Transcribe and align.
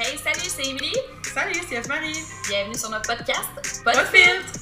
Hey, 0.00 0.16
salut, 0.16 0.38
c'est 0.48 0.64
Emily. 0.64 0.92
Salut, 1.24 1.60
c'est 1.68 1.82
F-Marie. 1.82 2.22
Bienvenue 2.48 2.76
sur 2.76 2.88
notre 2.88 3.08
podcast. 3.08 3.82
Pas 3.84 3.94
de 3.94 4.06
filtre. 4.06 4.52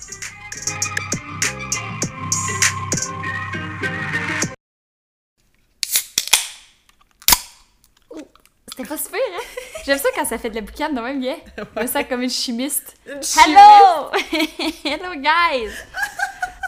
C'était 8.71 8.89
pas 8.89 8.97
super, 8.97 9.21
hein? 9.21 9.43
J'aime 9.85 9.99
ça 9.99 10.09
quand 10.15 10.25
ça 10.25 10.39
fait 10.39 10.49
de 10.49 10.55
la 10.55 10.63
boucane 10.63 10.95
de 10.95 11.01
même, 11.03 11.21
bien. 11.21 11.37
Je 11.59 11.83
me 11.83 11.87
sens 11.87 12.05
comme 12.09 12.23
une 12.23 12.31
chimiste. 12.31 12.97
Une 13.07 13.21
Hello! 13.21 14.11
Hello, 14.87 15.15
guys! 15.17 15.71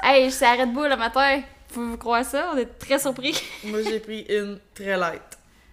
hey, 0.02 0.28
je 0.28 0.34
suis 0.34 0.44
à 0.44 0.56
Red 0.56 0.74
Bull 0.74 0.90
le 0.90 0.96
matin. 0.96 1.40
Vous 1.70 1.96
croire 1.96 2.22
ça? 2.22 2.50
On 2.52 2.58
est 2.58 2.78
très 2.78 2.98
surpris. 2.98 3.34
Moi, 3.64 3.80
j'ai 3.82 4.00
pris 4.00 4.26
une 4.28 4.60
très 4.74 4.98
light. 4.98 5.27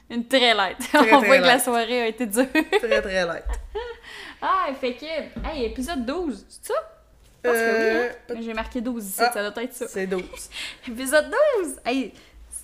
Une 0.10 0.28
très 0.28 0.54
light. 0.54 0.78
Très, 0.94 1.14
On 1.14 1.20
très 1.20 1.28
voit 1.28 1.38
que 1.40 1.44
la 1.44 1.60
soirée 1.60 2.02
a 2.02 2.08
été 2.08 2.26
dure. 2.28 2.46
Très, 2.80 3.02
très 3.02 3.26
light. 3.26 3.44
ah, 4.42 4.68
fait 4.80 4.94
que... 4.94 5.06
Hey, 5.48 5.66
épisode 5.66 6.06
12, 6.06 6.46
c'est 6.48 6.66
ça? 6.68 6.74
Je 7.44 7.50
pense 7.50 7.58
Euh, 7.60 7.72
que 7.72 8.04
oui, 8.04 8.10
hein? 8.10 8.34
Mais 8.36 8.42
J'ai 8.44 8.54
marqué 8.54 8.82
12 8.82 9.04
ici, 9.06 9.22
Ah. 9.24 9.32
ça 9.34 9.50
doit 9.50 9.64
être 9.64 9.74
ça. 9.74 9.88
C'est 9.88 10.06
12. 10.08 10.22
Épisode 10.88 11.32
12! 11.62 11.80
Hey, 11.86 12.14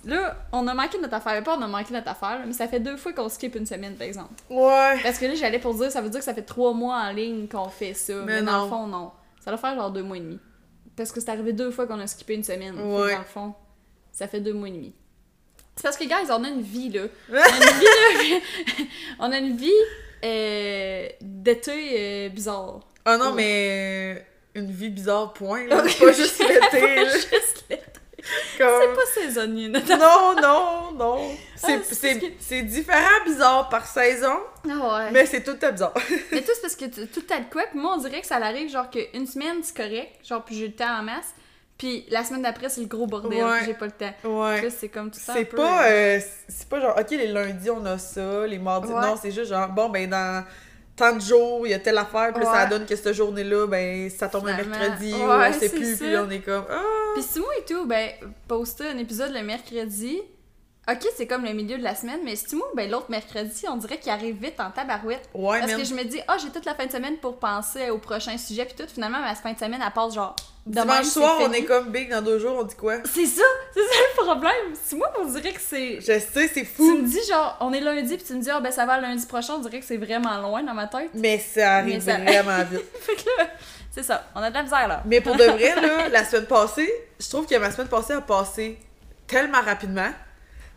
là, 0.04 0.36
on 0.52 0.66
a 0.68 0.74
manqué 0.74 0.98
notre 0.98 1.14
affaire. 1.14 1.42
Pas 1.42 1.56
on 1.58 1.62
a 1.62 1.66
manqué 1.66 1.92
notre 1.92 2.08
affaire, 2.08 2.40
mais 2.46 2.52
ça 2.52 2.68
fait 2.68 2.80
deux 2.80 2.96
fois 2.96 3.12
qu'on 3.12 3.28
skip 3.28 3.54
une 3.56 3.66
semaine, 3.66 3.94
par 3.96 4.06
exemple. 4.06 4.34
Ouais. 4.48 5.00
Parce 5.02 5.18
que 5.18 5.26
là, 5.26 5.34
j'allais 5.34 5.58
pour 5.58 5.74
dire, 5.74 5.90
ça 5.90 6.00
veut 6.00 6.10
dire 6.10 6.20
que 6.20 6.24
ça 6.24 6.34
fait 6.34 6.42
trois 6.42 6.72
mois 6.72 6.96
en 6.96 7.10
ligne 7.12 7.48
qu'on 7.48 7.68
fait 7.68 7.94
ça. 7.94 8.14
Mais, 8.24 8.40
Mais 8.40 8.42
dans 8.42 8.52
non. 8.58 8.62
le 8.64 8.68
fond, 8.70 8.86
non. 8.86 9.10
Ça 9.40 9.50
doit 9.50 9.58
faire 9.58 9.74
genre 9.74 9.90
deux 9.90 10.02
mois 10.04 10.16
et 10.16 10.20
demi. 10.20 10.38
Parce 10.96 11.10
que 11.10 11.20
c'est 11.20 11.30
arrivé 11.30 11.52
deux 11.52 11.70
fois 11.72 11.86
qu'on 11.88 11.98
a 11.98 12.06
skippé 12.06 12.34
une 12.34 12.44
semaine. 12.44 12.74
Ouais. 12.78 13.12
Dans 13.14 13.18
le 13.18 13.24
fond, 13.24 13.54
ça 14.12 14.28
fait 14.28 14.40
deux 14.40 14.52
mois 14.52 14.68
et 14.68 14.72
demi. 14.72 14.94
C'est 15.76 15.82
parce 15.84 15.96
que, 15.96 16.04
guys, 16.04 16.30
on 16.30 16.44
a 16.44 16.48
une 16.48 16.62
vie, 16.62 16.90
là. 16.90 17.02
On 17.30 17.34
a 17.34 17.70
une 17.70 17.78
vie, 17.78 18.30
là. 18.30 18.84
on 19.20 19.32
a 19.32 19.38
une 19.38 19.56
vie 19.56 19.70
euh, 20.24 21.08
d'été 21.20 21.94
euh, 21.98 22.28
bizarre. 22.28 22.80
Ah 23.04 23.16
non, 23.16 23.30
Ouais. 23.32 23.34
mais 23.36 24.26
une 24.54 24.70
vie 24.70 24.90
bizarre, 24.90 25.32
point. 25.32 25.66
Là. 25.66 25.76
Pas 26.00 26.12
juste 26.12 26.38
l'été. 26.38 26.80
là. 26.96 27.04
Juste 27.10 27.64
l'été. 27.70 27.82
C'est 28.24 28.58
Comme... 28.58 28.94
pas 28.94 29.06
saisonnier, 29.14 29.68
Non, 29.68 29.80
non, 30.40 30.92
non. 30.92 31.30
C'est 31.56 31.74
Ah, 31.74 31.78
c'est 31.90 32.18
que- 32.20 32.26
c'est 32.38 32.62
différent 32.62 33.24
bizarre 33.24 33.68
par 33.68 33.84
saison, 33.84 34.36
Ah 34.70 34.96
ouais. 34.98 35.10
mais 35.10 35.26
c'est 35.26 35.42
tout 35.42 35.54
temps 35.54 35.72
bizarre. 35.72 35.92
Mais 36.30 36.40
tout, 36.42 36.52
c'est 36.54 36.60
parce 36.60 36.76
que 36.76 36.84
tout 37.06 37.22
t'as 37.22 37.40
de 37.40 37.50
quoi, 37.50 37.64
puis 37.68 37.80
moi, 37.80 37.94
on 37.96 37.98
dirait 38.00 38.20
que 38.20 38.26
ça 38.28 38.36
arrive, 38.36 38.70
genre, 38.70 38.88
qu'une 38.90 39.26
semaine, 39.26 39.56
c'est 39.64 39.76
correct, 39.76 40.12
genre, 40.24 40.44
puis 40.44 40.54
j'ai 40.56 40.68
le 40.68 40.72
temps 40.74 41.00
en 41.00 41.02
masse, 41.02 41.34
puis 41.82 42.04
la 42.10 42.22
semaine 42.22 42.42
d'après, 42.42 42.68
c'est 42.68 42.80
le 42.80 42.86
gros 42.86 43.08
bordel, 43.08 43.42
Ouais. 43.44 43.58
j'ai 43.66 43.74
pas 43.74 43.86
le 43.86 43.90
temps. 43.90 44.12
Ouais. 44.22 44.70
C'est 44.70 44.88
comme 44.88 45.10
tout 45.10 45.18
ça. 45.18 45.32
C'est 45.34 45.46
pas, 45.46 45.88
euh, 45.88 46.20
c'est 46.48 46.68
pas 46.68 46.80
genre, 46.80 46.96
ok, 46.96 47.10
les 47.10 47.26
lundis 47.26 47.70
on 47.70 47.84
a 47.86 47.98
ça, 47.98 48.46
les 48.46 48.58
mardis. 48.58 48.92
Ouais. 48.92 49.00
Non, 49.00 49.16
c'est 49.20 49.32
juste 49.32 49.50
genre, 49.50 49.68
bon, 49.68 49.88
ben 49.88 50.08
dans 50.08 50.44
tant 50.94 51.16
de 51.16 51.20
jours, 51.20 51.66
il 51.66 51.70
y 51.70 51.74
a 51.74 51.80
telle 51.80 51.98
affaire, 51.98 52.32
puis 52.34 52.44
ça 52.44 52.66
donne 52.66 52.86
que 52.86 52.94
cette 52.94 53.12
journée-là, 53.14 53.66
ben 53.66 54.08
ça 54.10 54.28
tombe 54.28 54.46
un 54.46 54.56
mercredi, 54.56 55.12
ou 55.12 55.26
Ouais, 55.26 55.48
on 55.48 55.52
sait 55.58 55.68
plus, 55.70 55.96
puis 55.96 56.16
on 56.16 56.30
est 56.30 56.38
comme, 56.38 56.64
ah! 56.70 56.82
Puis 57.14 57.22
Simon 57.24 57.46
et 57.58 57.64
tout, 57.64 57.84
ben, 57.86 58.10
poster 58.46 58.86
un 58.88 58.98
épisode 58.98 59.32
le 59.32 59.42
mercredi. 59.42 60.20
Ok, 60.90 61.06
c'est 61.16 61.28
comme 61.28 61.44
le 61.44 61.52
milieu 61.52 61.78
de 61.78 61.82
la 61.84 61.94
semaine, 61.94 62.18
mais 62.24 62.34
Stimo, 62.34 62.64
ben, 62.74 62.90
l'autre 62.90 63.06
mercredi, 63.08 63.64
on 63.70 63.76
dirait 63.76 63.98
qu'il 63.98 64.10
arrive 64.10 64.34
vite 64.42 64.58
en 64.58 64.70
tabarouette. 64.72 65.28
Ouais, 65.32 65.60
Parce 65.60 65.74
que 65.74 65.84
je 65.84 65.94
me 65.94 66.02
dis, 66.02 66.20
ah, 66.26 66.36
j'ai 66.42 66.50
toute 66.50 66.64
la 66.64 66.74
fin 66.74 66.86
de 66.86 66.90
semaine 66.90 67.18
pour 67.18 67.38
penser 67.38 67.90
au 67.90 67.98
prochain 67.98 68.36
sujet, 68.36 68.64
puis 68.64 68.74
tout, 68.76 68.92
finalement, 68.92 69.20
ma 69.20 69.32
fin 69.36 69.52
de 69.52 69.58
semaine, 69.58 69.80
elle 69.84 69.92
passe 69.92 70.14
genre. 70.14 70.34
Dimanche 70.66 71.04
c'est 71.04 71.10
soir, 71.20 71.38
on 71.40 71.52
est 71.52 71.64
comme 71.64 71.90
big 71.90 72.08
dans 72.10 72.20
deux 72.22 72.38
jours, 72.40 72.56
on 72.58 72.64
dit 72.64 72.74
quoi? 72.74 72.96
C'est 73.04 73.26
ça, 73.26 73.42
c'est 73.74 73.80
ça 73.80 73.94
le 74.18 74.24
problème. 74.24 74.74
Simon, 74.84 75.04
on 75.20 75.24
dirait 75.24 75.52
que 75.52 75.60
c'est. 75.60 75.96
Je 76.00 76.18
sais, 76.20 76.48
c'est 76.48 76.62
Tu 76.62 76.66
fou, 76.66 76.96
me 76.98 77.02
dis 77.08 77.18
genre, 77.28 77.56
on 77.60 77.72
est 77.72 77.80
lundi, 77.80 78.16
puis 78.16 78.24
tu 78.26 78.34
me 78.34 78.40
dis, 78.42 78.50
ah 78.50 78.60
ben 78.60 78.70
ça 78.72 78.84
va 78.86 79.00
lundi 79.00 79.24
prochain, 79.26 79.54
on 79.54 79.58
dirait 79.60 79.78
que 79.80 79.84
c'est 79.86 79.96
vraiment 79.96 80.36
loin 80.38 80.62
dans 80.64 80.74
ma 80.74 80.86
tête. 80.88 81.10
mais 81.14 81.38
ça 81.38 81.76
arrive 81.78 81.94
Mais 81.94 82.00
ça- 82.12 82.18
vraiment 82.18 82.64
vite. 82.70 82.84
Fait 83.00 83.14
que 83.16 83.22
là, 83.38 83.48
c'est 83.90 84.02
ça, 84.04 84.24
on 84.36 84.40
a 84.42 84.50
de 84.50 84.54
la 84.54 84.62
misère 84.62 84.86
là. 84.88 85.02
Mais 85.04 85.20
pour 85.20 85.34
de 85.36 85.44
vrai, 85.44 85.74
là, 85.80 86.08
la 86.08 86.24
semaine 86.24 86.46
passée, 86.46 86.92
je 87.20 87.28
trouve 87.28 87.46
que 87.46 87.56
ma 87.56 87.70
semaine 87.72 87.88
passée 87.88 88.12
a 88.14 88.20
passé 88.20 88.78
tellement 89.26 89.62
rapidement, 89.62 90.10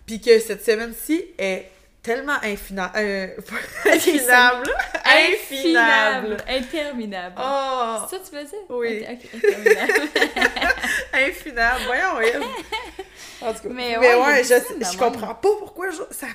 puis 0.05 0.21
que 0.21 0.39
cette 0.39 0.63
semaine-ci 0.63 1.23
est 1.37 1.69
tellement 2.03 2.37
infina... 2.43 2.91
euh, 2.97 3.27
infinable. 3.85 4.71
Infinable. 5.05 6.37
Interminable. 6.47 7.35
Oh! 7.39 7.97
C'est 8.09 8.17
ça 8.17 8.21
que 8.23 8.29
tu 8.29 8.35
veux 8.35 8.43
dire? 8.43 8.59
Oui. 8.69 9.05
Interminable. 9.07 10.09
Infinable. 11.13 11.81
Voyons, 11.87 12.19
Eve. 12.21 12.43
En 13.41 13.53
tout 13.53 13.59
cas. 13.61 13.69
Mais 13.69 13.97
Mais, 13.99 14.13
ouais, 14.13 14.21
ouais, 14.21 14.43
je, 14.43 14.85
je 14.91 14.97
comprends 14.97 15.35
pas 15.35 15.49
pourquoi 15.59 15.89
je- 15.91 16.13
ça... 16.15 16.27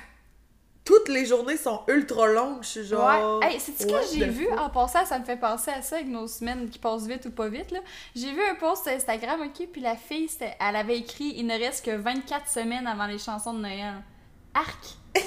toutes 0.83 1.09
les 1.09 1.25
journées 1.25 1.57
sont 1.57 1.81
ultra 1.87 2.27
longues. 2.27 2.63
Je 2.63 2.67
suis 2.67 2.83
genre. 2.85 3.39
Ouais. 3.39 3.47
Hey, 3.53 3.59
c'est-tu 3.59 3.85
que 3.87 3.93
j'ai 4.13 4.25
vu 4.27 4.45
fuck? 4.47 4.59
en 4.59 4.69
passant, 4.69 5.05
ça 5.05 5.19
me 5.19 5.25
fait 5.25 5.37
penser 5.37 5.71
à 5.71 5.81
ça 5.81 5.95
avec 5.97 6.07
nos 6.07 6.27
semaines 6.27 6.69
qui 6.69 6.79
passent 6.79 7.05
vite 7.07 7.25
ou 7.25 7.31
pas 7.31 7.47
vite, 7.49 7.71
là. 7.71 7.79
J'ai 8.15 8.31
vu 8.31 8.41
un 8.41 8.55
post 8.55 8.83
sur 8.83 8.91
Instagram, 8.93 9.41
ok, 9.41 9.67
puis 9.71 9.81
la 9.81 9.95
fille, 9.95 10.29
elle 10.59 10.75
avait 10.75 10.97
écrit 10.97 11.33
Il 11.37 11.45
ne 11.47 11.57
reste 11.57 11.85
que 11.85 11.91
24 11.95 12.47
semaines 12.47 12.87
avant 12.87 13.05
les 13.05 13.19
chansons 13.19 13.53
de 13.53 13.59
Noël. 13.59 13.93
Arc! 14.53 14.97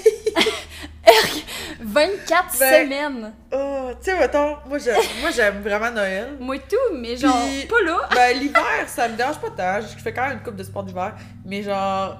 Arc! 1.05 1.45
24 1.79 2.59
Ben, 2.59 2.83
semaines! 2.85 3.33
Oh, 3.53 3.89
tu 3.99 4.11
sais, 4.11 4.19
mettons, 4.19 4.57
moi 4.67 4.77
j'aime, 4.77 5.01
moi, 5.21 5.31
j'aime 5.31 5.61
vraiment 5.61 5.89
Noël. 5.91 6.37
Moi 6.39 6.59
tout, 6.59 6.93
mais 6.95 7.15
genre, 7.17 7.35
Puis- 7.47 7.65
pas 7.67 7.81
là! 7.81 7.97
Ben, 8.13 8.37
l'hiver, 8.37 8.87
ça 8.87 9.07
me 9.07 9.15
dérange 9.15 9.39
pas 9.39 9.49
tant. 9.49 9.81
Je 9.81 10.01
fais 10.01 10.13
quand 10.13 10.27
même 10.27 10.37
une 10.37 10.43
coupe 10.43 10.55
de 10.57 10.63
sport 10.63 10.83
d'hiver. 10.83 11.15
Mais 11.45 11.63
genre, 11.63 12.17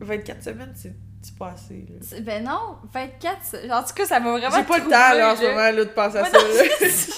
24 0.00 0.42
semaines, 0.42 0.72
c'est 0.74 0.94
c'est 1.28 1.38
pas 1.38 1.52
assez. 1.54 1.84
là. 1.88 2.20
Ben 2.20 2.44
non, 2.44 2.76
24, 2.92 3.36
c'est- 3.42 3.70
en 3.70 3.82
tout 3.82 3.94
cas, 3.94 4.06
ça 4.06 4.20
m'a 4.20 4.30
vraiment 4.32 4.56
J'ai 4.56 4.62
pas 4.64 4.78
le 4.78 4.84
temps 4.84 4.90
là, 5.14 5.32
en 5.32 5.36
ce 5.36 5.42
moment 5.42 5.56
là, 5.56 5.72
de 5.72 5.84
penser 5.84 6.18
à 6.18 6.24
ça. 6.30 6.38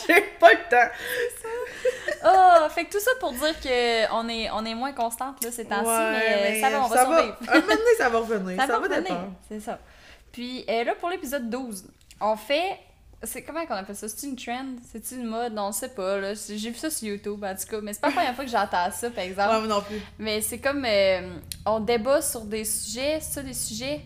J'ai 0.09 0.21
pas 0.39 0.53
le 0.53 0.69
temps. 0.71 0.93
Oh, 2.25 2.69
fait 2.71 2.85
que 2.85 2.93
tout 2.93 3.01
ça 3.01 3.11
pour 3.21 3.33
dire 3.33 3.59
que 3.61 4.13
on 4.13 4.29
est, 4.29 4.51
on 4.51 4.65
est 4.65 4.75
moins 4.75 4.93
constante 4.93 5.43
là 5.45 5.51
ces 5.51 5.65
temps-ci, 5.65 5.89
mais, 5.89 6.61
ça 6.61 6.71
va, 6.71 6.85
on 6.85 6.89
va 6.89 7.05
survivre. 7.05 7.37
Un 7.49 7.55
moment 7.55 7.67
donné, 7.69 7.95
ça 7.97 8.09
va 8.09 8.19
revenir. 8.19 8.57
Ça, 8.61 8.67
Ça, 8.67 8.79
va 8.79 8.89
va 8.89 9.01
dépendre. 9.01 9.33
c'est 9.49 9.61
ça. 9.61 9.79
Puis 10.33 10.65
euh, 10.69 10.85
là, 10.85 10.95
pour 11.01 11.09
l'épisode 11.11 11.49
12, 11.49 11.85
on 12.21 12.37
fait... 12.37 12.79
C'est 13.23 13.43
comment 13.43 13.67
qu'on 13.67 13.75
appelle 13.75 13.97
ça? 13.97 14.09
C'est 14.09 14.27
une 14.27 14.37
trend? 14.37 14.65
C'est 14.91 15.15
une 15.15 15.27
mode? 15.27 15.53
On 15.59 15.73
sait 15.73 15.91
pas, 15.91 16.19
là. 16.19 16.35
C'est- 16.35 16.57
J'ai 16.57 16.71
vu 16.71 16.77
ça 16.79 16.89
sur 16.89 17.07
YouTube, 17.09 17.45
en 17.45 17.55
tout 17.55 17.67
cas. 17.71 17.81
Mais 17.83 17.93
c'est 17.93 18.01
pas 18.01 18.09
la 18.09 18.15
première 18.15 18.35
fois 18.35 18.45
que 18.47 18.51
j'entends 18.51 18.91
ça, 18.91 19.11
par 19.11 19.25
exemple. 19.25 19.51
Ouais, 19.55 19.59
moi 19.59 19.67
non 19.69 19.83
plus. 19.83 20.01
Mais 20.19 20.41
c'est 20.41 20.59
comme... 20.59 20.85
euh, 20.87 21.37
on 21.67 21.81
débat 21.81 22.23
sur 22.23 22.41
des 22.43 22.65
sujets, 22.65 23.19
c'est 23.21 23.35
ça, 23.35 23.43
des 23.43 23.53
sujets... 23.55 24.01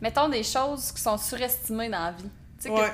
Mettons 0.00 0.28
des 0.28 0.42
choses 0.42 0.90
qui 0.92 1.00
sont 1.00 1.16
surestimées 1.18 1.88
dans 1.88 2.04
la 2.06 2.10
vie. 2.12 2.22
Tu 2.24 2.28
sais, 2.64 2.68
que- 2.70 2.74
Ouais. 2.74 2.90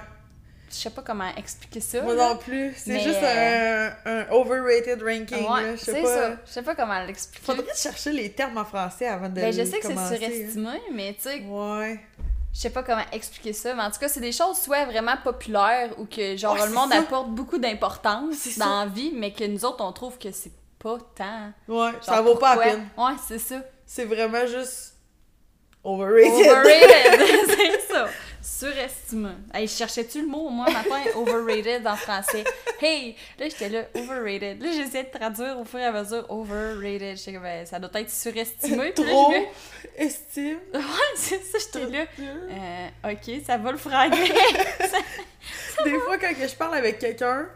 je 0.71 0.75
sais 0.75 0.91
pas 0.91 1.01
comment 1.03 1.35
expliquer 1.37 1.81
ça. 1.81 2.03
Moi 2.03 2.15
là. 2.15 2.29
non 2.31 2.37
plus. 2.37 2.75
C'est 2.77 3.01
juste 3.01 3.23
un, 3.23 3.93
un 4.05 4.27
overrated 4.31 5.03
ranking. 5.03 5.47
Ouais, 5.51 5.63
là. 5.63 5.77
Je 5.77 5.81
sais 5.85 5.93
c'est 5.93 6.03
pas. 6.03 6.15
ça. 6.15 6.31
Je 6.47 6.51
sais 6.53 6.63
pas 6.63 6.75
comment 6.75 7.01
l'expliquer. 7.07 7.45
Faudrait 7.45 7.75
chercher 7.75 8.13
les 8.13 8.31
termes 8.33 8.59
en 8.59 8.65
français 8.67 9.07
avant 9.09 9.29
de 9.31 9.35
Ben, 9.35 9.51
je 9.53 9.65
sais 9.65 9.79
que 9.81 9.87
c'est 9.87 9.97
hein. 9.97 10.07
surestimé, 10.15 10.81
mais 10.95 11.15
tu 11.15 11.29
sais, 11.31 11.43
Ouais. 11.49 11.99
Je 12.53 12.61
sais 12.61 12.71
pas 12.71 12.83
comment 12.83 13.05
expliquer 13.13 13.53
ça, 13.53 13.75
mais 13.75 13.83
en 13.83 13.91
tout 13.91 13.99
cas, 14.01 14.09
c'est 14.09 14.21
des 14.21 14.33
choses 14.33 14.57
soit 14.59 14.85
vraiment 14.87 15.17
populaires 15.23 15.91
ou 15.99 16.07
que 16.07 16.37
genre 16.37 16.55
Ouais, 16.55 16.67
le 16.67 16.73
monde 16.73 16.91
ça. 16.93 16.99
apporte 16.99 17.29
beaucoup 17.31 17.59
d'importance 17.59 18.57
dans 18.59 18.65
ça. 18.65 18.85
la 18.85 18.87
vie, 18.87 19.13
mais 19.15 19.33
que 19.33 19.45
nous 19.45 19.65
autres 19.65 19.85
on 19.85 19.93
trouve 19.93 20.19
que 20.19 20.31
c'est 20.33 20.53
pas 20.79 20.99
tant. 21.15 21.53
Ouais, 21.69 21.93
Genre, 21.93 22.03
ça 22.05 22.21
vaut 22.23 22.37
pas 22.37 22.57
la 22.57 22.63
peine. 22.63 22.89
Ouais, 22.97 23.13
c'est 23.27 23.39
ça. 23.39 23.57
C'est 23.87 24.05
vraiment 24.05 24.47
juste 24.47 24.95
overrated. 25.85 26.47
Overrated, 26.51 27.47
c'est 27.57 27.93
ça. 27.93 28.09
Surestimé. 28.49 29.31
Hey, 29.53 29.69
cherchais-tu 29.69 30.23
le 30.23 30.27
mot, 30.27 30.49
moi, 30.49 30.67
matin, 30.71 31.03
overrated 31.17 31.87
en 31.87 31.97
français? 31.97 32.45
Hey! 32.81 33.15
Là, 33.39 33.49
j'étais 33.49 33.69
là, 33.69 33.83
overrated. 33.95 34.63
Là, 34.63 34.73
j'essayais 34.73 35.05
de 35.05 35.11
traduire 35.17 35.59
au 35.61 35.65
fur 35.65 35.79
et 35.79 35.85
à 35.85 35.93
mesure, 35.93 36.25
overrated. 36.31 37.17
J'étais 37.19 37.35
comme, 37.35 37.43
ben, 37.43 37.67
ça 37.67 37.79
doit 37.79 37.91
être 38.01 38.11
surestimé. 38.11 38.93
Puis 38.93 39.05
là, 39.05 39.11
Trop 39.11 39.33
je 39.33 39.39
me- 39.39 40.05
estime. 40.07 40.59
Ouais, 40.75 40.81
c'est 41.17 41.43
ça, 41.45 41.59
j'étais 41.59 41.87
là. 41.87 42.05
Euh, 42.21 43.13
ok, 43.13 43.43
ça 43.47 43.59
va 43.59 43.71
le 43.73 43.79
franglais. 43.79 44.29
Des 45.85 45.99
fois, 46.01 46.19
quand 46.19 46.35
que 46.35 46.49
je 46.49 46.55
parle 46.57 46.75
avec 46.77 46.99
quelqu'un, 46.99 47.49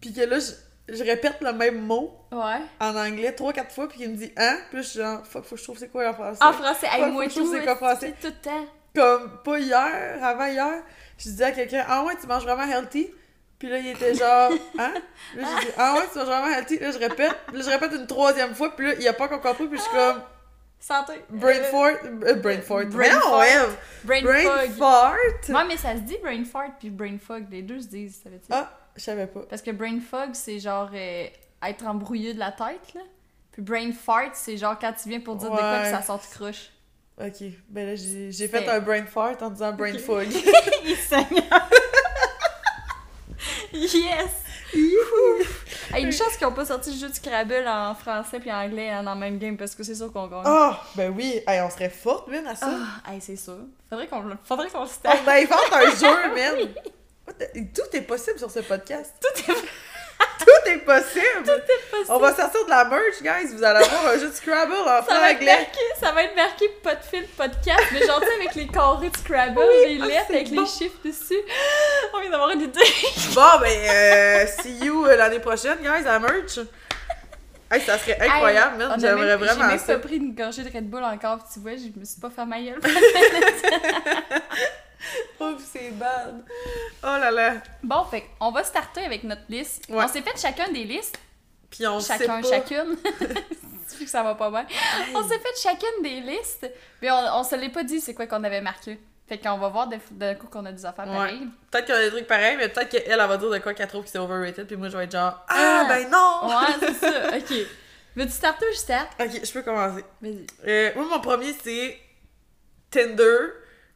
puis 0.00 0.12
que 0.12 0.20
là, 0.20 0.38
je, 0.38 0.94
je 0.94 1.02
répète 1.02 1.40
le 1.40 1.52
même 1.52 1.80
mot 1.80 2.16
ouais. 2.30 2.60
en 2.80 2.94
anglais 2.96 3.32
trois, 3.32 3.52
quatre 3.52 3.72
fois, 3.72 3.88
puis 3.88 3.98
qu'il 3.98 4.10
me 4.10 4.16
dit 4.16 4.30
«hein», 4.36 4.58
puis 4.68 4.76
là, 4.76 4.82
je 4.82 4.88
suis 4.88 5.00
genre 5.00 5.26
«fuck, 5.26 5.44
faut 5.44 5.54
que 5.54 5.60
je 5.60 5.64
trouve 5.64 5.78
c'est 5.78 5.88
quoi 5.90 6.08
en 6.10 6.14
français 6.14 6.44
En 6.44 6.52
français, 6.52 6.86
hey, 6.92 7.10
moi 7.10 7.24
faut 7.24 7.28
que 7.28 7.34
je 7.34 7.40
trouve 7.40 7.56
c'est 7.58 7.64
quoi 7.64 7.76
français. 7.76 8.14
c'est 8.20 8.28
tout 8.28 8.34
le 8.36 8.40
temps. 8.42 8.66
Comme, 8.94 9.38
pas 9.42 9.58
hier, 9.58 10.18
avant 10.22 10.46
hier, 10.46 10.82
je 11.18 11.24
disais 11.24 11.44
à 11.44 11.52
quelqu'un 11.52 11.84
«ah 11.88 12.04
ouais, 12.04 12.14
tu 12.20 12.26
manges 12.26 12.44
vraiment 12.44 12.62
healthy?» 12.62 13.08
Puis 13.58 13.68
là, 13.68 13.78
il 13.78 13.88
était 13.88 14.14
genre 14.14 14.52
«hein?» 14.78 14.94
Là, 15.36 15.42
j'ai 15.60 15.66
dit 15.66 15.72
«ah 15.78 15.94
ouais, 15.94 16.02
tu 16.12 16.18
manges 16.18 16.28
vraiment 16.28 16.54
healthy?» 16.54 16.78
Là, 16.80 16.90
je 16.92 16.98
répète, 16.98 17.34
puis 17.48 17.56
là, 17.56 17.62
je 17.64 17.70
répète 17.70 17.92
une 17.92 18.06
troisième 18.06 18.54
fois, 18.54 18.74
puis 18.76 18.86
là, 18.86 18.94
il 19.00 19.08
a 19.08 19.12
pas 19.12 19.24
encore 19.24 19.40
compris, 19.40 19.66
puis 19.66 19.78
je 19.78 19.82
suis 19.82 19.92
comme 19.92 20.22
Santé. 20.78 21.14
«brain 21.30 21.62
fart, 21.70 21.96
euh, 22.04 22.34
brain 22.34 22.60
fart, 22.60 22.84
brain 22.86 23.14
non, 23.14 23.20
fart. 23.20 23.44
Eve, 23.44 23.76
Brain, 24.04 24.22
brain 24.22 24.42
fog. 24.42 24.70
fart 24.78 25.16
Ouais, 25.48 25.64
mais 25.66 25.76
ça 25.78 25.94
se 25.94 26.00
dit 26.00 26.18
brain 26.22 26.44
fart 26.44 26.72
puis 26.78 26.90
brain 26.90 27.16
fog. 27.18 27.46
Les 27.50 27.62
deux 27.62 27.80
se 27.80 27.86
disent, 27.86 28.20
ça 28.22 28.28
veut 28.28 28.36
dire. 28.36 28.46
Ah, 28.50 28.70
je 28.94 29.02
savais 29.02 29.26
pas. 29.26 29.40
Parce 29.48 29.62
que 29.62 29.70
brain 29.70 29.98
fog, 29.98 30.30
c'est 30.34 30.58
genre 30.60 30.90
euh, 30.94 31.26
être 31.66 31.86
embrouillé 31.86 32.34
de 32.34 32.38
la 32.38 32.52
tête, 32.52 32.92
là. 32.94 33.00
Puis 33.50 33.62
brain 33.62 33.92
fart, 33.92 34.30
c'est 34.34 34.56
genre 34.58 34.78
quand 34.78 34.92
tu 34.92 35.08
viens 35.08 35.20
pour 35.20 35.36
dire 35.36 35.50
de 35.50 35.56
quoi 35.56 35.70
Ouais. 35.72 35.82
que 35.84 35.90
ça 35.96 36.02
sort 36.02 36.18
de 36.20 36.26
croche. 36.34 36.70
Ok, 37.20 37.44
ben 37.68 37.86
là, 37.86 37.94
j'ai 37.96 38.48
fait 38.48 38.68
un 38.68 38.80
brain 38.80 39.04
fart 39.06 39.36
en 39.42 39.50
disant 39.50 39.72
brain 39.72 39.96
fog. 39.98 40.26
Il 40.84 40.96
saigne. 40.96 41.42
Yes! 43.72 44.30
Hey, 45.92 46.02
une 46.04 46.12
chance 46.12 46.36
qu'ils 46.36 46.46
ont 46.46 46.52
pas 46.52 46.64
sorti 46.64 46.90
le 46.90 46.96
jeu 46.96 47.08
du 47.08 47.14
Scrabble 47.14 47.64
en 47.68 47.94
français 47.94 48.40
puis 48.40 48.50
en 48.50 48.64
anglais 48.64 48.90
hein, 48.90 49.02
dans 49.04 49.14
le 49.14 49.20
même 49.20 49.38
game 49.38 49.56
parce 49.56 49.74
que 49.76 49.84
c'est 49.84 49.94
sûr 49.94 50.12
qu'on 50.12 50.26
gagne. 50.26 50.42
Oh, 50.44 50.72
ben 50.96 51.12
oui. 51.16 51.40
Hey, 51.46 51.60
on 51.60 51.70
serait 51.70 51.90
forte, 51.90 52.26
man, 52.28 52.44
à 52.48 52.56
ça. 52.56 52.68
Ah, 53.06 53.12
hey, 53.12 53.20
c'est 53.20 53.36
sûr. 53.36 53.58
Faudrait 53.88 54.08
qu'on 54.08 54.22
le- 54.22 54.36
faudrait 54.42 54.68
qu'on 54.70 54.80
le 54.80 54.84
On 54.84 54.88
starte. 54.88 55.28
invente 55.28 55.72
un 55.72 55.90
jeu, 55.94 56.34
man. 56.34 56.68
The- 57.38 57.72
Tout 57.74 57.96
est 57.96 58.02
possible 58.02 58.38
sur 58.38 58.50
ce 58.50 58.60
podcast. 58.60 59.12
Tout 59.20 59.52
est 59.52 59.54
Tout 60.38 60.68
est 60.70 60.78
possible. 60.78 61.44
possible. 61.44 62.06
On 62.08 62.18
va 62.18 62.34
sortir 62.34 62.64
de 62.64 62.70
la 62.70 62.84
merch, 62.84 63.22
guys. 63.22 63.54
Vous 63.54 63.62
allez 63.64 63.84
avoir 63.84 64.14
un 64.14 64.18
jeu 64.18 64.28
de 64.28 64.34
Scrabble 64.34 64.72
en 64.72 65.04
Ça 65.04 65.20
va, 65.20 65.30
être 65.30 65.36
anglais. 65.36 65.56
marqué, 65.56 65.80
ça 66.00 66.12
va 66.12 66.22
être 66.24 66.36
marqué 66.36 66.68
pas 66.82 66.94
de 66.94 67.02
fil, 67.02 67.26
pas 67.28 67.48
de 67.48 67.54
casque, 67.64 67.88
mais 67.92 68.06
genre, 68.06 68.22
avec 68.22 68.54
les 68.54 68.66
carrés 68.66 69.10
de 69.10 69.16
Scrabble, 69.16 69.58
Oui, 69.58 69.94
les 69.96 70.00
ah, 70.02 70.06
lettres 70.06 70.30
avec 70.30 70.50
bon. 70.52 70.62
les 70.62 70.66
chiffres 70.66 70.98
dessus. 71.04 71.40
On 72.14 72.20
vient 72.20 72.30
d'avoir 72.30 72.50
une 72.50 72.62
idée. 72.62 72.80
Bon, 73.34 73.58
ben, 73.60 73.78
euh, 73.90 74.46
see 74.62 74.78
you 74.84 75.06
euh, 75.06 75.16
l'année 75.16 75.40
prochaine, 75.40 75.78
guys, 75.78 76.06
à 76.06 76.18
merch. 76.18 76.58
Hey, 77.70 77.80
ça 77.80 77.98
serait 77.98 78.18
incroyable, 78.20 78.82
a 78.82 78.98
J'aimerais 78.98 79.36
vraiment 79.36 79.62
J'ai 79.62 79.68
même 79.68 79.78
ça. 79.78 79.94
pas 79.94 80.00
pris 80.00 80.16
une 80.16 80.34
gorgée 80.34 80.62
de 80.62 80.70
Red 80.70 80.88
Bull 80.88 81.02
encore, 81.02 81.38
tu 81.52 81.60
vois, 81.60 81.72
je 81.72 81.98
me 81.98 82.04
suis 82.04 82.20
pas 82.20 82.30
fait 82.30 82.44
ma 82.44 82.60
gueule. 82.60 82.78
Oh, 85.40 85.52
c'est 85.58 85.90
bad. 85.90 86.44
Oh 87.02 87.06
là 87.06 87.30
là. 87.30 87.54
Bon, 87.82 88.04
fait 88.04 88.24
on 88.40 88.50
va 88.50 88.64
starter 88.64 89.04
avec 89.04 89.24
notre 89.24 89.42
liste. 89.48 89.84
Ouais. 89.88 90.02
On 90.04 90.08
s'est 90.08 90.22
fait 90.22 90.38
chacun 90.40 90.70
des 90.72 90.84
listes. 90.84 91.18
Puis 91.70 91.86
on 91.86 92.00
sait 92.00 92.16
chacun, 92.18 92.40
pas. 92.40 92.48
chacune. 92.48 92.96
Que 93.98 94.06
ça 94.06 94.22
va 94.24 94.34
pas 94.34 94.50
bien. 94.50 94.66
On 95.14 95.22
s'est 95.28 95.38
fait 95.38 95.54
chacune 95.62 96.02
des 96.02 96.20
listes, 96.20 96.68
mais 97.00 97.10
on, 97.12 97.36
on 97.36 97.44
se 97.44 97.54
l'est 97.54 97.68
pas 97.68 97.84
dit 97.84 98.00
c'est 98.00 98.12
quoi 98.14 98.26
qu'on 98.26 98.42
avait 98.42 98.60
marqué. 98.60 98.98
Fait 99.28 99.38
qu'on 99.38 99.56
va 99.56 99.68
voir 99.68 99.88
d'un 100.10 100.34
coup 100.34 100.48
qu'on 100.48 100.64
a 100.66 100.72
des 100.72 100.84
affaires 100.84 101.06
Ouais. 101.06 101.14
pareilles. 101.14 101.48
Peut-être 101.70 101.86
qu'on 101.86 101.94
a 101.94 102.00
des 102.02 102.10
trucs 102.10 102.26
pareils, 102.26 102.56
mais 102.56 102.68
peut-être 102.68 102.88
qu'elle, 102.88 103.04
elle 103.06 103.16
va 103.18 103.36
dire 103.36 103.50
de 103.50 103.58
quoi 103.58 103.72
qu'elle 103.72 103.86
trouve 103.86 104.02
que 104.04 104.10
c'est 104.10 104.18
overrated, 104.18 104.66
puis 104.66 104.76
moi, 104.76 104.88
je 104.88 104.96
vais 104.96 105.04
être 105.04 105.12
genre, 105.12 105.44
ah, 105.48 105.84
Ah. 105.84 105.84
ben 105.88 106.10
non! 106.10 106.48
Ouais, 106.48 106.74
c'est 106.80 106.94
ça. 106.94 107.36
Ok. 107.36 107.66
Veux-tu 108.16 108.32
starter 108.32 108.66
ou 108.66 108.72
je 108.72 108.78
starte? 108.78 109.10
Ok, 109.20 109.40
je 109.44 109.52
peux 109.52 109.62
commencer. 109.62 110.04
Vas-y. 110.20 110.46
Euh, 110.66 110.90
moi, 110.96 111.04
mon 111.10 111.20
premier, 111.20 111.54
c'est 111.62 111.96
Tinder, 112.90 113.38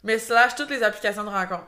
mais 0.04 0.18
slash 0.18 0.54
toutes 0.54 0.70
les 0.70 0.82
applications 0.82 1.24
de 1.24 1.28
rencontre. 1.30 1.66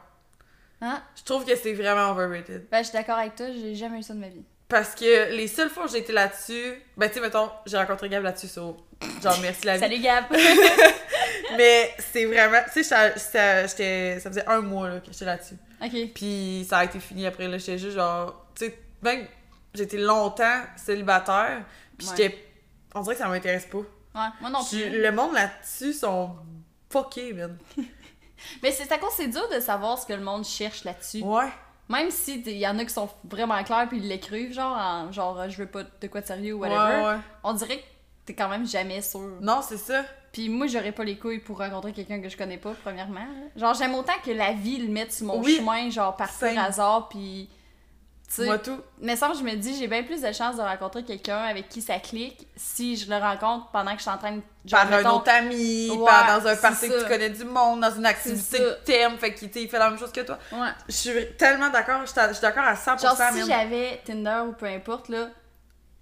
Hein? 0.83 1.03
Je 1.17 1.23
trouve 1.25 1.45
que 1.45 1.55
c'est 1.57 1.75
vraiment 1.75 2.11
overrated. 2.11 2.67
Ben, 2.71 2.79
je 2.79 2.85
suis 2.89 2.93
d'accord 2.93 3.19
avec 3.19 3.35
toi, 3.37 3.47
j'ai 3.53 3.75
jamais 3.75 3.99
eu 3.99 4.03
ça 4.03 4.15
de 4.15 4.19
ma 4.19 4.29
vie. 4.29 4.45
Parce 4.69 4.95
que 4.95 5.33
les 5.35 5.49
seules 5.49 5.69
fois 5.69 5.85
où 5.85 5.89
j'ai 5.89 5.99
été 5.99 6.13
là-dessus, 6.13 6.81
ben, 6.97 7.09
tu 7.09 7.15
sais, 7.15 7.21
mettons, 7.21 7.51
j'ai 7.67 7.77
rencontré 7.77 8.09
Gab 8.09 8.23
là-dessus, 8.23 8.47
so, 8.49 8.77
genre, 9.23 9.39
merci 9.43 9.67
la 9.67 9.75
vie. 9.75 9.81
Salut 9.81 9.99
Gab! 10.01 10.25
Mais 11.57 11.93
c'est 11.99 12.25
vraiment, 12.27 12.59
tu 12.67 12.71
sais, 12.73 12.83
ça, 12.85 13.17
ça, 13.19 13.67
j'étais- 13.67 14.21
ça 14.21 14.31
faisait 14.31 14.47
un 14.47 14.61
mois 14.61 14.89
là, 14.89 15.01
que 15.01 15.11
j'étais 15.13 15.25
là-dessus. 15.25 15.57
ok. 15.83 16.13
Puis 16.15 16.67
ça 16.69 16.79
a 16.79 16.85
été 16.85 17.01
fini 17.01 17.27
après, 17.27 17.49
là, 17.49 17.59
j'étais 17.59 17.79
juste 17.79 17.97
genre, 17.97 18.47
tu 18.55 18.67
sais, 18.67 18.79
même, 19.03 19.27
j'étais 19.75 19.99
longtemps 19.99 20.63
célibataire, 20.77 21.63
puis 21.99 22.07
Ouais. 22.09 22.15
j'étais, 22.17 22.45
on 22.95 23.01
dirait 23.01 23.17
que 23.17 23.21
ça 23.23 23.29
m'intéresse 23.29 23.67
pas. 23.67 23.79
Ouais, 23.79 24.29
moi 24.41 24.51
non 24.51 24.65
plus. 24.65 24.89
Le 25.01 25.11
monde 25.13 25.35
là-dessus 25.35 25.93
sont 25.93 26.37
fuckés, 26.91 27.33
man. 27.33 27.59
Mais 28.63 28.73
c'est 28.73 28.91
à 28.93 28.99
cause 28.99 29.13
c'est 29.17 29.29
dur 29.29 29.49
de 29.55 29.61
savoir 29.61 29.99
ce 29.99 30.07
que 30.07 30.13
le 30.13 30.23
monde 30.23 30.45
cherche 30.45 30.85
là-dessus. 30.85 31.23
Ouais. 31.23 31.49
Même 31.89 32.11
si 32.11 32.41
il 32.47 32.57
y 32.59 32.67
en 32.69 32.79
a 32.79 32.85
qui 32.85 32.93
sont 32.95 33.09
vraiment 33.25 33.63
clairs 33.65 33.87
puis 33.89 33.99
ils 33.99 34.07
l'écrivent, 34.09 34.53
genre, 34.53 34.77
en, 34.77 35.11
genre, 35.13 35.41
euh, 35.41 35.49
je 35.49 35.57
veux 35.59 35.67
pas 35.67 35.83
de 35.83 36.07
quoi 36.07 36.21
de 36.21 36.27
sérieux 36.27 36.55
ou 36.55 36.61
Ouais, 36.61 36.69
whatever. 36.69 37.05
ouais. 37.05 37.17
On 37.43 37.53
dirait 37.53 37.79
que 37.79 37.85
t'es 38.27 38.35
quand 38.35 38.49
même 38.49 38.67
jamais 38.67 39.03
sûr. 39.03 39.21
Non, 39.41 39.61
c'est 39.61 39.77
ça. 39.77 40.05
Puis 40.33 40.49
moi, 40.49 40.69
j'aurais 40.69 40.93
pas 40.93 41.03
les 41.03 41.19
couilles 41.19 41.41
pour 41.41 41.59
rencontrer 41.59 41.93
quelqu'un 41.93 42.21
que 42.23 42.29
je 42.29 42.37
connais 42.37 42.59
pas, 42.59 42.73
premièrement. 42.85 43.27
Genre, 43.57 43.75
j'aime 43.75 43.97
autant 43.97 44.13
que 44.25 44.31
la 44.31 44.53
vie 44.53 44.77
le 44.79 44.93
mette 44.93 45.13
sur 45.13 45.27
mon 45.27 45.41
Oui. 45.43 45.57
chemin, 45.57 45.91
genre, 45.91 46.15
par 46.17 46.29
pur 46.33 46.57
hasard, 46.57 47.09
puis. 47.09 47.49
Tu 48.31 48.37
sais, 48.37 48.45
Moi 48.47 48.59
tout. 48.59 48.79
mais 49.01 49.17
ça, 49.17 49.33
je 49.37 49.43
me 49.43 49.57
dis, 49.57 49.77
j'ai 49.77 49.89
bien 49.89 50.05
plus 50.05 50.23
de 50.23 50.31
chances 50.31 50.55
de 50.57 50.63
rencontrer 50.63 51.03
quelqu'un 51.03 51.39
avec 51.39 51.69
qui 51.69 51.83
ça 51.83 51.99
clique 51.99 52.47
si 52.55 52.97
je 52.97 53.11
le 53.11 53.17
rencontre 53.17 53.67
pendant 53.73 53.91
que 53.91 53.97
je 53.97 54.03
suis 54.03 54.11
en 54.11 54.19
train 54.19 54.31
de. 54.37 54.41
genre, 54.65 54.81
Par 54.83 54.93
un 54.93 54.97
mettons, 54.99 55.17
autre 55.17 55.31
ami, 55.33 55.91
Ouais, 55.91 56.05
par 56.07 56.41
dans 56.41 56.47
un 56.47 56.55
party 56.55 56.89
que 56.89 57.03
tu 57.03 57.09
connais 57.09 57.31
du 57.31 57.45
monde, 57.45 57.81
dans 57.81 57.91
une 57.93 58.07
activité 58.07 58.59
que 58.59 58.85
t'aimes, 58.85 59.19
fait 59.19 59.35
qu'il 59.35 59.51
il 59.57 59.69
fait 59.69 59.79
la 59.81 59.91
même 59.91 59.99
chose 59.99 60.13
que 60.13 60.21
toi. 60.21 60.39
Ouais. 60.53 60.69
Je 60.89 60.93
suis 60.95 61.33
tellement 61.37 61.71
d'accord, 61.71 62.03
je 62.03 62.07
suis 62.07 62.41
d'accord 62.41 62.63
à 62.65 62.75
100%. 62.75 63.01
Genre, 63.03 63.17
si 63.33 63.47
j'avais 63.49 64.01
Tinder 64.05 64.43
ou 64.47 64.53
peu 64.53 64.67
importe, 64.67 65.09
là, 65.09 65.27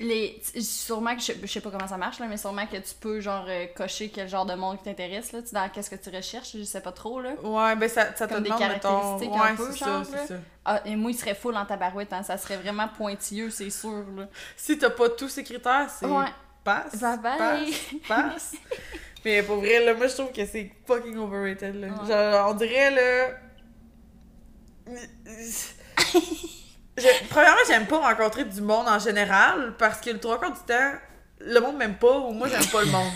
les... 0.01 0.41
sûrement 0.61 1.17
que 1.17 1.23
je... 1.23 1.33
je 1.43 1.47
sais 1.47 1.61
pas 1.61 1.71
comment 1.71 1.89
ça 1.89 1.97
marche, 1.97 2.19
là, 2.21 2.27
mais 2.27 2.37
sûrement 2.37 2.67
que 2.67 2.77
tu 2.77 2.95
peux, 3.01 3.21
genre, 3.21 3.45
euh, 3.49 3.67
cocher 3.75 4.11
quel 4.11 4.29
genre 4.29 4.47
de 4.47 4.55
monde 4.55 4.79
qui 4.79 4.85
t'intéresse, 4.85 5.33
là, 5.33 5.43
tu 5.43 5.55
dans 5.55 5.69
qu'est-ce 5.69 5.91
que 5.91 5.97
tu 5.97 6.15
recherches, 6.15 6.57
je 6.57 6.63
sais 6.63 6.81
pas 6.81 6.93
trop, 6.93 7.21
là. 7.21 7.35
Ouais, 7.43 7.75
ben 7.77 7.89
ça, 7.89 8.15
ça 8.15 8.29
te 8.29 8.35
Comme 8.35 8.45
des 8.45 8.51
demande, 8.51 8.61
mettons... 8.69 8.89
caractéristiques 8.89 9.35
un 9.35 9.41
Ouais, 9.43 9.57
peu, 9.57 9.73
c'est 9.73 9.79
genre, 9.79 10.05
ça, 10.05 10.27
ça. 10.27 10.35
Ah, 10.65 10.81
et 10.85 10.95
moi, 10.97 11.11
il 11.11 11.15
serait 11.15 11.35
full 11.35 11.57
en 11.57 11.67
tabarouette, 11.67 12.13
hein, 12.13 12.23
ça 12.23 12.37
serait 12.37 12.57
vraiment 12.59 12.89
pointilleux, 12.89 13.51
c'est 13.51 13.71
sûr, 13.71 14.05
là. 14.17 14.29
Si 14.57 14.79
t'as 14.79 14.91
pas 14.91 15.09
tous 15.09 15.29
ces 15.29 15.43
critères, 15.45 15.91
c'est... 15.91 16.07
Ouais. 16.07 16.27
Passe, 16.65 17.01
Bye 17.01 17.19
bye. 17.19 17.39
passe, 17.39 17.95
passe. 18.07 18.53
Mais 19.25 19.43
pour 19.43 19.57
vrai, 19.57 19.85
là, 19.85 19.95
moi, 19.95 20.07
je 20.07 20.15
trouve 20.15 20.33
que 20.33 20.45
c'est 20.47 20.71
fucking 20.87 21.17
overrated, 21.17 21.75
là. 21.75 21.89
Ouais. 21.89 22.09
Genre, 22.09 22.51
on 22.51 22.55
dirait, 22.55 22.91
là... 22.91 23.31
Je- 26.99 27.29
Premièrement, 27.31 27.61
j'aime 27.67 27.87
pas 27.87 27.99
rencontrer 27.99 28.45
du 28.45 28.61
monde 28.61 28.89
en 28.89 28.99
général, 28.99 29.75
parce 29.79 30.01
que 30.01 30.11
le 30.11 30.19
trois 30.21 30.39
quarts 30.41 30.53
du 30.53 30.61
temps, 30.67 30.93
le 31.41 31.61
monde 31.61 31.77
m'aime 31.77 31.97
pas, 31.97 32.11
ou 32.13 32.33
moi, 32.33 32.49
j'aime 32.49 32.67
pas 32.67 32.81
le 32.81 32.87
monde. 32.89 33.13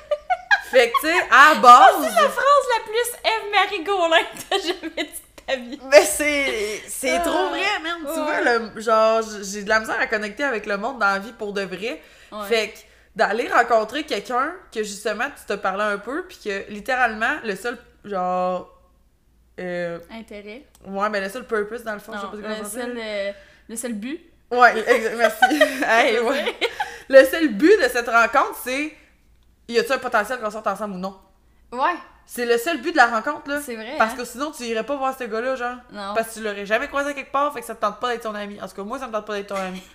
fait 0.70 0.90
que, 0.90 1.00
tu 1.00 1.06
sais, 1.12 1.20
à 1.30 1.54
base... 1.56 2.02
La 2.02 2.28
phrase 2.28 2.66
la 2.78 2.84
plus 2.84 3.12
Eve-Marie 3.24 3.84
Gaulin 3.84 4.22
que 4.24 4.42
t'as 4.48 4.58
jamais 4.58 5.04
dit 5.04 5.20
de 5.36 5.42
ta 5.46 5.56
vie. 5.56 5.80
Mais 5.90 6.04
c'est 6.04 6.82
c'est 6.88 7.16
Ah, 7.16 7.20
trop 7.20 7.48
vrai. 7.50 7.60
Tu 7.84 8.04
ouais. 8.06 8.14
vois, 8.24 8.40
le, 8.40 8.80
genre, 8.80 9.22
j'ai 9.42 9.62
de 9.64 9.68
la 9.68 9.80
misère 9.80 10.00
à 10.00 10.06
connecter 10.06 10.44
avec 10.44 10.66
le 10.66 10.76
monde 10.78 10.98
dans 10.98 11.06
la 11.06 11.18
vie 11.18 11.32
pour 11.32 11.52
de 11.52 11.62
vrai. 11.62 12.00
Ouais. 12.32 12.46
Fait 12.48 12.68
que 12.68 12.78
d'aller 13.14 13.48
rencontrer 13.52 14.04
quelqu'un 14.04 14.52
que 14.74 14.82
justement 14.82 15.26
tu 15.38 15.44
te 15.46 15.52
parlais 15.60 15.84
un 15.84 15.98
peu, 15.98 16.24
puis 16.26 16.38
que 16.42 16.70
littéralement, 16.70 17.34
le 17.44 17.54
seul, 17.56 17.76
genre. 18.04 18.68
Euh, 19.60 19.98
Intérêt. 20.10 20.64
ouais, 20.86 21.10
mais 21.10 21.20
le 21.20 21.28
seul 21.28 21.46
purpose 21.46 21.84
dans 21.84 21.92
le 21.94 21.98
fond, 21.98 22.12
je 22.14 22.18
sais 22.20 22.42
Non, 22.42 22.42
pas 22.54 22.58
le 22.58 22.64
seul, 22.64 22.98
euh, 22.98 23.32
le 23.68 23.76
seul 23.76 23.92
but. 23.94 24.20
Ouais, 24.50 24.84
merci. 25.16 25.44
Hey, 25.86 26.18
ouais. 26.20 26.56
Le 27.08 27.24
seul 27.24 27.48
but 27.54 27.76
de 27.82 27.88
cette 27.88 28.08
rencontre, 28.08 28.56
c'est. 28.64 28.92
Y 29.68 29.78
a-tu 29.78 29.92
un 29.92 29.98
potentiel 29.98 30.38
qu'on 30.40 30.50
sorte 30.50 30.66
ensemble 30.66 30.94
ou 30.94 30.98
non? 30.98 31.18
Ouais, 31.70 31.94
C'est 32.26 32.44
le 32.46 32.58
seul 32.58 32.80
but 32.80 32.92
de 32.92 32.96
la 32.96 33.06
rencontre, 33.06 33.48
là. 33.48 33.60
c'est 33.60 33.74
vrai. 33.76 33.94
Parce 33.98 34.12
hein. 34.12 34.16
que 34.16 34.24
sinon, 34.24 34.50
tu 34.52 34.62
irais 34.64 34.84
pas 34.84 34.96
voir 34.96 35.16
ce 35.16 35.24
gars-là, 35.24 35.54
genre. 35.56 35.76
Non. 35.90 36.12
Parce 36.14 36.28
que 36.28 36.34
tu 36.34 36.42
l'aurais 36.44 36.66
jamais 36.66 36.88
croisé 36.88 37.14
quelque 37.14 37.32
part, 37.32 37.52
fait 37.52 37.60
que 37.60 37.66
ça 37.66 37.74
te 37.74 37.80
tente 37.80 37.98
pas 38.00 38.10
d'être 38.12 38.22
ton 38.22 38.34
ami. 38.34 38.60
En 38.60 38.68
tout 38.68 38.74
cas, 38.74 38.82
moi, 38.82 38.98
ça 38.98 39.06
me 39.06 39.12
tente 39.12 39.26
pas 39.26 39.34
d'être 39.34 39.48
ton 39.48 39.56
ami. 39.56 39.82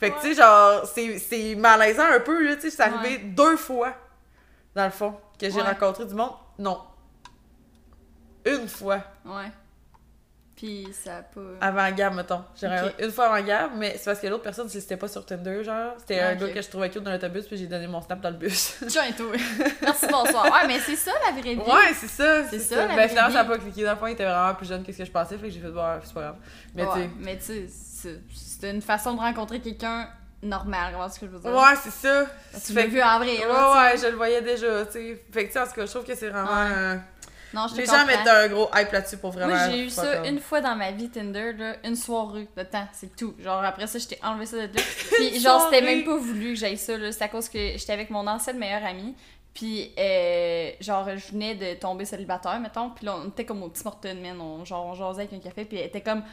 Fait 0.00 0.10
que, 0.10 0.16
Ouais. 0.16 0.20
tu 0.22 0.28
sais, 0.34 0.34
genre, 0.42 0.84
c'est 0.86 1.18
c'est 1.20 1.54
malaisant 1.54 2.02
un 2.10 2.18
peu, 2.18 2.44
là, 2.44 2.56
tu 2.56 2.62
sais, 2.62 2.70
c'est 2.70 2.82
arrivé 2.82 3.16
Ouais. 3.16 3.18
deux 3.26 3.56
fois, 3.56 3.94
dans 4.74 4.84
le 4.86 4.90
fond, 4.90 5.14
que 5.38 5.48
j'ai 5.48 5.54
Ouais. 5.54 5.62
rencontré 5.62 6.04
du 6.04 6.14
monde. 6.14 6.32
Non. 6.58 6.80
Une 8.44 8.68
fois, 8.68 9.00
Ouais. 9.24 9.50
Puis 10.56 10.86
ça 10.92 11.16
a 11.16 11.22
pas. 11.22 11.40
avant 11.60 11.90
Gab, 11.90 12.14
mettons. 12.14 12.44
J'ai 12.54 12.68
une 13.00 13.10
fois 13.10 13.26
avant 13.34 13.44
Gab, 13.44 13.72
mais 13.76 13.96
c'est 13.98 14.04
parce 14.04 14.20
que 14.20 14.28
l'autre 14.28 14.44
personne, 14.44 14.68
c'était 14.68 14.96
pas 14.96 15.08
sur 15.08 15.26
Tinder, 15.26 15.64
genre. 15.64 15.94
C'était 15.98 16.20
un 16.20 16.36
gars 16.36 16.48
que 16.48 16.62
je 16.62 16.68
trouvais 16.68 16.88
cute 16.90 17.02
dans 17.02 17.10
l'autobus, 17.10 17.44
puis 17.48 17.56
j'ai 17.56 17.66
donné 17.66 17.88
mon 17.88 18.00
snap 18.00 18.20
dans 18.20 18.30
le 18.30 18.36
bus. 18.36 18.76
Tiens, 18.88 19.10
toi. 19.16 19.32
Merci, 19.82 20.06
bonsoir. 20.08 20.44
Ouais, 20.44 20.68
mais 20.68 20.78
c'est 20.78 20.94
ça 20.94 21.10
la 21.26 21.32
vraie 21.32 21.54
vie. 21.54 21.60
ouais, 21.60 21.92
c'est 21.94 22.06
ça, 22.06 22.48
C'est 22.48 22.60
ça, 22.60 22.76
ça. 22.76 22.86
la 22.86 22.94
Ben, 22.94 23.08
finalement, 23.08 23.30
vraie 23.30 23.32
ça 23.32 23.40
a 23.40 23.42
vie. 23.42 23.48
pas 23.48 23.58
cliqué. 23.58 23.82
Dans 23.84 23.90
le 23.90 23.96
fond, 23.96 24.06
il 24.06 24.12
était 24.12 24.24
vraiment 24.24 24.54
plus 24.54 24.66
jeune 24.68 24.84
que 24.84 24.92
ce 24.92 24.98
que 24.98 25.04
je 25.04 25.10
pensais, 25.10 25.36
fait 25.38 25.48
que 25.48 25.52
j'ai 25.52 25.60
fait, 25.60 25.70
voir, 25.70 25.98
c'est 26.04 26.14
pas 26.14 26.20
grave. 26.20 26.36
Mais 26.76 26.84
Ouais, 26.84 26.92
tu 26.94 27.00
sais. 27.00 27.10
mais 27.18 27.36
tu 27.38 27.44
sais, 27.44 28.20
c'est- 28.32 28.70
une 28.70 28.80
façon 28.80 29.14
de 29.14 29.20
rencontrer 29.20 29.60
quelqu'un 29.60 30.08
normal, 30.40 30.92
comment 30.92 31.08
ce 31.08 31.18
que 31.18 31.26
je 31.26 31.32
veux 31.32 31.38
dire? 31.40 31.50
Ouais, 31.50 31.74
c'est 31.82 31.90
ça. 31.90 32.26
Tu 32.64 32.72
l'as 32.74 32.86
vu 32.86 33.02
en 33.02 33.18
vrai, 33.18 33.38
Ouais, 33.38 33.44
ouais, 33.44 33.96
je 34.00 34.06
le 34.06 34.16
voyais 34.16 34.40
déjà, 34.40 34.86
tu 34.86 34.92
sais. 34.92 35.24
Fait 35.32 35.42
que, 35.44 35.48
tu 35.48 35.52
sais, 35.54 35.60
en 35.60 35.66
tout 35.66 35.72
cas, 35.72 35.84
je 35.86 35.90
trouve 35.90 36.04
que 36.04 36.14
c'est 36.14 36.28
vraiment. 36.28 36.48
Ouais. 36.48 36.70
euh, 36.76 36.96
Non, 37.54 37.66
je 37.68 37.76
Les 37.76 37.86
gens 37.86 37.92
comprends. 37.92 38.06
mettent 38.06 38.28
un 38.28 38.48
gros 38.48 38.68
hype 38.74 38.92
là-dessus 38.92 39.16
pour 39.16 39.30
vraiment. 39.30 39.54
Moi, 39.54 39.70
j'ai 39.70 39.84
eu 39.84 39.90
ça 39.90 40.26
une 40.26 40.40
fois 40.40 40.60
dans 40.60 40.74
ma 40.74 40.90
vie 40.90 41.08
Tinder, 41.08 41.52
là, 41.52 41.76
une 41.84 41.96
soirée 41.96 42.48
de 42.56 42.62
temps, 42.64 42.86
c'est 42.92 43.14
tout. 43.16 43.34
Genre, 43.38 43.62
après 43.64 43.86
ça, 43.86 43.98
j'étais 43.98 44.18
enlevé 44.22 44.46
ça 44.46 44.56
de 44.56 44.76
là. 44.76 44.82
Puis, 45.12 45.40
genre, 45.40 45.68
c'était 45.70 45.84
même 45.84 46.04
pas 46.04 46.16
voulu 46.16 46.54
que 46.54 46.58
j'aille 46.58 46.78
ça, 46.78 46.96
là. 46.98 47.12
C'est 47.12 47.22
à 47.22 47.28
cause 47.28 47.48
que 47.48 47.58
j'étais 47.78 47.92
avec 47.92 48.10
mon 48.10 48.26
ancienne 48.26 48.58
meilleure 48.58 48.84
amie. 48.84 49.14
Puis, 49.54 49.92
euh, 49.98 50.70
genre, 50.80 51.08
je 51.16 51.30
venais 51.30 51.54
de 51.54 51.74
tomber 51.78 52.04
célibataire, 52.04 52.58
mettons. 52.58 52.90
Puis 52.90 53.06
là, 53.06 53.16
on 53.24 53.28
était 53.28 53.44
comme 53.44 53.62
au 53.62 53.68
petit 53.68 53.84
Morton, 53.84 54.16
man. 54.20 54.40
On, 54.40 54.64
genre, 54.64 54.86
on 54.86 54.94
jasait 54.94 55.22
avec 55.22 55.32
un 55.32 55.38
café. 55.38 55.64
Puis 55.64 55.78
elle 55.78 55.86
était 55.86 56.00
comme, 56.00 56.24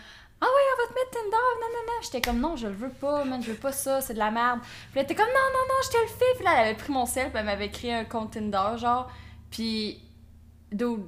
ah 0.44 0.46
ouais, 0.46 0.62
on 0.74 0.82
va 0.82 0.88
te 0.90 0.94
mettre 0.96 1.12
Tinder, 1.12 1.30
non, 1.62 1.68
non, 1.68 1.84
non. 1.86 1.94
J'étais 2.01 2.22
comme, 2.22 2.40
non, 2.40 2.56
je 2.56 2.66
le 2.66 2.74
veux 2.74 2.90
pas, 2.90 3.24
man, 3.25 3.44
je 3.44 3.51
veux 3.51 3.58
pas 3.58 3.72
ça, 3.72 4.01
c'est 4.01 4.16
de 4.16 4.20
la 4.20 4.32
merde. 4.32 4.60
Puis 4.62 5.00
elle 5.00 5.04
était 5.04 5.13
comme, 5.13 5.28
non, 5.28 5.34
non, 5.54 5.60
non, 5.70 5.75
je 5.84 5.90
te 5.90 6.01
le 6.01 6.08
fais. 6.08 6.36
Puis 6.36 6.44
là, 6.46 6.51
elle 6.56 6.68
avait 6.70 6.78
pris 6.78 6.92
mon 6.92 7.06
sel, 7.06 7.30
puis 7.30 7.38
elle 7.38 7.46
m'avait 7.46 7.70
créé 7.70 7.94
un 7.94 8.06
compte 8.06 8.32
Tinder, 8.32 8.78
genre. 8.78 9.08
Puis, 9.51 10.01
dude, 10.72 11.04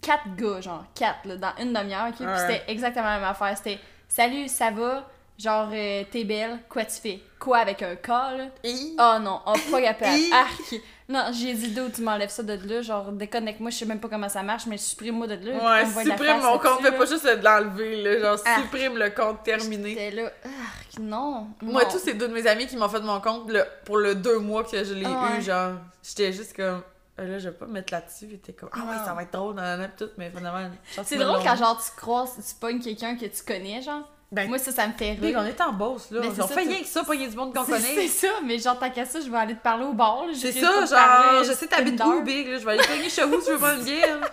quatre 0.00 0.34
gars, 0.36 0.60
genre, 0.60 0.84
quatre, 0.94 1.24
là, 1.26 1.36
dans 1.36 1.52
une 1.62 1.72
demi-heure, 1.72 2.06
ok? 2.08 2.16
Puis 2.16 2.26
Ouais. 2.26 2.38
c'était 2.38 2.62
exactement 2.72 3.06
la 3.06 3.18
même 3.18 3.28
affaire. 3.28 3.56
C'était, 3.56 3.78
salut, 4.08 4.48
ça 4.48 4.70
va? 4.70 5.08
Genre, 5.36 5.68
euh, 5.72 6.04
t'es 6.12 6.22
belle, 6.22 6.60
quoi 6.68 6.84
tu 6.84 6.94
fais? 7.00 7.18
Quoi 7.40 7.58
avec 7.58 7.82
un 7.82 7.96
là? 8.36 8.44
Hi. 8.62 8.94
Oh 9.00 9.16
non, 9.20 9.40
oh, 9.46 9.54
pas 9.68 9.82
capable. 9.82 10.16
Arc. 10.32 10.74
Non, 11.08 11.24
j'ai 11.32 11.52
dit 11.54 11.72
d'où 11.74 11.88
tu 11.88 12.02
m'enlèves 12.02 12.30
ça 12.30 12.44
de 12.44 12.52
là, 12.66 12.80
genre 12.82 13.10
déconnecte-moi, 13.10 13.70
je 13.70 13.78
sais 13.78 13.84
même 13.84 13.98
pas 13.98 14.08
comment 14.08 14.28
ça 14.28 14.42
marche, 14.44 14.66
mais 14.66 14.78
supprime-moi 14.78 15.26
de 15.26 15.34
là. 15.50 15.56
Ouais, 15.56 15.84
de 16.04 16.08
supprime 16.10 16.40
mon 16.40 16.58
compte, 16.58 16.80
fais 16.82 16.90
là. 16.92 16.96
pas 16.96 17.04
juste 17.06 17.26
de 17.26 17.44
l'enlever, 17.44 18.00
là. 18.02 18.20
Genre, 18.20 18.38
Ah. 18.46 18.56
supprime 18.62 18.96
le 18.96 19.10
compte 19.10 19.42
terminé. 19.42 19.88
J'étais 19.90 20.10
là, 20.12 20.22
arc, 20.44 20.98
non. 21.00 21.48
Moi, 21.60 21.82
non. 21.82 21.90
tous 21.90 21.98
ces 21.98 22.14
deux 22.14 22.28
de 22.28 22.32
mes 22.32 22.46
amis 22.46 22.68
qui 22.68 22.76
m'ont 22.76 22.88
fait 22.88 23.00
mon 23.00 23.20
compte 23.20 23.50
le- 23.50 23.66
pour 23.84 23.96
le 23.98 24.14
deux 24.14 24.38
mois 24.38 24.62
que 24.62 24.84
je 24.84 24.94
l'ai 24.94 25.04
Ah 25.04 25.30
ouais. 25.32 25.38
eu, 25.40 25.42
genre, 25.42 25.72
j'étais 26.00 26.32
juste 26.32 26.54
comme, 26.54 26.80
là, 27.18 27.38
je 27.38 27.48
vais 27.48 27.54
pas 27.54 27.66
me 27.66 27.72
mettre 27.72 27.92
là-dessus. 27.92 28.26
Ils 28.30 28.34
étaient 28.34 28.52
comme, 28.52 28.70
ah 28.72 28.78
ouais, 28.90 28.96
ça 29.04 29.14
va 29.14 29.22
être 29.22 29.32
drôle, 29.32 29.54
nanana, 29.54 29.88
pis 29.88 30.04
tout, 30.04 30.10
mais 30.18 30.30
finalement, 30.34 30.68
C'est 31.04 31.16
drôle 31.16 31.40
quand 31.42 31.56
genre 31.56 31.82
tu 31.84 31.90
croises, 32.00 32.32
tu 32.36 32.54
pognes 32.60 32.80
quelqu'un 32.80 33.16
que 33.16 33.26
tu 33.26 33.42
connais, 33.46 33.82
genre. 33.82 34.08
Ben, 34.32 34.48
Moi, 34.48 34.58
ça, 34.58 34.72
ça 34.72 34.88
me 34.88 34.92
fait 34.94 35.12
Big, 35.14 35.26
rire. 35.36 35.38
on 35.40 35.46
était 35.46 35.62
en 35.62 35.72
boss, 35.72 36.10
là. 36.10 36.20
C'est 36.22 36.42
on 36.42 36.48
ça, 36.48 36.54
fait 36.54 36.62
rien 36.62 36.80
que 36.80 36.86
ça, 36.86 37.04
pogner 37.04 37.28
du 37.28 37.36
monde 37.36 37.54
qu'on 37.54 37.64
connaît. 37.64 37.78
c'est 37.78 38.08
ça, 38.08 38.28
mais 38.44 38.58
genre, 38.58 38.76
tant 38.78 38.90
qu'à 38.90 39.04
ça, 39.04 39.20
je 39.20 39.30
vais 39.30 39.36
aller 39.36 39.54
te 39.54 39.62
parler 39.62 39.84
au 39.84 39.92
bar. 39.92 40.24
C'est 40.34 40.50
ça, 40.50 40.60
genre, 40.86 40.88
parler, 40.90 41.44
je 41.46 41.52
sais 41.52 41.68
t'habites 41.68 42.02
où, 42.02 42.22
Big, 42.22 42.48
là, 42.48 42.58
je 42.58 42.64
vais 42.64 42.72
aller 42.72 42.82
cogner 42.84 43.08
chez 43.08 43.22
vous 43.24 43.38
si 43.40 43.46
tu 43.46 43.52
veux 43.52 43.58
pas 43.58 43.74
une 43.74 43.84
bière? 43.84 44.18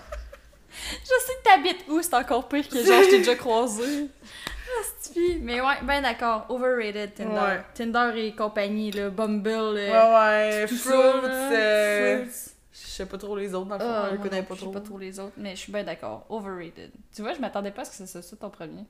Je 1.03 1.25
sais 1.25 1.33
que 1.35 1.43
t'habites 1.43 1.85
où, 1.89 2.01
c'est 2.01 2.13
encore 2.15 2.47
pire 2.47 2.67
que 2.67 2.83
genre, 2.83 3.03
je 3.03 3.09
t'ai 3.09 3.17
déjà 3.19 3.35
croisé. 3.35 4.07
Ah. 4.73 5.19
Mais 5.41 5.59
ouais, 5.59 5.73
ben 5.83 6.01
d'accord. 6.01 6.45
Overrated 6.47 7.13
Tinder. 7.13 7.33
Ouais. 7.33 7.61
Tinder 7.73 8.11
et 8.15 8.33
compagnie, 8.33 8.89
là. 8.91 9.09
Bumble. 9.09 9.49
Ouais, 9.49 9.89
euh, 9.91 10.61
ouais, 10.61 10.67
ça, 10.67 10.77
Fruits, 10.77 10.93
euh, 10.95 12.17
Fruits. 12.25 12.50
Je 12.91 12.97
sais 12.97 13.05
pas 13.05 13.17
trop 13.17 13.37
les 13.37 13.53
autres, 13.53 13.67
dans 13.67 13.77
le 13.77 13.81
fond, 13.81 13.89
Ah, 13.89 14.05
je 14.07 14.11
les 14.11 14.17
moi 14.17 14.27
connais 14.27 14.43
pas 14.43 14.55
trop. 14.55 14.65
Je 14.65 14.65
sais 14.65 14.79
pas 14.79 14.85
trop 14.85 14.97
les 14.97 15.19
autres, 15.19 15.33
mais 15.37 15.51
je 15.51 15.61
suis 15.61 15.71
bien 15.71 15.83
d'accord. 15.83 16.25
Overrated. 16.29 16.91
Tu 17.15 17.21
vois, 17.21 17.33
je 17.33 17.39
m'attendais 17.39 17.71
pas 17.71 17.83
à 17.83 17.85
ce 17.85 17.91
que 17.91 18.05
c'est 18.05 18.21
ça 18.21 18.35
ton 18.35 18.49
premier. 18.49 18.83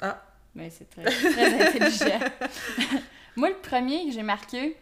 Ah. 0.00 0.22
Mais 0.54 0.70
c'est 0.70 0.88
très, 0.88 1.02
très 1.02 1.68
intelligent. 1.68 2.20
Moi, 3.36 3.48
le 3.48 3.56
premier 3.56 4.06
que 4.06 4.12
j'ai 4.12 4.22
marqué, 4.22 4.76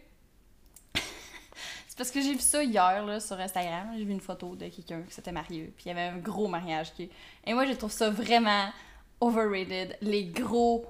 c'est 0.95 1.97
parce 1.97 2.11
que 2.11 2.21
j'ai 2.21 2.35
vu 2.35 2.41
ça 2.41 2.63
hier 2.63 3.07
là, 3.07 3.19
sur 3.19 3.41
Instagram. 3.41 3.93
J'ai 3.97 4.05
vu 4.05 4.13
une 4.13 4.21
photo 4.21 4.55
de 4.57 4.69
quelqu'un 4.69 5.01
qui 5.03 5.15
s'était 5.15 5.33
marié. 5.33 5.73
Puis 5.77 5.87
il 5.87 5.89
y 5.89 5.93
avait 5.93 6.15
un 6.15 6.19
gros 6.19 6.49
mariage. 6.49 6.93
Qui... 6.93 7.09
Et 7.47 7.55
moi, 7.55 7.65
je 7.65 7.73
trouve 7.73 7.93
ça 7.93 8.11
vraiment 8.11 8.69
overrated. 9.23 9.97
Les 10.03 10.27
gros 10.27 10.85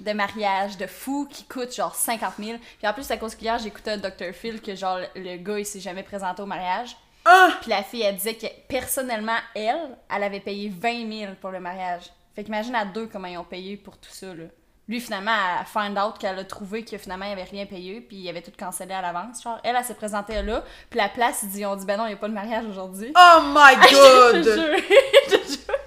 de 0.00 0.12
mariage 0.12 0.76
de 0.76 0.86
fous 0.86 1.26
qui 1.30 1.44
coûtent 1.44 1.74
genre 1.74 1.94
50 1.94 2.34
000. 2.38 2.58
Puis 2.78 2.86
en 2.86 2.92
plus, 2.92 3.10
à 3.10 3.16
cause 3.16 3.34
qu'hier, 3.34 3.58
j'écoutais 3.58 3.96
Dr. 3.96 4.32
Phil 4.32 4.60
que 4.60 4.74
genre 4.74 4.98
le 5.14 5.36
gars, 5.36 5.58
il 5.58 5.66
s'est 5.66 5.80
jamais 5.80 6.02
présenté 6.02 6.42
au 6.42 6.46
mariage. 6.46 6.96
Ah! 7.24 7.50
Puis 7.60 7.70
la 7.70 7.82
fille, 7.82 8.02
elle 8.02 8.16
disait 8.16 8.34
que 8.34 8.46
personnellement, 8.68 9.36
elle, 9.54 9.96
elle 10.14 10.22
avait 10.22 10.40
payé 10.40 10.72
20 10.74 11.12
000 11.20 11.32
pour 11.40 11.50
le 11.50 11.60
mariage. 11.60 12.04
Fait 12.34 12.44
qu'imagine 12.44 12.74
à 12.74 12.84
deux 12.84 13.06
comment 13.06 13.28
ils 13.28 13.38
ont 13.38 13.44
payé 13.44 13.76
pour 13.76 13.98
tout 13.98 14.10
ça, 14.12 14.34
là. 14.34 14.44
Lui, 14.88 15.00
finalement, 15.00 15.32
elle 15.60 15.66
find 15.66 15.98
out 15.98 16.16
qu'elle 16.18 16.38
a 16.38 16.44
trouvé 16.44 16.82
que 16.82 16.96
finalement, 16.96 17.26
il 17.26 17.32
avait 17.32 17.42
rien 17.42 17.66
payé, 17.66 18.00
puis 18.00 18.16
il 18.16 18.28
avait 18.30 18.40
tout 18.40 18.52
cancellé 18.58 18.94
à 18.94 19.02
l'avance. 19.02 19.42
Genre, 19.42 19.58
elle, 19.62 19.76
elle 19.76 19.84
s'est 19.84 19.92
présentée 19.92 20.40
là, 20.40 20.64
puis 20.88 20.98
la 20.98 21.10
place, 21.10 21.40
ils 21.42 21.50
dit, 21.50 21.66
on 21.66 21.76
dit, 21.76 21.84
ben 21.84 21.98
non, 21.98 22.04
il 22.06 22.08
n'y 22.08 22.14
a 22.14 22.16
pas 22.16 22.28
de 22.28 22.32
mariage 22.32 22.64
aujourd'hui. 22.64 23.12
Oh 23.14 23.40
my 23.42 23.74
god! 23.92 24.44
je. 25.30 25.37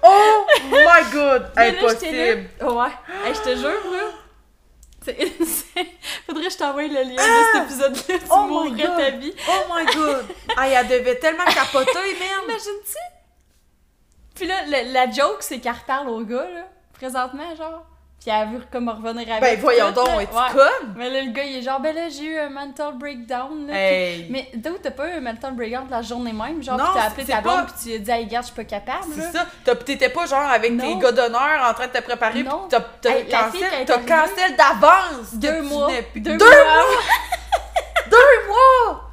Oh 0.02 0.46
my 0.70 1.10
god! 1.12 1.50
Impossible! 1.56 2.48
Ouais. 2.60 2.90
Hey, 3.24 3.34
je 3.34 3.40
te 3.40 3.56
jure, 3.56 3.92
là. 3.92 4.10
C'est 5.04 5.18
insane. 5.20 5.84
Faudrait 6.26 6.44
que 6.44 6.50
je 6.52 6.56
t'envoie 6.58 6.82
le 6.82 7.02
lien 7.02 7.16
de 7.16 7.52
cet 7.52 7.62
épisode-là. 7.64 8.18
Tu 8.18 8.24
Oh 8.30 8.42
my 8.44 8.48
mourrais 8.48 8.70
God. 8.70 8.96
ta 8.96 9.10
vie. 9.10 9.34
Oh 9.48 9.72
my 9.74 9.84
god! 9.94 10.24
Ah, 10.56 10.68
elle 10.68 10.88
devait 10.88 11.16
tellement 11.18 11.44
capoter, 11.44 11.92
merde! 12.18 12.44
Imagine-tu? 12.44 12.98
Puis 14.34 14.46
là, 14.46 14.54
le- 14.66 14.92
la 14.92 15.10
joke, 15.10 15.38
c'est 15.40 15.58
qu'elle 15.58 15.72
reparle 15.74 16.08
au 16.08 16.20
gars, 16.20 16.48
là, 16.50 16.66
présentement, 16.94 17.54
genre. 17.56 17.84
Puis 18.24 18.30
elle 18.32 18.48
veut 18.50 18.64
comme 18.70 18.88
revenir 18.88 19.28
avec. 19.28 19.40
Ben 19.40 19.58
voyons 19.60 19.88
tout, 19.88 19.94
donc, 19.94 20.06
là. 20.06 20.22
es-tu 20.22 20.34
Ouais. 20.36 20.52
conne? 20.52 20.94
Mais 20.96 21.10
là, 21.10 21.22
le 21.22 21.32
gars, 21.32 21.42
il 21.42 21.56
est 21.56 21.62
genre, 21.62 21.80
ben 21.80 21.92
là, 21.92 22.02
j'ai 22.08 22.24
eu 22.24 22.38
un 22.38 22.50
mental 22.50 22.92
breakdown, 22.96 23.66
là. 23.66 23.74
Hey! 23.74 24.22
Puis- 24.22 24.28
Mais 24.30 24.48
d'où 24.54 24.74
t'as 24.80 24.92
pas 24.92 25.08
eu 25.08 25.12
un 25.14 25.20
mental 25.20 25.54
breakdown 25.54 25.86
la 25.90 26.02
journée 26.02 26.32
même, 26.32 26.62
genre, 26.62 26.78
Non, 26.78 26.84
pis 26.84 26.90
t'as 26.94 27.02
appelé 27.06 27.26
ta 27.26 27.40
blonde, 27.40 27.66
pas- 27.66 27.72
pis 27.72 27.72
tu 27.82 27.88
lui 27.88 27.94
as 27.96 27.98
dit, 27.98 28.10
hey, 28.12 28.24
regarde, 28.26 28.44
je 28.44 28.52
suis 28.52 28.56
pas 28.56 28.64
capable, 28.64 29.16
là. 29.16 29.24
C'est 29.32 29.38
ça, 29.38 29.74
t'étais 29.74 30.08
pas 30.08 30.26
genre 30.26 30.48
avec 30.50 30.70
Non. 30.72 30.84
tes 30.98 31.02
gars 31.02 31.10
d'honneur 31.12 31.68
en 31.68 31.74
train 31.74 31.86
de 31.88 31.92
te 31.92 32.00
préparer, 32.02 32.42
pis 32.44 32.48
Non. 32.48 32.66
t'as 32.70 32.80
t'as 33.00 33.10
Hey, 33.10 33.26
cancel, 33.28 33.62
est 33.80 33.84
t'as 33.86 33.98
cancel 33.98 34.56
d'avance! 34.56 35.32
Deux 35.34 35.62
mois. 35.62 35.88
Deux 36.14 36.36
Deux 36.36 36.46
mois. 36.46 36.84
Deux 38.10 38.46
mois! 38.46 39.08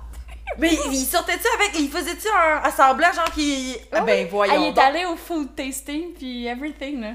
Mais 0.57 0.71
il 0.91 1.05
sortait-tu 1.05 1.47
avec. 1.55 1.79
Il 1.79 1.89
faisait-tu 1.89 2.27
un 2.27 2.61
assemblant, 2.63 3.11
genre 3.13 3.31
qui. 3.33 3.75
Ah 3.91 3.97
Ah 3.99 4.01
ben 4.01 4.27
voyons. 4.29 4.65
est 4.67 4.71
donc. 4.73 4.83
allée 4.83 5.05
au 5.05 5.15
food 5.15 5.55
tasting, 5.55 6.13
puis 6.13 6.45
everything, 6.47 7.01
là. 7.01 7.07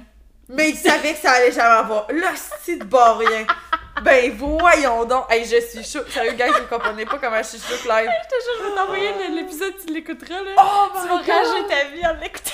Mais 0.49 0.71
il 0.71 0.77
savait 0.77 1.15
que 1.15 1.21
ça 1.21 1.33
allait 1.33 1.53
jamais 1.53 1.77
avoir. 1.77 2.07
Là, 2.13 2.33
c'est 2.63 2.77
de 2.77 2.85
rien. 2.85 3.47
Ben 4.03 4.33
voyons 4.37 5.05
donc. 5.05 5.31
Hey, 5.31 5.45
je 5.45 5.61
suis 5.61 5.85
chaud. 5.85 6.05
Sérieux, 6.09 6.33
gars, 6.33 6.49
je 6.49 6.63
comprenais 6.65 7.07
pas 7.07 7.19
comment 7.19 7.39
je 7.39 7.57
suis 7.57 7.59
chaud 7.59 7.89
live. 7.89 8.11
Je 8.25 8.29
te 8.29 8.43
jure, 8.45 8.55
je 8.59 8.69
vais 8.69 8.75
t'envoyer 8.75 9.29
l'épisode, 9.31 9.75
tu 9.87 9.93
l'écouteras, 9.93 10.43
là. 10.43 10.51
Oh 10.59 10.89
tu 11.01 11.09
vas 11.09 11.17
rager 11.17 11.67
ta 11.69 11.85
vie 11.91 12.07
en 12.07 12.15
l'écoutant. 12.21 12.51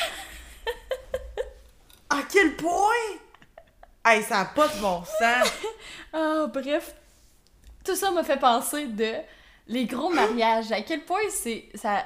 À 2.10 2.18
quel 2.30 2.56
point? 2.56 3.18
Hey, 4.04 4.22
ça 4.22 4.40
a 4.40 4.44
pas 4.46 4.68
de 4.68 4.78
bon 4.80 5.02
sens. 5.04 5.52
Ah, 6.12 6.46
bref. 6.52 6.94
Tout 7.84 7.94
ça 7.94 8.10
m'a 8.10 8.24
fait 8.24 8.38
penser 8.38 8.86
de 8.86 9.12
les 9.68 9.86
gros 9.86 10.10
mariages. 10.10 10.72
À 10.72 10.80
quel 10.82 11.04
point 11.04 11.20
c'est. 11.30 11.68
ça 11.74 12.04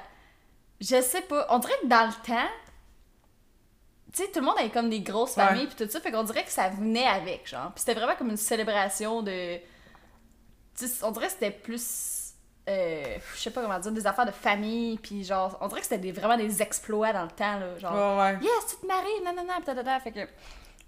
Je 0.80 1.00
sais 1.00 1.22
pas. 1.22 1.46
On 1.50 1.58
dirait 1.58 1.78
que 1.82 1.86
dans 1.86 2.06
le 2.06 2.26
temps. 2.26 2.48
Tu 4.14 4.22
sais, 4.22 4.30
tout 4.30 4.38
le 4.40 4.46
monde 4.46 4.56
avait 4.58 4.70
comme 4.70 4.88
des 4.90 5.00
grosses 5.00 5.34
familles 5.48 5.66
puis 5.66 5.84
tout 5.84 5.90
ça. 5.90 6.00
Fait 6.00 6.12
qu'on 6.12 6.22
dirait 6.22 6.44
que 6.44 6.50
ça 6.50 6.68
venait 6.68 7.06
avec, 7.06 7.48
genre. 7.48 7.72
Puis 7.74 7.80
c'était 7.84 7.94
vraiment 7.94 8.14
comme 8.16 8.30
une 8.30 8.36
célébration 8.36 9.22
de. 9.22 9.56
Tu 10.76 10.86
sais, 10.88 11.04
on 11.04 11.10
dirait 11.10 11.26
que 11.26 11.32
c'était 11.32 11.50
plus. 11.50 12.32
euh, 12.68 13.16
je 13.34 13.40
sais 13.40 13.50
pas 13.50 13.60
comment 13.62 13.78
dire, 13.78 13.92
des 13.92 14.06
affaires 14.06 14.24
de 14.26 14.30
famille, 14.30 14.98
puis 14.98 15.22
genre, 15.24 15.58
on 15.60 15.68
dirait 15.68 15.80
que 15.80 15.86
c'était 15.86 15.98
des- 16.00 16.12
vraiment 16.12 16.36
des 16.36 16.62
exploits 16.62 17.12
dans 17.12 17.24
le 17.24 17.30
temps, 17.30 17.58
là, 17.58 17.78
genre, 17.78 17.92
Ouais, 17.92 18.22
ouais. 18.22 18.38
Yes, 18.42 18.66
tu 18.70 18.76
te 18.76 18.86
maries, 18.86 19.20
non, 19.24 19.34
non, 19.34 19.42
non, 19.46 19.60
tata, 19.62 20.00
fait 20.00 20.12
que... 20.12 20.20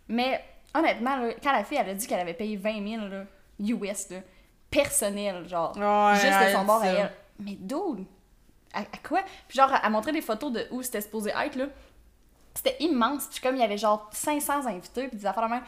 Mais, 0.09 0.43
honnêtement, 0.75 1.17
là, 1.17 1.35
quand 1.43 1.53
la 1.53 1.65
fille, 1.65 1.77
elle 1.79 1.91
a 1.91 1.95
dit 1.95 2.07
qu'elle 2.07 2.21
avait 2.21 2.33
payé 2.33 2.57
20 2.57 2.89
000, 2.99 3.07
là, 3.09 3.25
US, 3.61 4.09
là, 4.11 4.19
personnel, 4.71 5.47
genre, 5.49 5.77
Ouais, 5.77 6.15
juste 6.19 6.27
de 6.49 6.53
son 6.53 6.65
bord 6.65 6.81
à 6.83 6.87
elle. 6.87 7.13
Mais 7.41 7.53
dude, 7.61 8.07
à, 8.73 8.81
à 8.81 8.85
quoi? 9.07 9.21
Puis 9.47 9.59
genre, 9.59 9.71
elle 9.83 9.91
montrait 9.91 10.13
des 10.13 10.23
photos 10.23 10.51
de 10.53 10.67
où 10.71 10.83
c'était 10.83 11.03
supposé 11.03 11.31
être, 11.31 11.57
là. 11.57 11.67
C'était 12.57 12.77
immense, 12.81 13.27
puis 13.31 13.41
comme 13.41 13.55
il 13.57 13.61
y 13.61 13.65
avait 13.65 13.77
genre 13.77 14.09
500 14.13 14.67
invités, 14.67 15.09
puis 15.09 15.19
des 15.19 15.27
affaires 15.27 15.45
de 15.45 15.51
même. 15.51 15.63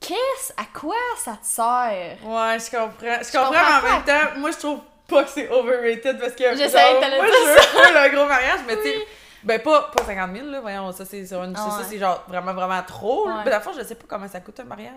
Qu'est-ce, 0.00 0.52
à 0.56 0.64
quoi 0.72 0.94
ça 1.18 1.32
te 1.32 1.46
sert? 1.46 2.16
Ouais, 2.24 2.56
je 2.58 2.70
comprends. 2.70 3.18
Je 3.20 3.26
Je 3.26 3.32
comprends, 3.32 3.48
comprends 3.50 3.82
mais 3.82 3.88
en 3.90 3.92
même 3.92 4.04
temps, 4.04 4.38
moi, 4.40 4.50
je 4.50 4.56
trouve 4.56 4.80
pas 5.06 5.24
que 5.24 5.30
c'est 5.30 5.50
overrated 5.50 6.18
parce 6.18 6.32
que. 6.32 6.52
Je 6.52 6.68
savais 6.68 6.70
genre, 6.70 6.94
que 6.94 7.00
t'allais 7.00 7.16
Moi, 7.18 7.26
je 7.26 7.76
veux 7.78 8.02
le 8.10 8.16
gros 8.16 8.26
mariage, 8.26 8.60
mais 8.66 8.76
tu 8.76 8.82
sais. 8.84 9.06
Ben, 9.42 9.58
pas, 9.60 9.90
pas 9.96 10.04
50 10.04 10.36
000, 10.36 10.46
là, 10.48 10.60
voyons, 10.60 10.92
ça, 10.92 11.04
c'est 11.04 11.26
sur 11.26 11.42
une. 11.42 11.54
Ah 11.56 11.70
ça, 11.70 11.78
ouais. 11.78 11.84
c'est 11.88 11.98
genre 11.98 12.24
vraiment, 12.28 12.52
vraiment 12.52 12.82
trop. 12.82 13.26
Ouais. 13.26 13.34
Mais 13.44 13.50
la 13.50 13.60
fois, 13.60 13.72
je 13.76 13.82
sais 13.82 13.94
pas 13.94 14.04
comment 14.06 14.28
ça 14.28 14.40
coûte 14.40 14.60
un 14.60 14.64
mariage. 14.64 14.92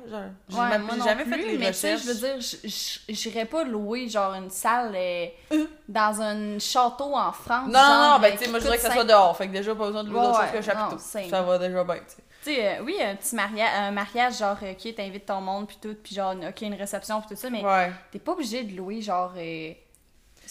J'ai 0.50 0.58
Ouais, 0.58 0.64
jamais 1.04 1.24
plus, 1.24 1.32
fait 1.34 1.48
les 1.52 1.58
mais 1.58 1.68
tu 1.68 1.74
sais, 1.74 1.94
recherches. 1.94 2.06
je 2.06 2.12
veux 2.12 2.38
dire, 2.38 3.16
j'irais 3.16 3.46
pas 3.46 3.64
louer 3.64 4.10
genre 4.10 4.34
une 4.34 4.50
salle 4.50 4.94
euh, 4.96 5.26
Euh. 5.54 5.66
dans 5.88 6.22
un 6.22 6.60
château 6.60 7.16
en 7.16 7.32
France. 7.32 7.68
Non, 7.68 7.74
non, 7.74 7.80
genre, 7.80 8.14
non, 8.16 8.20
ben, 8.20 8.32
tu 8.38 8.44
sais, 8.44 8.50
moi, 8.50 8.60
je 8.60 8.64
voudrais 8.64 8.78
que 8.78 8.84
ça 8.84 8.92
soit 8.92 9.04
dehors. 9.06 9.36
Fait 9.38 9.48
que 9.48 9.54
déjà, 9.54 9.74
pas 9.76 9.86
besoin 9.88 10.04
de 10.04 10.10
louer 10.10 10.20
ouais, 10.20 10.34
choses 10.34 10.52
qu'un 10.52 10.62
chapiteau. 10.62 10.96
non. 10.98 11.30
Ça 11.30 11.42
va 11.42 11.58
déjà 11.58 11.84
bien, 11.84 11.96
tu 11.96 12.02
sais. 12.08 12.18
Tu 12.44 12.54
sais, 12.56 12.68
euh, 12.78 12.84
oui, 12.84 12.98
un 13.02 13.16
petit 13.16 13.36
mariage, 13.38 13.70
un 13.80 13.92
mariage 13.92 14.38
genre, 14.40 14.58
qui 14.78 14.94
t'invite 14.94 15.26
ton 15.26 15.40
monde, 15.40 15.66
puis 15.68 15.78
tout, 15.82 15.96
puis 16.04 16.14
genre, 16.14 16.34
ok, 16.36 16.62
une 16.62 16.74
réception, 16.74 17.22
puis 17.22 17.30
tout 17.34 17.42
ça, 17.42 17.50
mais 17.50 17.64
Ouais. 17.64 17.90
t'es 18.12 18.20
pas 18.20 18.34
obligé 18.34 18.64
de 18.64 18.76
louer 18.76 19.00
genre, 19.02 19.32
euh, 19.38 19.72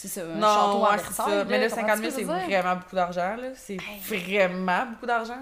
c'est 0.08 0.20
ça, 0.20 0.22
un 0.22 0.34
Non, 0.34 0.82
ouais, 0.82 0.88
c'est 0.98 1.02
Versailles. 1.04 1.38
ça. 1.38 1.44
Mais 1.44 1.58
là, 1.58 1.68
comprends-tu 1.68 1.88
50 1.92 1.98
000, 1.98 2.10
ce 2.10 2.16
que 2.16 2.22
c'est 2.22 2.44
vraiment 2.46 2.76
beaucoup 2.76 2.96
d'argent, 2.96 3.36
là. 3.36 3.48
C'est 3.54 3.76
vraiment 4.08 4.86
beaucoup 4.86 5.06
d'argent. 5.06 5.38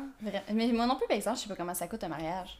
Mais 0.53 0.67
moi 0.69 0.87
non 0.87 0.97
plus, 0.97 1.07
par 1.07 1.17
exemple, 1.17 1.37
je 1.39 1.43
sais 1.43 1.49
pas 1.49 1.57
comment 1.57 1.75
ça 1.75 1.87
coûte 1.89 2.05
un 2.05 2.09
mariage. 2.09 2.59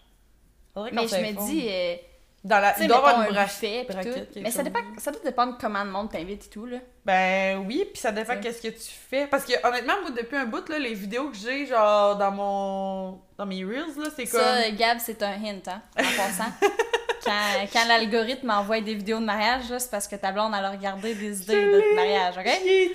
Mais 0.93 1.07
je 1.09 1.17
me 1.17 1.47
dis, 1.47 1.67
euh, 1.69 1.97
Dans 2.43 2.59
la... 2.59 2.75
Il 2.81 2.89
doit 2.89 2.99
avoir 2.99 3.23
une 3.27 3.35
braquette, 3.35 4.35
Mais 4.37 4.51
ça, 4.51 4.63
dépend, 4.63 4.81
ça 4.97 5.11
doit 5.11 5.21
dépendre 5.23 5.59
comment 5.61 5.85
le 5.85 5.91
monde 5.91 6.11
t'invite 6.11 6.47
et 6.47 6.49
tout, 6.49 6.65
là. 6.65 6.79
Ben 7.05 7.63
oui, 7.67 7.87
puis 7.93 8.01
ça 8.01 8.13
dépend 8.13 8.39
qu'est-ce 8.41 8.63
que 8.63 8.69
tu 8.69 8.91
fais. 9.11 9.27
Parce 9.27 9.45
que 9.45 9.53
honnêtement, 9.67 10.01
moi, 10.01 10.11
depuis 10.11 10.37
un 10.37 10.47
bout, 10.47 10.67
là, 10.71 10.79
les 10.79 10.95
vidéos 10.95 11.29
que 11.29 11.37
j'ai, 11.37 11.67
genre, 11.67 12.17
dans 12.17 12.31
mon... 12.31 13.21
dans 13.37 13.45
mes 13.45 13.63
Reels, 13.63 13.95
là, 13.99 14.09
c'est 14.17 14.25
comme... 14.27 14.41
Ça, 14.41 14.71
Gab, 14.71 14.99
c'est 15.01 15.23
un 15.23 15.33
hint, 15.33 15.69
hein, 15.69 15.83
en 15.99 16.17
passant. 16.17 16.51
quand 17.25 17.67
quand 17.73 17.85
l'algorithme 17.87 18.47
m'envoie 18.47 18.81
des 18.81 18.95
vidéos 18.95 19.21
de 19.21 19.25
mariage, 19.27 19.65
c'est 19.77 19.91
parce 19.91 20.09
que 20.09 20.17
ta 20.17 20.33
blonde, 20.33 20.55
elle 20.59 20.65
a 20.65 20.71
regardé 20.71 21.15
des 21.15 21.43
idées 21.43 21.67
de 21.67 21.95
mariage, 21.95 22.39
ok? 22.39 22.47
J'ai 22.65 22.89
dit... 22.89 22.95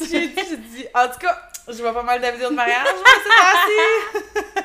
j'ai 0.10 0.28
dit, 0.28 0.42
j'ai 0.46 0.56
dit... 0.58 0.86
En 0.94 1.08
tout 1.08 1.20
cas, 1.20 1.38
je 1.68 1.80
vois 1.80 1.94
pas 1.94 2.02
mal 2.02 2.20
de 2.20 2.26
vidéos 2.26 2.50
de 2.50 2.54
mariage, 2.54 2.86
c'est 2.86 4.40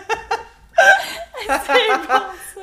C'est 1.48 1.98
bon, 2.08 2.08
ça. 2.08 2.62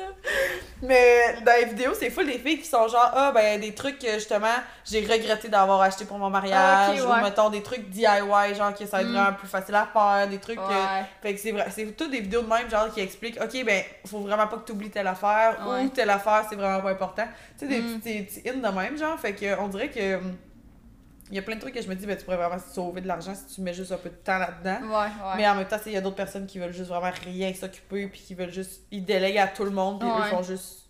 Mais 0.85 1.37
dans 1.45 1.53
les 1.57 1.65
vidéos, 1.65 1.93
c'est 1.97 2.09
full 2.09 2.25
des 2.25 2.37
filles 2.37 2.59
qui 2.59 2.67
sont 2.67 2.87
genre, 2.89 3.09
ah, 3.15 3.31
ben, 3.33 3.57
des 3.59 3.73
trucs 3.73 3.97
que 3.99 4.11
justement, 4.15 4.47
j'ai 4.85 4.99
regretté 5.05 5.47
d'avoir 5.47 5.79
acheté 5.81 6.03
pour 6.03 6.17
mon 6.17 6.29
mariage. 6.29 6.99
Ok, 6.99 7.05
Ou 7.05 7.09
ouais. 7.13 7.21
mettons 7.23 7.49
des 7.49 7.63
trucs 7.63 7.89
DIY, 7.89 8.05
genre, 8.55 8.73
que 8.73 8.85
ça 8.85 8.97
va 8.97 9.01
être 9.03 9.09
Mm. 9.09 9.13
vraiment 9.13 9.33
plus 9.33 9.47
facile 9.47 9.75
à 9.75 9.87
faire. 9.91 10.27
Des 10.27 10.39
trucs. 10.39 10.57
que-. 10.57 11.21
Fait 11.21 11.33
que 11.33 11.39
c'est 11.39 11.51
vrai, 11.53 11.67
c'est 11.71 11.85
toutes 11.95 12.11
des 12.11 12.19
vidéos 12.19 12.41
de 12.41 12.47
même, 12.49 12.69
genre, 12.69 12.93
qui 12.93 12.99
expliquent, 12.99 13.39
ok, 13.41 13.63
ben, 13.65 13.81
faut 14.05 14.19
vraiment 14.19 14.47
pas 14.47 14.57
que 14.57 14.65
tu 14.65 14.73
oublies 14.73 14.89
telle 14.89 15.07
affaire. 15.07 15.57
Ouais. 15.65 15.83
Ou 15.83 15.89
telle 15.89 16.09
affaire, 16.09 16.45
c'est 16.49 16.55
vraiment 16.57 16.81
pas 16.81 16.91
important. 16.91 17.27
Tu 17.57 17.65
sais, 17.65 17.67
des 17.67 17.79
Mm. 17.81 17.99
petits 18.01 18.39
hits 18.45 18.51
de 18.51 18.67
même, 18.67 18.97
genre. 18.97 19.17
Fait 19.17 19.33
que, 19.33 19.57
on 19.59 19.69
dirait 19.69 19.89
que. 19.89 20.19
Il 21.33 21.37
y 21.37 21.39
a 21.39 21.41
plein 21.41 21.55
de 21.55 21.61
trucs 21.61 21.73
que 21.73 21.81
je 21.81 21.89
me 21.89 21.95
dis, 21.95 22.05
ben, 22.05 22.15
tu 22.15 22.25
pourrais 22.25 22.37
vraiment 22.37 22.59
sauver 22.59 23.01
de 23.01 23.07
l'argent 23.07 23.33
si 23.33 23.55
tu 23.55 23.61
mets 23.61 23.73
juste 23.73 23.91
un 23.91 23.97
peu 23.97 24.09
de 24.09 24.15
temps 24.17 24.37
là-dedans. 24.37 24.85
Ouais, 24.87 25.05
ouais. 25.05 25.37
Mais 25.37 25.47
en 25.49 25.55
même 25.55 25.67
temps, 25.67 25.79
il 25.83 25.93
y 25.93 25.97
a 25.97 26.01
d'autres 26.01 26.15
personnes 26.15 26.45
qui 26.45 26.59
veulent 26.59 26.71
juste 26.71 26.89
vraiment 26.89 27.11
rien 27.25 27.51
s'occuper, 27.55 28.05
puis 28.05 28.21
qui 28.21 28.35
veulent 28.35 28.53
juste. 28.53 28.83
Ils 28.91 29.03
délèguent 29.03 29.39
à 29.39 29.47
tout 29.47 29.63
le 29.63 29.71
monde, 29.71 29.99
puis 29.99 30.07
eux 30.07 30.13
Ouais. 30.13 30.29
font 30.29 30.43
juste 30.43 30.81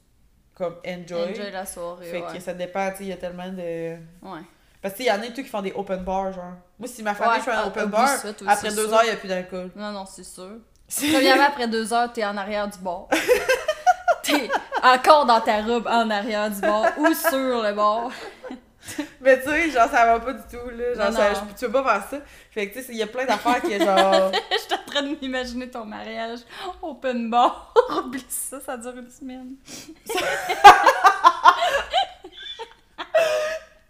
comme 0.54 0.76
enjoy. 0.86 1.32
Enjoy 1.32 1.50
la 1.50 1.66
soirée, 1.66 2.08
Fait 2.08 2.24
que 2.24 2.42
ça 2.42 2.54
dépend, 2.54 2.92
tu 2.92 2.98
sais, 2.98 3.04
il 3.06 3.08
y 3.08 3.14
a 3.14 3.16
tellement 3.16 3.48
de. 3.48 3.94
Ouais. 4.22 4.42
Parce 4.82 4.96
que 4.96 4.98
tu 4.98 5.06
sais, 5.06 5.10
il 5.10 5.16
y 5.16 5.18
en 5.18 5.22
a 5.22 5.28
tout 5.28 5.44
qui 5.44 5.48
font 5.48 5.62
des 5.62 5.72
open 5.72 6.04
bars, 6.04 6.34
genre. 6.34 6.56
Moi, 6.78 6.90
si 6.90 7.04
ma 7.04 7.16
famille 7.16 7.40
fait 7.40 7.52
un 7.52 7.62
ah, 7.64 7.68
open 7.68 7.86
bar, 7.86 8.10
ça, 8.10 8.28
après 8.46 8.70
deux 8.72 8.88
sûr. 8.88 8.94
heures, 8.94 9.04
il 9.04 9.12
n'y 9.12 9.14
a 9.14 9.16
plus 9.16 9.30
d'alcool. 9.30 9.72
Non, 9.78 9.94
non, 9.94 10.06
c'est 10.06 10.26
sûr. 10.26 10.58
Premièrement, 11.14 11.46
après 11.48 11.70
deux 11.70 11.94
heures, 11.94 12.12
t'es 12.12 12.26
en 12.26 12.36
arrière 12.36 12.68
du 12.68 12.80
bar. 12.80 13.08
t'es 14.24 14.50
encore 14.84 15.26
dans 15.26 15.40
ta 15.40 15.62
robe 15.62 15.88
en 15.88 16.10
arrière 16.10 16.52
du 16.52 16.60
bar 16.60 16.88
ou 16.98 17.14
sur 17.14 17.64
le 17.64 17.72
bar. 17.74 18.12
Mais 19.22 19.42
tu 19.42 19.50
sais, 19.50 19.70
genre, 19.72 19.90
ça 19.90 20.06
va 20.06 20.20
pas 20.20 20.34
du 20.34 20.42
tout, 20.52 20.70
là. 20.70 20.94
Genre, 20.94 21.12
Non, 21.12 21.18
ça- 21.18 21.30
non. 21.32 21.48
je- 21.50 21.54
tu 21.60 21.66
peux 21.72 21.84
pas 21.84 22.00
faire 22.02 22.10
ça. 22.10 22.18
Fait 22.52 22.70
que 22.70 22.74
tu 22.80 22.84
sais, 22.86 22.92
il 22.92 22.98
y 22.98 23.04
a 23.04 23.08
plein 23.08 23.26
d'affaires 23.26 23.62
qui 23.62 23.72
est 23.74 23.80
genre. 23.84 24.32
Je 24.52 24.58
suis 24.58 24.74
en 24.74 24.92
train 24.92 25.02
de 25.04 25.16
m'imaginer 25.22 25.70
ton 25.70 25.86
mariage 25.86 26.40
open 26.82 27.30
bar. 27.30 27.74
Oublie 28.06 28.26
ça, 28.30 28.60
ça 28.60 28.76
dure 28.78 28.98
une 28.98 29.10
semaine. 29.10 29.56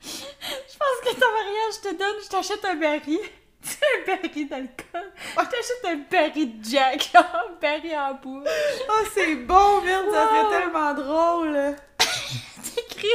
je 0.01 0.77
pense 0.77 0.99
que 1.03 1.19
ton 1.19 1.31
mariage, 1.31 1.73
je 1.83 1.89
te 1.89 1.95
donne, 1.97 2.15
je 2.23 2.29
t'achète 2.29 2.65
un 2.65 2.75
baril. 2.75 3.19
Tu 3.63 3.69
sais, 3.69 3.77
un 4.01 4.05
baril 4.15 4.49
d'alcool. 4.49 5.11
Je 5.15 5.35
t'achète 5.35 5.85
un 5.85 5.97
baril 6.11 6.59
de 6.61 6.65
Jack, 6.69 7.09
un 7.15 7.25
baril 7.61 7.95
en 7.95 8.13
bois. 8.15 8.43
Oh, 8.89 9.05
c'est 9.13 9.35
bon, 9.35 9.81
merde, 9.81 10.05
ça 10.11 10.27
serait 10.27 10.59
tellement 10.59 10.93
drôle. 10.93 11.75
T'écris 12.75 13.07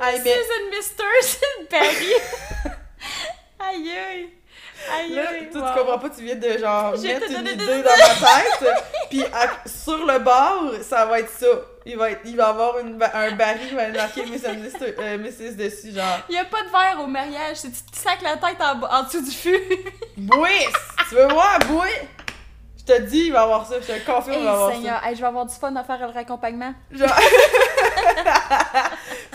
Hey, 0.00 0.20
mais 0.24 0.30
Mrs. 0.30 0.50
and 0.56 0.70
Mr. 0.70 1.04
c'est 1.22 1.70
baril. 1.70 2.14
aïe 3.60 3.90
aïe. 3.90 4.28
Aïe 4.92 5.14
là, 5.14 5.30
aïe. 5.30 5.48
toi, 5.50 5.62
wow. 5.62 5.68
tu 5.68 5.78
comprends 5.78 5.98
pas, 5.98 6.10
tu 6.10 6.22
viens 6.24 6.34
de 6.34 6.58
genre 6.58 6.94
J'ai 6.96 7.14
mettre 7.14 7.30
une 7.30 7.46
idée 7.46 7.82
dans 7.82 7.90
ma 7.90 8.28
tête. 8.28 8.74
Puis 9.08 9.24
à- 9.24 9.66
sur 9.68 10.04
le 10.04 10.18
bar, 10.18 10.72
ça 10.82 11.06
va 11.06 11.20
être 11.20 11.30
ça. 11.30 11.46
Il 11.86 11.96
va, 11.96 12.10
être, 12.10 12.20
il 12.24 12.36
va 12.36 12.48
avoir 12.48 12.78
une, 12.78 13.00
un 13.02 13.32
baril 13.32 13.68
qui 13.68 13.74
va 13.74 13.84
être 13.84 13.96
marqué 13.96 14.24
Miss 14.26 14.44
and 14.46 14.54
Mr. 14.54 14.94
euh, 14.98 15.18
Mrs. 15.18 15.56
dessus, 15.56 15.92
genre. 15.94 16.18
Il 16.28 16.34
y 16.34 16.38
a 16.38 16.44
pas 16.44 16.62
de 16.62 16.68
verre 16.70 17.00
au 17.02 17.06
mariage, 17.06 17.56
c'est 17.58 17.70
tu 17.70 17.82
te 17.92 17.96
sacs 17.96 18.22
la 18.22 18.36
tête 18.36 18.60
en, 18.60 18.80
en 18.82 19.02
dessous 19.04 19.22
du 19.22 19.30
fût? 19.30 19.60
Bouis! 20.16 20.66
tu 21.08 21.14
veux 21.14 21.28
voir, 21.28 21.58
Bouis? 21.60 21.88
Je 22.86 22.92
te 22.92 23.00
dis, 23.02 23.26
il 23.26 23.32
va 23.32 23.42
avoir 23.42 23.66
ça. 23.66 23.76
Je 23.80 23.86
te 23.86 24.06
confirme, 24.06 24.38
il 24.40 24.44
va 24.44 24.50
Hey 24.50 24.54
avoir 24.54 24.72
Seigneur, 24.72 25.04
hey, 25.06 25.16
je 25.16 25.20
vais 25.20 25.26
avoir 25.26 25.46
du 25.46 25.54
fun 25.54 25.74
à 25.74 25.84
faire 25.84 25.98
le 25.98 26.12
raccompagnement. 26.12 26.74
ça. 26.96 27.06
Genre. 27.06 27.16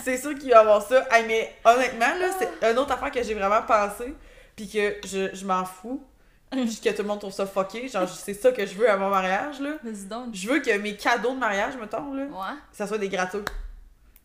c'est 0.04 0.16
sûr 0.18 0.34
qu'il 0.38 0.50
va 0.50 0.60
avoir 0.60 0.82
ça. 0.82 1.04
Hey, 1.10 1.24
mais 1.26 1.54
honnêtement, 1.64 2.14
là, 2.18 2.26
c'est 2.38 2.70
une 2.70 2.78
autre 2.78 2.92
affaire 2.92 3.10
que 3.10 3.22
j'ai 3.22 3.34
vraiment 3.34 3.62
pensé. 3.62 4.14
Puis 4.56 4.68
que 4.68 4.96
je, 5.06 5.34
je 5.34 5.44
m'en 5.44 5.64
fous. 5.64 6.02
Puis 6.50 6.80
que 6.82 6.90
tout 6.90 7.02
le 7.02 7.08
monde 7.08 7.20
trouve 7.20 7.32
ça 7.32 7.46
fucké. 7.46 7.88
Genre, 7.88 8.08
c'est 8.08 8.34
ça 8.34 8.52
que 8.52 8.66
je 8.66 8.74
veux 8.74 8.90
à 8.90 8.96
mon 8.96 9.08
mariage, 9.08 9.60
là. 9.60 9.70
Vas-y 9.82 10.04
donc. 10.06 10.34
Je 10.34 10.48
veux 10.48 10.60
que 10.60 10.76
mes 10.78 10.96
cadeaux 10.96 11.32
de 11.32 11.38
mariage, 11.38 11.74
mettons, 11.80 12.12
là, 12.12 12.24
Ouais. 12.24 12.56
ça 12.72 12.86
soit 12.86 12.98
des 12.98 13.08
gratos. 13.08 13.44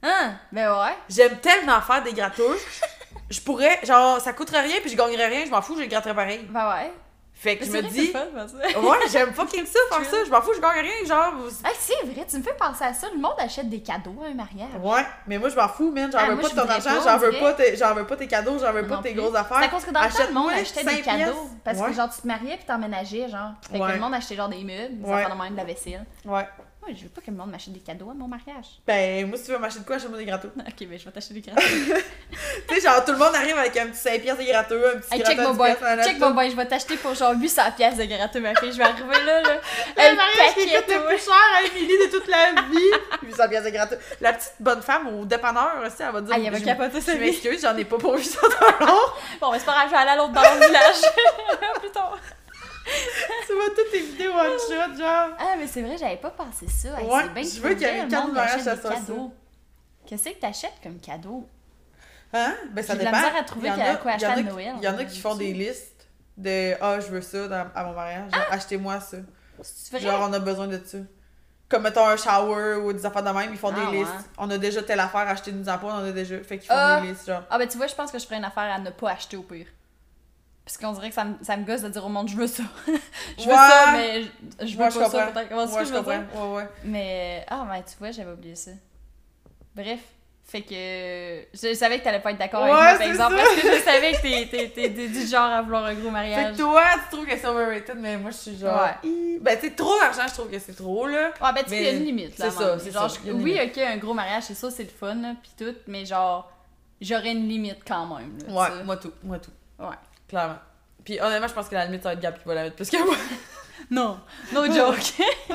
Hein? 0.03 0.33
Ben 0.51 0.71
ouais. 0.71 0.93
J'aime 1.09 1.37
tellement 1.39 1.81
faire 1.81 2.03
des 2.03 2.13
gratos. 2.13 2.59
Je 3.29 3.39
pourrais, 3.41 3.79
genre, 3.83 4.19
ça 4.21 4.33
coûterait 4.33 4.61
rien 4.61 4.75
puis 4.81 4.91
je 4.91 4.95
gagnerais 4.97 5.27
rien, 5.27 5.45
je 5.45 5.49
m'en 5.51 5.61
fous, 5.61 5.75
je 5.75 5.81
les 5.81 5.87
gratterais 5.87 6.13
pareil. 6.13 6.45
Ben 6.49 6.69
ouais. 6.69 6.91
Fait 7.37 7.57
que 7.57 7.65
je 7.65 7.69
me 7.71 7.81
c'est 7.81 7.87
dis, 7.89 8.13
c'est 8.13 8.77
ouais, 8.77 8.97
j'aime 9.11 9.33
fucking 9.33 9.65
ça, 9.65 9.77
faire 9.91 10.05
ça, 10.09 10.17
je 10.25 10.31
m'en 10.31 10.41
fous, 10.41 10.53
je 10.55 10.61
gagne 10.61 10.79
rien, 10.85 11.05
genre. 11.05 11.33
Hey, 11.65 11.73
c'est 11.77 12.05
vrai, 12.07 12.25
tu 12.27 12.37
me 12.37 12.41
fais 12.41 12.53
penser 12.53 12.85
à 12.85 12.93
ça. 12.93 13.07
Le 13.13 13.19
monde 13.19 13.33
achète 13.37 13.69
des 13.69 13.81
cadeaux 13.81 14.15
à 14.23 14.29
un 14.29 14.33
mariage. 14.33 14.69
Ouais, 14.81 15.05
mais 15.27 15.37
moi 15.37 15.49
je 15.49 15.55
m'en 15.55 15.67
fous, 15.67 15.91
man, 15.91 16.09
j'en 16.11 16.17
Ah, 16.21 16.27
veux 16.29 16.35
moi, 16.35 16.43
pas 16.43 16.55
de 16.55 16.61
ton 16.61 16.69
argent, 16.69 16.89
pas, 17.03 17.11
j'en 17.11 17.17
veux 17.17 17.31
pas, 17.33 17.53
tes- 17.53 17.75
j'en 17.75 17.93
veux 17.93 18.07
pas 18.07 18.15
tes 18.15 18.27
cadeaux, 18.27 18.57
j'en 18.57 18.71
veux 18.71 18.87
pas 18.87 18.95
Non 18.95 19.01
tes 19.01 19.11
plus. 19.11 19.19
grosses 19.21 19.33
C'est 19.33 19.37
affaires. 19.39 19.57
à 19.57 19.67
cause 19.67 19.83
que 19.83 19.91
dans 19.91 20.01
le 20.01 20.09
temps, 20.09 20.23
le 20.29 20.33
monde 20.33 20.49
achetait 20.51 20.83
des 20.85 20.89
5 20.89 21.03
cadeaux. 21.03 21.17
pièces. 21.17 21.35
Parce 21.65 21.77
Ouais. 21.79 21.87
que 21.89 21.93
genre, 21.93 22.09
tu 22.15 22.21
te 22.21 22.27
mariais 22.27 22.55
puis 22.55 22.65
t'emménageais, 22.65 23.27
genre. 23.29 23.51
Fait 23.69 23.77
que 23.79 23.83
Ouais. 23.83 23.93
le 23.93 23.99
monde 23.99 24.13
achetait 24.13 24.35
genre 24.35 24.49
des 24.49 24.63
meubles, 24.63 25.01
des 25.01 25.11
affaires 25.11 25.35
de 25.35 25.41
même, 25.43 25.51
de 25.51 25.57
la 25.57 25.63
vaisselle. 25.65 26.05
Ouais. 26.23 26.47
Je 26.89 27.03
veux 27.03 27.09
pas 27.09 27.21
que 27.21 27.31
le 27.31 27.37
monde 27.37 27.51
m'achète 27.51 27.73
des 27.73 27.79
cadeaux 27.79 28.09
à 28.09 28.13
mon 28.13 28.27
mariage. 28.27 28.65
Ben, 28.85 29.27
moi 29.27 29.37
si 29.37 29.45
tu 29.45 29.51
veux 29.51 29.57
m'acheter 29.57 29.79
de 29.79 29.85
quoi, 29.85 29.95
achète-moi 29.95 30.17
des 30.19 30.25
gratos. 30.25 30.51
Ok, 30.57 30.87
ben 30.87 30.99
je 30.99 31.05
vais 31.05 31.11
t'acheter 31.11 31.33
des 31.33 31.41
cadeaux. 31.43 31.61
tu 31.61 32.75
sais, 32.75 32.81
genre 32.81 33.03
tout 33.03 33.11
le 33.11 33.17
monde 33.17 33.33
arrive 33.35 33.57
avec 33.57 33.75
un 33.77 33.87
petit 33.87 33.97
5 33.99 34.21
pièces 34.21 34.37
de 34.37 34.43
gratos, 34.43 34.83
un 34.95 34.99
petit 34.99 35.13
Hey, 35.15 35.23
check 35.23 35.37
mon 35.39 35.53
boy, 35.53 35.73
check 36.03 36.19
mon 36.19 36.31
boy, 36.31 36.49
je 36.51 36.55
vais 36.55 36.65
t'acheter 36.67 36.97
pour 36.97 37.13
genre 37.15 37.33
800 37.35 37.61
pièces 37.75 37.97
de 37.97 38.05
gratteux, 38.05 38.39
ma 38.39 38.53
fille. 38.55 38.71
Je 38.71 38.77
vais 38.77 38.83
arriver 38.83 39.23
là, 39.25 39.41
là. 39.41 39.55
Le 39.97 40.15
mariage 40.15 40.53
qui 40.55 40.65
coûte 40.73 40.87
le 40.95 41.05
plus 41.07 41.17
cher 41.25 41.33
à 41.57 41.63
Émilie 41.63 41.97
de 42.05 42.11
toute 42.11 42.27
la 42.27 42.51
vie. 42.61 42.91
800 43.23 43.49
pièces 43.49 43.63
de 43.63 43.69
gratos. 43.71 43.97
La 44.21 44.33
petite 44.33 44.53
bonne 44.59 44.81
femme 44.81 45.07
au 45.19 45.25
dépanneur 45.25 45.71
aussi, 45.85 45.95
elle 45.99 46.11
va 46.11 46.21
dire. 46.21 46.33
Ah, 46.35 46.39
il 46.39 46.51
va 46.51 46.57
je- 46.59 46.63
capoter 46.65 46.99
Je 46.99 47.05
sa 47.05 47.13
vie. 47.15 47.19
m'excuse, 47.25 47.61
j'en 47.61 47.75
ai 47.77 47.85
pas 47.85 47.97
pour 47.97 48.13
800 48.15 48.39
dollars. 48.41 49.17
Bon, 49.41 49.51
mais 49.51 49.59
c'est 49.59 49.65
pas 49.65 49.71
grave, 49.73 49.85
je 49.87 49.91
vais 49.91 49.97
aller 49.97 50.11
à 50.11 50.15
l'autre 50.17 50.31
dans 50.33 50.41
le 50.41 50.65
village. 50.67 51.01
Plus 51.81 51.91
tard. 51.91 52.17
Tu 53.47 53.53
vois 53.53 53.69
toutes 53.75 53.91
tes 53.91 53.99
vidéos 54.01 54.31
one 54.33 54.59
shot, 54.59 54.97
genre. 54.97 55.29
Ah, 55.39 55.55
mais 55.57 55.67
c'est 55.67 55.81
vrai, 55.81 55.97
j'avais 55.97 56.17
pas 56.17 56.29
pensé 56.31 56.67
ça. 56.67 56.99
Hey, 56.99 57.05
Ouais, 57.07 57.21
c'est 57.23 57.33
bien 57.33 57.43
je 57.43 57.61
veux 57.61 57.73
qu'il 57.75 57.81
y 57.81 57.85
ait 57.85 57.99
un 58.01 58.07
cadeau 58.07 58.29
de 58.29 58.33
mariage, 58.33 58.67
achète 58.67 58.81
ça. 58.81 58.93
Qu'est-ce 60.07 60.29
que 60.29 60.39
t'achètes 60.39 60.73
comme 60.83 60.99
cadeau? 60.99 61.47
Hein? 62.33 62.53
Ben 62.71 62.83
ça 62.83 62.93
J'ai 62.93 62.99
de 62.99 63.03
la 63.05 63.11
dépend. 63.11 63.23
misère 63.23 63.39
à 63.39 63.43
trouver 63.43 63.69
a 63.69 63.95
quoi 63.95 64.11
acheter 64.11 64.25
à 64.27 64.35
qui- 64.35 64.43
Noël, 64.43 64.73
Il 64.77 64.83
y 64.83 64.87
en 64.87 64.97
a 64.97 65.05
qui 65.05 65.19
font 65.19 65.35
dit. 65.35 65.51
des 65.51 65.53
listes 65.53 66.07
de 66.37 66.73
Ah, 66.81 66.99
je 66.99 67.07
veux 67.07 67.21
ça 67.21 67.47
dans- 67.47 67.67
à 67.73 67.83
mon 67.85 67.93
mariage. 67.93 68.31
Genre, 68.31 68.45
achetez-moi 68.51 68.99
ça. 68.99 69.17
Vrai? 69.91 69.99
Genre, 70.01 70.27
on 70.29 70.33
a 70.33 70.39
besoin 70.39 70.67
de 70.67 70.79
ça. 70.85 70.97
Comme 71.69 71.83
mettons 71.83 72.05
un 72.05 72.17
shower 72.17 72.75
ou 72.75 72.93
des 72.93 73.05
affaires 73.05 73.23
de 73.23 73.29
même, 73.31 73.49
ils 73.51 73.57
font 73.57 73.73
Ah, 73.75 73.89
des 73.89 73.97
listes. 73.97 74.11
ouais. 74.11 74.17
On 74.37 74.49
a 74.51 74.57
déjà 74.57 74.83
telle 74.83 74.99
affaire, 74.99 75.21
achetez-nous 75.27 75.67
en 75.67 75.77
pas, 75.79 75.87
on 75.87 75.91
en 75.91 76.03
a 76.05 76.11
déjà. 76.11 76.37
Fait 76.43 76.59
qu'ils 76.59 76.67
font 76.67 76.75
Ah. 76.77 76.99
des 77.01 77.07
listes, 77.07 77.25
genre. 77.25 77.41
Ah, 77.49 77.57
ben 77.57 77.67
tu 77.67 77.77
vois, 77.77 77.87
je 77.87 77.95
pense 77.95 78.11
que 78.11 78.19
je 78.19 78.25
ferais 78.25 78.37
une 78.37 78.43
affaire 78.45 78.71
à 78.71 78.77
ne 78.79 78.89
pas 78.91 79.11
acheter 79.11 79.37
au 79.37 79.43
pire. 79.43 79.65
Parce 80.65 80.77
qu'on 80.77 80.93
dirait 80.93 81.09
que 81.09 81.15
ça 81.15 81.25
me, 81.25 81.35
ça 81.43 81.57
me 81.57 81.63
gosse 81.65 81.81
de 81.81 81.89
dire 81.89 82.03
au 82.03 82.09
monde, 82.09 82.27
je 82.27 82.35
veux 82.35 82.47
ça. 82.47 82.63
je 83.37 83.43
veux 83.43 83.49
Ouais. 83.51 83.55
ça, 83.55 83.91
mais 83.93 84.23
je, 84.23 84.65
je 84.65 84.71
veux 84.71 84.77
pas 84.79 84.89
je 84.89 84.95
ça, 84.95 85.03
comprends. 85.03 85.31
peut-être. 85.31 85.51
Ouais, 85.55 85.65
que 85.65 85.85
je 85.85 85.89
je 85.89 85.93
veux 85.93 86.01
dire? 86.03 86.23
comprends. 86.31 86.53
Ouais, 86.53 86.57
ouais. 86.63 86.69
Mais, 86.83 87.45
ah, 87.49 87.65
ben 87.69 87.83
tu 87.83 87.95
vois, 87.99 88.11
j'avais 88.11 88.31
oublié 88.31 88.55
ça. 88.55 88.71
Bref. 89.75 89.99
Fait 90.47 90.61
que 90.61 91.57
je 91.57 91.73
savais 91.73 91.97
que 91.99 92.03
t'allais 92.03 92.19
pas 92.19 92.29
être 92.31 92.37
d'accord 92.37 92.63
Ouais, 92.63 92.69
avec 92.69 92.75
moi, 92.83 92.89
par 92.91 92.97
c'est 92.99 93.07
exemple, 93.09 93.35
ça. 93.35 93.43
parce 93.43 93.55
que 93.55 93.77
je 93.77 93.81
savais 93.83 94.11
que 94.13 94.21
t'es- 94.21 94.47
t'es 94.47 94.69
t'es- 94.69 94.93
t'es 94.93 95.07
du 95.07 95.25
genre 95.25 95.49
à 95.51 95.61
vouloir 95.63 95.85
un 95.85 95.95
gros 95.95 96.03
Fait 96.05 96.11
mariage. 96.11 96.51
que 96.53 96.57
toi, 96.61 96.83
tu 97.09 97.15
trouves 97.15 97.25
que 97.25 97.35
c'est 97.35 97.47
overrated, 97.47 97.95
mais 97.97 98.15
moi, 98.17 98.29
je 98.29 98.37
suis 98.37 98.57
genre. 98.57 98.79
Ouais. 99.03 99.37
Ben, 99.41 99.59
sais, 99.59 99.71
trop 99.71 99.99
d'argent, 99.99 100.21
je 100.27 100.33
trouve 100.33 100.51
que 100.51 100.59
c'est 100.59 100.75
trop, 100.75 101.07
là. 101.07 101.31
Ouais, 101.41 101.51
ben 101.53 101.63
tu 101.63 101.69
sais, 101.71 101.77
il 101.77 101.83
y 101.83 101.87
a 101.87 101.91
Mais 101.93 101.97
une 101.97 102.03
limite, 102.05 102.37
là. 102.37 102.51
c'est 102.51 102.57
ça, 102.57 102.77
c'est 102.79 102.91
Genre, 102.91 103.09
ça, 103.09 103.19
je- 103.25 103.31
oui, 103.31 103.59
ok, 103.63 103.77
un 103.79 103.97
gros 103.97 104.13
mariage, 104.13 104.43
c'est 104.43 104.53
ça, 104.53 104.69
c'est 104.69 104.83
le 104.83 104.89
fun, 104.89 105.15
là, 105.15 105.33
pis 105.41 105.51
tout, 105.57 105.75
mais 105.87 106.05
genre, 106.05 106.51
j'aurais 107.01 107.31
une 107.31 107.47
limite 107.49 107.79
quand 107.85 108.05
même, 108.05 108.37
là, 108.47 108.53
Ouais, 108.53 108.83
moi 108.83 108.97
tout. 108.97 109.11
Moi 109.23 109.39
tout. 109.39 109.51
Ouais. 109.79 109.95
Clairement. 110.27 110.59
Puis 111.03 111.19
honnêtement, 111.19 111.47
je 111.47 111.53
pense 111.53 111.69
que 111.69 111.75
la 111.75 111.85
limite, 111.85 112.03
ça 112.03 112.09
va 112.09 112.13
être 112.13 112.19
Gab 112.21 112.37
qui 112.37 112.45
va 112.47 112.55
la 112.55 112.63
mettre 112.63 112.75
plus 112.75 112.89
que 112.89 112.97
moi. 113.05 113.15
Non, 113.91 114.19
no 114.51 114.65
joke. 114.65 114.97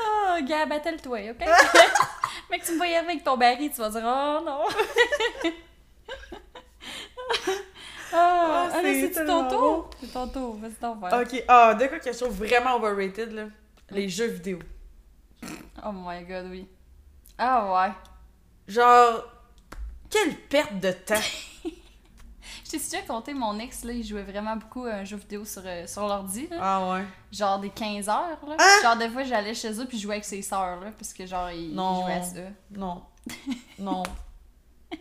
oh, 0.00 0.36
Gab, 0.46 0.70
attelle-toi, 0.72 1.30
ok? 1.30 1.40
Mec, 2.50 2.62
tu 2.62 2.72
me 2.76 2.80
arriver 2.82 2.96
avec 2.96 3.24
ton 3.24 3.36
baril, 3.36 3.70
tu 3.72 3.80
vas 3.80 3.88
dire, 3.88 4.02
oh 4.04 4.40
non. 4.44 4.64
Ah, 8.12 8.68
Ah, 8.72 8.76
allez, 8.76 9.00
c'est 9.00 9.14
c'est 9.14 9.24
ton 9.24 9.48
tour? 9.48 9.90
C'est 10.00 10.12
ton 10.12 10.28
tour, 10.28 10.56
vas-y 10.58 10.72
t'en 10.74 11.00
faire. 11.00 11.20
Ok, 11.20 11.44
ah, 11.48 11.74
de 11.74 11.86
quoi 11.86 11.98
que 11.98 12.12
je 12.12 12.18
trouve 12.18 12.36
vraiment 12.36 12.76
overrated, 12.76 13.32
là? 13.32 13.44
Les 13.90 14.08
jeux 14.08 14.26
vidéo. 14.26 14.58
Oh 15.84 15.92
my 15.92 16.22
god, 16.24 16.46
oui. 16.50 16.68
Ah 17.38 17.72
ouais. 17.72 17.92
Genre, 18.68 19.24
quelle 20.08 20.36
perte 20.36 20.78
de 20.78 20.92
temps! 20.92 21.14
Je 22.72 22.76
t'ai 22.78 22.84
déjà 22.96 23.02
compté, 23.02 23.34
mon 23.34 23.58
ex, 23.58 23.84
là, 23.84 23.92
il 23.92 24.04
jouait 24.04 24.22
vraiment 24.22 24.54
beaucoup 24.56 24.84
à 24.84 24.94
un 24.94 25.04
jeu 25.04 25.16
vidéo 25.16 25.44
sur, 25.44 25.62
euh, 25.64 25.86
sur 25.86 26.06
l'ordi, 26.06 26.46
là. 26.48 26.56
Ah 26.60 26.92
ouais. 26.92 27.04
Genre 27.32 27.58
des 27.58 27.70
15 27.70 28.08
heures, 28.08 28.38
là. 28.46 28.56
Hein? 28.58 28.82
Genre 28.82 28.96
des 28.96 29.08
fois, 29.08 29.24
j'allais 29.24 29.54
chez 29.54 29.72
eux 29.80 29.86
puis 29.86 29.98
je 29.98 30.02
jouais 30.04 30.14
avec 30.14 30.24
ses 30.24 30.42
sœurs, 30.42 30.78
là, 30.80 30.92
parce 30.96 31.12
que 31.12 31.26
genre, 31.26 31.50
ils, 31.50 31.74
Non. 31.74 32.02
jouaient 32.02 32.12
à 32.14 32.22
ça. 32.22 32.40
Non. 32.70 33.02
Non. 33.78 34.02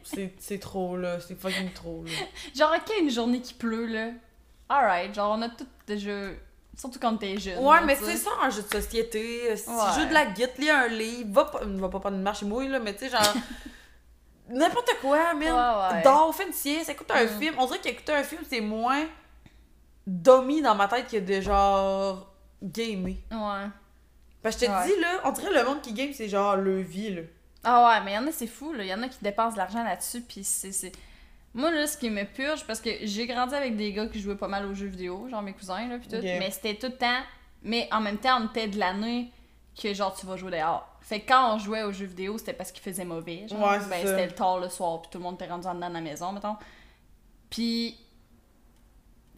C'est 0.03 0.35
c'est 0.39 0.59
trop, 0.59 0.95
là. 0.97 1.19
C'est 1.19 1.35
fucking 1.39 1.71
trop, 1.73 2.03
là. 2.05 2.11
Genre, 2.55 2.71
ok, 2.75 2.93
une 3.01 3.09
journée 3.09 3.41
qui 3.41 3.53
pleut, 3.55 3.87
là. 3.87 4.09
Alright, 4.69 5.13
genre, 5.15 5.35
on 5.37 5.41
a 5.41 5.49
tout 5.49 5.67
déjà. 5.87 6.11
Surtout 6.77 6.99
quand 6.99 7.17
t'es 7.17 7.37
jeune. 7.37 7.57
Ouais, 7.59 7.79
là, 7.79 7.85
mais 7.85 7.97
tu 7.97 8.03
c'est 8.05 8.15
ça, 8.17 8.29
un 8.41 8.49
jeu 8.49 8.61
de 8.61 8.67
société. 8.81 9.55
Si 9.57 9.67
Ouais. 9.69 9.75
tu 9.93 9.99
joues 10.01 10.07
de 10.07 10.13
la 10.13 10.25
guitare, 10.27 10.55
lis 10.59 10.69
un 10.69 10.87
livre, 10.87 11.29
va 11.33 11.45
pas, 11.45 11.59
va 11.65 11.89
pas 11.89 11.99
prendre 11.99 12.15
une 12.17 12.21
marche 12.23 12.41
et 12.43 12.45
mouille, 12.45 12.67
là, 12.69 12.79
mais 12.79 12.93
tu 12.93 12.99
sais, 13.05 13.09
genre. 13.09 13.21
N'importe 14.49 14.89
quoi, 15.01 15.33
man. 15.35 15.41
Ouais, 15.43 15.95
ouais. 15.97 16.01
Dors, 16.03 16.33
fais 16.35 16.47
une 16.47 16.53
sieste, 16.53 16.89
écoute 16.89 17.09
un 17.11 17.25
Mm. 17.25 17.39
film. 17.39 17.55
On 17.57 17.65
dirait 17.65 17.79
qu'écouter 17.79 18.13
un 18.13 18.23
film, 18.23 18.41
c'est 18.49 18.61
moins 18.61 19.05
dummy 20.07 20.61
dans 20.61 20.75
ma 20.75 20.87
tête 20.87 21.07
que 21.09 21.17
de 21.17 21.41
genre 21.41 22.33
gamer. 22.61 23.15
Ouais. 23.31 23.67
Parce 24.41 24.55
que 24.55 24.65
je 24.65 24.71
te 24.71 24.71
Ouais. 24.71 24.85
dis, 24.95 24.99
là, 25.01 25.21
on 25.25 25.31
dirait 25.31 25.53
le 25.53 25.63
monde 25.65 25.81
qui 25.81 25.93
game, 25.93 26.11
c'est 26.13 26.29
genre 26.29 26.55
le 26.55 26.81
vie, 26.81 27.13
là. 27.13 27.21
Ah 27.63 27.87
ouais, 27.89 28.05
mais 28.05 28.11
il 28.11 28.15
y 28.15 28.17
en 28.17 28.27
a, 28.27 28.31
c'est 28.31 28.47
fou, 28.47 28.71
là. 28.73 28.83
Il 28.83 28.89
y 28.89 28.93
en 28.93 29.03
a 29.03 29.07
qui 29.09 29.19
dépensent 29.21 29.53
de 29.53 29.57
l'argent 29.57 29.83
là-dessus, 29.83 30.21
puis 30.21 30.43
c'est. 30.43 30.91
Moi, 31.53 31.71
là, 31.71 31.87
ce 31.87 31.97
qui 31.97 32.09
me 32.09 32.23
purge, 32.23 32.65
parce 32.65 32.79
que 32.79 32.89
j'ai 33.03 33.27
grandi 33.27 33.53
avec 33.55 33.75
des 33.75 33.91
gars 33.91 34.05
qui 34.07 34.19
jouaient 34.21 34.35
pas 34.37 34.47
mal 34.47 34.65
aux 34.65 34.73
jeux 34.73 34.85
vidéo, 34.87 35.27
genre 35.29 35.41
mes 35.41 35.53
cousins, 35.53 35.87
là, 35.87 35.97
pis 35.97 36.07
tout. 36.07 36.17
Mais 36.21 36.49
c'était 36.51 36.75
tout 36.75 36.87
le 36.87 36.95
temps. 36.97 37.19
Mais 37.63 37.89
en 37.91 37.99
même 37.99 38.17
temps, 38.17 38.39
on 38.41 38.47
était 38.47 38.67
de 38.67 38.79
l'année 38.79 39.31
que, 39.81 39.93
genre, 39.93 40.15
tu 40.15 40.25
vas 40.25 40.35
jouer 40.37 40.51
dehors. 40.51 40.87
Fait 41.01 41.21
que 41.21 41.27
quand 41.29 41.55
on 41.55 41.57
jouait 41.57 41.83
aux 41.83 41.91
jeux 41.91 42.05
vidéo, 42.05 42.37
c'était 42.37 42.53
parce 42.53 42.71
qu'il 42.71 42.83
faisait 42.83 43.05
mauvais. 43.05 43.47
Genre. 43.47 43.59
Ouais, 43.59 43.77
ben, 43.89 44.05
c'était 44.05 44.25
le 44.27 44.31
tard 44.33 44.59
le 44.59 44.69
soir, 44.69 45.01
puis 45.01 45.09
tout 45.11 45.17
le 45.17 45.23
monde 45.23 45.35
était 45.35 45.47
rendu 45.47 45.65
en 45.67 45.73
dedans 45.75 45.89
de 45.89 45.93
la 45.95 46.01
maison, 46.01 46.31
mettons. 46.31 46.55
Puis, 47.49 47.97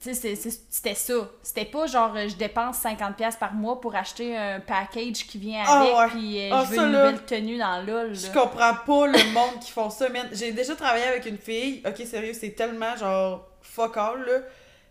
tu 0.01 0.13
sais, 0.15 0.35
c'était 0.35 0.95
ça. 0.95 1.13
C'était 1.43 1.65
pas 1.65 1.85
genre, 1.85 2.11
euh, 2.15 2.27
je 2.27 2.35
dépense 2.35 2.79
50$ 2.83 3.37
par 3.37 3.53
mois 3.53 3.79
pour 3.79 3.95
acheter 3.95 4.35
un 4.35 4.59
package 4.59 5.27
qui 5.27 5.37
vient 5.37 5.63
Ah, 5.65 5.79
avec, 5.81 5.95
ouais. 5.95 6.07
puis 6.09 6.41
euh, 6.41 6.49
Ah, 6.51 6.63
je 6.65 6.69
veux 6.71 6.77
une 6.87 6.91
là. 6.91 7.05
nouvelle 7.11 7.25
tenue 7.25 7.57
dans 7.59 7.81
LOL. 7.85 8.15
Je 8.15 8.27
comprends 8.31 8.73
pas 8.85 9.07
le 9.07 9.31
monde 9.33 9.59
qui 9.61 9.71
font 9.71 9.89
ça. 9.91 10.07
J'ai 10.31 10.51
déjà 10.53 10.75
travaillé 10.75 11.05
avec 11.05 11.25
une 11.27 11.37
fille. 11.37 11.83
Ok, 11.85 11.97
sérieux, 12.05 12.33
c'est 12.33 12.51
tellement 12.51 12.95
genre 12.97 13.47
fuck 13.61 13.95
all, 13.95 14.25
là. 14.25 14.39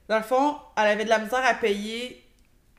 Dans 0.09 0.17
le 0.17 0.23
fond, 0.23 0.57
elle 0.77 0.87
avait 0.87 1.05
de 1.05 1.11
la 1.11 1.19
misère 1.19 1.45
à 1.45 1.55
payer 1.55 2.25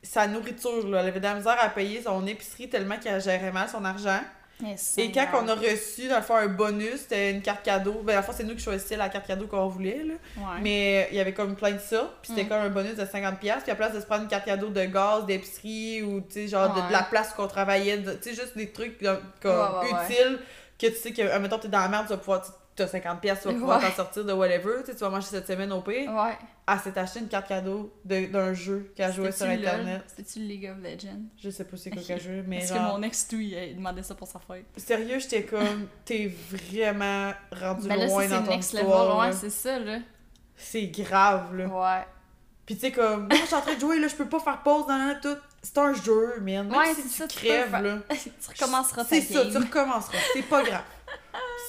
sa 0.02 0.26
nourriture, 0.26 0.88
là. 0.88 1.00
Elle 1.00 1.08
avait 1.08 1.20
de 1.20 1.24
la 1.24 1.34
misère 1.34 1.56
à 1.60 1.68
payer 1.68 2.02
son 2.02 2.26
épicerie 2.26 2.68
tellement 2.68 2.96
qu'elle 2.98 3.20
gérait 3.22 3.52
mal 3.52 3.68
son 3.68 3.84
argent. 3.84 4.20
Yes, 4.60 4.94
Et 4.96 5.10
quand 5.10 5.26
on 5.42 5.48
a 5.48 5.54
reçu, 5.56 6.06
dans 6.08 6.16
le 6.16 6.22
fond, 6.22 6.36
un 6.36 6.46
bonus, 6.46 7.00
c'était 7.00 7.32
une 7.32 7.42
carte 7.42 7.64
cadeau. 7.64 8.02
Ben, 8.04 8.14
le 8.16 8.22
fond, 8.22 8.30
c'est 8.36 8.44
nous 8.44 8.54
qui 8.54 8.62
choisissions 8.62 8.96
la 8.96 9.08
carte 9.08 9.26
cadeau 9.26 9.48
qu'on 9.48 9.66
voulait, 9.66 10.04
là. 10.04 10.14
Ouais. 10.36 10.60
Mais 10.62 11.08
il 11.10 11.16
y 11.16 11.20
avait 11.20 11.32
comme 11.34 11.56
plein 11.56 11.72
de 11.72 11.78
ça. 11.80 12.12
Puis 12.22 12.30
c'était 12.30 12.44
Mm. 12.44 12.48
comme 12.48 12.60
un 12.60 12.68
bonus 12.70 12.94
de 12.94 13.04
50$. 13.04 13.62
Puis 13.62 13.72
à 13.72 13.74
place 13.74 13.92
de 13.92 14.00
se 14.00 14.06
prendre 14.06 14.22
une 14.22 14.28
carte 14.28 14.44
cadeau 14.44 14.68
de 14.68 14.84
gaz, 14.84 15.26
d'épicerie 15.26 16.02
ou, 16.04 16.20
tu 16.20 16.32
sais, 16.34 16.48
genre 16.48 16.68
de, 16.74 16.80
de 16.80 16.86
Ouais. 16.86 16.92
la 16.92 17.02
place 17.02 17.32
qu'on 17.32 17.48
travaillait, 17.48 17.98
de- 17.98 18.12
tu 18.12 18.30
sais, 18.34 18.40
juste 18.40 18.56
des 18.56 18.70
trucs 18.70 18.98
comme, 19.00 19.18
Ouais, 19.44 19.50
ouais, 19.50 19.92
ouais. 19.94 20.04
utiles 20.14 20.38
que 20.78 20.86
tu 20.86 20.94
sais 20.96 21.12
que, 21.12 21.22
admettons, 21.22 21.58
t'es 21.58 21.68
dans 21.68 21.80
la 21.80 21.88
merde, 21.88 22.04
tu 22.06 22.12
vas 22.12 22.18
pouvoir, 22.18 22.42
tu 22.76 22.82
as 22.82 22.86
50$, 22.86 23.40
tu 23.42 23.48
vas 23.48 23.54
pouvoir 23.54 23.80
Ouais. 23.82 23.88
t'en 23.88 23.94
sortir 23.96 24.24
de 24.24 24.32
whatever. 24.32 24.74
Tu 24.84 24.92
vas 24.92 25.08
manger 25.10 25.26
cette 25.28 25.46
semaine 25.48 25.72
au 25.72 25.80
pire. 25.80 26.08
Ouais. 26.12 26.38
Elle 26.64 26.78
s'est 26.78 26.96
acheté 26.96 27.18
une 27.18 27.28
carte 27.28 27.48
cadeau 27.48 27.92
de- 28.04 28.26
d'un 28.26 28.54
jeu 28.54 28.92
qu'elle 28.94 29.12
jouait 29.12 29.32
sur? 29.32 29.46
Internet. 29.46 30.02
C'était-tu 30.06 30.38
League 30.40 30.70
of 30.70 30.78
Legends? 30.82 31.20
Je 31.42 31.50
sais 31.50 31.64
pas 31.64 31.76
c'est 31.76 31.90
quoi 31.90 32.00
Ok. 32.00 32.06
qu'elle 32.06 32.20
jouait, 32.20 32.44
mais 32.46 32.58
Parce 32.58 32.68
genre, 32.70 32.92
que 32.94 32.96
mon 32.98 33.02
ex, 33.02 33.26
tout, 33.28 33.40
il 33.40 33.74
demandait 33.76 34.02
ça 34.04 34.14
pour 34.14 34.28
sa 34.28 34.38
fête. 34.38 34.64
sérieux, 34.76 35.18
j'étais 35.18 35.42
comme, 35.44 35.88
t'es 36.04 36.32
vraiment 36.50 37.32
rendu 37.50 37.88
Ben 37.88 37.96
là, 37.96 38.06
loin 38.06 38.28
dans 38.28 38.42
ton 38.44 38.50
next 38.52 38.72
level, 38.74 38.86
histoire. 38.86 39.18
ouais, 39.18 39.32
c'est 39.32 39.50
ça, 39.50 39.78
là. 39.80 39.98
C'est 40.56 40.86
grave, 40.86 41.56
là. 41.56 41.66
Ouais. 41.66 42.06
Pis 42.64 42.74
tu 42.76 42.80
sais, 42.82 42.92
comme, 42.92 43.22
moi, 43.26 43.38
je 43.40 43.46
suis 43.46 43.54
en 43.56 43.60
train 43.60 43.74
de 43.74 43.80
jouer, 43.80 43.98
là, 43.98 44.06
je 44.06 44.14
peux 44.14 44.28
pas 44.28 44.38
faire 44.38 44.62
pause 44.62 44.86
dans 44.86 44.96
la 44.96 45.16
tout. 45.16 45.36
C'est 45.60 45.78
un 45.78 45.92
jeu, 45.94 46.34
man. 46.40 46.68
Même 46.68 46.70
Ouais, 46.72 46.94
si 46.94 47.02
c'est 47.02 47.08
tu 47.08 47.08
ça, 47.08 47.26
tu 47.28 47.40
peux 47.40 47.46
crèves, 47.48 47.72
là. 47.82 47.98
tu 48.10 48.30
recommenceras 48.60 49.02
ta 49.04 49.08
C'est 49.08 49.20
ça, 49.20 49.44
tu 49.46 49.56
recommenceras. 49.58 50.18
C'est 50.32 50.42
pas 50.42 50.62
grave. 50.62 50.84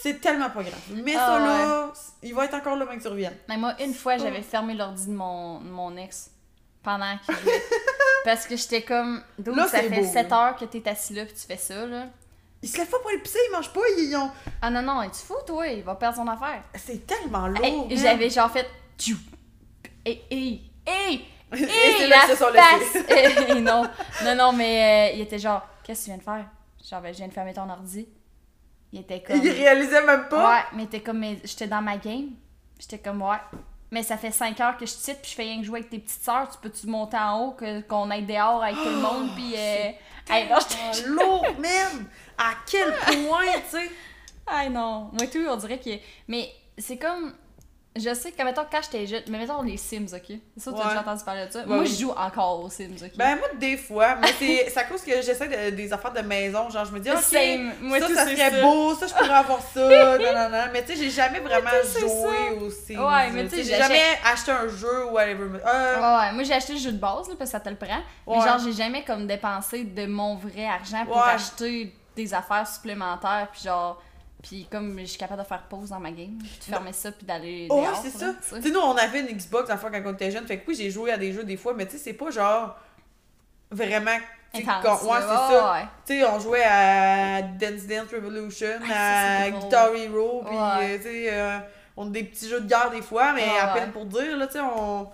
C'est 0.04 0.20
tellement 0.20 0.50
pas 0.50 0.64
grave. 0.64 0.82
Mais 0.92 1.16
Ah 1.16 1.26
ça, 1.28 1.40
là, 1.40 1.94
il 2.24 2.36
va 2.36 2.44
être 2.44 2.56
encore 2.56 2.76
là, 2.76 2.84
même 2.86 2.98
que 2.98 3.04
tu 3.04 3.08
reviennes. 3.08 3.38
Mais 3.48 3.56
moi, 3.56 3.74
une 3.80 3.94
fois, 3.94 4.18
j'avais 4.18 4.42
fermé 4.42 4.74
l'ordi 4.74 5.08
de 5.08 5.14
mon, 5.14 5.62
de 5.62 5.70
mon 5.70 5.96
ex 5.96 6.30
pendant 6.84 7.18
qu'il. 7.24 7.34
Parce 8.26 8.46
que 8.46 8.58
j'étais 8.58 8.82
comme, 8.82 9.24
donc 9.40 9.56
Là, 9.56 9.66
ça 9.66 9.80
fait 9.80 10.02
beau, 10.02 10.04
7 10.06 10.30
là. 10.30 10.48
heures 10.50 10.56
que 10.58 10.66
t'es 10.66 10.86
assis 10.90 11.14
là 11.14 11.24
puis 11.24 11.34
tu 11.34 11.48
fais 11.48 11.56
ça, 11.56 11.86
là. 11.86 12.08
Ils 12.62 12.68
se 12.68 12.78
lèvent 12.80 12.90
pas 12.90 13.00
pour 13.00 13.12
aller 13.12 13.20
pisser, 13.20 13.40
ils 13.50 13.56
mangent 13.56 13.72
pas, 13.72 13.80
ils 13.98 14.14
ont. 14.18 14.30
Ah 14.62 14.70
non, 14.70 14.82
non, 14.82 15.02
es-tu 15.04 15.20
fou, 15.26 15.36
toi? 15.48 15.68
Il 15.68 15.84
va 15.84 15.96
perdre 15.96 16.18
son 16.18 16.28
affaire. 16.28 16.64
C'est 16.76 17.08
tellement 17.08 17.48
lourd. 17.48 17.64
Hey, 17.64 17.98
j'avais 17.98 18.30
genre 18.30 18.52
fait, 18.52 18.70
et, 20.06 20.22
et, 20.32 20.62
et, 20.86 21.22
Et 21.54 22.08
la 22.08 22.20
face! 22.28 22.96
Et 23.48 23.62
non, 23.62 23.84
non, 24.26 24.36
non, 24.36 24.52
mais 24.52 25.12
euh, 25.12 25.16
il 25.16 25.22
était 25.22 25.40
genre, 25.40 25.62
qu'est-ce 25.82 26.02
que 26.02 26.04
tu 26.06 26.10
viens 26.12 26.18
de 26.18 26.24
faire? 26.24 26.46
Genre, 26.90 27.02
ben, 27.02 27.14
je 27.14 27.20
viens 27.20 27.28
de 27.30 27.34
fermer 27.34 27.54
ton 27.54 27.70
ordi. 27.70 28.06
Il 28.94 29.00
était 29.00 29.22
comme... 29.22 29.38
Ils 29.44 29.50
réalisaient 29.52 30.06
même 30.06 30.30
pas? 30.30 30.50
Ouais, 30.56 30.64
mais 30.74 30.86
t'es 30.86 31.02
comme, 31.02 31.26
j'étais 31.44 31.66
dans 31.68 31.82
ma 31.82 31.98
game. 31.98 32.30
J'étais 32.80 33.00
comme, 33.00 33.22
ouais. 33.24 33.38
Mais 33.92 34.04
ça 34.04 34.18
fait 34.18 34.30
5 34.32 34.60
heures 34.62 34.78
que 34.78 34.86
je 34.86 34.94
titre, 34.94 35.20
puis 35.22 35.32
je 35.32 35.36
fais 35.36 35.44
rien 35.44 35.58
que 35.60 35.66
jouer 35.66 35.80
avec 35.80 35.90
tes 35.90 35.98
petites 36.00 36.22
sœurs. 36.24 36.50
Tu 36.52 36.58
peux-tu 36.60 36.88
monter 36.88 37.18
en 37.18 37.40
haut, 37.42 37.52
que, 37.54 37.82
qu'on 37.82 38.10
aille 38.12 38.26
dehors 38.26 38.64
avec 38.64 38.76
tout 38.76 38.86
le 38.90 38.98
monde, 39.02 39.30
puis. 39.36 39.54
Euh... 39.58 39.90
Hey, 40.30 40.48
non, 40.50 40.58
j'étais- 40.60 41.06
Oh, 41.06 41.10
lourd, 41.10 41.46
man! 41.60 42.06
À 42.38 42.52
quel 42.70 42.94
point, 42.94 43.46
tu 43.70 43.78
sais? 43.78 43.92
Ay, 44.48 44.70
non. 44.70 45.10
Moi, 45.14 45.28
tout, 45.32 45.44
on 45.50 45.56
dirait 45.58 45.80
que. 45.80 45.90
Mais 46.28 46.50
c'est 46.78 46.98
comme. 46.98 47.34
Je 47.96 48.12
sais 48.16 48.32
que, 48.32 48.42
mettons, 48.42 48.64
quand 48.72 48.80
j'étais 48.82 49.06
jeune. 49.06 49.22
Mais 49.30 49.38
mettons 49.38 49.62
les 49.62 49.78
Sims, 49.78 50.08
ok? 50.14 50.36
C'est 50.58 50.72
t'as 50.72 50.72
Ouais. 50.72 50.84
déjà 50.88 51.02
entendu 51.02 51.24
parler 51.24 51.46
de 51.46 51.52
ça. 51.52 51.60
Ouais, 51.60 51.66
Moi, 51.68 51.78
oui. 51.80 51.86
je 51.88 52.02
joue 52.02 52.10
encore 52.12 52.64
aux 52.64 52.70
Sims, 52.70 52.96
ok? 53.04 53.12
Ben, 53.16 53.36
moi, 53.38 53.48
des 53.60 53.78
fois, 53.78 54.16
mais 54.16 54.30
c'est 54.40 54.76
à 54.78 54.84
cause 54.86 55.02
que 55.04 55.12
j'essaie 55.22 55.48
de- 55.48 55.76
des 55.76 55.94
affaires 55.94 56.12
de 56.12 56.22
maison. 56.22 56.70
Genre, 56.72 56.86
je 56.86 56.92
me 56.92 57.00
dis, 57.00 57.12
ok, 57.12 57.20
Same. 57.20 57.72
Moi, 57.82 58.00
ça, 58.00 58.08
ça 58.08 58.26
serait 58.26 58.50
ça. 58.50 58.62
beau, 58.62 58.96
ça, 58.96 59.06
je 59.06 59.14
pourrais 59.14 59.30
avoir 59.30 59.62
ça, 59.62 59.80
non, 60.18 60.34
non, 60.34 60.50
non. 60.50 60.64
Mais 60.74 60.84
tu 60.84 60.94
sais, 60.94 61.04
j'ai 61.04 61.10
jamais 61.12 61.40
vraiment 61.40 61.70
joué 62.00 62.58
aussi. 62.66 62.98
Ouais, 62.98 63.30
mais 63.32 63.44
tu 63.48 63.58
sais, 63.58 63.64
j'ai 63.64 63.78
jamais 63.78 64.02
acheté 64.26 64.52
un 64.52 64.68
jeu 64.68 65.06
ou 65.06 65.12
whatever. 65.12 65.60
Euh, 65.64 65.96
Ouais, 66.00 66.18
ouais. 66.26 66.32
Moi, 66.34 66.44
j'ai 66.46 66.54
acheté 66.54 66.74
le 66.74 66.80
jeu 66.80 66.92
de 66.94 66.98
base, 67.00 67.30
là, 67.30 67.36
parce 67.38 67.52
que 67.52 67.58
ça 67.58 67.60
te 67.60 67.70
le 67.70 67.76
prend. 67.76 68.00
Mais 68.28 68.38
Ouais. 68.38 68.42
genre, 68.48 68.58
j'ai 68.58 68.74
jamais 68.74 69.04
comme 69.04 69.28
dépensé 69.28 69.84
de 69.84 70.08
mon 70.08 70.36
vrai 70.36 70.66
argent 70.66 71.06
pour 71.06 71.22
acheter 71.22 71.94
des 72.16 72.34
affaires 72.34 72.68
supplémentaires. 72.68 73.50
Puis 73.52 73.62
genre. 73.66 74.02
Puis 74.44 74.68
comme 74.70 75.00
je 75.00 75.06
suis 75.06 75.18
capable 75.18 75.42
de 75.42 75.48
faire 75.48 75.64
pause 75.64 75.90
dans 75.90 76.00
ma 76.00 76.12
game, 76.12 76.38
de 76.38 76.64
fermer 76.64 76.92
ça, 76.94 77.12
puis 77.12 77.26
d'aller. 77.26 77.68
Ouais, 77.72 77.82
dehors, 77.82 78.00
c'est 78.04 78.10
ça. 78.12 78.34
tu 78.34 78.62
sais. 78.62 78.70
Nous, 78.70 78.80
on 78.80 78.96
avait 78.96 79.22
une 79.22 79.36
Xbox 79.38 79.70
la 79.70 79.78
fois 79.78 79.90
quand 79.90 80.02
on 80.06 80.14
était 80.14 80.30
jeune. 80.30 80.46
Fait 80.46 80.60
que 80.60 80.68
oui, 80.68 80.76
j'ai 80.76 80.92
joué 80.92 81.12
à 81.12 81.18
des 81.18 81.32
jeux 81.32 81.46
des 81.46 81.56
fois, 81.58 81.74
mais 81.74 81.86
tu 81.86 81.94
sais, 81.94 81.98
c'est 81.98 82.14
pas 82.14 82.30
genre 82.30 82.78
vraiment. 83.72 84.18
Intense, 84.56 85.02
Ouais, 85.04 85.18
c'est 85.20 85.28
ça. 85.28 85.74
Ouais, 85.74 85.88
Tu 86.06 86.14
sais, 86.20 86.26
on 86.26 86.40
jouait 86.40 86.64
à 86.64 87.42
Dance 87.42 87.88
Dance 87.88 88.10
Revolution, 88.14 88.68
Ah, 88.88 89.44
à. 89.46 89.50
Guitar 89.50 89.96
Hero, 89.96 90.44
puis 90.46 90.56
euh, 90.56 90.98
tu 90.98 91.04
sais, 91.04 91.34
euh, 91.34 91.58
on 91.98 92.08
a 92.08 92.10
des 92.12 92.24
petits 92.26 92.48
jeux 92.48 92.62
de 92.62 92.68
guerre 92.68 92.92
des 92.92 93.02
fois, 93.02 93.34
mais 93.34 93.46
à 93.60 93.74
ouais. 93.74 93.80
peine 93.80 93.92
pour 93.92 94.06
dire, 94.06 94.38
là, 94.38 94.46
tu 94.46 94.54
sais, 94.54 94.60
on. 94.60 95.08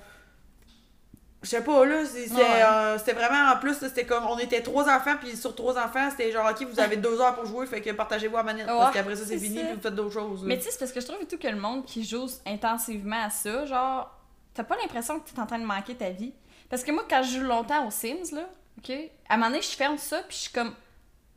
Je 1.42 1.48
sais 1.48 1.64
pas, 1.64 1.86
là, 1.86 1.96
Ouais. 2.02 2.42
euh, 2.42 2.98
c'était 2.98 3.14
vraiment 3.14 3.52
en 3.54 3.58
plus, 3.58 3.76
c'était 3.76 4.06
comme, 4.06 4.26
on 4.28 4.38
était 4.40 4.62
trois 4.62 4.90
enfants, 4.94 5.16
puis 5.22 5.38
sur 5.38 5.56
trois 5.56 5.78
enfants, 5.78 6.10
c'était 6.12 6.32
genre, 6.34 6.50
ok, 6.50 6.68
vous 6.68 6.80
avez 6.82 6.98
deux 6.98 7.22
heures 7.22 7.34
pour 7.36 7.46
jouer, 7.46 7.66
fait 7.66 7.80
que 7.80 7.92
partagez-vous 7.92 8.36
à 8.36 8.44
manette, 8.44 8.68
parce 8.68 8.94
qu'après 8.94 9.16
ça, 9.16 9.24
c'est 9.26 9.38
fini, 9.40 9.60
puis 9.64 9.74
vous 9.76 9.82
faites 9.82 9.96
d'autres 9.96 10.14
choses. 10.14 10.42
là. 10.42 10.48
Mais 10.50 10.58
tu 10.58 10.64
sais, 10.66 10.72
c'est 10.72 10.80
parce 10.80 10.92
que 10.92 11.00
je 11.00 11.08
trouve 11.08 11.26
tout 11.26 11.38
que 11.38 11.48
le 11.48 11.56
monde 11.60 11.86
qui 11.86 12.04
joue 12.04 12.28
intensivement 12.46 13.24
à 13.24 13.30
ça, 13.30 13.66
genre, 13.66 14.12
t'as 14.54 14.64
pas 14.66 14.76
l'impression 14.82 15.20
que 15.22 15.30
t'es 15.30 15.40
en 15.40 15.46
train 15.46 15.60
de 15.60 15.64
manquer 15.66 15.96
ta 15.96 16.10
vie. 16.10 16.34
Parce 16.70 16.84
que 16.84 16.92
moi, 16.92 17.04
quand 17.10 17.24
je 17.24 17.40
joue 17.40 17.46
longtemps 17.46 17.88
aux 17.88 17.92
Sims, 17.92 18.34
là, 18.36 18.42
ok, 18.80 18.92
à 19.30 19.34
un 19.34 19.38
moment 19.38 19.50
donné, 19.50 19.62
je 19.62 19.70
ferme 19.70 19.98
ça, 19.98 20.18
puis 20.28 20.36
je 20.36 20.42
suis 20.44 20.52
comme, 20.52 20.74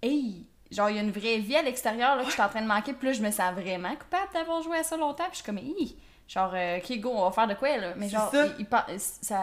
hey, 0.02 0.44
genre, 0.72 0.90
il 0.90 0.96
y 0.96 0.98
a 0.98 1.02
une 1.02 1.12
vraie 1.12 1.38
vie 1.38 1.54
à 1.56 1.62
l'extérieur, 1.62 2.16
là, 2.16 2.22
que 2.22 2.28
je 2.28 2.32
suis 2.34 2.42
en 2.42 2.48
train 2.48 2.62
de 2.62 2.66
manquer, 2.66 2.92
puis 2.92 3.06
là, 3.06 3.12
je 3.12 3.22
me 3.22 3.30
sens 3.30 3.52
vraiment 3.54 3.94
coupable 3.94 4.32
d'avoir 4.34 4.62
joué 4.62 4.78
à 4.78 4.82
ça 4.82 4.96
longtemps, 4.96 5.24
puis 5.30 5.34
je 5.34 5.36
suis 5.36 5.44
comme, 5.44 5.58
hey, 5.58 5.96
genre, 6.26 6.50
euh, 6.54 6.78
ok, 6.78 6.98
go, 6.98 7.10
on 7.14 7.24
va 7.26 7.30
faire 7.30 7.46
de 7.46 7.54
quoi, 7.54 7.76
là? 7.76 7.92
Mais 7.96 8.08
genre, 8.08 8.30
ça. 8.32 8.46
il- 8.58 8.66
ça. 8.98 9.38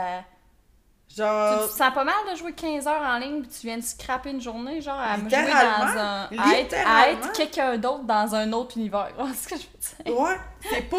Genre, 1.18 1.64
tu 1.64 1.70
te 1.70 1.78
sens 1.78 1.94
pas 1.94 2.04
mal 2.04 2.14
de 2.32 2.38
jouer 2.38 2.54
15 2.54 2.88
heures 2.88 3.02
en 3.02 3.18
ligne 3.18 3.42
puis 3.42 3.50
tu 3.50 3.66
viens 3.68 3.78
de 3.78 3.84
scraper 3.84 4.30
une 4.30 4.42
journée, 4.42 4.80
genre 4.80 5.00
à 5.00 5.18
me 5.18 5.28
jouer 5.30 5.38
dans 5.42 6.00
un. 6.00 6.30
à 6.38 6.60
être, 6.60 6.74
être 6.76 7.32
quelqu'un 7.34 7.78
d'autre 7.78 8.04
dans 8.04 8.36
un 8.36 8.54
autre 8.54 8.78
univers. 8.78 9.10
C'est 9.34 9.44
ce 9.44 9.48
que 9.50 9.56
je 9.56 9.64
veux 9.64 10.04
dire? 10.14 10.20
Ouais, 10.22 10.36
c'est 10.70 10.90
pas. 10.90 10.98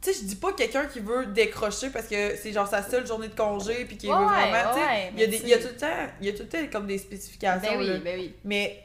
Tu 0.00 0.12
sais, 0.12 0.20
je 0.20 0.24
dis 0.26 0.36
pas 0.36 0.52
quelqu'un 0.52 0.84
qui 0.86 1.00
veut 1.00 1.26
décrocher 1.26 1.90
parce 1.90 2.06
que 2.06 2.36
c'est 2.36 2.52
genre 2.52 2.68
sa 2.68 2.84
seule 2.84 3.04
journée 3.04 3.26
de 3.28 3.34
congé 3.34 3.84
puis 3.84 3.96
qui 3.96 4.06
Ouais, 4.06 4.16
veut 4.16 4.24
vraiment. 4.26 4.74
ouais, 4.74 5.10
il 5.14 5.20
y 5.20 5.24
a 5.24 5.26
des- 5.26 5.38
il 5.38 5.48
y 5.48 5.54
a 5.54 5.58
tout 5.58 5.66
le 5.66 5.76
temps, 5.76 5.86
il 6.20 6.26
y 6.26 6.30
a 6.30 6.32
tout 6.34 6.44
le 6.44 6.48
temps 6.48 6.58
comme 6.70 6.86
des 6.86 6.98
spécifications. 6.98 7.68
Ben 7.72 7.80
là. 7.84 7.94
oui, 7.94 8.00
ben 8.04 8.16
oui. 8.20 8.34
Mais 8.44 8.84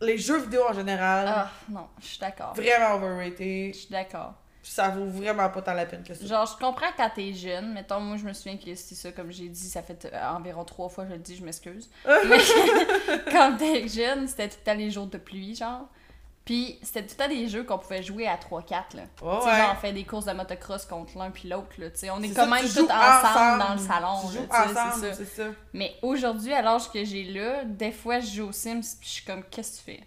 les 0.00 0.18
jeux 0.18 0.38
vidéo 0.40 0.62
en 0.68 0.72
général, 0.72 1.26
Ah, 1.28 1.48
non, 1.68 1.86
je 2.00 2.06
suis 2.06 2.18
d'accord. 2.18 2.54
vraiment 2.54 2.94
overrated. 2.96 3.72
Je 3.72 3.78
suis 3.78 3.88
d'accord. 3.90 4.34
Ça 4.62 4.88
vaut 4.90 5.06
vraiment 5.06 5.48
pas 5.50 5.60
tant 5.60 5.74
la 5.74 5.86
peine 5.86 6.04
que 6.04 6.14
ça. 6.14 6.24
Genre, 6.24 6.46
je 6.46 6.64
comprends 6.64 6.92
quand 6.96 7.10
t'es 7.14 7.32
jeune. 7.32 7.72
Mettons, 7.72 8.00
moi, 8.00 8.16
je 8.16 8.24
me 8.24 8.32
souviens 8.32 8.56
que 8.56 8.74
c'est 8.74 8.94
ça, 8.94 9.10
comme 9.10 9.32
j'ai 9.32 9.48
dit, 9.48 9.68
ça 9.68 9.82
fait 9.82 10.08
euh, 10.12 10.30
environ 10.30 10.64
trois 10.64 10.88
fois 10.88 11.04
que 11.04 11.10
je 11.10 11.14
le 11.14 11.20
dis, 11.20 11.36
je 11.36 11.44
m'excuse. 11.44 11.90
Mais 12.06 12.38
quand 13.32 13.56
t'es 13.58 13.88
jeune, 13.88 14.28
c'était 14.28 14.48
tout 14.48 14.56
le 14.60 14.64
temps 14.64 14.78
les 14.78 14.90
jours 14.90 15.06
de 15.08 15.18
pluie, 15.18 15.56
genre. 15.56 15.88
Puis 16.44 16.78
c'était 16.82 17.02
tout 17.02 17.14
le 17.18 17.24
temps 17.24 17.28
des 17.28 17.48
jeux 17.48 17.62
qu'on 17.62 17.78
pouvait 17.78 18.02
jouer 18.02 18.26
à 18.26 18.36
3-4, 18.36 18.70
là. 18.70 18.82
Tu 18.92 18.96
sais, 19.20 19.24
ouais. 19.24 19.56
genre, 19.56 19.72
on 19.72 19.80
fait 19.80 19.92
des 19.92 20.04
courses 20.04 20.24
de 20.24 20.32
motocross 20.32 20.86
contre 20.86 21.16
l'un 21.16 21.30
puis 21.30 21.48
l'autre, 21.48 21.70
là. 21.78 21.90
Tu 21.90 21.98
sais, 21.98 22.10
on 22.10 22.20
est 22.22 22.30
quand 22.30 22.44
ça, 22.44 22.46
même 22.46 22.64
tous 22.64 22.90
ensemble, 22.90 23.58
dans 23.58 23.72
le 23.74 23.78
salon, 23.78 24.30
Tu 24.30 24.36
là, 24.36 24.86
ensemble, 24.88 25.14
c'est 25.14 25.24
ça. 25.24 25.44
Mais 25.72 25.94
aujourd'hui, 26.02 26.52
à 26.52 26.62
l'âge 26.62 26.90
que 26.90 27.04
j'ai 27.04 27.24
là, 27.24 27.64
des 27.64 27.92
fois, 27.92 28.18
je 28.18 28.26
joue 28.26 28.48
aux 28.48 28.52
Sims 28.52 28.80
puis 28.80 29.08
je 29.08 29.08
suis 29.08 29.24
comme, 29.24 29.44
qu'est-ce 29.44 29.82
que 29.82 29.90
tu 29.90 29.98
fais? 29.98 30.06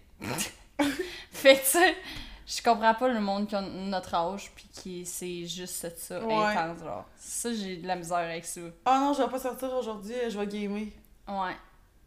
fait 1.30 1.56
que, 1.56 1.60
tu 1.60 1.66
sais, 1.66 1.96
je 2.46 2.62
comprends 2.62 2.94
pas 2.94 3.08
le 3.08 3.20
monde 3.20 3.48
qui 3.48 3.56
a 3.56 3.60
notre 3.60 4.14
âge 4.14 4.50
puis 4.54 4.68
qui 4.72 5.04
c'est 5.06 5.44
juste 5.46 5.96
ça, 5.98 6.24
Ouais. 6.24 6.34
intense, 6.34 6.80
genre. 6.80 7.04
Ça, 7.16 7.52
j'ai 7.52 7.76
de 7.78 7.86
la 7.86 7.96
misère 7.96 8.18
avec 8.18 8.44
ça. 8.44 8.60
Oh 8.86 8.90
non, 9.00 9.12
je 9.12 9.22
vais 9.22 9.28
pas 9.28 9.38
sortir 9.38 9.72
aujourd'hui, 9.74 10.14
je 10.28 10.38
vais 10.38 10.46
gamer. 10.46 10.86
Ouais. 11.28 11.56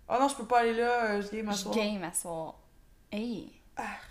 Oh 0.08 0.16
non, 0.20 0.28
je 0.28 0.36
peux 0.36 0.46
pas 0.46 0.60
aller 0.62 0.74
là, 0.74 1.06
euh, 1.12 1.22
je 1.22 1.30
game 1.36 1.50
à 1.50 1.52
Je 1.52 1.58
soir. 1.58 1.76
game 1.76 2.04
à 2.04 2.14
soir. 2.14 2.56
Hey! 3.12 3.52
Arc. 3.76 4.08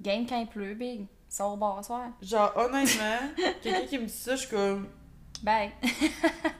Game 0.00 0.26
quand 0.26 0.38
il 0.40 0.46
pleut, 0.46 0.74
big. 0.74 1.06
Sors 1.28 1.54
au 1.54 1.56
bar 1.56 1.78
à 1.78 1.82
soir. 1.82 2.08
Genre, 2.20 2.52
honnêtement, 2.56 3.18
quelqu'un 3.62 3.86
qui 3.86 3.98
me 3.98 4.04
dit 4.06 4.12
ça, 4.12 4.36
je 4.36 4.40
suis 4.46 4.50
comme. 4.50 4.88
Bye. 5.42 5.70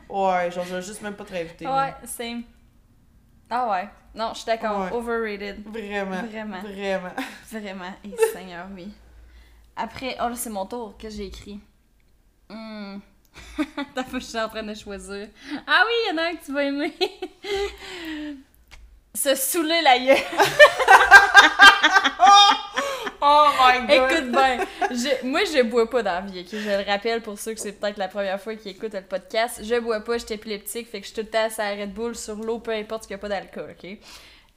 Ouais, 0.09 0.51
genre, 0.51 0.65
je 0.67 0.75
vais 0.77 0.83
juste 0.83 1.01
même 1.03 1.15
pas 1.17 1.25
te 1.25 1.33
réinviter. 1.33 1.67
ouais, 1.67 1.95
same. 2.05 2.43
Ah 3.49 3.69
ouais. 3.71 3.89
Non, 4.15 4.31
je 4.33 4.39
suis 4.41 4.47
d'accord. 4.47 4.81
Ouais. 4.81 4.93
Overrated. 4.93 5.63
Vraiment. 5.67 6.23
Vraiment. 6.23 6.61
Vraiment. 6.61 7.13
Vraiment. 7.51 7.93
Et 8.05 8.15
Seigneur, 8.33 8.67
oui. 8.75 8.93
Après, 9.77 10.17
oh 10.21 10.29
là, 10.29 10.35
c'est 10.37 10.51
mon 10.51 10.67
tour 10.67 10.97
que 10.99 11.09
j'ai 11.11 11.27
écrit. 11.27 11.59
Hmm. 12.49 12.99
T'as 13.95 14.03
pas, 14.05 14.19
je 14.19 14.25
suis 14.25 14.39
en 14.39 14.49
train 14.49 14.63
de 14.63 14.75
choisir. 14.75 15.29
Ah 15.67 15.85
oui, 15.87 15.93
il 16.07 16.11
y 16.11 16.13
en 16.15 16.19
a 16.19 16.27
un 16.27 16.35
que 16.35 16.45
tu 16.45 16.53
vas 16.53 16.65
aimer. 16.65 16.93
Se 19.15 19.35
saouler 19.35 19.81
la 19.83 19.99
gueule. 19.99 20.17
Oh 23.25 23.49
my 23.61 23.87
god! 23.87 24.11
Écoute 24.11 24.33
bien, 24.33 24.59
je- 24.91 25.25
moi 25.25 25.45
je 25.45 25.63
bois 25.63 25.89
pas 25.89 26.03
dans 26.03 26.13
la 26.15 26.21
vie, 26.23 26.41
ok? 26.41 26.49
Je 26.51 26.69
le 26.83 26.85
rappelle 26.91 27.23
pour 27.23 27.39
ceux 27.39 27.55
que 27.55 27.61
c'est 27.61 27.71
peut-être 27.73 27.97
la 27.97 28.09
première 28.09 28.41
fois 28.41 28.57
qu'ils 28.57 28.73
écoutent 28.73 28.95
le 28.95 29.03
podcast. 29.03 29.61
Je 29.63 29.79
bois 29.79 30.01
pas, 30.01 30.19
j'étais 30.19 30.35
épileptique, 30.35 30.89
fait 30.91 31.01
que 31.01 31.07
je 31.07 31.13
suis 31.13 31.23
tout 31.23 31.27
le 31.27 31.31
temps 31.31 31.47
la 31.57 31.71
Red 31.77 31.93
Bull, 31.95 32.17
sur 32.17 32.35
l'eau, 32.35 32.59
peu 32.59 32.73
importe 32.73 33.03
qu'il 33.05 33.13
y 33.13 33.15
a 33.15 33.19
pas 33.19 33.29
d'alcool, 33.29 33.77
ok? 33.81 33.97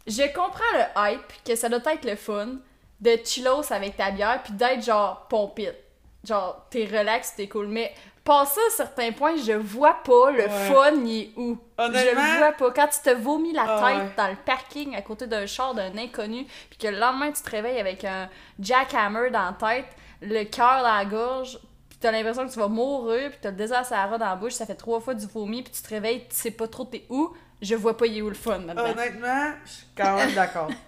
Je 0.08 0.34
comprends 0.34 0.64
le 0.74 1.14
hype, 1.14 1.44
que 1.46 1.56
ça 1.56 1.70
doit 1.70 1.94
être 1.94 2.06
le 2.06 2.16
fun 2.16 2.56
de 3.02 3.18
chillos 3.24 3.72
avec 3.72 3.98
ta 3.98 4.12
bière, 4.12 4.42
puis 4.44 4.54
d'être 4.54 4.84
genre 4.84 5.28
pompite. 5.28 5.76
Genre, 6.24 6.66
t'es 6.70 6.86
relax, 6.86 7.36
t'es 7.36 7.48
cool, 7.48 7.68
mais 7.68 7.94
passé 8.24 8.60
à 8.68 8.72
certains 8.72 9.12
points, 9.12 9.36
je 9.36 9.52
vois 9.52 9.98
pas 10.04 10.32
le 10.32 10.44
Ouais. 10.46 10.50
fun, 10.50 10.92
il 11.06 11.22
est 11.22 11.32
où. 11.38 11.58
Je 11.78 11.84
Honnêtement, 11.84 12.22
le 12.34 12.38
vois 12.40 12.52
pas. 12.54 12.72
Quand 12.72 12.88
tu 12.88 13.00
te 13.02 13.16
vomis 13.16 13.54
la 13.54 13.66
Ah 13.68 13.84
tête 13.88 13.98
ouais. 14.04 14.10
dans 14.18 14.28
le 14.30 14.36
parking 14.44 14.96
à 14.96 15.02
côté 15.04 15.28
d'un 15.28 15.46
char 15.46 15.76
d'un 15.76 15.96
inconnu, 15.98 16.46
puis 16.70 16.80
que 16.80 16.88
le 16.88 16.98
lendemain 16.98 17.32
tu 17.32 17.44
te 17.44 17.50
réveilles 17.52 17.80
avec 17.80 18.04
un 18.06 18.28
jackhammer 18.60 19.30
dans 19.30 19.46
la 19.46 19.54
tête, 19.60 19.86
le 20.22 20.44
cœur 20.46 20.82
dans 20.82 20.96
la 20.96 21.06
gorge, 21.06 21.60
puis 21.90 22.00
t'as 22.00 22.12
l'impression 22.12 22.48
que 22.48 22.52
tu 22.54 22.58
vas 22.60 22.68
mourir, 22.70 23.30
puis 23.30 23.40
t'as 23.42 23.52
le 23.52 23.56
désert 23.58 23.86
Sahara 23.86 24.18
dans 24.18 24.26
la 24.26 24.36
bouche, 24.36 24.54
ça 24.54 24.66
fait 24.66 24.74
trois 24.74 25.00
fois 25.00 25.14
du 25.14 25.28
vomi, 25.28 25.62
puis 25.62 25.72
tu 25.72 25.84
te 25.84 25.90
réveilles, 25.90 26.22
tu 26.28 26.36
sais 26.36 26.52
pas 26.52 26.68
trop 26.68 26.86
t'es 26.86 27.06
où, 27.10 27.32
je 27.62 27.76
vois 27.76 27.96
pas 27.96 28.08
il 28.08 28.18
est 28.18 28.22
où 28.24 28.30
le 28.30 28.36
fun 28.36 28.62
honnêtement, 28.68 29.52
je 29.66 29.72
suis 29.72 29.86
quand 29.96 30.16
même 30.16 30.34
d'accord. 30.34 30.70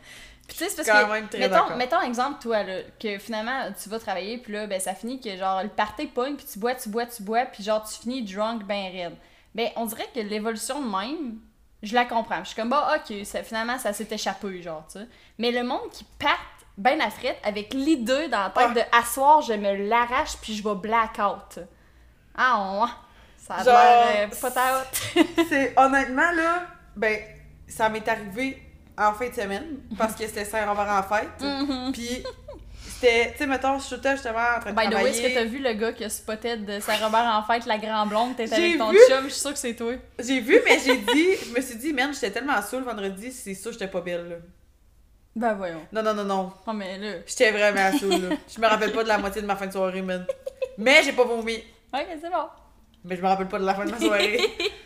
Puis 0.48 0.58
tu 0.58 0.64
sais, 0.64 0.70
c'est 0.70 0.78
parce 0.78 0.88
quand 0.90 1.08
que, 1.08 1.12
même 1.12 1.28
très 1.28 1.40
mettons, 1.40 1.76
mettons 1.76 2.02
exemple, 2.02 2.42
toi, 2.42 2.64
là, 2.64 2.76
que 3.00 3.18
finalement, 3.20 3.70
tu 3.82 3.90
vas 3.90 4.00
travailler, 4.00 4.38
puis 4.38 4.54
là, 4.54 4.66
ben, 4.68 4.80
ça 4.80 4.94
finit 4.96 5.20
que, 5.20 5.36
genre, 5.36 5.62
le 5.64 5.70
party 5.70 6.08
pogne, 6.08 6.36
puis 6.36 6.46
tu 6.52 6.58
bois, 6.60 6.74
tu 6.76 6.88
bois, 6.90 7.06
tu 7.06 7.22
bois, 7.24 7.46
puis 7.46 7.64
genre, 7.64 7.84
tu 7.86 8.00
finis 8.00 8.24
drunk 8.24 8.64
ben 8.64 8.92
raide. 8.92 9.16
Ben, 9.54 9.70
on 9.76 9.86
dirait 9.86 10.08
que 10.16 10.20
l'évolution 10.22 10.82
de 10.82 10.88
même, 10.88 11.40
je 11.84 11.94
la 11.94 12.06
comprends. 12.06 12.40
Je 12.44 12.50
suis 12.50 12.56
comme, 12.56 12.70
bah, 12.70 12.96
ok, 12.96 13.26
ça, 13.26 13.44
finalement, 13.44 13.78
ça 13.78 13.92
s'est 13.92 14.08
échappé, 14.10 14.62
genre, 14.62 14.86
tu 14.92 15.00
sais. 15.00 15.08
Mais 15.38 15.52
le 15.52 15.64
monde 15.64 15.90
qui 15.92 16.06
part 16.18 16.40
ben 16.78 17.02
à 17.02 17.10
frette 17.10 17.40
avec 17.44 17.74
l'idée 17.74 18.28
dans 18.28 18.44
la 18.44 18.50
tête 18.52 18.68
Ah. 18.70 18.74
de 18.74 18.82
asseoir, 18.98 19.42
je 19.42 19.54
me 19.54 19.88
l'arrache, 19.90 20.38
puis 20.42 20.54
je 20.56 20.64
vais 20.64 20.76
blackout. 20.76 21.60
Ah, 22.36 22.80
ouais. 22.82 22.90
Ça 23.38 23.56
a 23.56 23.64
Genre, 23.64 23.74
l'air 23.74 24.30
euh, 24.32 24.36
pas 24.40 24.52
ta 24.52 24.80
haute. 24.80 25.26
c'est 25.50 25.74
honnêtement 25.78 26.32
là, 26.34 26.68
ben 26.96 27.20
ça 27.68 27.90
m'est 27.90 28.08
arrivé 28.08 28.62
en 28.98 29.14
fin 29.14 29.30
de 29.30 29.34
semaine 29.34 29.78
parce 29.98 30.14
que 30.16 30.26
c'était 30.26 30.46
Saint-Robert 30.46 30.90
en 30.90 31.04
fête. 31.04 31.42
Mhm. 31.42 31.92
Puis 31.92 32.24
c'était, 32.86 33.32
tu 33.34 33.38
sais, 33.40 33.48
mettons, 33.48 33.78
je 33.80 33.84
suis 33.86 33.96
justement 33.96 34.40
en 34.58 34.60
train 34.60 34.72
de 34.72 34.76
By 34.76 34.90
the 34.90 34.94
way, 34.96 35.10
est-ce 35.10 35.22
que 35.22 35.28
travailler. 35.28 35.34
t'as 35.36 35.44
vu 35.46 35.60
le 35.60 35.74
gars 35.74 35.94
qui 35.94 36.04
a 36.04 36.10
spotted 36.10 36.66
de 36.66 36.80
Saint-Robert 36.80 37.26
en 37.26 37.44
fête, 37.44 37.66
la 37.66 37.78
grande 37.78 38.10
blonde, 38.10 38.36
t'es 38.36 38.48
J'ai 38.48 38.56
avec 38.56 38.78
ton 38.80 38.90
vu. 38.92 38.98
chum, 39.08 39.24
je 39.26 39.30
suis 39.30 39.40
sûre 39.42 39.54
que 39.54 39.60
c'est 39.60 39.76
toi. 39.76 39.94
J'ai 40.20 40.40
vu, 40.40 40.60
mais 40.66 40.80
j'ai 40.84 40.98
dit, 40.98 41.28
je 41.48 41.54
me 41.56 41.62
suis 41.62 41.76
dit, 41.78 41.94
man, 41.94 42.12
j'étais 42.14 42.32
tellement 42.32 42.60
saoule 42.62 42.84
vendredi, 42.84 43.32
c'est 43.32 43.54
sûr 43.54 43.72
j'étais 43.72 43.88
pas 43.88 44.02
belle 44.02 44.28
là. 44.30 44.36
Ben 45.36 45.54
voyons. 45.54 45.86
Non, 45.92 46.02
non, 46.02 46.16
non, 46.16 46.24
non. 46.24 46.52
Non 46.66 46.74
mais 46.74 46.98
là. 46.98 47.18
J'étais 47.28 47.52
vraiment 47.52 47.96
saoule 48.00 48.30
là. 48.30 48.36
Je 48.56 48.60
me 48.60 48.66
rappelle 48.68 48.92
pas 48.92 49.04
de 49.04 49.08
la 49.10 49.20
moitié 49.20 49.42
de 49.44 49.48
ma 49.48 49.56
fin 49.56 49.68
de 49.68 49.72
soirée, 49.72 50.02
man. 50.02 50.26
Mais 50.80 51.04
j'ai 51.04 51.12
pas 51.14 51.24
vomi. 51.26 51.58
Ok, 51.94 52.06
c'est 52.20 52.30
bon. 52.32 52.48
Mais 53.06 53.16
je 53.16 53.22
me 53.22 53.28
rappelle 53.28 53.48
pas 53.48 53.60
de 53.60 53.66
la 53.66 53.76
fin 53.76 53.86
de 53.86 53.92
ma 53.92 54.00
soirée. 54.00 54.40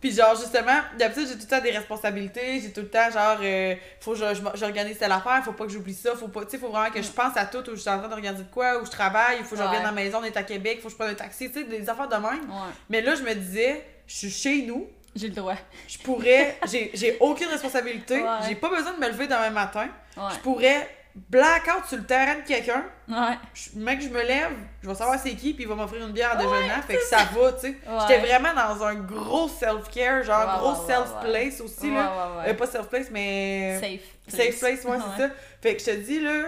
Puis 0.00 0.12
genre, 0.12 0.36
justement, 0.36 0.78
d'habitude, 0.98 1.26
j'ai 1.28 1.34
tout 1.34 1.42
le 1.42 1.46
temps 1.48 1.60
des 1.62 1.70
responsabilités, 1.70 2.60
j'ai 2.60 2.72
tout 2.72 2.82
le 2.82 2.88
temps, 2.88 3.10
genre, 3.10 3.38
euh, 3.42 3.74
faut 4.00 4.12
que 4.12 4.18
j'organise 4.54 4.98
telle 4.98 5.10
affaire, 5.12 5.42
faut 5.44 5.52
pas 5.52 5.64
que 5.64 5.70
j'oublie 5.72 5.94
ça, 5.94 6.14
faut 6.14 6.28
pas, 6.28 6.44
tu 6.44 6.50
sais, 6.52 6.58
faut 6.58 6.68
vraiment 6.68 6.90
que 6.90 7.00
je 7.02 7.10
pense 7.10 7.36
à 7.36 7.46
tout, 7.46 7.68
où 7.70 7.74
je 7.74 7.80
suis 7.80 7.88
en 7.90 7.98
train 7.98 8.08
d'organiser 8.08 8.44
de 8.44 8.50
quoi, 8.50 8.80
où 8.80 8.84
je 8.84 8.90
travaille, 8.90 9.38
il 9.38 9.44
faut 9.44 9.50
que 9.50 9.56
je 9.56 9.62
Ouais. 9.62 9.68
revienne 9.68 9.82
à 9.86 9.86
la 9.86 9.92
maison, 9.92 10.18
on 10.20 10.24
est 10.24 10.36
à 10.36 10.42
Québec, 10.42 10.78
faut 10.82 10.88
que 10.88 10.92
je 10.92 10.96
prenne 10.98 11.10
un 11.10 11.14
taxi, 11.14 11.50
tu 11.50 11.60
sais, 11.60 11.64
des 11.64 11.88
affaires 11.88 12.08
de 12.08 12.14
même. 12.16 12.40
Ouais. 12.50 12.72
Mais 12.90 13.00
là, 13.00 13.14
je 13.14 13.22
me 13.22 13.34
disais, 13.34 13.82
je 14.06 14.14
suis 14.14 14.30
chez 14.30 14.62
nous, 14.62 14.86
J'ai 15.16 15.28
le 15.28 15.34
droit. 15.34 15.56
je 15.88 15.96
pourrais, 15.98 16.58
j'ai 16.70 16.90
j'ai 16.92 17.16
aucune 17.20 17.48
responsabilité, 17.48 18.16
Ouais. 18.22 18.28
j'ai 18.46 18.54
pas 18.54 18.68
besoin 18.68 18.92
de 18.92 19.00
me 19.00 19.08
lever 19.08 19.26
demain 19.26 19.50
matin, 19.50 19.88
je 20.16 20.38
pourrais 20.40 20.88
blackout 21.30 21.86
sur 21.88 21.96
le 21.96 22.04
terrain 22.04 22.36
de 22.36 22.46
quelqu'un, 22.46 22.84
Ouais. 23.08 23.36
je- 23.54 23.78
mec, 23.78 24.00
je 24.02 24.08
me 24.08 24.22
lève, 24.22 24.50
je 24.82 24.88
vais 24.88 24.94
savoir 24.94 25.18
c'est 25.18 25.34
qui, 25.34 25.54
puis 25.54 25.64
il 25.64 25.68
va 25.68 25.74
m'offrir 25.74 26.04
une 26.06 26.12
bière 26.12 26.32
Ouais, 26.36 26.42
déjeunant, 26.44 26.82
fait 26.86 26.96
que 26.96 27.02
ça 27.04 27.24
va, 27.34 27.52
tu 27.54 27.60
sais. 27.60 27.68
Ouais. 27.68 27.98
J'étais 28.02 28.20
vraiment 28.26 28.52
dans 28.54 28.84
un 28.84 28.94
gros 28.96 29.48
self-care, 29.48 30.22
genre 30.24 30.40
Ouais, 30.46 30.58
gros 30.60 30.86
self-place 30.86 31.60
aussi, 31.62 31.88
Ouais, 31.88 31.94
là. 31.94 32.12
ouais, 32.36 32.42
ouais. 32.44 32.50
Euh, 32.50 32.54
pas 32.54 32.66
self-place, 32.66 33.06
mais. 33.10 33.78
Safe. 33.80 34.00
Safe 34.28 34.58
place, 34.58 34.84
ouais, 34.84 34.98
c'est 35.16 35.22
ça. 35.22 35.30
Fait 35.62 35.74
que 35.76 35.80
je 35.80 35.86
te 35.86 35.96
dis, 35.96 36.20
là, 36.20 36.42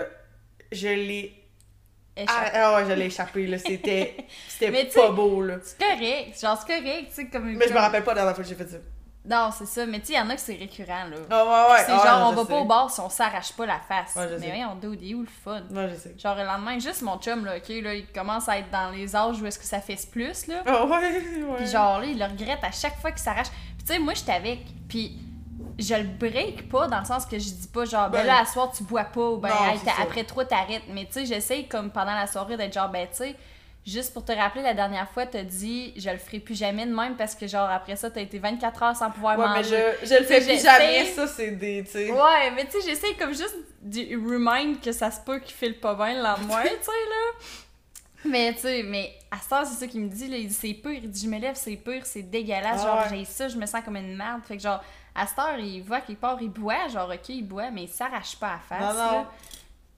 je 0.72 0.88
l'ai. 0.88 1.35
Ah, 2.16 2.22
Échappé. 2.22 2.50
ah 2.54 2.74
ouais, 2.74 2.85
je 2.88 2.92
l'ai 2.94 3.07
échappé, 3.07 3.46
là. 3.46 3.59
C'était. 3.59 4.16
C'était 4.48 4.85
pas 4.87 5.11
beau, 5.11 5.40
là. 5.42 5.54
C'est 5.62 5.78
correct. 5.78 6.40
Genre, 6.40 6.59
c'est 6.66 6.74
correct, 6.74 7.07
tu 7.09 7.14
sais, 7.14 7.26
comme. 7.28 7.44
Mais 7.44 7.52
je 7.52 7.59
me 7.70 7.74
comme- 7.74 7.76
rappelle 7.76 8.02
pas 8.04 8.11
la 8.12 8.22
dernière 8.22 8.35
fois 8.35 8.42
que 8.44 8.50
j'ai 8.50 8.57
fait 8.57 8.68
ça. 8.68 8.76
Non, 9.29 9.51
c'est 9.57 9.67
ça. 9.67 9.85
Mais 9.87 10.01
tu 10.01 10.07
sais, 10.07 10.12
il 10.14 10.17
y 10.17 10.21
en 10.21 10.31
a 10.31 10.35
que 10.35 10.41
c'est 10.41 10.57
récurrent, 10.57 11.05
là. 11.11 11.17
Ah, 11.31 11.45
ouais, 11.45 11.73
ouais. 11.75 11.83
c'est 11.87 11.93
ah, 11.93 12.07
genre, 12.07 12.29
on 12.29 12.31
je 12.31 12.37
va 12.37 12.43
sais. 12.43 12.49
pas 12.49 12.59
au 12.61 12.64
bar 12.64 12.91
si 12.91 13.01
on 13.01 13.11
s'arrache 13.11 13.53
pas 13.53 13.67
la 13.67 13.81
face. 13.81 14.14
Ouais, 14.17 14.29
je 14.31 14.35
mais 14.37 14.47
sais. 14.47 14.53
oui, 14.53 14.64
on 14.64 14.93
est 14.93 15.14
où 15.14 15.21
le 15.21 15.27
fun? 15.27 15.62
Ouais, 15.71 15.91
je 15.91 15.95
sais. 15.97 16.14
Genre, 16.19 16.35
le 16.37 16.45
lendemain, 16.45 16.79
juste 16.79 17.03
mon 17.03 17.19
chum, 17.19 17.45
là, 17.45 17.57
ok, 17.57 17.69
là, 17.83 17.95
il 17.95 18.07
commence 18.07 18.49
à 18.49 18.59
être 18.59 18.71
dans 18.71 18.91
les 18.91 19.14
âges 19.14 19.41
où 19.43 19.47
est-ce 19.47 19.59
que 19.59 19.64
ça 19.67 19.81
fait 19.81 19.99
plus, 20.11 20.47
là. 20.47 20.62
Ah, 20.67 20.85
ouais, 20.87 20.91
ouais. 20.91 21.57
Puis 21.59 21.67
genre 21.67 22.01
là, 22.01 22.07
il 22.07 22.19
le 22.19 22.25
regrette 22.25 22.62
à 22.62 22.71
chaque 22.73 22.99
fois 23.01 23.11
qu'il 23.11 23.21
s'arrache. 23.21 23.51
Puis 23.77 23.87
tu 23.87 23.93
sais, 23.93 23.99
moi, 23.99 24.14
j'étais 24.14 24.33
avec, 24.33 24.61
puis 24.88 25.19
je 25.79 25.95
le 25.95 26.05
break 26.05 26.69
pas 26.69 26.88
dans 26.88 26.99
le 27.01 27.05
sens 27.05 27.25
que 27.27 27.38
je 27.38 27.51
dis 27.51 27.69
pas 27.69 27.85
genre, 27.85 28.11
ben, 28.11 28.21
Ben, 28.21 28.27
là, 28.27 28.41
à 28.41 28.45
soir, 28.47 28.71
tu 28.73 28.83
bois 28.83 29.05
pas, 29.05 29.21
ou 29.29 29.38
ben, 29.38 29.49
non, 29.49 29.73
hey, 29.73 29.79
après 30.01 30.25
trois, 30.25 30.45
t'arrêtes. 30.45 30.85
Mais 30.88 31.05
tu 31.05 31.12
sais, 31.12 31.27
j'essaye 31.27 31.69
comme 31.69 31.91
pendant 31.91 32.14
la 32.14 32.27
soirée 32.27 32.57
d'être 32.57 32.73
genre, 32.73 32.88
ben, 32.88 33.07
tu 33.09 33.17
sais, 33.19 33.37
juste 33.88 34.12
pour 34.12 34.24
te 34.24 34.33
rappeler, 34.33 34.62
la 34.62 34.74
dernière 34.74 35.09
fois, 35.11 35.27
t'as 35.27 35.42
dit, 35.42 35.92
je 35.96 36.11
le 36.11 36.18
ferai 36.18 36.38
plus 36.40 36.55
jamais 36.57 36.87
de 36.87 36.94
même 36.94 37.16
parce 37.16 37.35
que 37.35 37.46
genre, 37.46 37.68
après 37.70 37.96
ça, 37.96 38.11
t'as 38.11 38.20
été 38.20 38.38
24 38.38 38.83
heures 38.83 38.96
sans 38.96 39.11
pouvoir 39.11 39.38
Ouais, 39.38 39.46
mais 39.48 39.55
manger. 39.62 39.83
je, 40.03 40.07
je 40.09 40.14
le 40.20 40.24
fais 40.24 40.40
plus 40.40 40.62
jamais, 40.62 41.05
ça, 41.07 41.27
c'est 41.27 41.53
des. 41.53 41.83
Ouais, 42.11 42.51
mais 42.55 42.66
tu 42.66 42.72
sais, 42.81 42.88
j'essaie 42.90 43.14
comme 43.14 43.31
juste 43.35 43.57
de 43.83 44.01
remind 44.16 44.81
que 44.81 44.92
ça 44.92 45.11
se 45.11 45.20
peut 45.20 45.38
qu'il 45.40 45.55
file 45.55 45.79
pas 45.81 45.94
bien 45.94 46.14
le 46.14 46.22
lendemain, 46.22 46.62
tu 46.62 46.68
sais, 46.68 46.90
là. 46.90 47.46
Mais 48.24 48.53
tu 48.55 48.61
sais, 48.61 48.83
mais 48.83 49.14
à 49.31 49.38
ce 49.40 49.48
temps, 49.48 49.64
c'est 49.64 49.74
ça 49.79 49.87
qu'il 49.87 50.01
me 50.01 50.09
dit, 50.09 50.29
là, 50.29 50.37
il 50.37 50.48
dit 50.48 50.55
c'est 50.55 50.74
pur, 50.74 50.90
il 50.92 51.09
dit 51.09 51.24
je 51.24 51.31
me 51.31 51.38
lève, 51.38 51.55
c'est 51.55 51.77
pur, 51.77 52.01
c'est 52.05 52.22
dégueulasse, 52.22 52.81
Ah 52.83 52.87
genre 52.87 53.11
ouais. 53.12 53.18
j'ai 53.18 53.24
ça, 53.24 53.48
je 53.48 53.57
me 53.57 53.64
sens 53.64 53.81
comme 53.85 53.96
une 53.96 54.16
merde. 54.16 54.40
Fait 54.44 54.57
que 54.57 54.62
genre, 54.62 54.83
à 55.14 55.27
cette 55.27 55.38
heure, 55.38 55.59
il 55.59 55.81
voit 55.83 56.01
qu'il 56.01 56.16
part, 56.16 56.37
il 56.40 56.48
boit, 56.51 56.88
genre 56.88 57.09
ok, 57.09 57.29
il 57.29 57.46
boit, 57.46 57.70
mais 57.70 57.85
il 57.85 57.88
s'arrache 57.88 58.37
pas 58.37 58.48
à 58.48 58.53
la 58.55 58.59
face. 58.59 58.94
Non, 58.96 59.05
non. 59.05 59.12
là. 59.20 59.31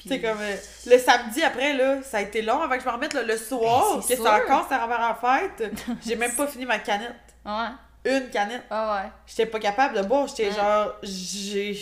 Sais, 0.08 0.20
comme 0.20 0.38
euh, 0.40 0.56
le 0.86 0.98
samedi 0.98 1.42
après, 1.42 1.74
là, 1.74 2.02
ça 2.02 2.18
a 2.18 2.20
été 2.22 2.42
long 2.42 2.60
avant 2.60 2.74
que 2.76 2.80
je 2.82 2.86
me 2.86 2.92
remette 2.92 3.12
là, 3.14 3.22
le 3.22 3.36
soir, 3.36 3.94
Ben, 3.96 4.00
que 4.00 4.06
c'est 4.06 4.16
c'est 4.16 4.28
encore 4.28 4.66
ça 4.68 4.86
en 4.88 5.14
fête. 5.14 5.72
J'ai 6.06 6.16
même 6.16 6.34
pas 6.34 6.46
fini 6.46 6.64
ma 6.66 6.78
canette. 6.78 7.14
Ouais, 7.44 7.68
Une 8.04 8.30
canette. 8.30 8.64
ah 8.70 9.02
ouais. 9.04 9.10
J'étais 9.26 9.46
pas 9.46 9.58
capable 9.58 9.96
de 9.96 10.02
boire. 10.02 10.26
J'étais 10.28 10.48
Ouais. 10.48 10.54
genre. 10.56 10.92
J'ai. 11.02 11.74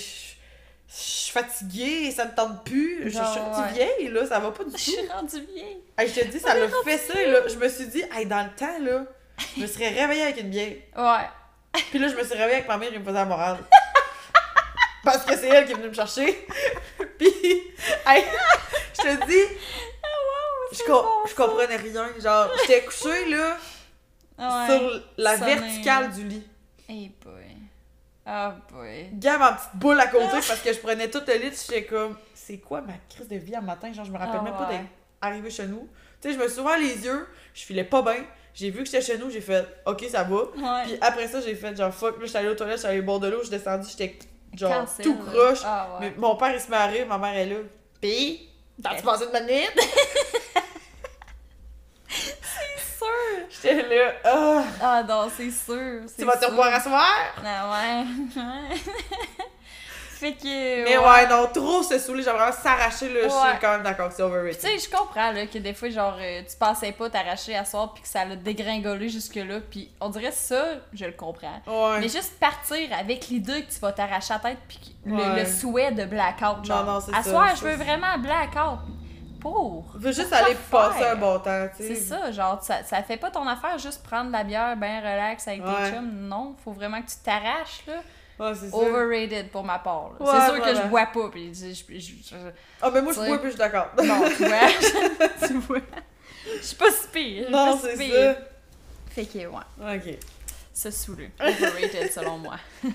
Je 0.90 0.94
suis 0.94 1.32
fatiguée, 1.32 2.10
ça 2.10 2.24
me 2.24 2.34
tente 2.34 2.64
plus. 2.64 3.02
Je 3.04 3.08
je 3.10 3.10
suis 3.10 3.20
rendue 3.40 3.60
ouais. 3.60 3.72
vieille, 3.74 4.08
là, 4.08 4.26
ça 4.26 4.38
va 4.38 4.50
pas 4.50 4.64
du 4.64 4.70
Je 4.70 4.74
tout. 4.76 4.90
suis 4.90 5.08
rendue 5.08 5.44
vieille. 5.54 5.82
Hey, 5.98 6.08
je 6.08 6.20
te 6.20 6.24
dis, 6.28 6.40
ça 6.40 6.54
l'a 6.54 6.66
fait 6.82 6.96
ça, 6.96 7.12
là. 7.14 7.40
Je 7.46 7.56
me 7.56 7.68
suis 7.68 7.86
dit, 7.88 8.02
hey, 8.16 8.24
dans 8.24 8.42
le 8.42 8.50
temps, 8.56 8.78
là, 8.80 9.04
je 9.54 9.60
me 9.62 9.66
serais 9.66 9.88
réveillée 9.90 10.22
avec 10.22 10.40
une 10.40 10.48
bière. 10.48 10.72
Ouais. 10.96 11.28
Puis 11.90 11.98
là, 11.98 12.08
je 12.08 12.14
me 12.14 12.22
suis 12.24 12.32
réveillée 12.32 12.54
avec 12.56 12.68
ma 12.68 12.78
mère, 12.78 12.88
il 12.90 12.98
me 13.00 13.04
faisait 13.04 13.14
la 13.18 13.24
morale. 13.26 13.58
Parce 15.04 15.24
que 15.24 15.36
c'est 15.36 15.48
elle 15.48 15.66
qui 15.66 15.72
est 15.72 15.74
venue 15.76 15.88
me 15.88 15.94
chercher. 15.94 16.46
Puis, 17.18 17.28
hey, 18.06 18.24
je 18.96 19.02
te 19.02 19.26
dis, 19.26 19.54
je, 20.72 20.82
co- 20.84 21.06
je 21.28 21.34
comprenais 21.34 21.76
rien. 21.76 22.08
Genre, 22.18 22.48
j'étais 22.60 22.84
couchée, 22.84 23.28
là, 23.30 23.56
Ouais. 24.38 24.66
sur 24.78 25.02
la 25.16 25.34
verticale 25.36 26.12
du 26.12 26.24
lit. 26.28 26.46
Hey 26.88 27.10
boy. 27.24 27.56
Ah 28.24 28.54
boy. 28.70 29.08
Gamme 29.14 29.42
en 29.42 29.54
petite 29.54 29.70
boule 29.74 29.98
à 30.00 30.06
côté 30.06 30.26
parce 30.30 30.60
que 30.60 30.72
je 30.72 30.78
prenais 30.78 31.10
tout 31.10 31.20
le 31.26 31.34
lit. 31.34 31.50
J'étais 31.50 31.84
comme, 31.86 32.16
c'est 32.34 32.58
quoi 32.58 32.80
ma 32.82 32.92
crise 33.08 33.26
de 33.28 33.36
vie 33.36 33.54
à 33.56 33.60
matin? 33.60 33.92
Genre, 33.92 34.04
je 34.04 34.12
me 34.12 34.18
rappelle 34.18 34.38
Ah 34.40 34.44
même 34.44 34.52
pas 34.54 34.68
ouais. 34.68 34.76
d'être 34.78 34.88
arrivée 35.20 35.50
chez 35.50 35.66
nous. 35.66 35.88
Tu 36.20 36.28
sais, 36.28 36.34
je 36.34 36.40
me 36.42 36.48
suis 36.48 36.60
ouvert 36.60 36.78
les 36.78 37.04
yeux, 37.04 37.26
je 37.54 37.62
filais 37.64 37.84
pas 37.84 38.02
bien. 38.02 38.24
J'ai 38.54 38.70
vu 38.70 38.80
que 38.80 38.84
j'étais 38.86 39.00
chez 39.02 39.18
nous, 39.18 39.30
j'ai 39.30 39.40
fait, 39.40 39.64
ok, 39.86 40.04
ça 40.10 40.22
va. 40.24 40.36
Ouais. 40.36 40.82
Puis 40.84 40.98
après 41.00 41.26
ça, 41.28 41.40
j'ai 41.40 41.54
fait 41.54 41.76
genre 41.76 41.92
fuck, 41.94 42.18
là, 42.20 42.26
j'étais 42.26 42.38
allée 42.38 42.48
aux 42.48 42.54
toilettes, 42.54 42.76
j'étais 42.78 42.88
allée 42.88 43.02
boire 43.02 43.20
de 43.20 43.28
l'eau, 43.28 43.38
je 43.38 43.48
suis 43.48 43.50
descendue, 43.56 43.88
j'étais 43.88 44.18
genre 44.54 44.80
Cancel, 44.80 45.04
tout 45.04 45.16
croche. 45.16 45.60
Ah 45.64 45.88
ouais. 46.00 46.10
Mais 46.10 46.14
mon 46.16 46.36
père, 46.36 46.52
il 46.54 46.60
se 46.60 46.70
met 46.70 46.76
à 46.76 46.86
rire, 46.86 47.06
ma 47.06 47.18
mère 47.18 47.34
est 47.36 47.46
là. 47.46 47.56
Pis, 48.00 48.48
t'as-tu 48.82 49.02
passé 49.02 49.24
une 49.24 49.32
bonne 49.32 49.46
nuit? 49.46 49.66
C'est 52.08 52.96
sûr. 52.98 53.08
J'étais 53.50 53.82
là, 53.82 54.12
ah, 54.24 54.62
Ah 54.80 55.02
non, 55.02 55.28
c'est 55.34 55.50
sûr. 55.50 56.00
tu 56.16 56.24
vas 56.24 56.36
te 56.36 56.46
revoir 56.46 56.72
à 56.74 56.80
soir? 56.80 57.06
Ah 57.44 57.70
ouais. 57.70 58.04
ouais. 60.22 60.30
fait 60.30 60.32
que. 60.34 60.84
Mais 60.84 60.98
ouais, 60.98 61.28
non, 61.28 61.46
trop 61.52 61.82
se 61.82 61.98
saouler, 61.98 62.22
genre 62.22 62.34
vraiment 62.36 62.52
s'arracher, 62.52 63.08
là, 63.12 63.20
je 63.22 63.26
Ouais. 63.34 63.50
suis 63.50 63.58
quand 63.60 63.72
même 63.72 63.82
d'accord 63.82 64.10
c'est 64.12 64.22
overrated. 64.22 64.58
tu 64.60 64.66
sais, 64.66 64.78
je 64.78 64.90
comprends 64.96 65.32
là, 65.32 65.46
que 65.46 65.58
des 65.58 65.74
fois, 65.74 65.88
genre, 65.90 66.16
euh, 66.20 66.42
tu 66.48 66.56
pensais 66.56 66.92
pas 66.92 67.10
t'arracher 67.10 67.56
à 67.56 67.64
soir 67.64 67.92
puis 67.92 68.02
que 68.02 68.08
ça 68.08 68.24
l'a 68.24 68.36
dégringolé 68.36 69.08
jusque-là. 69.08 69.60
Puis 69.70 69.90
on 70.00 70.08
dirait 70.10 70.32
ça, 70.32 70.64
je 70.92 71.04
le 71.04 71.12
comprends. 71.12 71.60
Ouais. 71.66 72.00
Mais 72.00 72.08
juste 72.08 72.38
partir 72.38 72.88
avec 72.98 73.28
l'idée 73.28 73.62
que 73.64 73.72
tu 73.72 73.78
vas 73.80 73.92
t'arracher 73.92 74.34
la 74.34 74.38
tête 74.50 74.58
puis 74.68 74.78
le, 75.06 75.44
souhait 75.46 75.92
de 75.92 76.04
blackout. 76.04 76.64
Genre, 76.64 76.84
Non, 76.84 76.94
non, 76.94 77.00
c'est 77.00 77.14
à 77.14 77.22
ça, 77.22 77.30
soir, 77.30 77.48
ça, 77.50 77.54
je 77.56 77.64
veux 77.64 77.76
vraiment 77.76 78.18
blackout. 78.18 78.78
Pour. 79.40 79.84
Je 79.94 79.98
veux 80.06 80.12
juste 80.12 80.32
aller 80.32 80.56
passer 80.68 81.04
un 81.04 81.14
bon 81.14 81.38
temps, 81.38 81.68
tu 81.76 81.84
sais. 81.86 81.94
C'est 81.94 82.00
ça, 82.00 82.32
genre, 82.32 82.60
ça, 82.60 82.82
ça 82.82 83.04
fait 83.04 83.16
pas 83.16 83.30
ton 83.30 83.46
affaire 83.46 83.78
juste 83.78 84.02
prendre 84.02 84.26
de 84.26 84.32
la 84.32 84.42
bière 84.42 84.76
ben 84.76 84.98
relax 84.98 85.46
avec 85.46 85.64
Ouais. 85.64 85.84
tes 85.84 85.90
chums. 85.94 86.10
Non, 86.28 86.56
faut 86.64 86.72
vraiment 86.72 87.00
que 87.00 87.06
tu 87.06 87.14
t'arraches, 87.24 87.84
là. 87.86 87.94
Ouais, 88.38 88.54
ça. 88.54 88.66
Overrated 88.76 89.50
pour 89.50 89.64
ma 89.64 89.78
part. 89.80 90.12
Ouais, 90.20 90.26
c'est 90.32 90.46
sûr 90.54 90.62
que 90.64 90.74
je 90.74 90.82
bois 90.88 91.06
pas. 91.06 91.28
Puis 91.30 91.52
je, 91.54 91.66
je- 91.74 91.98
je- 91.98 92.28
je- 92.30 92.36
Ah, 92.80 92.90
mais 92.92 93.02
moi, 93.02 93.12
je 93.12 93.20
bois 93.26 93.38
plus, 93.38 93.48
je 93.48 93.56
suis 93.56 93.58
d'accord. 93.58 93.88
Non, 94.02 94.24
tu 94.28 94.44
vois. 94.44 94.58
tu 95.48 95.54
vois. 95.54 95.78
Je 96.60 96.62
suis 96.66 96.76
pas 96.76 96.90
si 96.90 97.08
pire. 97.08 97.50
Non, 97.50 97.76
si 97.78 97.86
c'est 97.96 98.10
ça. 98.10 98.40
Fait 99.10 99.24
que, 99.26 99.38
ouais. 99.38 99.96
Ok. 99.96 100.18
Se 100.72 100.90
saouler. 100.92 101.30
Overrated 101.40 102.12
selon 102.12 102.38
moi. 102.38 102.56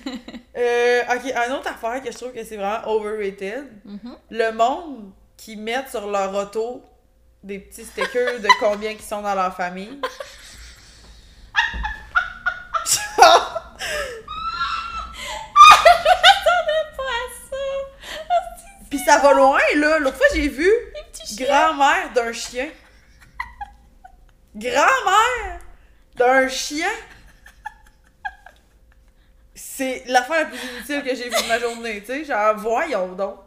Euh, 0.55 1.01
ok, 1.15 1.33
un 1.35 1.51
autre 1.55 1.67
affaire 1.67 2.01
que 2.03 2.11
je 2.11 2.15
trouve 2.17 2.31
que 2.31 2.43
c'est 2.43 2.55
vraiment 2.57 2.87
overrated. 2.87 3.65
Mhm. 3.83 4.15
Le 4.29 4.51
monde 4.51 5.11
qui 5.35 5.55
met 5.57 5.83
sur 5.89 6.07
leur 6.09 6.31
auto 6.35 6.83
des 7.43 7.57
petits 7.59 7.83
stickers 7.83 8.39
de 8.39 8.47
combien 8.59 8.93
qui 8.93 9.01
sont 9.03 9.21
dans 9.23 9.33
leur 9.35 9.53
famille. 9.55 9.99
Ça. 19.05 19.17
Va 19.19 19.33
loin, 19.33 19.59
là. 19.75 19.99
L'autre 19.99 20.17
fois, 20.17 20.27
j'ai 20.33 20.47
vu 20.47 20.69
grand-mère 21.37 22.11
d'un 22.13 22.31
chien. 22.31 22.69
Grand-mère 24.55 25.59
d'un 26.15 26.47
chien. 26.47 26.89
C'est 29.55 30.03
l'affaire 30.07 30.39
la 30.41 30.45
plus 30.45 30.57
inutile 30.57 31.03
que 31.03 31.15
j'ai 31.15 31.29
vue 31.29 31.43
de 31.43 31.47
ma 31.47 31.59
journée, 31.59 32.01
tu 32.01 32.07
sais. 32.07 32.25
Genre, 32.25 32.55
voyons 32.57 33.07
donc. 33.13 33.37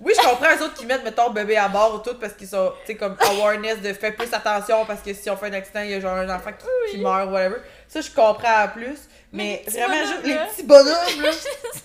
Oui, 0.00 0.12
je 0.16 0.22
comprends 0.22 0.50
les 0.50 0.62
autres 0.62 0.74
qui 0.74 0.86
mettent, 0.86 1.02
mettons, 1.04 1.30
bébé 1.30 1.56
à 1.56 1.68
bord 1.68 1.94
ou 1.94 1.98
tout 1.98 2.16
parce 2.18 2.34
qu'ils 2.34 2.48
sont, 2.48 2.72
tu 2.80 2.86
sais, 2.92 2.94
comme 2.96 3.16
awareness 3.20 3.80
de 3.80 3.92
faire 3.92 4.14
plus 4.14 4.32
attention 4.32 4.84
parce 4.86 5.00
que 5.00 5.12
si 5.14 5.28
on 5.30 5.36
fait 5.36 5.46
un 5.46 5.52
accident, 5.54 5.80
il 5.80 5.90
y 5.90 5.94
a 5.94 6.00
genre 6.00 6.16
un 6.16 6.28
enfant 6.34 6.50
qui, 6.52 6.66
qui 6.90 6.96
Oui. 6.98 7.02
meurt, 7.02 7.30
whatever. 7.30 7.56
Ça, 7.88 8.00
je 8.00 8.10
comprends 8.10 8.56
à 8.56 8.68
plus. 8.68 8.98
Mais 9.32 9.62
Mais, 9.66 9.72
les 9.72 9.80
vraiment, 9.80 10.06
juste 10.06 10.24
les 10.24 10.34
petits 10.36 10.62
bonhommes, 10.62 11.22
là. 11.22 11.30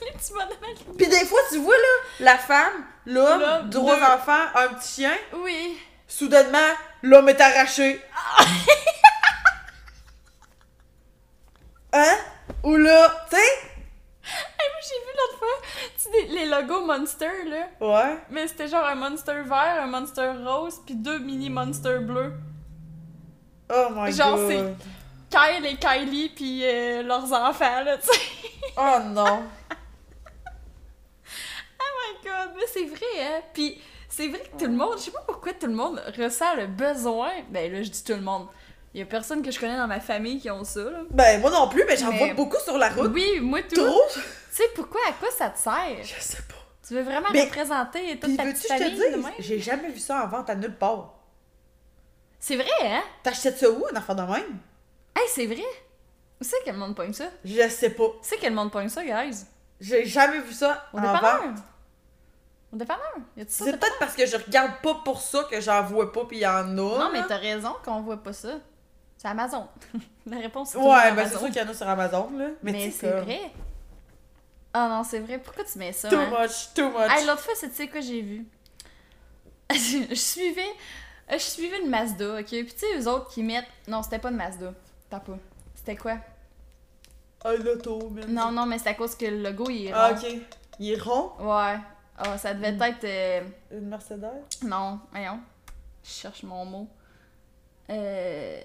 les 0.02 0.12
petits 0.12 0.32
bonhommes 0.34 0.96
Pis 0.98 1.08
des 1.08 1.26
fois, 1.26 1.40
tu 1.52 1.58
vois, 1.60 1.76
là, 1.76 1.82
la 2.20 2.38
femme, 2.38 2.86
l'homme, 3.06 3.70
trois 3.72 3.96
deux. 3.98 4.04
enfants, 4.04 4.46
un 4.56 4.68
petit 4.70 4.94
chien. 5.02 5.16
Oui. 5.34 5.78
Soudainement, 6.08 6.58
l'homme 7.04 7.30
est 7.30 7.40
arraché. 7.42 8.02
hein? 11.94 12.16
Ou 12.64 12.76
là, 12.76 13.26
tu 13.30 13.36
sais? 13.36 13.42
Hey, 13.42 14.68
moi, 14.72 14.82
j'ai 14.84 15.00
vu 15.06 15.12
l'autre 15.18 15.38
fois 15.40 15.48
tu 15.98 16.12
sais, 16.12 16.26
les 16.28 16.46
logos 16.46 16.86
Monster, 16.86 17.32
là. 17.48 17.68
Ouais. 17.82 18.18
Mais 18.30 18.48
c'était 18.48 18.68
genre 18.68 18.86
un 18.86 18.96
Monster 18.96 19.42
vert, 19.46 19.82
un 19.82 19.88
Monster 19.88 20.32
rose, 20.46 20.80
puis 20.86 20.96
deux 20.96 21.20
mini 21.20 21.50
Monster 21.50 22.00
bleus. 22.00 22.34
Oh 23.72 23.88
my 23.92 24.12
Genre, 24.12 24.38
god. 24.38 24.76
Kyle 25.30 25.66
et 25.66 25.76
Kylie, 25.76 26.30
puis 26.30 26.62
euh, 26.66 27.04
leurs 27.04 27.32
enfants, 27.32 27.82
là, 27.84 27.98
tu 27.98 28.08
sais. 28.08 28.20
Oh 28.78 28.98
non. 29.06 29.44
Oh 31.82 31.86
my 32.02 32.30
god, 32.30 32.56
mais 32.58 32.66
c'est 32.72 32.86
vrai, 32.86 33.22
hein. 33.22 33.42
Puis 33.54 33.82
c'est 34.08 34.28
vrai 34.28 34.40
que 34.40 34.58
tout 34.64 34.70
le 34.70 34.76
monde, 34.76 34.94
je 34.98 35.04
sais 35.04 35.12
pas 35.12 35.24
pourquoi 35.26 35.54
tout 35.54 35.68
le 35.68 35.74
monde 35.74 36.02
ressent 36.18 36.56
le 36.56 36.68
besoin. 36.68 37.32
Ben 37.50 37.72
là, 37.72 37.82
je 37.84 37.90
dis 37.90 38.04
tout 38.04 38.14
le 38.14 38.22
monde. 38.22 38.48
Il 38.94 39.00
y 39.00 39.04
a 39.04 39.06
personne 39.06 39.42
que 39.44 39.52
je 39.52 39.60
connais 39.60 39.78
dans 39.78 39.88
ma 39.88 40.00
famille 40.00 40.40
qui 40.40 40.50
ont 40.50 40.64
ça, 40.64 40.82
là. 40.84 41.00
Ben, 41.12 41.40
moi 41.42 41.52
non 41.52 41.68
plus, 41.70 41.84
mais 41.88 41.96
j'en 41.96 42.12
Mais- 42.12 42.18
vois 42.18 42.34
beaucoup 42.34 42.58
sur 42.64 42.78
la 42.78 42.90
route. 42.90 43.12
Oui, 43.14 43.40
moi 43.40 43.62
tout. 43.64 43.76
Trop? 43.86 44.02
Tu 44.14 44.20
sais 44.52 44.64
pourquoi, 44.76 45.00
à 45.08 45.14
quoi 45.14 45.30
ça 45.32 45.50
te 45.50 45.60
sert? 45.60 46.04
Je 46.04 46.20
sais 46.22 46.42
pas. 46.42 46.56
Tu 46.88 46.96
veux 46.96 47.04
vraiment 47.04 47.30
Mais- 47.32 47.44
représenter 47.44 48.18
toute 48.20 48.36
ta 48.36 48.44
petite 48.44 48.64
que 48.68 48.68
je 48.74 48.74
te 48.74 48.84
famille 48.84 49.24
même? 49.24 49.34
J'ai 49.40 49.60
jamais 49.60 49.90
vu 49.90 50.00
ça 50.00 50.24
en 50.24 50.28
vente 50.28 50.50
à 50.50 50.56
nulle 50.56 50.76
part. 50.76 51.14
C'est 52.40 52.56
vrai, 52.56 52.66
hein? 52.82 53.04
T'achètes 53.22 53.58
ça 53.60 53.70
où, 53.70 53.86
un 53.94 53.98
enfant 53.98 54.16
de 54.16 54.22
même? 54.24 54.58
Hey, 55.20 55.28
c'est 55.28 55.46
vrai! 55.48 55.64
Où 56.40 56.44
c'est 56.44 56.64
que 56.64 56.70
le 56.72 56.78
monde 56.78 56.96
pogne 56.96 57.12
ça? 57.12 57.26
Je 57.44 57.68
sais 57.68 57.90
pas. 57.90 58.08
c'est 58.22 58.38
que 58.38 58.46
le 58.46 58.54
monde 58.54 58.72
pogne 58.72 58.88
ça, 58.88 59.04
guys? 59.04 59.44
J'ai 59.82 60.06
jamais 60.06 60.40
vu 60.40 60.54
ça 60.54 60.88
Au 60.94 60.98
en 60.98 61.02
dépanneur? 61.02 61.42
vente. 61.44 61.58
Au 62.72 62.78
dépanneur? 62.78 63.14
C'est 63.48 63.78
peut-être 63.78 63.98
parce 64.00 64.16
que 64.16 64.26
je 64.26 64.38
regarde 64.38 64.82
pas 64.82 64.96
pour 65.04 65.20
ça 65.22 65.46
que 65.50 65.60
j'en 65.60 65.84
vois 65.84 66.12
pas 66.14 66.26
pis 66.26 66.38
il 66.38 66.42
y 66.42 66.48
en 66.48 66.66
a. 66.78 67.00
Non, 67.00 67.10
mais 67.12 67.26
t'as 67.28 67.38
raison 67.38 67.76
qu'on 67.84 68.02
voit 68.02 68.24
pas 68.24 68.34
ça. 68.34 68.60
C'est 69.18 69.28
Amazon. 69.28 69.68
La 70.26 70.38
réponse 70.38 70.70
c'est 70.70 70.78
toujours 70.78 70.92
Ouais, 70.94 71.12
ben 71.12 71.28
c'est 71.28 71.38
sûr 71.38 71.48
qu'il 71.48 71.58
y 71.58 71.62
en 71.62 71.68
a 71.70 71.74
sur 71.74 71.88
Amazon, 71.90 72.30
là. 72.38 72.46
Mais, 72.64 72.90
c'est 72.92 73.10
comme- 73.10 73.20
vrai. 73.22 73.52
Ah 74.74 74.88
non, 74.88 75.04
c'est 75.04 75.20
vrai. 75.20 75.40
Pourquoi 75.40 75.66
tu 75.66 75.78
mets 75.80 75.92
ça? 75.92 76.08
Too 76.08 76.16
hein? 76.16 76.30
much, 76.30 76.74
too 76.76 76.90
much. 76.90 77.10
Hey, 77.10 77.26
l'autre 77.26 77.42
fois, 77.42 77.54
c'est 77.56 77.70
tu 77.70 77.76
sais 77.76 77.88
quoi 77.88 78.00
j'ai 78.02 78.22
vu? 78.22 78.46
je 79.74 80.14
suivais. 80.16 80.70
Je 81.32 81.38
suivais 81.38 81.82
une 81.82 81.90
Mazda, 81.90 82.40
ok? 82.40 82.46
Puis 82.46 82.66
tu 82.66 82.80
sais, 82.80 82.98
eux 82.98 83.08
autres 83.08 83.30
qui 83.30 83.44
mettent. 83.44 83.68
Non, 83.88 84.02
c'était 84.04 84.20
pas 84.20 84.30
une 84.30 84.38
Mazda. 84.38 84.74
T'as 85.10 85.20
pas. 85.20 85.38
C'était 85.76 85.96
quoi? 85.96 86.18
Un 87.46 87.54
loto, 87.56 88.10
man. 88.10 88.26
Non, 88.34 88.52
non, 88.52 88.66
mais 88.66 88.78
c'est 88.80 88.90
à 88.90 88.94
cause 88.94 89.16
que 89.16 89.26
le 89.26 89.42
logo 89.44 89.70
il 89.70 89.88
est 89.88 89.92
Ah, 89.94 90.10
rond. 90.10 90.16
ok. 90.16 90.36
Il 90.80 90.92
est 90.92 91.02
rond, 91.02 91.32
Ouais. 91.40 91.78
Ah, 92.18 92.38
ça 92.38 92.54
devait 92.54 92.76
être. 92.90 93.04
euh, 93.06 93.42
une 93.72 93.88
Mercedes? 93.88 94.28
Non, 94.64 95.00
voyons. 95.12 95.40
Je 96.04 96.10
cherche 96.10 96.44
mon 96.44 96.66
mot. 96.66 96.88
Euh, 97.90 98.62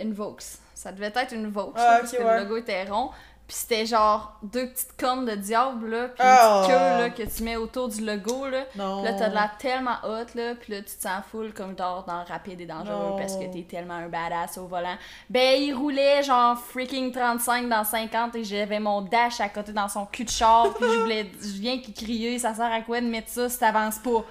une 0.00 0.12
Vaux. 0.14 0.36
Ça 0.74 0.90
devait 0.92 1.12
être 1.14 1.32
une 1.34 1.48
Vaux, 1.50 1.72
Ah, 1.76 1.98
parce 2.00 2.12
ok, 2.12 2.18
que 2.18 2.24
ouais. 2.24 2.36
le 2.38 2.42
logo 2.44 2.56
était 2.56 2.84
rond. 2.84 3.10
Puis 3.52 3.60
c'était 3.60 3.84
genre 3.84 4.32
deux 4.42 4.66
petites 4.70 4.96
cornes 4.98 5.26
de 5.26 5.34
diable, 5.34 5.90
là, 5.90 6.08
puis 6.08 6.16
Ah. 6.20 6.62
une 6.62 6.62
petite 6.62 6.74
queue, 6.74 7.02
là, 7.02 7.10
que 7.10 7.36
tu 7.36 7.42
mets 7.42 7.56
autour 7.56 7.88
du 7.88 8.02
logo, 8.02 8.48
là. 8.48 8.64
Non. 8.76 9.02
Là, 9.02 9.12
t'as 9.12 9.28
de 9.28 9.34
l'air 9.34 9.50
tellement 9.58 9.96
hot, 10.04 10.24
là, 10.34 10.54
puis 10.54 10.72
là, 10.72 10.78
tu 10.78 10.96
te 10.96 11.02
sens 11.02 11.22
full 11.30 11.52
comme 11.52 11.76
genre 11.76 12.02
dans 12.04 12.24
Rapide 12.24 12.62
et 12.62 12.64
Dangereux 12.64 13.10
Non. 13.10 13.18
parce 13.18 13.36
que 13.36 13.44
t'es 13.52 13.66
tellement 13.68 13.96
un 13.96 14.08
badass 14.08 14.56
au 14.56 14.66
volant. 14.68 14.96
Ben, 15.28 15.60
il 15.60 15.74
roulait 15.74 16.22
genre 16.22 16.56
freaking 16.56 17.12
35 17.12 17.68
dans 17.68 17.84
50 17.84 18.36
et 18.36 18.44
j'avais 18.44 18.80
mon 18.80 19.02
dash 19.02 19.38
à 19.42 19.50
côté 19.50 19.72
dans 19.72 19.88
son 19.90 20.06
cul 20.06 20.24
de 20.24 20.30
char, 20.30 20.72
puis 20.72 20.86
je 20.90 21.00
voulais, 21.00 21.30
je 21.42 21.60
viens 21.60 21.78
qu'il 21.78 21.92
criait, 21.92 22.38
ça 22.38 22.54
sert 22.54 22.72
à 22.72 22.80
quoi 22.80 23.02
de 23.02 23.06
mettre 23.06 23.28
ça 23.28 23.50
si 23.50 23.58
t'avances 23.58 23.98
pas? 23.98 24.24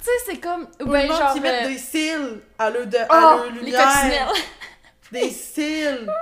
Tu 0.00 0.04
sais, 0.04 0.10
c'est 0.26 0.38
comme. 0.40 0.66
Ou 0.80 0.86
ben, 0.86 1.06
genre. 1.06 1.32
qui 1.32 1.40
euh, 1.46 1.68
des 1.68 1.78
cils 1.78 2.40
à 2.58 2.70
leur, 2.70 2.88
de, 2.88 2.96
à 3.08 3.36
oh, 3.36 3.42
les 3.54 3.60
lumière. 3.60 3.84
coccinelles! 3.86 4.42
Des 5.12 5.30
cils. 5.30 6.08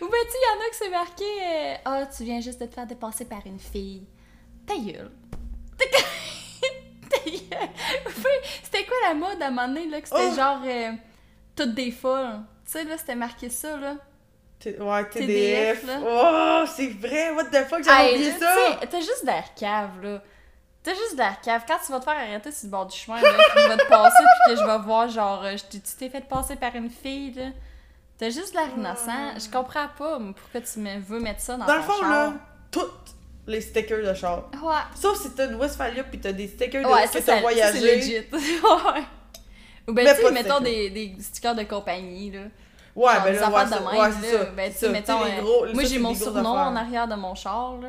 Ou 0.00 0.08
ben, 0.08 0.18
tu 0.24 0.30
sais, 0.32 0.38
y 0.38 0.56
en 0.56 0.60
a 0.66 0.68
que 0.70 0.76
c'est 0.76 0.90
marqué 0.90 1.24
euh, 1.24 1.74
Ah, 1.84 2.06
tu 2.06 2.24
viens 2.24 2.40
juste 2.40 2.60
de 2.60 2.66
te 2.66 2.74
faire 2.74 2.86
dépasser 2.86 3.24
par 3.24 3.40
une 3.46 3.58
fille. 3.60 4.06
Ta 4.66 4.74
gueule. 4.76 5.10
Ta 7.10 7.18
gueule. 7.30 7.68
C'était 8.62 8.84
quoi 8.84 8.96
la 9.08 9.14
mode 9.14 9.40
à 9.40 9.46
un 9.46 9.50
moment 9.50 9.68
donné, 9.68 9.86
là, 9.88 10.00
que 10.00 10.08
c'était 10.08 10.30
Oh. 10.32 10.34
genre 10.34 10.60
euh, 10.64 10.92
toutes 11.54 11.74
des 11.74 11.90
folles? 11.90 12.40
Tu 12.64 12.72
sais, 12.72 12.84
là, 12.84 12.96
c'était 12.98 13.14
marqué 13.14 13.48
ça, 13.48 13.76
là. 13.76 13.94
T- 14.58 14.80
Ouais, 14.80 15.08
TDF, 15.08 15.82
TDF. 15.82 15.86
là. 15.86 16.00
Oh, 16.02 16.64
c'est 16.66 16.88
vrai, 16.88 17.30
what 17.32 17.44
the 17.44 17.64
fuck, 17.68 17.84
j'avais 17.84 18.14
oublié 18.14 18.32
ça. 18.32 18.80
T'as 18.90 19.00
juste 19.00 19.22
de 19.22 19.26
la 19.26 19.42
cave, 19.54 20.02
là. 20.02 20.22
T'as 20.82 20.94
juste 20.94 21.12
de 21.14 21.18
la 21.18 21.32
cave. 21.42 21.62
Quand 21.66 21.78
tu 21.84 21.92
vas 21.92 21.98
te 21.98 22.04
faire 22.04 22.14
arrêter 22.16 22.50
sur 22.52 22.66
le 22.66 22.70
bord 22.70 22.86
du 22.86 22.96
chemin, 22.96 23.20
là, 23.20 23.28
puis 23.32 23.62
je 23.62 23.68
vais 23.68 23.76
te 23.76 23.88
passer, 23.88 24.22
puis 24.46 24.54
que 24.54 24.60
je 24.60 24.66
vais 24.66 24.78
voir, 24.78 25.08
genre, 25.08 25.44
euh, 25.44 25.54
tu 25.70 25.80
t'es 25.80 26.08
fait 26.08 26.26
passer 26.26 26.56
par 26.56 26.74
une 26.74 26.90
fille, 26.90 27.32
là. 27.32 27.46
T'as 28.18 28.30
juste 28.30 28.52
de 28.54 28.58
l'air 28.58 28.68
innocent. 28.76 29.38
Je 29.38 29.50
comprends 29.50 29.88
pas 29.98 30.18
pourquoi 30.34 30.60
tu 30.62 30.78
me 30.80 30.98
veux 31.00 31.20
mettre 31.20 31.40
ça 31.40 31.56
dans, 31.56 31.66
Dans 31.66 31.76
le 31.76 31.82
fond, 31.82 32.00
char? 32.00 32.10
là, 32.10 32.32
toutes 32.70 32.90
les 33.46 33.60
stickers 33.60 34.02
de 34.04 34.14
char. 34.14 34.50
Ouais. 34.62 34.74
Sauf 34.94 35.20
si 35.20 35.30
t'as 35.34 35.48
une 35.48 35.56
Westphalia 35.56 36.02
pis 36.04 36.18
t'as 36.18 36.32
des 36.32 36.48
stickers 36.48 36.82
de 36.82 36.88
Ouais, 36.92 37.06
que 37.06 37.18
t'as 37.18 37.40
voyagé. 37.40 37.78
c'est 37.78 37.96
legit. 37.96 38.14
ouais. 38.32 39.02
Ou 39.88 39.92
ben, 39.92 40.16
tu 40.16 40.22
sais, 40.22 40.30
mettons 40.32 40.60
des, 40.60 40.90
des 40.90 41.14
stickers 41.20 41.54
de 41.54 41.62
compagnie, 41.64 42.30
là. 42.32 42.40
Ouais, 42.96 43.12
Genre 43.12 43.22
ben 43.24 43.34
là, 43.34 43.48
ouais, 43.50 43.64
de 43.66 43.98
ouais, 43.98 44.08
même, 44.08 44.14
c'est 44.22 44.32
là. 44.32 44.38
ça. 44.38 44.50
Ben, 44.56 44.72
tu 44.72 44.78
ça. 44.78 44.88
mettons, 44.88 45.22
euh, 45.22 45.40
gros- 45.42 45.66
moi, 45.74 45.84
j'ai 45.84 45.98
mon 45.98 46.14
surnom 46.14 46.48
en 46.58 46.74
arrière 46.74 47.06
de 47.06 47.14
mon 47.14 47.34
char, 47.34 47.76
là. 47.82 47.88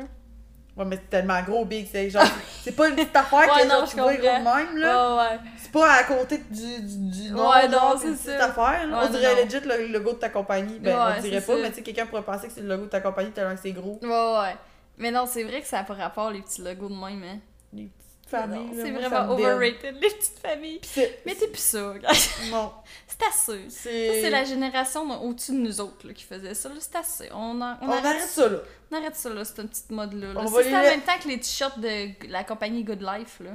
Ouais, 0.78 0.84
mais 0.84 0.96
c'est 0.96 1.10
tellement 1.10 1.42
gros, 1.42 1.64
big, 1.64 1.88
c'est 1.90 2.08
genre. 2.08 2.22
C'est 2.62 2.70
pas 2.76 2.88
une 2.88 2.94
petite 2.94 3.16
affaire 3.16 3.40
Ouais, 3.54 3.62
que 3.62 3.68
non, 3.68 3.80
genre, 3.80 3.88
tu 3.88 3.96
vois 3.96 4.14
gros 4.14 4.22
de 4.22 4.28
même, 4.44 4.76
là. 4.76 5.16
Ouais, 5.16 5.20
ouais. 5.22 5.38
C'est 5.60 5.72
pas 5.72 5.92
à 5.92 6.04
côté 6.04 6.38
du, 6.38 6.80
du, 6.82 7.10
du 7.10 7.30
nom, 7.32 7.50
Ouais, 7.50 7.66
non, 7.68 7.96
c'est 7.98 8.06
une 8.08 8.14
petite 8.16 8.26
ça. 8.38 8.44
affaire, 8.46 8.86
là. 8.86 9.00
On 9.04 9.08
dirait 9.10 9.34
non. 9.34 9.44
legit 9.44 9.60
le 9.66 9.86
logo 9.88 10.12
de 10.12 10.18
ta 10.18 10.28
compagnie. 10.28 10.78
Ben, 10.78 10.96
on 10.96 11.20
dirait 11.20 11.40
c'est 11.40 11.46
pas, 11.46 11.56
mais 11.60 11.70
tu 11.70 11.74
sais, 11.76 11.82
quelqu'un 11.82 12.06
pourrait 12.06 12.22
penser 12.22 12.46
que 12.46 12.52
c'est 12.52 12.60
le 12.60 12.68
logo 12.68 12.84
de 12.84 12.90
ta 12.90 13.00
compagnie 13.00 13.32
tellement 13.32 13.54
que 13.56 13.60
c'est 13.60 13.72
gros. 13.72 13.98
Ouais, 14.02 14.08
ouais. 14.08 14.56
Mais 14.98 15.10
non, 15.10 15.26
c'est 15.26 15.42
vrai 15.42 15.60
que 15.60 15.66
ça 15.66 15.80
a 15.80 15.82
pas 15.84 15.94
rapport, 15.94 16.30
les 16.30 16.42
petits 16.42 16.62
logos 16.62 16.88
de 16.88 16.94
même, 16.94 17.22
hein. 17.24 17.38
Les 17.72 17.84
petites 17.86 18.30
familles, 18.30 18.70
C'est 18.74 18.90
vraiment 18.90 19.32
overrated, 19.32 19.94
les 20.00 20.10
petites 20.10 20.38
familles. 20.40 20.80
C'est. 20.84 21.20
Mais 21.26 21.34
t'es 21.34 21.48
plus 21.48 21.58
ça, 21.62 21.94
gars. 22.00 22.08
Non. 22.50 22.72
C'est 23.20 23.26
assez. 23.26 23.64
C'est. 23.70 24.22
c'est 24.22 24.30
la 24.30 24.44
génération 24.44 25.06
de- 25.06 25.14
au-dessus 25.26 25.52
de 25.52 25.56
nous 25.58 25.80
autres 25.80 26.06
là, 26.06 26.12
qui 26.12 26.24
faisait 26.24 26.54
ça. 26.54 26.68
là. 26.68 26.74
C'est 26.78 26.96
assez. 26.96 27.28
On, 27.32 27.60
en- 27.60 27.76
on 27.82 27.86
On 27.88 27.90
arrête, 27.90 28.04
arrête 28.04 28.22
ça, 28.28 28.48
là. 28.48 28.58
on 28.92 28.96
arrête 28.96 29.16
ça, 29.16 29.30
là, 29.30 29.44
cette 29.44 29.68
petite 29.68 29.90
mode-là. 29.90 30.32
là. 30.34 30.40
C'est 30.46 30.74
en 30.76 30.80
même 30.82 31.00
temps 31.02 31.18
que 31.22 31.28
les 31.28 31.40
t-shirts 31.40 31.78
de 31.80 32.28
la 32.30 32.44
compagnie 32.44 32.84
Good 32.84 33.02
Life. 33.02 33.38
là. 33.40 33.50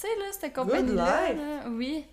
Tu 0.00 0.06
sais, 0.06 0.08
là, 0.18 0.24
cette 0.38 0.54
compagnie-là. 0.54 1.28
Life? 1.32 1.36
là, 1.38 1.68
Oui. 1.70 2.04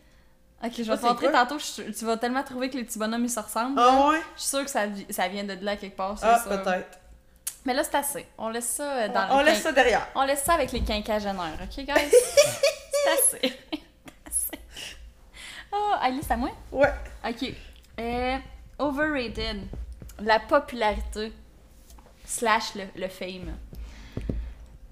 Ok, 0.66 0.72
je 0.78 0.84
vais 0.84 0.97
te 0.97 1.05
montrer 1.05 1.32
tantôt. 1.32 1.58
je 1.60 1.82
tu 1.91 2.05
vas 2.05 2.16
tellement 2.16 2.43
trouver 2.43 2.70
que 2.70 2.78
les 2.78 2.86
petits 2.86 2.97
bonhommes 2.99 3.26
ils 3.26 3.30
se 3.30 3.39
ressemblent. 3.39 3.78
Ah 3.78 4.08
ouais? 4.10 4.22
Je 4.38 4.41
suis 4.41 4.49
sûre 4.49 4.64
que 4.64 4.70
ça, 4.72 4.84
ça 5.10 5.28
vient 5.28 5.43
de 5.43 5.58
là 5.62 5.76
quelque 5.76 5.97
part. 5.97 6.16
Ah, 6.22 6.41
peut-être. 6.47 6.99
Mais 7.66 7.74
là, 7.74 7.84
c'est 7.84 7.95
assez. 7.95 8.26
On 8.38 8.47
laisse 8.49 8.68
ça 8.68 8.84
euh, 8.84 9.08
dans 9.10 9.28
On, 9.32 9.39
on 9.39 9.41
laisse 9.41 9.60
quin- 9.60 9.64
ça 9.64 9.72
derrière. 9.74 10.08
On 10.16 10.24
laisse 10.24 10.43
ça 10.43 10.53
avec 10.53 10.72
les 10.74 10.82
quinquagénaires, 10.82 11.58
ok, 11.62 11.84
guys? 11.86 12.12
C'est 13.03 13.38
assez. 13.38 13.60
Oh, 15.74 15.93
Alice, 16.01 16.30
à 16.30 16.38
moi? 16.38 16.51
Ouais. 16.71 16.93
Ok. 17.28 17.53
Euh, 17.99 18.38
overrated. 18.80 19.61
La 20.19 20.39
popularité. 20.39 21.34
slash 22.26 22.76
le, 22.76 22.84
le 22.95 23.07
fame. 23.09 23.55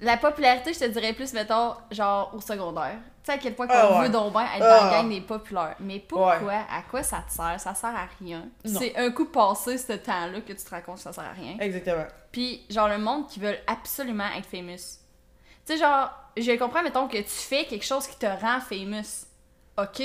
La 0.01 0.17
popularité, 0.17 0.73
je 0.73 0.79
te 0.79 0.86
dirais 0.86 1.13
plus, 1.13 1.32
mettons, 1.34 1.75
genre 1.91 2.32
au 2.34 2.41
secondaire. 2.41 2.97
Tu 3.23 3.27
sais 3.27 3.34
à 3.34 3.38
quel 3.38 3.53
point 3.53 3.67
qu'on 3.67 3.73
Ah 3.75 3.99
ouais. 3.99 4.07
veut 4.07 4.09
donc 4.11 4.32
bien 4.34 4.41
être 4.41 4.63
Ah. 4.63 4.79
dans 4.79 4.86
la 4.86 4.91
gang 4.97 5.09
des 5.09 5.21
populaires. 5.21 5.75
Mais 5.79 5.99
pourquoi? 5.99 6.34
À 6.69 6.82
quoi 6.89 7.03
ça 7.03 7.23
te 7.27 7.32
sert? 7.32 7.59
Ça 7.59 7.75
sert 7.75 7.95
à 7.95 8.07
rien. 8.19 8.47
C'est 8.65 8.95
un 8.97 9.11
coup 9.11 9.25
passé 9.25 9.77
ce 9.77 9.93
temps-là 9.93 10.41
que 10.41 10.53
tu 10.53 10.55
te 10.55 10.69
que 10.93 10.99
ça 10.99 11.13
sert 11.13 11.23
à 11.23 11.34
rien. 11.34 11.55
Exactement. 11.59 12.05
Puis, 12.32 12.65
genre, 12.69 12.88
le 12.88 12.97
monde 12.97 13.27
qui 13.27 13.39
veut 13.39 13.55
absolument 13.67 14.27
être 14.36 14.47
famous. 14.47 14.97
Tu 15.67 15.73
sais, 15.73 15.77
genre, 15.77 16.09
je 16.36 16.51
comprends, 16.57 16.82
mettons, 16.82 17.07
que 17.07 17.17
tu 17.17 17.23
fais 17.29 17.65
quelque 17.65 17.86
chose 17.86 18.07
qui 18.07 18.17
te 18.17 18.25
rend 18.25 18.59
famous. 18.59 19.27
Ok. 19.77 20.01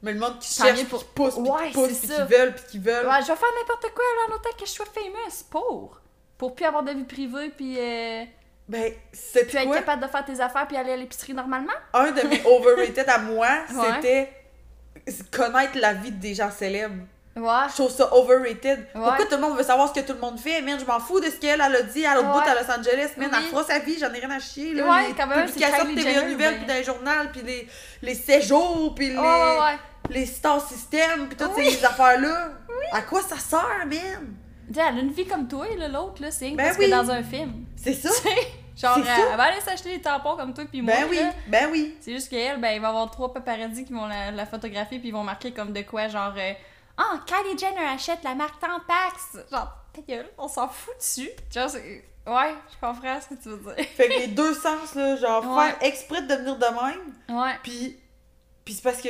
Ouais, 0.00 0.12
Mais 0.12 0.12
le 0.12 0.20
monde 0.20 0.38
qui 0.38 0.56
Tant 0.56 0.64
cherche, 0.64 0.78
puis 0.78 0.86
pour- 0.86 1.00
qui 1.00 1.06
pousse, 1.14 1.34
puis 1.34 1.42
Ouais, 1.50 1.66
qui 1.68 1.72
pousse, 1.74 1.98
puis 1.98 2.08
qui 2.08 2.22
veulent, 2.22 2.54
puis 2.54 2.64
qui 2.70 2.78
veulent. 2.78 3.04
je 3.04 3.26
vais 3.26 3.36
faire 3.36 3.48
n'importe 3.60 3.92
quoi, 3.94 4.04
là, 4.04 4.32
en 4.32 4.36
autant 4.36 4.50
que 4.58 4.64
je 4.66 4.70
sois 4.70 4.86
famous. 4.86 5.44
Pour. 5.50 6.00
Pour 6.36 6.54
plus 6.54 6.64
avoir 6.64 6.82
de 6.84 6.92
vie 6.92 7.04
privée, 7.04 7.50
puis 7.50 7.76
euh, 7.78 8.24
Ben, 8.68 8.92
c'est 9.12 9.44
plus 9.46 9.56
être 9.58 9.72
capable 9.72 10.02
de 10.04 10.08
faire 10.08 10.24
tes 10.24 10.40
affaires, 10.40 10.68
puis 10.68 10.76
aller 10.76 10.92
à 10.92 10.96
l'épicerie 10.96 11.34
normalement. 11.34 11.72
Un 11.94 12.12
de 12.12 12.22
mes 12.28 12.42
overrated 12.44 13.08
à 13.08 13.18
moi, 13.18 13.48
Ouais. 13.74 13.86
c'était 13.96 14.32
connaître 15.30 15.78
la 15.78 15.94
vie 15.94 16.12
des 16.12 16.34
gens 16.34 16.50
célèbres. 16.50 17.02
Ouais. 17.38 17.68
Je 17.70 17.74
trouve 17.74 17.90
ça 17.90 18.12
overrated. 18.14 18.78
Ouais. 18.78 18.86
Pourquoi 18.94 19.24
tout 19.26 19.34
le 19.36 19.40
monde 19.40 19.56
veut 19.56 19.62
savoir 19.64 19.88
ce 19.88 20.00
que 20.00 20.06
tout 20.06 20.12
le 20.14 20.20
monde 20.20 20.38
fait? 20.38 20.60
Man, 20.62 20.78
je 20.78 20.84
m'en 20.84 20.98
fous 21.00 21.20
de 21.20 21.26
ce 21.26 21.36
qu'elle 21.36 21.60
elle 21.64 21.76
a 21.76 21.82
dit 21.82 22.04
à 22.04 22.14
l'autre 22.14 22.28
Ouais. 22.28 22.40
bout 22.42 22.48
à 22.48 22.54
Los 22.54 22.70
Angeles. 22.70 23.10
Man, 23.16 23.28
Oui. 23.32 23.38
elle 23.38 23.48
fera 23.50 23.64
sa 23.64 23.78
vie, 23.78 23.96
j'en 23.98 24.12
ai 24.12 24.18
rien 24.18 24.30
à 24.30 24.38
chier. 24.40 24.74
Là, 24.74 24.84
Ouais, 24.90 25.08
les 25.08 25.14
quand 25.14 25.26
même, 25.26 25.46
publications 25.46 25.84
de 25.84 25.94
TVA 25.94 26.22
ben- 26.36 26.56
puis 26.58 26.66
dans 26.66 26.74
les 26.74 26.84
journaux, 26.84 27.10
puis 27.32 27.42
les, 27.42 27.68
les 28.02 28.14
séjours, 28.14 28.94
puis 28.94 29.08
les, 29.10 29.16
Ouais, 29.16 29.22
ouais, 29.24 29.58
ouais. 29.60 29.78
les 30.10 30.26
star 30.26 30.60
systems, 30.66 31.28
puis 31.28 31.36
toutes 31.36 31.52
Oui. 31.56 31.70
ces 31.70 31.84
affaires-là. 31.84 32.50
À 32.92 33.02
quoi 33.02 33.22
ça 33.22 33.36
sert, 33.38 33.84
man? 33.86 34.34
Tu 34.68 34.74
sais, 34.74 34.80
elle 34.86 34.98
a 34.98 35.00
une 35.00 35.12
vie 35.12 35.26
comme 35.26 35.48
toi, 35.48 35.66
l'autre, 35.90 36.20
là, 36.22 36.30
c'est 36.30 36.50
Ben 36.50 36.64
parce 36.66 36.76
que 36.76 36.90
dans 36.90 37.10
un 37.10 37.22
film. 37.22 37.64
C'est 37.76 37.94
ça? 37.94 38.10
Genre, 38.76 38.96
elle, 38.98 39.36
va 39.36 39.42
aller 39.44 39.60
s'acheter 39.60 39.96
des 39.96 40.00
tampons 40.00 40.36
comme 40.36 40.54
toi, 40.54 40.62
puis 40.70 40.82
moi. 40.82 40.94
Ben 40.94 41.06
oui, 41.10 41.16
là. 41.16 41.30
ben 41.48 41.68
oui. 41.72 41.96
C'est 42.00 42.12
juste 42.12 42.28
qu'elle, 42.30 42.60
ben, 42.60 42.70
il 42.74 42.80
va 42.80 42.86
y 42.86 42.90
avoir 42.90 43.10
trois 43.10 43.32
paparazzi 43.32 43.84
qui 43.84 43.92
vont 43.92 44.06
la, 44.06 44.30
la 44.30 44.46
photographier 44.46 45.00
puis 45.00 45.08
ils 45.08 45.12
vont 45.12 45.24
marquer 45.24 45.50
comme 45.50 45.72
de 45.72 45.82
quoi, 45.82 46.06
genre, 46.06 46.32
euh, 46.36 46.52
ah, 46.98 47.20
Kylie 47.26 47.56
Jenner 47.58 47.86
achète 47.86 48.22
la 48.24 48.34
marque 48.34 48.60
Tampax. 48.60 49.38
Genre, 49.50 49.72
ta 49.92 50.02
gueule, 50.02 50.28
on 50.36 50.48
s'en 50.48 50.68
fout 50.68 50.94
dessus. 50.98 51.30
Genre, 51.50 51.70
c'est- 51.70 52.04
ouais, 52.26 52.54
je 52.70 52.86
comprends 52.86 53.20
ce 53.20 53.28
que 53.34 53.40
tu 53.42 53.48
veux 53.48 53.74
dire. 53.74 53.84
Fait 53.96 54.08
que 54.08 54.18
les 54.18 54.26
deux 54.28 54.52
sens, 54.54 54.94
là, 54.94 55.16
genre, 55.16 55.44
Ouais. 55.56 55.70
faire 55.70 55.78
exprès 55.82 56.22
de 56.22 56.26
devenir 56.28 56.56
de 56.56 56.66
même, 56.66 57.38
Ouais, 57.40 57.54
puis, 57.62 57.98
puis 58.64 58.74
c'est 58.74 58.82
parce 58.82 59.00
que 59.00 59.08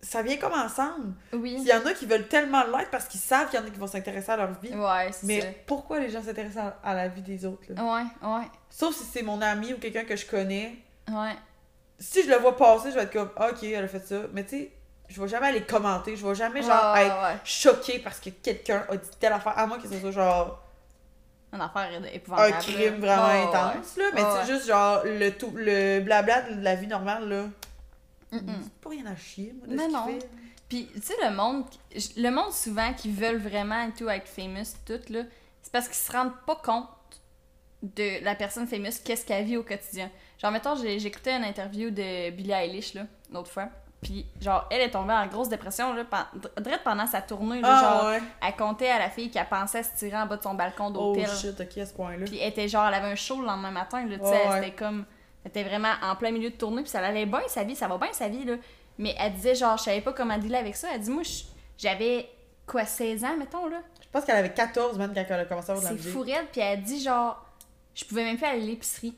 ça 0.00 0.22
vient 0.22 0.36
comme 0.36 0.52
ensemble. 0.52 1.14
Il 1.32 1.38
oui. 1.40 1.60
y 1.62 1.72
en 1.72 1.84
a 1.84 1.92
qui 1.92 2.06
veulent 2.06 2.28
tellement 2.28 2.62
l'être 2.64 2.90
parce 2.90 3.06
qu'ils 3.08 3.18
savent 3.20 3.50
qu'il 3.50 3.58
y 3.58 3.62
en 3.62 3.66
a 3.66 3.70
qui 3.70 3.78
vont 3.78 3.86
s'intéresser 3.88 4.30
à 4.30 4.36
leur 4.36 4.52
vie. 4.60 4.72
Ouais, 4.72 5.10
c'est 5.12 5.26
Mais 5.26 5.64
pourquoi 5.66 5.98
les 5.98 6.10
gens 6.10 6.22
s'intéressent 6.22 6.64
à, 6.64 6.88
à 6.88 6.94
la 6.94 7.08
vie 7.08 7.22
des 7.22 7.44
autres, 7.44 7.64
là? 7.72 7.82
Ouais, 7.82 8.04
ouais, 8.28 8.46
Sauf 8.70 8.94
si 8.94 9.02
c'est 9.04 9.22
mon 9.22 9.40
ami 9.42 9.72
ou 9.74 9.78
quelqu'un 9.78 10.04
que 10.04 10.14
je 10.14 10.26
connais. 10.26 10.76
ouais. 11.10 11.34
Si 11.98 12.22
je 12.22 12.28
le 12.30 12.36
vois 12.36 12.54
passer, 12.56 12.90
je 12.90 12.94
vais 12.96 13.04
être 13.04 13.12
comme, 13.12 13.30
Ah, 13.36 13.48
ok, 13.50 13.62
elle 13.64 13.84
a 13.84 13.88
fait 13.88 14.06
ça. 14.06 14.20
Mais 14.34 14.44
tu 14.44 14.50
sais, 14.50 14.72
je 15.08 15.20
vais 15.20 15.28
jamais 15.28 15.48
aller 15.48 15.62
commenter. 15.62 16.16
Je 16.16 16.26
vais 16.26 16.34
jamais, 16.34 16.62
genre, 16.62 16.94
Ouais, 16.94 17.06
être 17.06 17.22
ouais. 17.22 17.38
choquée 17.44 17.98
parce 17.98 18.18
que 18.20 18.30
quelqu'un 18.30 18.84
a 18.88 18.96
dit 18.96 19.08
telle 19.20 19.32
affaire. 19.32 19.56
À 19.58 19.66
moins 19.66 19.78
que 19.78 19.88
ce 19.88 19.98
soit, 20.00 20.10
genre, 20.10 20.62
Une 21.52 21.60
affaire 21.60 21.88
épouvantable. 22.12 22.54
un 22.54 22.58
crime 22.58 23.00
vraiment 23.00 23.26
ouais. 23.28 23.42
intense, 23.42 23.96
là. 23.96 24.04
Mais 24.14 24.20
sais, 24.22 24.52
juste, 24.52 24.66
genre, 24.66 25.02
le, 25.04 25.30
tout, 25.30 25.52
le 25.54 26.00
blabla 26.00 26.42
de 26.50 26.62
la 26.62 26.74
vie 26.74 26.86
normale, 26.86 27.28
là. 27.28 27.44
C'est 28.32 28.72
pas 28.80 28.90
rien 28.90 29.06
à 29.06 29.16
chier, 29.16 29.54
moi, 29.56 29.66
de 29.68 29.74
Mais 29.74 29.86
ce 29.88 29.92
non. 29.92 30.06
fait. 30.06 30.28
Puis, 30.68 30.88
tu 30.94 31.00
sais, 31.00 31.14
le 31.22 31.34
monde, 31.34 31.64
le 32.16 32.30
monde 32.30 32.52
souvent 32.52 32.92
qui 32.92 33.10
veulent 33.12 33.38
vraiment 33.38 33.86
et 33.86 33.92
tout 33.92 34.08
être 34.08 34.26
famous, 34.28 34.64
tout, 34.84 35.00
là, 35.10 35.20
c'est 35.62 35.72
parce 35.72 35.86
qu'ils 35.86 35.96
se 35.96 36.10
rendent 36.12 36.36
pas 36.44 36.56
compte 36.56 36.88
de 37.82 38.22
la 38.24 38.34
personne 38.34 38.66
famous, 38.66 38.90
qu'est-ce 39.04 39.24
qu'elle 39.24 39.44
vit 39.44 39.56
au 39.56 39.62
quotidien. 39.62 40.10
Genre, 40.42 40.50
mettons, 40.50 40.74
écouté 40.76 41.30
une 41.30 41.44
interview 41.44 41.90
de 41.90 42.30
Billie 42.30 42.52
Eilish, 42.52 42.94
là, 42.94 43.02
l'autre 43.32 43.50
fois. 43.50 43.68
Puis, 44.02 44.26
genre, 44.40 44.66
elle 44.70 44.82
est 44.82 44.90
tombée 44.90 45.14
en 45.14 45.26
grosse 45.26 45.48
dépression, 45.48 45.92
là, 45.94 46.04
direct 46.60 46.84
pendant 46.84 47.06
sa 47.06 47.22
tournée, 47.22 47.60
là, 47.60 47.68
Ah, 47.70 47.82
genre, 47.82 48.10
ouais. 48.10 48.20
elle 48.46 48.54
comptait 48.56 48.90
à 48.90 48.98
la 48.98 49.10
fille 49.10 49.30
qu'elle 49.30 49.48
pensait 49.48 49.82
se 49.82 49.96
tirer 49.96 50.16
en 50.16 50.26
bas 50.26 50.36
de 50.36 50.42
son 50.42 50.54
balcon 50.54 50.88
Oh 50.88 51.14
d'hôtel. 51.14 51.28
shit, 51.28 51.60
ok, 51.60 51.78
à 51.78 51.86
ce 51.86 51.94
point-là. 51.94 52.24
Puis 52.26 52.38
elle 52.38 52.50
était 52.50 52.68
genre, 52.68 52.86
elle 52.86 52.94
avait 52.94 53.08
un 53.10 53.14
show 53.16 53.40
le 53.40 53.46
lendemain 53.46 53.70
matin, 53.72 54.06
là, 54.06 54.18
tu 54.18 54.24
sais, 54.24 54.40
elle 54.44 54.50
ouais. 54.50 54.58
était 54.68 54.76
comme, 54.76 55.04
elle 55.44 55.48
était 55.50 55.64
vraiment 55.64 55.92
en 56.02 56.14
plein 56.14 56.30
milieu 56.30 56.50
de 56.50 56.54
tournée, 56.56 56.82
puis 56.82 56.90
ça 56.90 57.00
allait 57.00 57.26
bien 57.26 57.40
sa 57.48 57.64
vie, 57.64 57.74
ça 57.74 57.88
va 57.88 57.98
bien 57.98 58.12
sa 58.12 58.28
vie, 58.28 58.44
là. 58.44 58.54
Mais 58.98 59.14
elle 59.18 59.32
disait 59.32 59.54
genre, 59.54 59.76
je 59.78 59.84
savais 59.84 60.00
pas 60.02 60.12
comment 60.12 60.38
dealer 60.38 60.56
avec 60.58 60.76
ça. 60.76 60.88
Elle 60.94 61.00
dit, 61.00 61.10
moi, 61.10 61.22
j'avais, 61.78 62.28
quoi, 62.66 62.84
16 62.84 63.24
ans, 63.24 63.36
mettons, 63.38 63.66
là? 63.66 63.78
Je 64.02 64.06
pense 64.12 64.24
qu'elle 64.24 64.36
avait 64.36 64.52
14 64.54 64.98
même 64.98 65.12
quand 65.14 65.24
elle 65.28 65.40
a 65.40 65.44
commencé 65.46 65.70
à 65.70 65.74
avoir 65.74 65.90
de 65.92 65.96
la 65.96 66.02
C'est 66.02 66.08
fou 66.10 66.20
raide, 66.20 66.46
puis 66.52 66.60
elle 66.60 66.82
dit 66.82 67.02
genre, 67.02 67.44
je 67.94 68.04
pouvais 68.04 68.24
même 68.24 68.36
plus 68.36 68.46
aller 68.46 68.62
à 68.62 68.66
l'épicerie. 68.66 69.16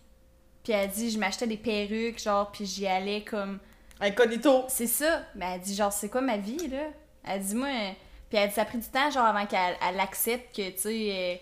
Puis 0.64 0.72
elle 0.72 0.89
dit, 0.89 1.11
je 1.11 1.18
m'achetais 1.18 1.47
des 1.47 1.57
perruques, 1.57 2.20
genre, 2.20 2.51
puis 2.51 2.64
j'y 2.64 2.87
allais 2.87 3.22
comme, 3.22 3.59
Incognito. 4.01 4.64
c'est 4.68 4.86
ça. 4.86 5.22
Mais 5.34 5.46
elle 5.55 5.61
dit, 5.61 5.74
genre, 5.74 5.92
c'est 5.92 6.09
quoi 6.09 6.20
ma 6.20 6.36
vie, 6.36 6.68
là? 6.68 6.84
Elle 7.24 7.42
dit, 7.42 7.55
moi, 7.55 7.68
euh, 7.68 7.90
puis 8.28 8.38
elle 8.38 8.49
dit, 8.49 8.55
ça 8.55 8.62
a 8.62 8.64
pris 8.64 8.78
du 8.78 8.86
temps, 8.88 9.11
genre, 9.11 9.24
avant 9.26 9.46
qu'elle 9.46 9.76
elle 9.86 10.01
accepte 10.01 10.55
que, 10.57 10.70
tu 10.70 10.78
sais, 10.78 11.09
euh, 11.12 11.34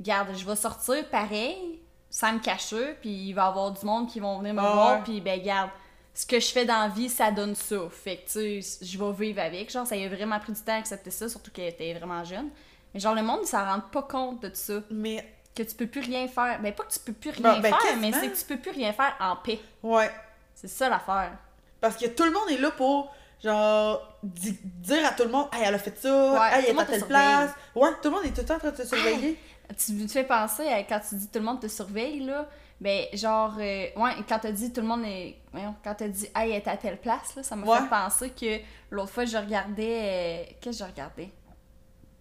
garde, 0.00 0.28
je 0.36 0.44
vais 0.44 0.56
sortir 0.56 1.08
pareil, 1.08 1.80
sans 2.08 2.32
me 2.32 2.38
cacher, 2.38 2.96
puis 3.00 3.10
il 3.10 3.32
va 3.34 3.44
y 3.44 3.48
avoir 3.48 3.70
du 3.72 3.84
monde 3.84 4.08
qui 4.08 4.18
vont 4.20 4.38
venir 4.38 4.54
me 4.54 4.60
Ah 4.60 4.72
voir, 4.72 5.02
puis 5.04 5.20
ben, 5.20 5.40
garde, 5.40 5.70
ce 6.14 6.26
que 6.26 6.40
je 6.40 6.50
fais 6.50 6.64
dans 6.64 6.80
la 6.80 6.88
vie, 6.88 7.08
ça 7.08 7.30
donne 7.30 7.54
ça. 7.54 7.76
Fait 7.90 8.16
que, 8.16 8.26
tu 8.26 8.62
sais, 8.62 8.84
je 8.84 8.98
vais 8.98 9.12
vivre 9.12 9.40
avec. 9.40 9.70
Genre, 9.70 9.86
ça 9.86 9.94
a 9.94 10.08
vraiment 10.08 10.38
pris 10.40 10.52
du 10.52 10.60
temps 10.60 10.72
à 10.72 10.76
accepter 10.76 11.10
ça, 11.10 11.28
surtout 11.28 11.50
qu'elle 11.50 11.68
était 11.68 11.94
vraiment 11.94 12.24
jeune. 12.24 12.48
Mais 12.92 12.98
genre, 13.00 13.14
le 13.14 13.22
monde, 13.22 13.44
s'en 13.44 13.64
rend 13.64 13.80
pas 13.92 14.02
compte 14.02 14.42
de 14.42 14.48
tout 14.48 14.56
ça. 14.56 14.80
Mais, 14.90 15.24
Que 15.54 15.62
tu 15.62 15.74
peux 15.76 15.86
plus 15.86 16.00
rien 16.00 16.26
faire. 16.26 16.60
Ben, 16.60 16.72
pas 16.74 16.82
que 16.84 16.92
tu 16.92 16.98
peux 16.98 17.12
plus 17.12 17.30
rien 17.30 17.54
Bon, 17.54 17.60
ben, 17.60 17.72
faire, 17.74 17.96
mais 17.98 18.12
c'est 18.12 18.30
que 18.30 18.36
tu 18.36 18.44
peux 18.44 18.56
plus 18.58 18.72
rien 18.72 18.92
faire 18.92 19.14
en 19.20 19.36
paix. 19.36 19.60
ouais. 19.82 20.10
C'est 20.54 20.68
ça 20.68 20.88
l'affaire. 20.90 21.32
Parce 21.80 21.96
que 21.96 22.06
tout 22.06 22.24
le 22.24 22.30
monde 22.32 22.50
est 22.50 22.58
là 22.58 22.70
pour, 22.70 23.12
genre, 23.42 24.18
di- 24.22 24.58
dire 24.62 25.06
à 25.06 25.12
tout 25.12 25.24
le 25.24 25.30
monde, 25.30 25.48
hey, 25.52 25.62
elle 25.64 25.74
a 25.74 25.78
fait 25.78 25.96
ça, 25.98 26.32
Ouais, 26.32 26.38
hey, 26.58 26.64
elle 26.68 26.74
le 26.76 26.78
est 26.80 26.82
à 26.82 26.84
te 26.86 26.90
telle 26.92 27.06
place. 27.06 27.50
Ouais, 27.74 27.90
tout 28.02 28.08
le 28.08 28.10
monde 28.10 28.24
est 28.24 28.30
tout 28.30 28.40
le 28.40 28.46
temps 28.46 28.56
en 28.56 28.58
train 28.58 28.70
de 28.70 28.76
te 28.76 28.86
surveiller. 28.86 29.38
Tu 29.78 29.92
me 29.92 30.08
fais 30.08 30.24
penser 30.24 30.66
à 30.68 30.82
quand 30.82 31.00
tu 31.08 31.14
dis 31.14 31.28
tout 31.28 31.38
le 31.38 31.44
monde 31.44 31.60
te 31.60 31.68
surveille, 31.68 32.20
là. 32.20 32.48
Ben, 32.80 33.04
genre, 33.12 33.54
euh, 33.58 33.86
ouais, 33.94 34.12
quand 34.28 34.38
t'as 34.40 34.50
dit 34.52 34.72
tout 34.72 34.80
le 34.80 34.86
monde 34.86 35.04
est. 35.04 35.36
Voyons, 35.52 35.74
quand 35.84 35.94
t'as 35.94 36.08
dit, 36.08 36.26
hey, 36.34 36.50
elle 36.50 36.56
est 36.56 36.68
à 36.68 36.76
telle 36.76 36.98
place, 36.98 37.34
là, 37.36 37.42
ça 37.42 37.54
m'a 37.56 37.66
Ouais. 37.66 37.78
fait 37.78 37.88
penser 37.88 38.30
que 38.30 38.58
l'autre 38.90 39.10
fois, 39.12 39.24
je 39.26 39.36
regardais. 39.36 40.00
euh, 40.02 40.52
Qu'est-ce 40.60 40.78
que 40.80 40.84
je 40.86 40.90
regardais? 40.90 41.24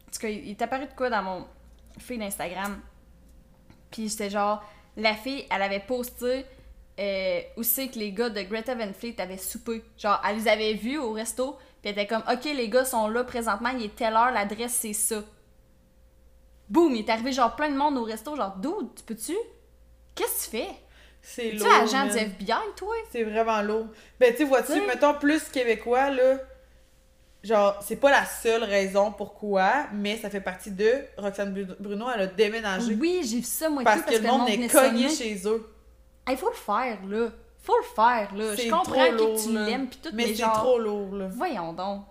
En 0.07 0.11
tout 0.11 0.19
cas, 0.19 0.27
il 0.27 0.49
est 0.51 0.61
apparu 0.61 0.85
de 0.85 0.93
quoi 0.95 1.09
dans 1.09 1.23
mon 1.23 1.47
feed 1.97 2.19
d'Instagram? 2.19 2.79
Puis 3.91 4.09
c'était 4.09 4.29
genre, 4.29 4.63
la 4.97 5.13
fille, 5.15 5.45
elle 5.49 5.61
avait 5.61 5.79
posté 5.79 6.45
euh, 6.99 7.41
où 7.57 7.63
c'est 7.63 7.87
que 7.87 7.97
les 7.97 8.11
gars 8.11 8.29
de 8.29 8.41
Greta 8.41 8.75
Van 8.75 8.91
Fleet 8.93 9.15
avaient 9.19 9.37
soupé. 9.37 9.83
Genre, 9.97 10.21
elle 10.27 10.35
les 10.37 10.47
avait 10.49 10.73
vus 10.73 10.97
au 10.97 11.13
resto, 11.13 11.53
puis 11.81 11.89
elle 11.89 11.91
était 11.91 12.07
comme, 12.07 12.23
OK, 12.31 12.43
les 12.45 12.67
gars 12.69 12.83
sont 12.85 13.07
là 13.07 13.23
présentement, 13.23 13.69
il 13.69 13.85
est 13.85 13.95
telle 13.95 14.13
heure, 14.13 14.31
l'adresse 14.31 14.73
c'est 14.73 14.93
ça. 14.93 15.23
Boum, 16.69 16.93
il 16.95 16.99
est 17.05 17.09
arrivé 17.09 17.31
genre 17.31 17.55
plein 17.55 17.69
de 17.69 17.77
monde 17.77 17.97
au 17.97 18.03
resto, 18.03 18.35
genre, 18.35 18.55
dude, 18.57 18.93
tu 18.95 19.03
peux-tu? 19.03 19.35
Qu'est-ce 20.13 20.49
que 20.49 20.57
tu 20.57 20.63
fais? 20.63 20.69
C'est 21.21 21.49
Tu 21.51 21.57
lourd. 21.57 21.67
es 21.67 21.81
agent 21.83 21.97
man. 22.05 22.09
du 22.09 22.17
FBI, 22.17 22.53
toi? 22.75 22.95
C'est 23.11 23.23
vraiment 23.23 23.61
lourd. 23.61 23.87
Ben, 24.19 24.33
tu 24.35 24.45
vois-tu, 24.45 24.73
Tu 24.73 24.81
mettons, 24.85 25.13
plus 25.15 25.43
québécois, 25.49 26.09
là, 26.11 26.37
genre, 27.43 27.79
c'est 27.81 27.95
pas 27.95 28.11
la 28.11 28.25
seule 28.25 28.63
raison 28.63 29.11
pourquoi, 29.11 29.87
mais 29.93 30.17
ça 30.17 30.29
fait 30.29 30.41
partie 30.41 30.71
de 30.71 30.91
Roxane 31.17 31.53
Bru- 31.53 31.75
Bruno, 31.79 32.05
elle 32.13 32.21
a 32.21 32.27
déménagé. 32.27 32.93
Oui, 32.99 33.21
j'ai 33.23 33.37
vu 33.37 33.43
ça, 33.43 33.69
moi, 33.69 33.83
parce 33.83 34.03
tout, 34.05 34.11
que 34.11 34.15
le 34.17 34.27
monde 34.27 34.47
est 34.49 34.67
cogné 34.67 35.09
sonner. 35.09 35.09
chez 35.09 35.47
eux. 35.47 35.67
Il 36.29 36.37
faut 36.37 36.49
le 36.49 36.55
faire, 36.55 36.97
là. 37.07 37.27
Faut 37.61 37.77
le 37.77 37.83
faire, 37.95 38.33
là. 38.35 38.55
Je 38.55 38.69
comprends 38.69 39.07
que 39.09 39.15
lourd, 39.15 39.39
tu 39.41 39.51
l'aimes, 39.53 39.87
pis 39.87 39.97
tout, 39.97 40.09
Mais 40.13 40.23
mais, 40.23 40.29
c'est 40.29 40.35
genre... 40.35 40.53
trop 40.53 40.79
lourd, 40.79 41.13
là. 41.15 41.27
Voyons 41.29 41.73
donc. 41.73 42.03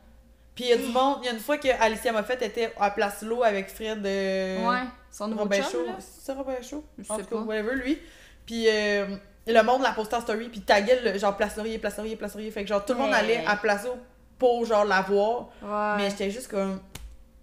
Puis 0.54 0.64
il 0.64 0.70
y 0.70 0.72
a 0.72 0.76
du 0.76 0.86
monde, 0.88 1.18
il 1.22 1.26
y 1.26 1.28
a 1.28 1.32
une 1.32 1.38
fois 1.40 1.56
que 1.56 1.68
Alicia 1.80 2.12
Moffett 2.12 2.42
était 2.42 2.72
à 2.80 2.90
Place 2.90 3.22
L'eau 3.22 3.44
avec 3.44 3.68
Fred 3.70 4.02
de 4.02 4.66
Ouais, 4.68 4.80
son 5.10 5.28
nouveau 5.28 5.42
Robin 5.44 5.62
chum. 5.62 5.86
C'est 6.00 6.32
Robin 6.32 6.56
Chaud? 6.60 6.84
Je 6.98 7.04
En 7.12 7.16
sais 7.16 7.22
cas, 7.22 7.28
pas. 7.30 7.42
whatever, 7.42 7.76
lui. 7.76 7.98
Puis 8.44 8.66
euh, 8.68 9.06
le 9.46 9.62
monde 9.62 9.82
l'a 9.82 9.92
posté 9.92 10.16
en 10.16 10.20
story, 10.20 10.48
puis 10.48 10.60
taguait 10.62 11.00
le 11.00 11.16
genre 11.16 11.36
Place 11.36 11.56
Laurier, 11.56 11.78
Place 11.78 11.96
Laurier, 11.96 12.16
Place 12.16 12.34
Laurier. 12.34 12.50
Fait 12.50 12.62
que 12.62 12.68
genre 12.68 12.84
tout 12.84 12.92
le 12.94 12.98
monde 12.98 13.10
Ouais. 13.10 13.16
allait 13.18 13.44
à 13.46 13.54
Place 13.56 13.84
L'eau 13.84 13.96
pour 14.36 14.64
genre 14.66 14.84
la 14.84 15.00
voir. 15.02 15.48
Ouais. 15.62 15.96
Mais 16.02 16.10
j'étais 16.10 16.30
juste 16.30 16.48
comme. 16.50 16.80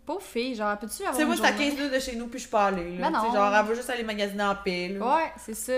Pauvre 0.06 0.22
fille, 0.22 0.54
genre, 0.54 0.78
peux-tu 0.78 1.02
avoir 1.02 1.16
Tu 1.16 1.22
sais, 1.22 1.26
moi 1.26 1.36
j'étais 1.36 1.48
à 1.48 1.52
journée? 1.52 1.70
15 1.70 1.78
minutes 1.80 1.94
de 1.94 2.00
chez 2.00 2.16
nous, 2.16 2.28
puis 2.28 2.38
je 2.38 2.44
suis 2.44 2.52
pas 2.52 2.66
allée. 2.66 2.98
Là. 2.98 3.10
Ben 3.10 3.18
non. 3.18 3.34
genre, 3.34 3.56
elle 3.56 3.66
veut 3.66 3.76
juste 3.76 3.90
aller 3.90 4.04
magasiner 4.04 4.44
en 4.44 4.56
paix. 4.56 4.90
Là. 4.90 5.04
Ouais, 5.16 5.32
c'est 5.44 5.56
ça. 5.56 5.74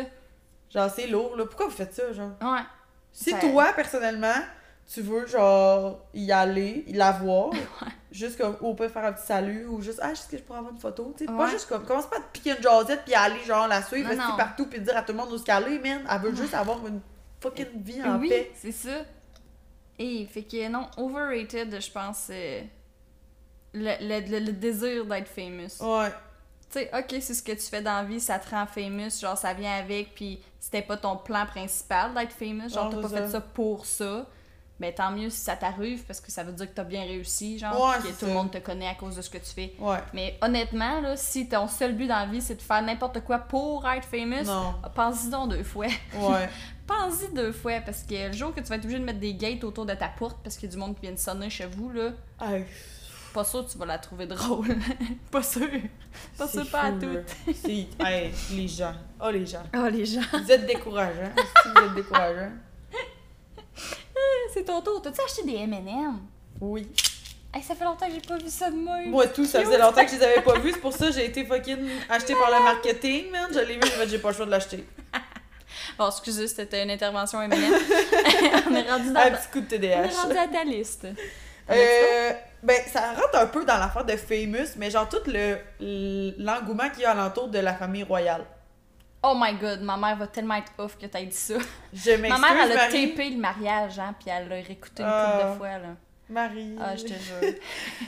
Genre, 0.74 0.90
c'est 0.90 1.08
lourd, 1.08 1.36
là. 1.36 1.46
Pourquoi 1.46 1.66
vous 1.68 1.72
faites 1.76 1.94
ça, 1.94 2.12
genre? 2.14 2.32
Ouais. 2.42 2.60
Si 3.12 3.32
Ça- 3.32 3.40
toi, 3.40 3.72
personnellement, 3.74 4.36
tu 4.92 5.02
veux, 5.02 5.26
genre, 5.28 6.00
y 6.14 6.32
aller, 6.32 6.86
la 6.90 7.12
voir, 7.14 7.52
juste 8.12 8.38
comme, 8.38 8.56
ou 8.62 8.74
peut 8.74 8.88
faire 8.90 9.06
un 9.06 9.14
petit 9.14 9.26
salut, 9.26 9.66
ou 9.66 9.82
juste, 9.82 10.00
ah, 10.02 10.12
est-ce 10.12 10.28
que 10.28 10.38
je 10.38 10.44
pourrais 10.44 10.60
avoir 10.60 10.74
une 10.74 10.80
photo? 10.80 11.14
Tu 11.18 11.26
sais, 11.26 11.32
pas 11.32 11.48
juste 11.48 11.68
comme, 11.68 11.84
commence 11.86 12.08
pas 12.08 12.18
à 12.18 12.20
te 12.20 12.32
piquer 12.34 12.52
une 12.58 12.62
jasette, 12.64 13.04
puis 13.06 13.14
aller, 13.16 13.40
genre, 13.46 13.68
la 13.68 13.82
suivre, 13.82 14.08
rester 14.10 14.24
partout, 14.38 14.66
puis 14.68 14.80
dire 14.82 14.96
à 14.96 15.02
tout 15.02 15.14
le 15.14 15.18
monde 15.18 15.32
où 15.32 15.38
se 15.38 15.44
caler, 15.46 15.80
man. 15.80 16.06
Elle 16.10 16.22
veut 16.22 16.36
juste 16.36 16.54
avoir 16.54 16.86
une 16.86 17.02
fucking 17.42 17.82
vie 17.84 18.04
en 18.04 18.18
oui, 18.20 18.30
paix. 18.30 18.52
c'est 18.56 18.72
ça. 18.72 19.04
Et 20.00 20.26
fait 20.28 20.44
que 20.44 20.68
non, 20.70 20.88
overrated, 20.98 21.82
je 21.82 21.92
pense, 21.92 22.28
euh, 22.30 22.62
le, 23.74 23.92
le, 24.00 24.30
le- 24.30 24.46
le 24.46 24.52
désir 24.54 25.06
d'être 25.06 25.28
famous. 25.28 25.82
Ouais. 25.82 26.12
Tu 26.72 26.80
sais, 26.80 26.90
ok, 26.94 27.16
c'est 27.22 27.34
ce 27.34 27.42
que 27.44 27.54
tu 27.54 27.62
fais 27.62 27.82
dans 27.82 27.94
la 27.94 28.04
vie, 28.04 28.20
ça 28.20 28.40
te 28.40 28.50
rend 28.50 28.66
famous, 28.66 29.20
genre 29.22 29.38
ça 29.38 29.54
vient 29.54 29.76
avec, 29.78 30.14
puis 30.14 30.40
c'était 30.60 30.82
pas 30.82 30.98
ton 30.98 31.16
plan 31.16 31.46
principal 31.46 32.14
d'être 32.14 32.34
famous, 32.34 32.70
genre 32.70 32.90
t'as 32.90 33.02
pas 33.02 33.10
fait 33.10 33.30
ça. 33.30 33.42
pour 33.42 33.86
ça. 33.86 34.26
Ben 34.80 34.94
tant 34.94 35.10
mieux 35.10 35.32
si 35.32 35.40
ça 35.40 35.56
t'arrive 35.56 36.04
parce 36.04 36.22
que 36.22 36.32
ça 36.32 36.44
veut 36.44 36.52
dire 36.52 36.70
que 36.70 36.76
t'as 36.76 36.84
bien 36.84 37.02
réussi, 37.02 37.58
genre, 37.58 37.74
Ouais, 37.74 37.98
que 37.98 38.20
tout 38.20 38.28
le 38.28 38.34
monde 38.34 38.52
te 38.52 38.60
connaît 38.60 38.88
à 38.88 38.94
cause 38.94 39.16
de 39.16 39.24
ce 39.24 39.30
que 39.30 39.40
tu 39.40 39.50
fais. 39.50 39.74
Ouais. 39.80 39.98
Mais 40.14 40.38
honnêtement, 40.40 41.02
là, 41.02 41.18
si 41.18 41.50
ton 41.50 41.68
seul 41.68 41.96
but 41.96 42.06
dans 42.06 42.20
la 42.20 42.26
vie 42.28 42.42
c'est 42.42 42.56
de 42.56 42.62
faire 42.62 42.84
n'importe 42.84 43.22
quoi 43.22 43.40
pour 43.40 43.88
être 43.90 44.06
famous, 44.06 44.46
pense-y 44.94 45.30
donc 45.30 45.50
deux 45.50 45.64
fois. 45.64 45.88
Ouais. 46.16 46.50
pense-y 46.86 47.34
deux 47.34 47.54
fois 47.54 47.80
parce 47.82 48.04
que 48.04 48.28
le 48.28 48.34
jour 48.34 48.54
que 48.54 48.60
tu 48.60 48.68
vas 48.68 48.76
être 48.76 48.84
obligé 48.84 49.00
de 49.00 49.06
mettre 49.06 49.20
des 49.20 49.34
gates 49.34 49.64
autour 49.64 49.86
de 49.88 49.96
ta 49.96 50.10
porte 50.10 50.38
parce 50.44 50.56
qu'il 50.58 50.70
y 50.70 50.72
a 50.72 50.76
du 50.76 50.78
monde 50.80 50.94
qui 50.96 51.02
vient 51.02 51.12
de 51.12 51.18
sonner 51.18 51.50
chez 51.50 51.66
vous, 51.66 51.90
là, 51.90 52.12
pas 53.38 53.44
sûr 53.44 53.64
que 53.64 53.72
tu 53.72 53.78
vas 53.78 53.86
la 53.86 54.00
trouver 54.00 54.26
drôle. 54.26 54.76
pas 55.32 55.44
sûr. 55.44 55.68
Pas 56.40 56.48
sûr, 56.48 56.68
pas 56.72 56.82
à 56.86 56.92
toutes. 56.92 57.30
C'est- 57.54 57.86
Hey, 58.04 58.32
les 58.52 58.68
gens. 58.68 58.96
Oh, 59.24 59.30
les 59.30 59.46
gens. 59.46 59.62
Oh 59.76 59.88
les 59.92 60.06
gens. 60.06 60.22
Vous 60.34 60.52
êtes 60.52 60.66
décourageants. 60.66 61.32
Si 61.62 61.70
vous 61.70 61.86
êtes 61.86 61.94
décourageants. 61.94 62.52
C'est 64.52 64.64
ton 64.64 64.82
tour. 64.82 65.04
T'as-tu 65.04 65.22
acheté 65.22 65.44
des 65.44 65.56
M&M? 65.58 66.18
Oui. 66.62 66.88
Hey, 67.54 67.62
ça 67.62 67.76
fait 67.76 67.86
longtemps 67.86 68.08
que 68.08 68.14
j'ai 68.14 68.22
pas 68.22 68.38
vu 68.38 68.50
ça 68.50 68.72
de 68.72 68.76
moi. 68.76 68.96
Moi, 69.06 69.28
tout, 69.28 69.46
ça 69.46 69.64
faisait 69.64 69.78
longtemps 69.78 70.04
que 70.04 70.10
je 70.12 70.16
les 70.16 70.24
avais 70.24 70.42
pas 70.42 70.58
vus. 70.58 70.72
C'est 70.72 70.82
pour 70.82 70.94
ça 70.94 71.06
que 71.10 71.14
j'ai 71.14 71.26
été 71.26 71.46
fucking 71.46 71.78
acheté 72.10 72.34
par 72.34 72.50
le 72.50 72.64
marketing, 72.64 73.30
man. 73.30 73.52
Je 73.54 73.60
l'ai 73.60 73.76
vu, 73.76 73.82
fait, 73.84 74.08
j'ai 74.08 74.18
pas 74.18 74.30
le 74.30 74.36
choix 74.36 74.48
de 74.48 74.52
l'acheter. 74.52 74.84
Bon, 75.98 76.08
excusez, 76.10 76.48
c'était 76.48 76.84
une 76.84 76.92
intervention 76.92 77.42
M&M. 77.42 77.60
on 78.70 78.76
est 78.76 78.90
rendu 78.92 79.12
dans 79.14 79.20
Un 79.20 79.32
petit 79.32 79.50
coup 79.52 79.62
de 79.62 79.78
On 79.78 79.82
est 79.82 80.10
rendu 80.10 80.38
à 80.38 80.48
ta 80.48 80.64
liste. 80.64 81.08
Euh, 81.70 82.34
ben, 82.64 82.82
ça 82.92 83.14
rentre 83.14 83.36
un 83.38 83.48
peu 83.48 83.64
dans 83.66 83.78
l'affaire 83.78 84.06
de 84.06 84.16
Famous, 84.16 84.70
mais 84.78 84.90
genre 84.90 85.08
tout 85.08 85.22
le 85.28 85.58
l'engouement 86.38 86.90
qu'il 86.90 87.02
y 87.02 87.06
a 87.06 87.12
alentour 87.12 87.48
de 87.50 87.60
la 87.60 87.74
famille 87.74 88.04
royale. 88.04 88.44
Oh 89.24 89.34
my 89.36 89.56
god, 89.56 89.82
ma 89.82 89.98
mère 89.98 90.16
va 90.16 90.28
tellement 90.28 90.56
être 90.56 90.72
off 90.78 90.98
que 90.98 91.06
t'as 91.08 91.22
dit 91.22 91.32
ça. 91.32 91.56
Je 91.94 92.12
m'excuse, 92.12 92.30
Ma 92.30 92.54
mère, 92.54 92.64
elle 92.66 92.72
a 92.72 92.76
Marie. 92.76 93.10
tapé 93.10 93.30
le 93.32 93.38
mariage, 93.38 94.00
hein, 94.00 94.14
puis 94.20 94.30
elle 94.30 94.48
l'a 94.48 94.56
réécouté 94.56 95.02
une 95.04 95.10
Ah. 95.12 95.38
couple 95.42 95.52
de 95.54 95.58
fois, 95.58 95.70
là. 95.80 95.88
Marie. 96.30 96.76
Ah, 96.80 96.94
je 96.96 97.04
te 97.04 97.08
jure. 97.14 97.54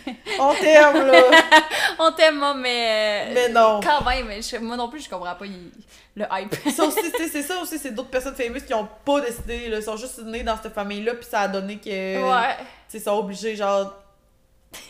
On 0.40 0.54
t'aime, 0.54 1.08
là. 1.08 1.22
On 2.00 2.12
t'aime, 2.12 2.38
moi, 2.38 2.54
mais... 2.54 3.28
euh, 3.30 3.34
Mais 3.34 3.50
non. 3.50 3.80
Quand 3.82 4.04
même, 4.06 4.28
mais 4.28 4.42
je- 4.42 4.58
moi 4.58 4.76
non 4.76 4.90
plus, 4.90 5.04
je 5.06 5.10
comprends 5.10 5.36
pas 5.36 5.46
il- 5.46 5.72
le 6.16 6.26
hype. 6.32 6.54
C'est 6.66 7.42
ça 7.42 7.58
aussi, 7.62 7.80
c'est 7.80 7.92
d'autres 7.92 8.10
personnes 8.10 8.36
famous 8.36 8.60
qui 8.66 8.74
ont 8.74 8.88
pas 9.06 9.22
décidé, 9.22 9.70
là, 9.70 9.78
ils 9.78 9.84
sont 9.84 9.96
juste 9.98 10.20
nés 10.24 10.44
dans 10.44 10.58
cette 10.62 10.74
famille-là, 10.74 11.14
puis 11.16 11.26
ça 11.30 11.42
a 11.42 11.48
donné 11.48 11.78
que, 11.78 11.90
ouais. 11.90 12.56
tu 12.58 12.64
sais, 12.90 12.98
ils 12.98 13.02
sont 13.02 13.18
obligés, 13.18 13.56
genre, 13.56 13.94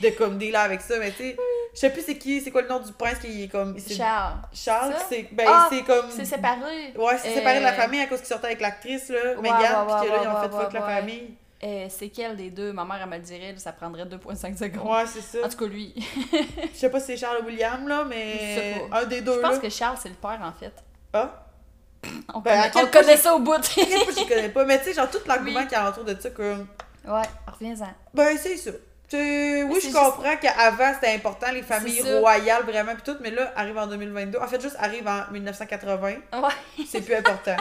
de 0.02 0.10
comme 0.10 0.40
là 0.40 0.62
avec 0.62 0.82
ça, 0.82 0.98
mais 1.00 1.12
tu 1.12 1.18
sais, 1.18 1.38
je 1.74 1.80
sais 1.80 1.90
plus 1.92 2.02
c'est 2.02 2.18
qui, 2.18 2.42
c'est 2.42 2.52
quoi 2.52 2.62
le 2.64 2.68
nom 2.68 2.80
du 2.80 2.92
prince 2.94 3.20
qui 3.20 3.44
est 3.44 3.48
comme, 3.48 3.78
Charles. 3.80 4.34
Charles, 4.54 4.94
c'est, 5.10 5.30
ben, 5.32 5.46
Ah, 5.48 5.68
c'est 5.72 5.84
comme, 5.84 6.10
C'est 6.10 6.26
séparé. 6.26 6.94
ouais, 6.98 7.18
c'est 7.22 7.34
séparé 7.36 7.60
de 7.60 7.64
la 7.64 7.72
Euh, 7.74 7.76
famille 7.76 8.02
à 8.02 8.08
cause 8.08 8.20
qu'il 8.20 8.28
sortait 8.28 8.48
avec 8.48 8.62
l'actrice, 8.62 9.10
là, 9.10 9.36
Ouais, 9.36 9.42
Meghan, 9.42 9.58
ouais, 9.58 9.94
puis 10.02 10.08
que 10.08 10.12
là, 10.14 10.18
ouais, 10.18 10.24
ils 10.24 10.28
ont 10.28 10.34
ouais, 10.36 10.42
fait 10.42 10.50
fuck 10.50 10.74
ouais, 10.74 10.80
la 10.80 10.86
ouais. 10.86 10.96
famille. 10.96 11.34
Euh, 11.62 11.86
c'est 11.90 12.08
quel 12.10 12.38
des 12.38 12.50
deux? 12.52 12.72
Ma 12.72 12.86
mère, 12.86 13.00
elle 13.04 13.10
me 13.10 13.16
le 13.18 13.22
dirait, 13.22 13.54
ça 13.58 13.74
prendrait 13.74 14.06
2,5 14.06 14.58
secondes. 14.58 14.88
Ouais, 14.90 15.04
c'est 15.06 15.22
ça. 15.22 15.46
En 15.46 15.50
tout 15.50 15.58
cas, 15.58 15.66
lui. 15.66 15.94
Je 16.74 16.78
sais 16.78 16.90
pas 16.90 17.00
si 17.02 17.08
c'est 17.08 17.18
Charles 17.18 17.44
ou 17.44 17.48
William, 17.48 17.86
là, 17.88 18.06
mais 18.08 18.88
un 18.92 19.06
des 19.06 19.22
deux, 19.22 19.36
Je 19.36 19.40
pense 19.40 19.56
là. 19.56 19.60
que 19.60 19.70
Charles, 19.70 19.98
c'est 20.02 20.10
le 20.10 20.16
père, 20.16 20.40
en 20.42 20.54
fait. 20.54 20.74
Ah, 21.14 21.46
On 22.34 22.40
Ben, 22.40 22.70
connaît, 22.72 22.86
on 22.86 22.88
connaît 22.92 23.18
ça 23.18 23.36
au 23.36 23.40
bout. 23.40 23.62
je 23.62 24.28
connais 24.28 24.50
pas, 24.50 24.64
mais 24.64 24.78
tu 24.80 24.86
sais, 24.86 24.94
genre, 24.94 25.10
tout 25.10 25.18
l'engouement 25.28 25.60
Oui. 25.60 25.68
qu'il 25.68 25.74
y 25.78 25.82
a 25.82 25.90
autour 25.90 26.06
de 26.06 26.16
ça, 26.20 26.30
comme, 26.30 26.66
ouais, 27.06 27.22
reviens-en. 27.48 27.90
Ben, 28.14 28.38
c'est 28.38 28.56
ça. 28.56 28.72
Oui, 29.18 29.80
je 29.82 29.92
comprends 29.94 30.38
qu'avant, 30.38 30.94
c'était 30.94 31.14
important, 31.16 31.52
les 31.52 31.64
familles 31.64 32.02
royales, 32.20 32.64
vraiment, 32.64 32.94
puis 32.94 33.04
tout, 33.04 33.18
mais 33.22 33.32
là, 33.32 33.52
arrive 33.56 33.78
en 33.78 33.88
2022. 33.88 34.38
En 34.40 34.48
fait, 34.48 34.62
juste 34.62 34.76
arrive 34.80 35.08
en 35.08 35.32
1980, 35.32 36.08
Ouais. 36.08 36.16
c'est 36.88 37.02
plus 37.02 37.16
important. 37.16 37.56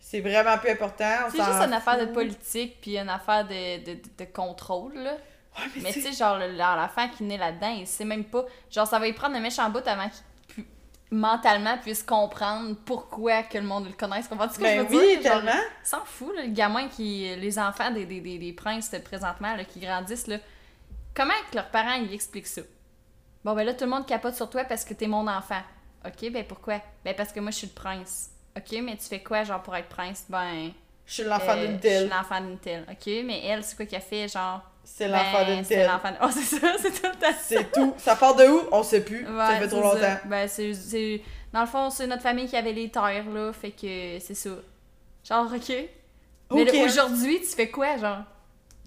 c'est 0.00 0.20
vraiment 0.20 0.56
plus 0.58 0.70
important. 0.70 1.04
C'est 1.30 1.36
juste 1.38 1.60
une 1.62 1.72
affaire 1.72 1.98
de 1.98 2.06
politique. 2.12 2.80
puis 2.80 2.96
une 2.98 3.08
affaire 3.10 3.44
de, 3.46 3.78
de, 3.84 3.94
de, 3.94 4.02
de 4.18 4.24
contrôle, 4.32 4.94
là. 4.94 5.12
Ouais, 5.58 5.64
mais, 5.76 5.82
Mais 5.84 5.92
tu 5.92 6.00
sais, 6.00 6.12
genre, 6.12 6.38
le- 6.38 6.56
l'enfant 6.56 7.08
qui 7.08 7.24
naît 7.24 7.36
là-dedans, 7.36 7.74
il 7.78 7.86
sait 7.86 8.04
même 8.04 8.24
pas. 8.24 8.44
Genre, 8.70 8.86
ça 8.86 8.98
va 8.98 9.06
y 9.08 9.12
prendre 9.12 9.34
un 9.36 9.40
méchant 9.40 9.68
bout 9.70 9.86
avant 9.86 10.08
qu'il 10.08 10.64
pu- 10.64 10.68
mentalement 11.10 11.76
puisse 11.78 12.02
comprendre 12.04 12.76
pourquoi 12.84 13.42
que 13.42 13.58
le 13.58 13.64
monde 13.64 13.86
le 13.86 13.92
connaisse. 13.92 14.28
Comprends-tu 14.28 14.54
ce 14.54 14.58
que 14.58 14.62
ben 14.64 14.86
je 14.88 14.92
veux 14.94 14.98
oui, 15.00 15.18
dire? 15.18 15.32
Genre, 15.32 15.42
tellement. 15.42 15.60
s'en 15.82 16.04
fout, 16.04 16.32
là, 16.36 16.42
le 16.44 16.52
gamin 16.52 16.86
qui. 16.88 17.34
Les 17.36 17.58
enfants 17.58 17.90
des, 17.90 18.06
des, 18.06 18.20
des, 18.20 18.38
des 18.38 18.52
princes 18.52 18.94
présentement 19.04 19.54
là, 19.56 19.64
qui 19.64 19.80
grandissent, 19.80 20.28
là. 20.28 20.36
Comment 21.18 21.34
que 21.50 21.56
leurs 21.56 21.70
parents 21.70 21.94
ils 22.00 22.14
expliquent 22.14 22.46
ça? 22.46 22.62
Bon, 23.44 23.52
ben 23.54 23.64
là, 23.64 23.74
tout 23.74 23.82
le 23.84 23.90
monde 23.90 24.06
capote 24.06 24.36
sur 24.36 24.48
toi 24.48 24.62
parce 24.62 24.84
que 24.84 24.94
t'es 24.94 25.08
mon 25.08 25.26
enfant. 25.26 25.60
Ok, 26.06 26.30
ben 26.30 26.44
pourquoi? 26.44 26.80
Ben 27.04 27.12
parce 27.16 27.32
que 27.32 27.40
moi, 27.40 27.50
je 27.50 27.56
suis 27.56 27.66
le 27.66 27.72
prince. 27.72 28.30
Ok, 28.56 28.78
mais 28.84 28.96
tu 28.96 29.06
fais 29.08 29.20
quoi, 29.20 29.42
genre, 29.42 29.60
pour 29.62 29.74
être 29.74 29.88
prince? 29.88 30.26
Ben. 30.28 30.70
Je 31.06 31.14
suis 31.14 31.24
l'enfant 31.24 31.56
euh, 31.56 31.66
d'une 31.66 31.66
Je 31.66 31.72
suis 31.72 31.80
telle. 31.80 32.08
l'enfant 32.08 32.40
d'une 32.40 32.58
telle. 32.58 32.86
Ok, 32.88 33.06
mais 33.24 33.44
elle, 33.44 33.64
c'est 33.64 33.74
quoi 33.76 33.86
qu'elle 33.86 34.00
fait, 34.00 34.28
genre? 34.28 34.60
C'est 34.84 35.08
l'enfant 35.08 35.44
ben, 35.44 35.56
d'une 35.56 35.64
c'est 35.64 35.74
telle. 35.74 35.86
l'enfant. 35.88 36.12
Oh, 36.22 36.28
c'est 36.30 36.42
ça, 36.60 36.72
c'est 36.78 36.90
tout 36.92 37.06
le 37.08 37.18
temps 37.18 37.32
ça. 37.32 37.38
C'est 37.40 37.72
tout. 37.72 37.94
Ça 37.98 38.14
part 38.14 38.36
de 38.36 38.44
où? 38.46 38.60
On 38.70 38.84
sait 38.84 39.00
plus. 39.04 39.24
ça 39.26 39.56
fait 39.58 39.66
trop 39.68 39.76
c'est 39.94 40.00
longtemps. 40.00 40.18
Ben, 40.26 40.48
c'est, 40.48 40.72
c'est- 40.74 41.20
Dans 41.52 41.62
le 41.62 41.66
fond, 41.66 41.90
c'est 41.90 42.06
notre 42.06 42.22
famille 42.22 42.46
qui 42.48 42.56
avait 42.56 42.72
les 42.72 42.90
terres, 42.90 43.28
là. 43.28 43.52
Fait 43.52 43.72
que 43.72 44.18
c'est 44.20 44.34
ça. 44.34 44.50
Genre, 45.28 45.52
ok. 45.52 45.68
Mais 46.54 46.62
Ok. 46.62 46.72
là, 46.72 46.84
aujourd'hui, 46.84 47.40
tu 47.40 47.46
fais 47.48 47.68
quoi, 47.70 47.96
genre? 47.96 48.22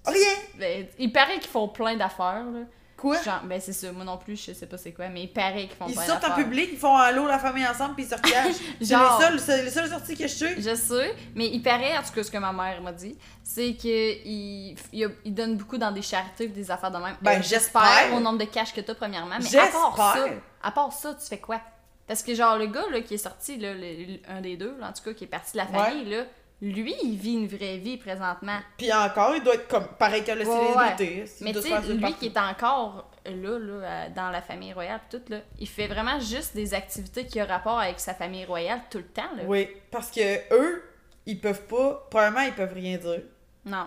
Rien. 0.06 0.34
Ben, 0.58 0.86
il 0.98 1.12
paraît 1.12 1.38
qu'ils 1.38 1.50
font 1.50 1.68
plein 1.68 1.96
d'affaires, 1.96 2.44
là. 2.52 2.60
Quoi? 2.96 3.20
Genre, 3.20 3.40
ben 3.44 3.60
c'est 3.60 3.72
ça, 3.72 3.90
moi 3.90 4.04
non 4.04 4.16
plus, 4.16 4.36
je 4.36 4.52
sais 4.52 4.66
pas 4.66 4.78
c'est 4.78 4.92
quoi, 4.92 5.08
mais 5.08 5.22
il 5.24 5.32
paraît 5.32 5.66
qu'ils 5.66 5.76
font 5.76 5.86
Ils 5.88 5.94
plein 5.94 6.04
sortent 6.06 6.24
en 6.24 6.34
public, 6.36 6.68
ils 6.72 6.78
font 6.78 6.96
allô 6.96 7.26
la 7.26 7.40
famille 7.40 7.66
ensemble, 7.66 7.96
puis 7.96 8.04
ils 8.04 8.08
se 8.08 8.14
recachent. 8.14 8.62
c'est 8.80 8.84
Genre. 8.86 9.18
les 9.18 9.24
seules, 9.26 9.40
c'est 9.40 9.62
les 9.64 9.70
seules 9.70 9.88
sorties 9.88 10.14
que 10.16 10.22
je 10.28 10.32
sais. 10.32 10.54
Je 10.60 10.74
sais, 10.76 11.12
mais 11.34 11.48
il 11.48 11.60
paraît, 11.62 11.98
en 11.98 12.02
tout 12.04 12.12
cas, 12.14 12.22
ce 12.22 12.30
que 12.30 12.38
ma 12.38 12.52
mère 12.52 12.80
m'a 12.80 12.92
dit, 12.92 13.18
c'est 13.42 13.74
qu'il 13.74 13.90
il, 13.92 14.76
il 15.24 15.34
donne 15.34 15.56
beaucoup 15.56 15.78
dans 15.78 15.90
des 15.90 16.02
charités 16.02 16.46
des 16.46 16.70
affaires 16.70 16.92
de 16.92 16.98
même. 16.98 17.16
Ben, 17.22 17.40
Euh, 17.40 17.42
j'espère. 17.42 18.12
au 18.14 18.20
nombre 18.20 18.38
de 18.38 18.44
cash 18.44 18.72
que 18.72 18.80
t'as, 18.80 18.94
premièrement. 18.94 19.36
Mais 19.40 19.56
à 19.58 19.66
part 19.66 19.96
ça, 19.96 20.26
à 20.62 20.70
part 20.70 20.92
ça, 20.92 21.14
tu 21.14 21.26
fais 21.26 21.38
quoi? 21.40 21.60
Parce 22.06 22.22
que, 22.22 22.36
genre, 22.36 22.56
le 22.56 22.66
gars 22.66 22.84
là, 22.92 23.00
qui 23.00 23.14
est 23.14 23.18
sorti, 23.18 23.56
là, 23.58 23.74
le- 23.74 24.18
un 24.28 24.40
des 24.40 24.56
deux, 24.56 24.76
là, 24.78 24.90
en 24.90 24.92
tout 24.92 25.02
cas, 25.02 25.12
qui 25.12 25.24
est 25.24 25.28
parti 25.28 25.52
de 25.54 25.56
la 25.58 25.66
famille, 25.66 26.04
là, 26.04 26.22
lui, 26.62 26.94
il 27.02 27.16
vit 27.18 27.34
une 27.34 27.48
vraie 27.48 27.76
vie 27.76 27.96
présentement. 27.96 28.58
Puis 28.78 28.92
encore, 28.92 29.34
il 29.36 29.42
doit 29.42 29.54
être 29.54 29.66
comme 29.68 29.88
pareil 29.98 30.22
que 30.24 30.30
le 30.32 30.46
Ouais, 30.46 30.96
célébrité. 30.96 31.24
Mais 31.40 31.52
tu 31.52 31.60
sais, 31.60 31.80
lui 31.92 32.00
partout. 32.00 32.16
qui 32.20 32.26
est 32.26 32.38
encore 32.38 33.10
là, 33.26 33.32
là, 33.58 33.58
euh, 33.58 34.08
dans 34.14 34.30
la 34.30 34.40
famille 34.40 34.72
royale, 34.72 35.00
tout, 35.10 35.20
là, 35.28 35.38
il 35.58 35.68
fait 35.68 35.88
vraiment 35.88 36.18
juste 36.20 36.54
des 36.54 36.72
activités 36.72 37.26
qui 37.26 37.42
ont 37.42 37.46
rapport 37.46 37.78
avec 37.80 37.98
sa 38.00 38.14
famille 38.14 38.44
royale 38.44 38.80
tout 38.90 38.98
le 38.98 39.04
temps, 39.08 39.30
là. 39.36 39.42
Oui, 39.44 39.68
parce 39.90 40.10
que 40.10 40.20
eux, 40.54 40.82
ils 41.26 41.40
peuvent 41.40 41.66
pas. 41.66 42.06
Premièrement, 42.10 42.40
ils 42.42 42.52
peuvent 42.54 42.74
rien 42.74 42.96
dire. 42.96 43.22
Non. 43.64 43.86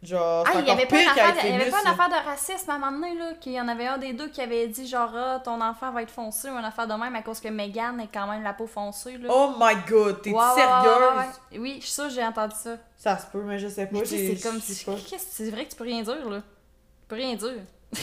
Genre, 0.00 0.44
Ah, 0.46 0.60
il 0.60 0.66
y 0.66 0.70
avait 0.70 0.86
pas 0.86 1.02
une 1.02 1.08
affaire, 1.08 1.44
y 1.44 1.48
avait 1.54 1.70
pas 1.72 1.80
une 1.80 1.88
affaire 1.88 2.08
de 2.08 2.24
racisme 2.24 2.70
à 2.70 2.74
un 2.74 2.78
moment 2.78 2.92
donné, 3.00 3.18
là, 3.18 3.34
qu'il 3.40 3.50
y 3.52 3.60
en 3.60 3.66
avait 3.66 3.88
un 3.88 3.98
des 3.98 4.12
deux 4.12 4.28
qui 4.28 4.40
avait 4.40 4.68
dit 4.68 4.86
genre 4.86 5.10
ah, 5.12 5.40
ton 5.44 5.60
enfant 5.60 5.90
va 5.90 6.02
être 6.02 6.10
foncé 6.12 6.48
ou 6.48 6.52
une 6.56 6.64
affaire 6.64 6.86
de 6.86 6.94
même 6.94 7.16
à 7.16 7.22
cause 7.22 7.40
que 7.40 7.48
Meghan 7.48 7.98
est 7.98 8.06
quand 8.12 8.28
même 8.28 8.44
la 8.44 8.52
peau 8.52 8.68
foncée 8.68 9.18
là. 9.18 9.28
Oh 9.32 9.54
my 9.58 9.74
god, 9.88 10.22
t'es 10.22 10.30
ouais, 10.30 10.40
sérieuse? 10.54 11.40
Oui, 11.58 11.76
je 11.80 11.86
suis 11.86 11.92
sûre 11.94 12.04
que 12.04 12.10
j'ai 12.10 12.24
entendu 12.24 12.54
ça. 12.56 12.76
Ça 12.96 13.18
se 13.18 13.26
peut, 13.26 13.42
mais 13.42 13.58
je 13.58 13.66
sais 13.66 13.86
pas. 13.86 13.98
C'est 14.04 14.40
comme 14.40 14.60
si 14.60 14.74
c'est 14.76 15.50
vrai 15.50 15.64
que 15.64 15.70
tu 15.70 15.76
peux 15.76 15.82
rien 15.84 16.02
dire 16.02 16.28
là. 16.30 16.38
Tu 16.38 17.06
peux 17.08 17.16
rien 17.16 17.34
dire. 17.34 17.54
tu 17.92 17.98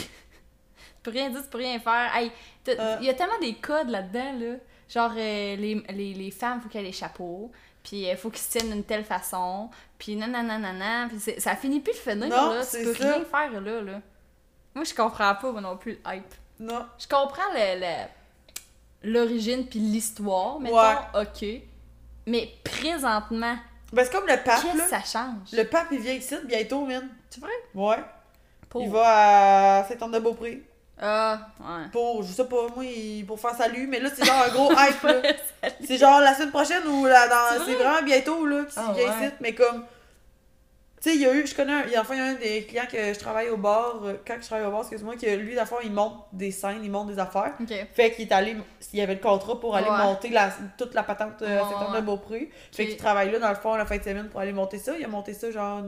peux 1.02 1.10
rien 1.12 1.30
dire, 1.30 1.42
tu 1.42 1.48
peux 1.48 1.58
rien 1.58 1.78
faire. 1.78 2.14
Hey, 2.14 2.30
t'as- 2.62 2.72
il 2.74 2.78
Euh. 2.80 2.96
y 3.02 3.08
a 3.08 3.14
tellement 3.14 3.38
des 3.40 3.54
codes 3.54 3.88
là-dedans 3.88 4.32
là. 4.38 4.56
Genre 4.88 5.10
euh, 5.16 5.56
les, 5.56 5.82
les, 5.94 6.14
les 6.14 6.30
femmes 6.30 6.60
faut 6.60 6.68
qu'elles 6.68 6.82
aient 6.82 6.88
les 6.88 6.92
chapeaux, 6.92 7.50
puis 7.86 8.08
il 8.08 8.16
faut 8.16 8.30
qu'ils 8.30 8.40
se 8.42 8.50
tiennent 8.50 8.70
d'une 8.72 8.82
telle 8.84 9.04
façon, 9.04 9.70
puis 9.96 10.16
nanana 10.16 10.58
nanana, 10.58 11.08
puis 11.08 11.40
ça 11.40 11.54
finit 11.54 11.78
plus 11.80 11.92
de 11.92 11.98
finir 11.98 12.26
Non, 12.28 12.54
là, 12.54 12.66
tu 12.66 12.82
peux 12.82 12.94
ça. 12.94 13.12
rien 13.14 13.24
faire 13.24 13.60
là 13.60 13.80
là. 13.80 14.00
Moi 14.74 14.84
je 14.84 14.92
comprends 14.94 15.34
pas 15.36 15.52
moi 15.52 15.60
non 15.60 15.76
plus 15.76 15.92
le 16.04 16.12
hype. 16.14 16.34
Non. 16.58 16.84
Je 16.98 17.06
comprends 17.06 17.50
le- 17.54 17.80
le- 17.80 19.12
l'origine 19.12 19.66
puis 19.68 19.78
l'histoire, 19.78 20.58
mettons, 20.58 20.76
Ouais. 20.76 21.22
OK. 21.22 21.62
Mais 22.26 22.50
présentement, 22.64 23.56
Ben, 23.92 24.04
c'est 24.04 24.10
comme 24.12 24.26
le 24.26 24.36
pape, 24.42 24.64
là. 24.76 24.84
ça 24.88 25.00
change? 25.02 25.52
Le 25.52 25.62
pape, 25.62 25.86
il 25.92 26.00
vient 26.00 26.14
ici 26.14 26.34
bientôt, 26.44 26.84
man. 26.84 27.08
C'est 27.30 27.40
vrai? 27.40 27.52
Ouais. 27.74 28.02
Il 28.78 28.90
va 28.90 29.78
à 29.78 29.84
Saint-Anne-de-Beaupré. 29.84 30.65
Ah, 30.98 31.48
ouais. 31.60 31.88
Pour, 31.92 32.22
je 32.22 32.32
sais 32.32 32.44
pas, 32.46 32.66
moi, 32.74 32.84
pour 33.26 33.38
faire 33.38 33.54
salut. 33.54 33.86
Mais 33.86 34.00
là, 34.00 34.08
c'est 34.14 34.24
genre 34.24 34.42
un 34.46 34.48
gros 34.48 34.72
hype, 34.72 35.02
là. 35.02 35.22
C'est 35.84 35.98
genre 35.98 36.20
la 36.20 36.34
semaine 36.34 36.50
prochaine 36.50 36.86
ou 36.86 37.04
là, 37.06 37.28
dans. 37.28 37.58
C'est 37.64 37.70
C'est 37.70 37.74
vrai? 37.76 37.84
vraiment 37.84 38.02
bientôt, 38.06 38.46
là, 38.46 38.64
qu'il 38.64 38.82
Ah, 38.82 38.92
ouais. 38.92 39.02
ici. 39.04 39.32
Mais 39.40 39.54
comme. 39.54 39.84
Tu 41.02 41.10
sais, 41.10 41.14
il 41.16 41.20
y 41.20 41.26
a 41.26 41.34
eu, 41.34 41.46
je 41.46 41.54
connais 41.54 41.72
un, 41.74 41.82
il 41.84 41.92
y 41.92 41.96
a, 41.96 42.00
enfin, 42.00 42.14
il 42.14 42.18
y 42.18 42.20
a 42.22 42.24
un 42.24 42.34
des 42.34 42.62
clients 42.64 42.86
que 42.90 43.12
je 43.12 43.18
travaille 43.18 43.50
au 43.50 43.58
bar, 43.58 44.00
euh, 44.02 44.14
quand 44.26 44.36
je 44.40 44.46
travaille 44.46 44.66
au 44.66 44.70
bar, 44.70 44.80
excuse-moi, 44.80 45.16
que 45.16 45.26
lui, 45.36 45.54
d'abord, 45.54 45.80
il 45.84 45.92
monte 45.92 46.14
des 46.32 46.50
scènes, 46.50 46.80
il 46.82 46.90
monte 46.90 47.08
des 47.08 47.18
affaires. 47.18 47.52
Fait 47.94 48.12
qu'il 48.12 48.26
est 48.26 48.32
allé, 48.32 48.56
il 48.94 48.98
y 48.98 49.02
avait 49.02 49.14
le 49.14 49.20
contrat 49.20 49.60
pour 49.60 49.76
aller 49.76 49.90
Ouais. 49.90 49.98
monter 49.98 50.30
la, 50.30 50.50
toute 50.78 50.94
la 50.94 51.02
patente 51.02 51.42
euh, 51.42 51.62
à 51.62 51.68
Saint-Anne-de-Beaupré. 51.68 52.50
Fait 52.72 52.84
Ok. 52.84 52.88
qu'il 52.88 52.96
travaille 52.96 53.30
là, 53.30 53.38
dans 53.38 53.50
le 53.50 53.54
fond, 53.56 53.74
la 53.76 53.84
fin 53.84 53.98
de 53.98 54.02
semaine 54.02 54.28
pour 54.30 54.40
aller 54.40 54.54
monter 54.54 54.78
ça. 54.78 54.96
Il 54.98 55.04
a 55.04 55.08
monté 55.08 55.34
ça, 55.34 55.50
genre. 55.50 55.82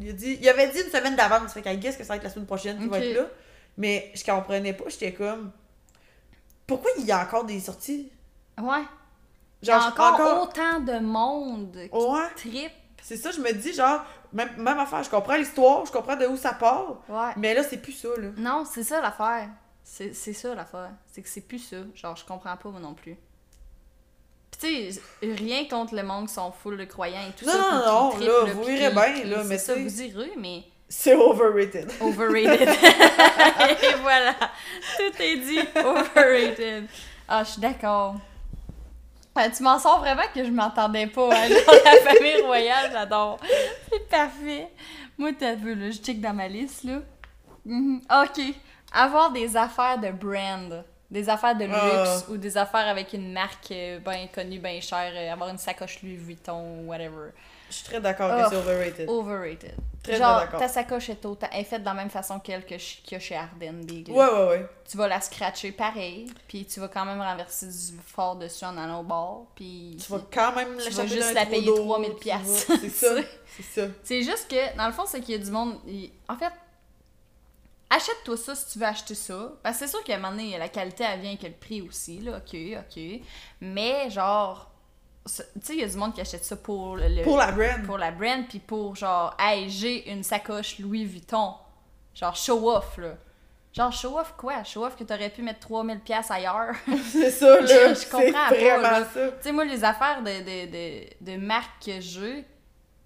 Il, 0.00 0.10
a 0.10 0.12
dit, 0.12 0.38
il 0.40 0.48
avait 0.48 0.68
dit 0.68 0.78
une 0.82 0.90
semaine 0.90 1.16
d'avance. 1.16 1.52
Fait 1.52 1.60
qu'à 1.62 1.74
guess 1.74 1.96
que 1.96 2.04
ça 2.04 2.10
va 2.12 2.16
être 2.18 2.22
la 2.24 2.30
semaine 2.30 2.46
prochaine 2.46 2.78
qu'il 2.78 2.88
va 2.88 3.00
être 3.00 3.16
là. 3.16 3.26
Mais 3.78 4.10
je 4.14 4.22
comprenais 4.24 4.74
pas, 4.74 4.84
j'étais 4.88 5.14
comme. 5.14 5.50
Pourquoi 6.66 6.90
il 6.98 7.06
y 7.06 7.12
a 7.12 7.22
encore 7.22 7.44
des 7.44 7.60
sorties? 7.60 8.10
Ouais. 8.60 8.82
Il 9.62 9.68
y 9.68 9.70
a 9.70 9.78
Genre, 9.80 9.88
encore, 9.98 10.42
autant 10.42 10.80
de 10.80 10.98
monde 10.98 11.76
qui 11.90 11.96
Ouais. 11.96 12.70
C'est 13.00 13.16
ça, 13.16 13.30
je 13.30 13.40
me 13.40 13.52
dis, 13.52 13.72
genre, 13.72 14.02
même, 14.32 14.50
même 14.58 14.78
affaire, 14.78 15.02
je 15.02 15.08
comprends 15.08 15.36
l'histoire, 15.36 15.86
je 15.86 15.92
comprends 15.92 16.16
de 16.16 16.26
où 16.26 16.36
ça 16.36 16.52
part, 16.52 16.96
Ouais. 17.08 17.30
mais 17.36 17.54
là, 17.54 17.62
c'est 17.62 17.78
plus 17.78 17.92
ça, 17.92 18.08
là. 18.18 18.28
Non, 18.36 18.64
c'est 18.70 18.82
ça 18.82 19.00
l'affaire. 19.00 19.48
C'est 19.84 20.12
ça 20.12 20.54
l'affaire. 20.54 20.90
C'est 21.06 21.22
que 21.22 21.28
c'est 21.28 21.40
plus 21.40 21.60
ça. 21.60 21.76
Genre, 21.94 22.14
je 22.16 22.24
comprends 22.26 22.56
pas 22.56 22.68
moi 22.68 22.80
non 22.80 22.92
plus. 22.94 23.16
Pis 24.50 24.58
tu 24.58 24.92
sais, 24.92 25.00
rien 25.22 25.66
contre 25.68 25.94
le 25.94 26.02
monde 26.02 26.26
qui 26.28 26.34
sont 26.34 26.50
full 26.52 26.76
de 26.76 26.84
croyants 26.84 27.26
et 27.28 27.32
tout 27.32 27.46
Non, 27.46 27.52
ça. 27.52 27.58
non, 27.58 27.86
non, 28.04 28.10
trippent, 28.10 28.28
là, 28.28 28.44
vous 28.52 28.68
irez 28.68 28.90
bien, 28.90 29.24
là, 29.24 29.44
mais 29.44 29.56
C'est 29.58 29.74
ça, 29.74 29.80
vous 29.80 30.02
irez, 30.02 30.32
mais 30.36 30.64
C'est 30.88 31.14
overrated. 31.14 31.90
overrated. 32.00 32.68
et 32.68 33.94
voilà, 34.02 34.34
tout 34.96 35.22
est 35.22 35.36
dit, 35.36 35.60
overrated. 35.76 36.86
Ah, 37.28 37.44
je 37.44 37.50
suis 37.50 37.60
d'accord. 37.60 38.16
Ouais, 39.36 39.50
tu 39.50 39.62
m'en 39.62 39.78
sors 39.78 40.00
vraiment 40.00 40.22
que 40.34 40.44
je 40.44 40.50
m'entendais 40.50 41.06
pas 41.06 41.28
hein, 41.32 41.48
dans 41.66 41.72
la 41.84 42.12
famille 42.14 42.40
royale, 42.42 42.90
j'adore. 42.92 43.38
C'est 43.92 44.08
parfait. 44.08 44.68
Moi, 45.16 45.30
t'as 45.38 45.54
vu, 45.54 45.74
là, 45.74 45.90
je 45.90 45.98
check 45.98 46.20
dans 46.20 46.32
ma 46.34 46.48
liste, 46.48 46.84
là. 46.84 47.00
Mhm. 47.64 48.00
Ok. 48.22 48.40
Avoir 48.92 49.30
des 49.30 49.56
affaires 49.56 49.98
de 49.98 50.10
brand. 50.10 50.84
Des 51.10 51.28
affaires 51.28 51.54
de 51.56 51.64
luxe 51.64 51.76
Ah. 51.78 52.30
ou 52.30 52.36
des 52.36 52.56
affaires 52.56 52.86
avec 52.88 53.12
une 53.12 53.32
marque 53.32 53.70
euh, 53.72 53.98
bien 53.98 54.26
connue, 54.34 54.58
bien 54.58 54.80
chère. 54.80 55.12
euh, 55.14 55.32
avoir 55.32 55.48
une 55.50 55.58
sacoche 55.58 56.02
Louis 56.02 56.16
Vuitton, 56.16 56.84
whatever. 56.86 57.30
Je 57.70 57.74
suis 57.76 57.84
très 57.84 58.00
d'accord 58.00 58.30
Oh. 58.32 58.42
que 58.42 58.48
c'est 58.50 58.56
overrated. 58.56 59.08
Overrated. 59.08 59.74
Très, 60.08 60.18
Genre, 60.18 60.48
ta 60.58 60.68
sacoche 60.68 61.08
est, 61.10 61.24
autant- 61.24 61.50
est 61.52 61.64
faite 61.64 61.80
de 61.82 61.86
la 61.86 61.94
même 61.94 62.10
façon 62.10 62.40
qu'elle 62.40 62.64
que 62.64 62.74
qu'il 62.76 63.12
y 63.12 63.14
a 63.14 63.20
chez 63.20 63.36
Arden 63.36 63.84
Big. 63.84 64.08
Ouais, 64.08 64.16
ouais, 64.16 64.46
ouais. 64.48 64.66
Tu 64.90 64.96
vas 64.96 65.06
la 65.08 65.20
scratcher 65.20 65.72
pareil, 65.72 66.30
puis 66.48 66.64
tu 66.64 66.80
vas 66.80 66.88
quand 66.88 67.04
même 67.04 67.20
renverser 67.20 67.66
du 67.66 68.00
fort 68.06 68.36
dessus 68.36 68.64
en 68.64 68.76
allant 68.78 69.00
au 69.00 69.04
bord, 69.04 69.46
puis... 69.54 69.96
Tu 70.04 70.10
vas 70.10 70.20
quand 70.32 70.54
même 70.54 70.76
Tu 70.78 70.84
la 70.84 70.90
vas 70.90 70.90
choper 71.02 71.08
juste 71.08 71.34
la 71.34 71.46
payer 71.46 71.66
d'eau, 71.66 71.76
3000 71.76 72.08
tu 72.08 72.14
vas- 72.14 72.20
piastres. 72.20 72.72
C'est 72.80 72.88
ça, 72.88 73.14
c'est 73.56 73.62
ça. 73.62 73.86
C'est 74.02 74.22
juste 74.22 74.48
que, 74.50 74.76
dans 74.76 74.86
le 74.86 74.92
fond, 74.92 75.04
c'est 75.06 75.20
qu'il 75.20 75.36
y 75.36 75.40
a 75.40 75.44
du 75.44 75.50
monde... 75.50 75.78
il- 75.86 76.10
En 76.28 76.36
fait, 76.36 76.52
achète-toi 77.90 78.36
ça 78.36 78.54
si 78.54 78.72
tu 78.72 78.78
veux 78.78 78.86
acheter 78.86 79.14
ça. 79.14 79.52
Parce 79.62 79.78
que 79.78 79.84
c'est 79.86 79.90
sûr 79.90 80.04
qu'à 80.04 80.14
un 80.14 80.18
moment 80.18 80.30
donné, 80.32 80.56
la 80.58 80.68
qualité, 80.68 81.04
elle 81.04 81.20
vient 81.20 81.30
avec 81.30 81.42
le 81.42 81.52
prix 81.52 81.82
aussi, 81.82 82.20
là, 82.20 82.38
ok, 82.38 82.56
ok. 82.78 83.02
Mais, 83.60 84.10
genre, 84.10 84.67
tu 85.28 85.60
sais, 85.62 85.74
il 85.74 85.80
y 85.80 85.84
a 85.84 85.88
du 85.88 85.96
monde 85.96 86.14
qui 86.14 86.20
achète 86.20 86.44
ça 86.44 86.56
pour 86.56 86.96
le... 86.96 87.22
Pour 87.22 87.36
la 87.36 87.52
brand. 87.52 87.82
pour 87.86 87.98
la 87.98 88.10
brand, 88.10 88.46
puis 88.48 88.58
pour 88.58 88.96
genre, 88.96 89.36
hey, 89.38 89.68
j'ai 89.70 90.10
une 90.10 90.22
sacoche 90.22 90.78
Louis 90.78 91.04
Vuitton. 91.04 91.54
Genre, 92.14 92.34
show 92.34 92.70
off, 92.70 92.98
là. 92.98 93.14
Genre, 93.72 93.92
show 93.92 94.18
off 94.18 94.34
quoi? 94.36 94.64
Show 94.64 94.84
off 94.84 94.96
que 94.96 95.04
t'aurais 95.04 95.30
pu 95.30 95.42
mettre 95.42 95.68
3000$ 95.68 96.00
piastres 96.00 96.32
ailleurs. 96.32 96.74
C'est 97.12 97.30
ça, 97.30 97.60
là. 97.60 97.94
Je 97.94 98.10
comprends 98.10 98.32
pas, 98.32 98.54
vraiment 98.54 99.06
tu 99.12 99.20
sais, 99.42 99.52
moi, 99.52 99.64
les 99.64 99.84
affaires 99.84 100.22
de, 100.22 100.30
de, 100.40 100.70
de, 100.72 101.32
de 101.32 101.36
marque 101.36 101.84
que 101.86 102.00
j'ai, 102.00 102.44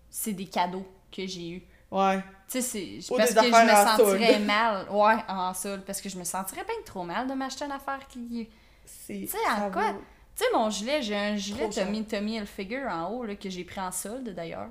c'est 0.09 0.33
des 0.33 0.47
cadeaux 0.47 0.87
que 1.15 1.27
j'ai 1.27 1.51
eus. 1.51 1.63
Ouais. 1.91 2.19
Tu 2.49 2.63
sais, 2.63 3.01
c'est 3.03 3.15
parce 3.17 3.35
que 3.35 3.41
je 3.43 3.49
me 3.49 3.73
en 3.73 3.97
sentirais 3.97 4.33
solde. 4.35 4.47
mal. 4.47 4.87
Ouais, 4.91 5.17
en 5.29 5.53
solde. 5.53 5.83
Parce 5.85 6.01
que 6.01 6.09
je 6.09 6.17
me 6.19 6.25
sentirais 6.25 6.65
bien 6.65 6.75
trop 6.87 7.03
mal 7.03 7.27
de 7.27 7.35
m'acheter 7.35 7.65
une 7.67 7.73
affaire 7.73 8.01
qui. 8.09 8.49
C'est. 8.87 9.21
Tu 9.21 9.27
sais, 9.29 9.39
en 9.51 9.71
quoi? 9.71 9.93
vaut- 9.93 10.03
Tu 10.37 10.45
sais, 10.45 10.51
mon 10.55 10.71
gilet, 10.71 11.03
j'ai 11.03 11.17
un 11.17 11.37
gilet 11.37 11.65
Trop 11.65 11.73
cher. 11.73 11.87
Tommy, 11.87 12.05
Tommy 12.05 12.37
Hilfiger 12.37 12.87
en 12.87 13.11
haut, 13.11 13.25
là, 13.25 13.37
que 13.37 13.51
j'ai 13.51 13.65
pris 13.65 13.81
en 13.81 13.93
solde 13.93 14.31
d'ailleurs. 14.31 14.71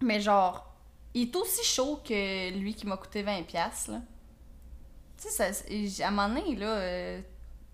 Mais 0.00 0.20
genre, 0.20 0.66
il 1.14 1.28
est 1.28 1.36
aussi 1.36 1.64
chaud 1.64 2.00
que 2.04 2.50
lui 2.58 2.74
qui 2.74 2.86
m'a 2.86 2.96
coûté 2.96 3.22
20$, 3.22 3.44
piastres, 3.44 3.92
là. 3.92 4.00
Tu 5.20 5.28
sais, 5.28 6.02
à 6.02 6.08
un 6.08 6.10
moment 6.10 6.28
donné, 6.28 6.56
là, 6.56 6.66
euh, 6.66 7.20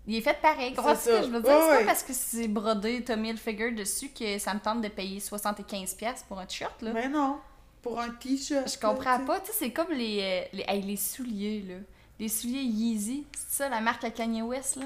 il 0.07 0.15
est 0.15 0.21
fait 0.21 0.39
pareil. 0.41 0.73
Que 0.73 0.81
ça. 0.81 1.21
je 1.23 1.29
veux 1.29 1.41
dire? 1.41 1.51
C'est 1.51 1.69
ouais. 1.69 1.79
pas 1.79 1.85
parce 1.85 2.03
que 2.03 2.13
c'est 2.13 2.47
brodé 2.47 3.03
Tommy 3.03 3.29
Hilfiger 3.29 3.71
dessus 3.71 4.09
que 4.09 4.37
ça 4.37 4.53
me 4.53 4.59
tente 4.59 4.81
de 4.81 4.87
payer 4.87 5.19
75$ 5.19 5.95
piastres 5.95 6.25
pour 6.27 6.39
un 6.39 6.45
t-shirt, 6.45 6.81
là. 6.81 6.91
Mais 6.93 7.09
non. 7.09 7.39
Pour 7.81 7.99
un 7.99 8.11
t-shirt. 8.11 8.71
Je 8.71 8.79
comprends 8.79 9.25
pas, 9.25 9.39
tu 9.41 9.47
sais, 9.47 9.53
c'est 9.59 9.71
comme 9.71 9.91
les, 9.91 10.19
euh, 10.21 10.57
les, 10.57 10.65
hey, 10.67 10.81
les 10.81 10.95
souliers, 10.95 11.63
là. 11.67 11.75
Les 12.19 12.29
souliers 12.29 12.61
Yeezy, 12.61 13.25
c'est 13.35 13.63
ça 13.63 13.69
la 13.69 13.81
marque 13.81 14.03
à 14.03 14.11
Kanye 14.11 14.41
West, 14.41 14.77
là? 14.77 14.85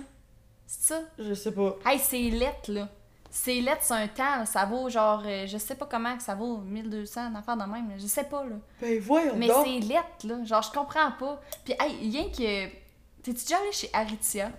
C'est 0.68 0.94
ça? 0.94 1.02
Je 1.18 1.34
sais 1.34 1.52
pas. 1.54 1.76
Hey, 1.86 1.98
c'est 2.00 2.30
lettre, 2.30 2.72
là. 2.72 2.88
C'est 3.30 3.60
lettre, 3.62 3.82
c'est 3.82 3.94
un 3.94 4.08
temps, 4.08 4.46
ça 4.46 4.66
vaut 4.66 4.90
genre, 4.90 5.22
euh, 5.26 5.46
je 5.48 5.58
sais 5.58 5.76
pas 5.76 5.86
comment 5.86 6.16
que 6.18 6.24
ça 6.24 6.34
vaut, 6.36 6.58
1200, 6.60 7.30
une 7.30 7.36
affaire 7.36 7.56
de 7.58 7.64
même, 7.64 7.90
là. 7.90 7.96
je 7.98 8.08
sais 8.08 8.24
pas, 8.24 8.44
là. 8.46 8.56
Ben 8.82 9.00
voyons 9.00 9.36
Mais 9.36 9.48
donc. 9.48 9.66
c'est 9.66 9.80
lettre, 9.86 10.26
là, 10.26 10.44
genre, 10.46 10.62
je 10.62 10.72
comprends 10.72 11.12
pas. 11.12 11.40
Puis, 11.64 11.74
hey, 11.80 12.10
rien 12.12 12.30
que... 12.30 12.68
T'es-tu 13.24 13.42
déjà 13.44 13.58
allé 13.58 13.72
chez 13.74 13.90
Aritzia? 13.94 14.52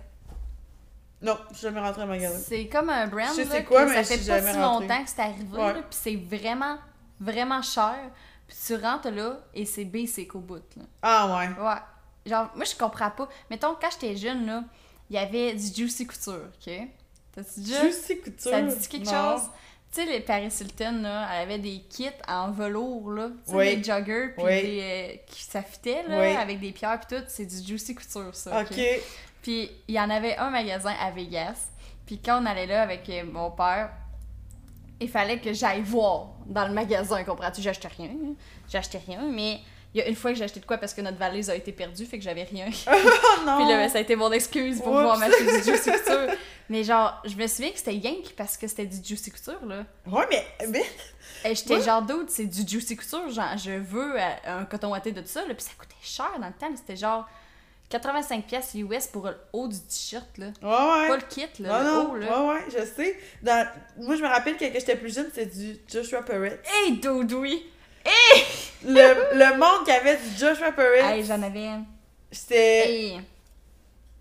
Non, 1.21 1.37
je 1.51 1.55
suis 1.57 1.63
jamais 1.67 1.81
rentrée 1.81 2.03
à 2.03 2.05
magasin. 2.05 2.37
C'est 2.37 2.67
comme 2.67 2.89
un 2.89 3.07
brand, 3.07 3.27
Je 3.29 3.33
sais 3.33 3.45
là, 3.45 3.51
c'est 3.55 3.63
quoi, 3.65 3.85
que 3.85 3.89
mais 3.89 4.03
ça 4.03 4.15
fait 4.17 4.25
pas 4.29 4.41
si 4.41 4.57
rentrée. 4.59 4.87
longtemps 4.87 5.03
que 5.03 5.09
c'est 5.09 5.21
arrivé, 5.21 5.57
Ouais. 5.57 5.73
là, 5.73 5.81
puis 5.81 5.99
c'est 6.01 6.15
vraiment, 6.15 6.77
vraiment 7.19 7.61
cher. 7.61 7.95
Puis 8.47 8.55
tu 8.65 8.75
rentres 8.75 9.09
là, 9.09 9.39
et 9.53 9.65
c'est 9.65 9.85
basic 9.85 10.33
au 10.35 10.39
bout, 10.39 10.63
là. 10.77 10.83
Ah 11.01 11.37
ouais. 11.37 11.63
Ouais. 11.65 11.81
Genre, 12.25 12.49
moi, 12.55 12.63
je 12.65 12.75
comprends 12.77 13.09
pas. 13.11 13.27
Mettons, 13.49 13.75
quand 13.81 13.89
j'étais 13.91 14.15
jeune, 14.15 14.45
là, 14.45 14.63
il 15.09 15.15
y 15.15 15.19
avait 15.19 15.53
du 15.53 15.65
Juicy 15.73 16.05
Couture, 16.07 16.41
OK? 16.65 16.73
T'as-tu 17.33 17.59
déjà... 17.61 17.81
Juicy 17.83 18.19
couture? 18.21 18.51
Ça 18.51 18.61
dit 18.61 18.87
quelque 18.87 19.05
Non. 19.05 19.37
chose? 19.37 19.49
Tu 19.91 20.01
sais, 20.01 20.05
les 20.05 20.19
Paris 20.19 20.51
Hilton, 20.61 21.01
là, 21.01 21.27
elle 21.33 21.41
avait 21.43 21.57
des 21.59 21.79
kits 21.89 22.05
en 22.27 22.51
velours, 22.51 23.11
là. 23.11 23.29
Tu 23.45 23.51
sais, 23.51 23.57
Oui. 23.57 23.77
des 23.77 23.83
joggers, 23.83 24.27
puis 24.35 24.43
Oui. 24.45 24.61
des... 24.61 24.81
euh, 24.83 25.15
qui 25.25 25.43
s'affitaient, 25.43 26.03
là, 26.07 26.19
Oui. 26.19 26.27
avec 26.35 26.59
des 26.59 26.71
pierres, 26.71 26.99
puis 26.99 27.17
tout. 27.17 27.23
C'est 27.27 27.45
du 27.45 27.55
Juicy 27.65 27.95
Couture, 27.95 28.35
ça, 28.35 28.61
Ok. 28.61 28.79
Puis, 29.41 29.71
il 29.87 29.95
y 29.95 29.99
en 29.99 30.09
avait 30.09 30.35
un 30.37 30.49
magasin 30.51 30.93
à 31.01 31.09
Vegas. 31.11 31.69
Puis, 32.05 32.19
quand 32.23 32.41
on 32.41 32.45
allait 32.45 32.67
là 32.67 32.81
avec 32.83 33.09
euh, 33.09 33.23
mon 33.31 33.49
père, 33.51 33.89
il 34.99 35.09
fallait 35.09 35.39
que 35.39 35.53
j'aille 35.53 35.81
voir 35.81 36.31
dans 36.45 36.67
le 36.67 36.73
magasin, 36.73 37.23
comprends-tu? 37.23 37.61
J'achetais 37.61 37.87
rien. 37.87 38.09
hein. 38.09 38.33
J'achetais 38.67 38.99
rien, 39.07 39.21
mais 39.31 39.59
il 39.93 39.99
y 39.99 40.01
a 40.03 40.07
une 40.07 40.15
fois 40.15 40.31
que 40.31 40.37
j'ai 40.37 40.43
acheté 40.43 40.59
de 40.59 40.65
quoi 40.65 40.77
parce 40.77 40.93
que 40.93 41.01
notre 41.01 41.17
valise 41.17 41.49
a 41.49 41.55
été 41.55 41.71
perdue, 41.71 42.05
fait 42.05 42.17
que 42.19 42.23
j'avais 42.23 42.43
rien. 42.43 42.69
Oh 42.87 43.45
non. 43.45 43.57
Puis 43.57 43.67
là, 43.67 43.77
ben, 43.77 43.89
ça 43.89 43.97
a 43.97 44.01
été 44.01 44.15
mon 44.15 44.31
excuse 44.31 44.77
pour 44.77 44.87
pouvoir 44.93 45.17
m'acheter 45.17 45.43
du 45.45 45.63
Juicy 45.63 45.91
Couture. 45.91 46.27
Mais 46.69 46.83
genre, 46.83 47.19
je 47.25 47.35
me 47.35 47.47
souviens 47.47 47.71
que 47.71 47.77
c'était 47.79 47.95
Yank 47.95 48.33
parce 48.37 48.55
que 48.57 48.67
c'était 48.67 48.85
du 48.85 48.97
Juicy 49.03 49.31
Couture, 49.31 49.65
là. 49.65 49.85
Ouais, 50.05 50.25
mais. 50.29 50.45
mais... 50.67 50.85
Et 51.45 51.55
j'étais 51.55 51.75
Ouais. 51.77 51.81
genre 51.81 52.01
d'autres, 52.03 52.29
c'est 52.29 52.45
du 52.45 52.67
Juicy 52.67 52.95
Couture, 52.95 53.29
genre, 53.29 53.57
je 53.57 53.71
veux 53.71 54.19
euh, 54.19 54.29
un 54.45 54.65
coton 54.65 54.91
watté 54.91 55.11
de 55.11 55.21
tout 55.21 55.27
ça, 55.27 55.41
là. 55.47 55.53
Puis 55.55 55.63
ça 55.63 55.71
coûtait 55.77 55.95
cher 56.03 56.29
dans 56.39 56.47
le 56.47 56.53
temps, 56.53 56.69
c'était 56.75 56.95
genre 56.97 57.27
85$ 57.91 58.43
piastres 58.43 58.75
US 58.75 59.07
pour 59.07 59.25
le 59.25 59.35
haut 59.53 59.67
du 59.67 59.79
t-shirt, 59.79 60.27
là. 60.37 60.47
Ouais, 60.61 61.01
ouais. 61.01 61.07
Pas 61.07 61.15
le 61.15 61.23
kit, 61.27 61.47
là, 61.63 61.81
non, 61.83 61.83
le 61.83 61.91
non, 61.95 62.11
haut, 62.11 62.15
là. 62.17 62.43
ouais, 62.43 62.53
ouais, 62.53 62.65
je 62.67 62.85
sais. 62.85 63.19
Dans... 63.41 63.67
Moi, 63.97 64.15
je 64.15 64.21
me 64.21 64.27
rappelle 64.27 64.57
que 64.57 64.65
quand 64.65 64.73
j'étais 64.79 64.95
plus 64.97 65.15
jeune, 65.15 65.31
c'était 65.33 65.47
du 65.47 65.77
Joshua 65.91 66.21
Perret. 66.21 66.61
Hey, 66.71 66.97
Dodoui! 66.99 67.63
Le, 68.85 69.37
le 69.37 69.57
monde 69.57 69.85
qui 69.85 69.91
avait 69.91 70.17
du 70.17 70.37
Joshua 70.37 70.71
Hey, 71.11 71.23
j'en 71.25 71.41
avais 71.41 71.67
un. 71.67 71.85
c'était 72.31 72.89
Hey! 72.89 73.21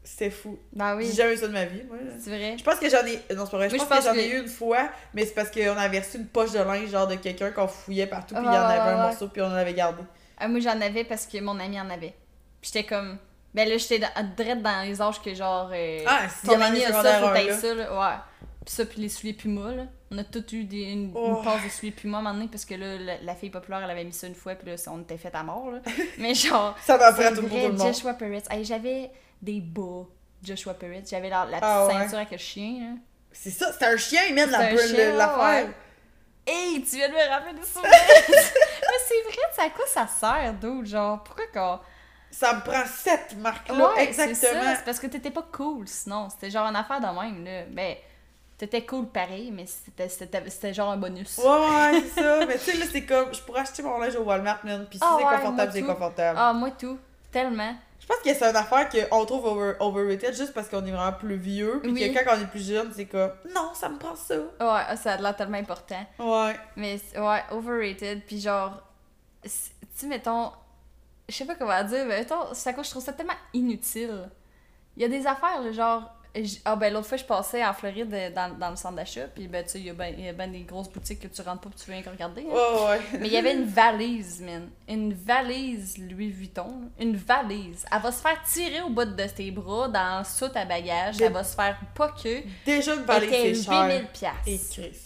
c'était 0.03 0.31
fou. 0.31 0.59
Ben 0.73 0.99
J'ai 1.01 1.13
jamais 1.13 1.35
eu 1.35 1.37
ça 1.37 1.47
de 1.49 1.53
ma 1.53 1.65
vie, 1.67 1.83
moi. 1.85 1.99
c'est 2.19 2.31
vrai. 2.31 2.57
Je 2.59 2.65
pense 2.65 2.77
que 2.77 2.89
j'en 2.89 3.05
ai. 3.05 3.17
Non, 3.37 3.45
c'est 3.45 3.51
pas 3.51 3.57
vrai. 3.59 3.69
Je 3.69 3.77
pense, 3.77 3.87
que 3.89 4.03
j'en 4.03 4.13
que- 4.15 4.19
ai 4.19 4.31
eu 4.31 4.41
une 4.41 4.49
fois, 4.49 4.89
mais 5.15 5.25
c'est 5.27 5.35
parce 5.35 5.51
qu'on 5.51 5.77
avait 5.77 5.99
reçu 6.01 6.17
une 6.17 6.27
poche 6.27 6.53
de 6.53 6.59
linge, 6.61 6.89
genre 6.89 7.07
de 7.07 7.17
quelqu'un 7.17 7.51
qu'on 7.51 7.69
fouillait 7.69 8.07
partout, 8.07 8.35
puis 8.35 8.43
il 8.43 8.47
y 8.47 8.49
en 8.49 8.53
Ouais, 8.69 8.75
avait 8.75 8.91
un 8.93 9.03
morceau, 9.03 9.29
puis 9.29 9.43
on 9.43 9.47
en 9.47 9.53
avait 9.53 9.75
gardé. 9.75 10.03
Ah, 10.39 10.49
moi, 10.49 10.61
j'en 10.61 10.81
avais 10.81 11.05
parce 11.05 11.27
que 11.27 11.39
mon 11.41 11.59
ami 11.61 11.79
en 11.81 11.91
avait. 11.91 12.15
Puis 12.61 12.71
j'étais 12.73 12.85
comme. 12.85 13.19
Ben 13.55 13.69
là, 13.69 13.77
j'étais 13.77 14.01
direct 14.37 14.63
dans 14.63 14.85
les 14.85 15.01
âges 15.03 15.21
que 15.23 15.35
genre. 15.35 15.71
euh, 15.75 16.01
Ah, 16.07 16.27
si 16.29 16.47
ton 16.47 16.61
ami 16.61 16.85
a 16.85 16.93
ça, 16.93 17.19
faut 17.21 17.35
là. 17.35 17.55
ça, 17.59 17.75
là. 17.75 17.99
Ouais. 18.01 18.17
Puis 18.65 18.75
ça, 18.75 18.85
puis 18.87 19.01
les 19.03 19.09
souliers 19.09 19.33
Puma, 19.35 19.73
là. 19.75 19.83
On 20.11 20.17
a 20.19 20.25
tous 20.25 20.53
eu 20.55 20.65
des, 20.65 20.85
une, 20.85 21.13
Oh. 21.15 21.37
une 21.39 21.45
passe 21.45 21.65
de 21.65 21.69
souliers 21.69 21.93
Puma 21.93 22.17
à 22.17 22.21
un 22.21 22.23
moment 22.25 22.35
donné 22.35 22.49
parce 22.49 22.65
que 22.65 22.75
là, 22.75 22.97
la, 22.99 23.19
la 23.21 23.35
fille 23.35 23.51
populaire, 23.51 23.81
elle 23.85 23.91
avait 23.91 24.05
mis 24.05 24.13
ça 24.13 24.27
une 24.27 24.35
fois, 24.35 24.55
puis 24.55 24.67
là, 24.71 24.77
on 24.91 25.01
était 25.03 25.19
fait 25.19 25.35
à 25.35 25.43
mort, 25.43 25.71
là. 25.71 25.81
Mais 26.19 26.35
genre. 26.35 26.75
Ça 26.85 26.97
c'est 26.99 27.05
à 27.05 27.11
tout 27.11 27.17
vrai, 27.17 27.35
tout 27.35 27.43
le 27.43 27.73
monde. 27.73 27.79
Joshua 27.87 28.15
Perret. 28.15 28.43
Hey, 28.51 28.65
j'avais 28.65 29.11
des 29.43 29.61
bas 29.61 30.07
Joshua 30.43 30.75
Perret. 30.75 31.03
J'avais 31.09 31.29
la, 31.29 31.45
la 31.45 31.59
petite 31.59 31.63
Ah 31.63 31.87
ouais. 31.87 31.93
ceinture 31.93 32.17
avec 32.19 32.31
le 32.31 32.39
chien, 32.39 32.79
là. 32.81 32.97
C'est 33.33 33.51
ça, 33.51 33.71
c'est 33.79 33.85
un 33.85 33.97
chien, 33.99 34.23
ils 34.29 34.35
mettent 34.35 34.51
C'est 34.51 34.97
la 35.11 35.13
l'affaire. 35.15 35.67
ouais. 35.67 35.71
Hey, 36.47 36.83
tu 36.83 36.97
viens 36.97 37.09
de 37.11 37.13
me 37.13 37.29
rappeler 37.29 37.53
des 37.53 37.63
souvenirs! 37.67 37.91
Mais 38.29 38.99
c'est 39.07 39.23
vrai, 39.23 39.43
c'est 39.55 39.63
à 39.63 39.69
quoi 39.71 39.85
ça 39.87 40.07
sert, 40.07 40.55
d'autre? 40.55 40.87
Genre, 40.87 41.23
pourquoi 41.23 41.45
qu'on. 41.53 41.79
Ça 42.31 42.55
me 42.55 42.61
prend 42.63 42.85
cette 42.87 43.37
marque-là, 43.37 43.93
Ouais, 43.95 44.05
exactement. 44.05 44.75
c'est 44.77 44.85
parce 44.85 44.99
que 44.99 45.07
t'étais 45.09 45.31
pas 45.31 45.47
cool 45.53 45.87
sinon. 45.87 46.29
C'était 46.31 46.51
genre 46.51 46.67
une 46.67 46.77
affaire 46.77 47.01
de 47.01 47.07
même, 47.07 47.45
là. 47.45 47.65
Ben, 47.71 47.97
t'étais 48.59 48.85
cool 48.85 49.07
pareil, 49.07 49.51
mais 49.53 49.65
c'était- 49.67 50.09
c'était 50.09 50.51
c'était 50.51 50.75
genre 50.75 50.91
un 50.91 50.97
bonus. 50.97 51.39
Ouais, 51.39 51.45
ouais, 51.47 52.03
c'est 52.15 52.21
ça. 52.23 52.45
Mais 52.47 52.55
tu 52.59 52.65
sais, 52.73 52.77
là, 52.77 52.85
c'est 52.91 53.05
comme, 53.07 53.33
je 53.33 53.41
pourrais 53.41 53.61
acheter 53.61 53.83
mon 53.83 53.99
linge 53.99 54.17
au 54.17 54.23
Walmart, 54.25 54.59
man. 54.65 54.87
Puis 54.91 54.99
si 54.99 55.05
Ah 55.07 55.17
c'est 55.19 55.25
ouais, 55.25 55.37
confortable, 55.37 55.73
c'est 55.73 55.83
confortable. 55.83 56.39
Ah, 56.41 56.53
moi 56.53 56.71
tout. 56.73 56.99
Tellement. 57.31 57.75
Je 58.01 58.07
pense 58.07 58.23
que 58.25 58.33
c'est 58.35 58.49
une 58.51 58.57
affaire 58.57 58.89
qu'on 58.89 59.25
trouve 59.27 59.45
over, 59.45 59.75
overrated 59.81 60.35
juste 60.35 60.55
parce 60.55 60.69
qu'on 60.69 60.85
est 60.87 60.91
vraiment 60.91 61.13
plus 61.13 61.37
vieux. 61.37 61.81
Puis 61.83 61.93
Oui. 61.93 62.13
que 62.15 62.25
quand 62.25 62.37
on 62.37 62.41
est 62.41 62.47
plus 62.47 62.67
jeune, 62.67 62.91
c'est 62.95 63.05
comme, 63.05 63.33
non, 63.55 63.71
ça 63.75 63.89
me 63.91 63.99
prend 63.99 64.17
ça. 64.17 64.35
Ouais, 64.37 64.45
ah, 64.61 64.97
ça 64.97 65.13
a 65.13 65.17
l'air 65.19 65.37
tellement 65.37 65.59
important. 65.59 66.07
Ouais. 66.19 66.57
Mais 66.77 66.99
ouais, 67.17 67.43
overrated. 67.51 68.23
Puis 68.27 68.41
genre, 68.41 68.81
tu 69.43 69.51
sais, 69.51 70.07
mettons, 70.07 70.51
je 71.29 71.35
sais 71.35 71.45
pas 71.45 71.55
comment 71.55 71.85
dire, 71.85 72.07
mais 72.07 72.21
mettons, 72.21 72.55
ça 72.55 72.73
quoi, 72.73 72.83
je 72.83 72.91
trouve 72.91 73.05
ça 73.05 73.13
tellement 73.13 73.35
inutile. 73.53 74.31
Il 74.97 75.03
y 75.03 75.05
a 75.05 75.09
des 75.09 75.27
affaires, 75.27 75.61
là, 75.63 75.71
genre, 75.71 76.11
ah 76.65 76.77
ben 76.77 76.93
l'autre 76.93 77.07
fois, 77.09 77.17
je 77.17 77.25
passais 77.25 77.65
en 77.65 77.73
Floride 77.73 78.13
euh, 78.13 78.31
dans, 78.31 78.57
dans 78.59 78.71
le 78.71 78.77
centre 78.77 78.97
d'achat, 78.97 79.27
puis 79.29 79.49
ben 79.49 79.65
tu 79.65 79.71
sais, 79.71 79.81
il 79.81 79.87
y 79.87 79.91
a 79.91 79.95
ben, 79.95 80.15
y 80.19 80.29
a 80.29 80.33
ben 80.33 80.51
des 80.53 80.61
grosses 80.61 80.89
boutiques 80.91 81.21
que 81.21 81.27
tu 81.29 81.43
rentres 81.43 81.63
pas, 81.63 81.71
puis 81.71 81.85
tu 81.85 81.91
viens 81.91 82.03
que 82.03 82.11
regarder. 82.11 82.43
hein. 82.43 82.53
Ouais, 82.55 82.87
ouais. 82.91 83.01
Mais 83.21 83.27
il 83.29 83.33
y 83.33 83.37
avait 83.37 83.55
une 83.55 83.65
valise, 83.65 84.41
man. 84.43 84.69
Une 84.89 85.15
valise 85.15 85.99
Louis 85.99 86.31
Vuitton. 86.31 86.91
Une 87.01 87.17
valise. 87.17 87.85
Elle 87.91 88.01
va 88.03 88.13
se 88.13 88.21
faire 88.23 88.41
tirer 88.45 88.83
au 88.83 88.91
bout 88.91 89.05
de 89.05 89.27
tes 89.27 89.51
bras 89.51 89.89
dans 89.89 90.23
sous 90.25 90.49
ta 90.49 90.65
bagage. 90.65 91.17
Des- 91.17 91.25
Elle 91.25 91.33
va 91.33 91.43
se 91.45 91.55
faire 91.57 91.79
pas 91.95 92.09
que. 92.11 92.43
Déjà 92.65 92.95
une 92.95 93.03
valise, 93.03 93.31
c'est 93.31 93.49
8000 93.49 93.63
cher. 93.65 94.09
piastres. 94.13 94.39
Et 94.47 94.59
Chris. 94.73 94.99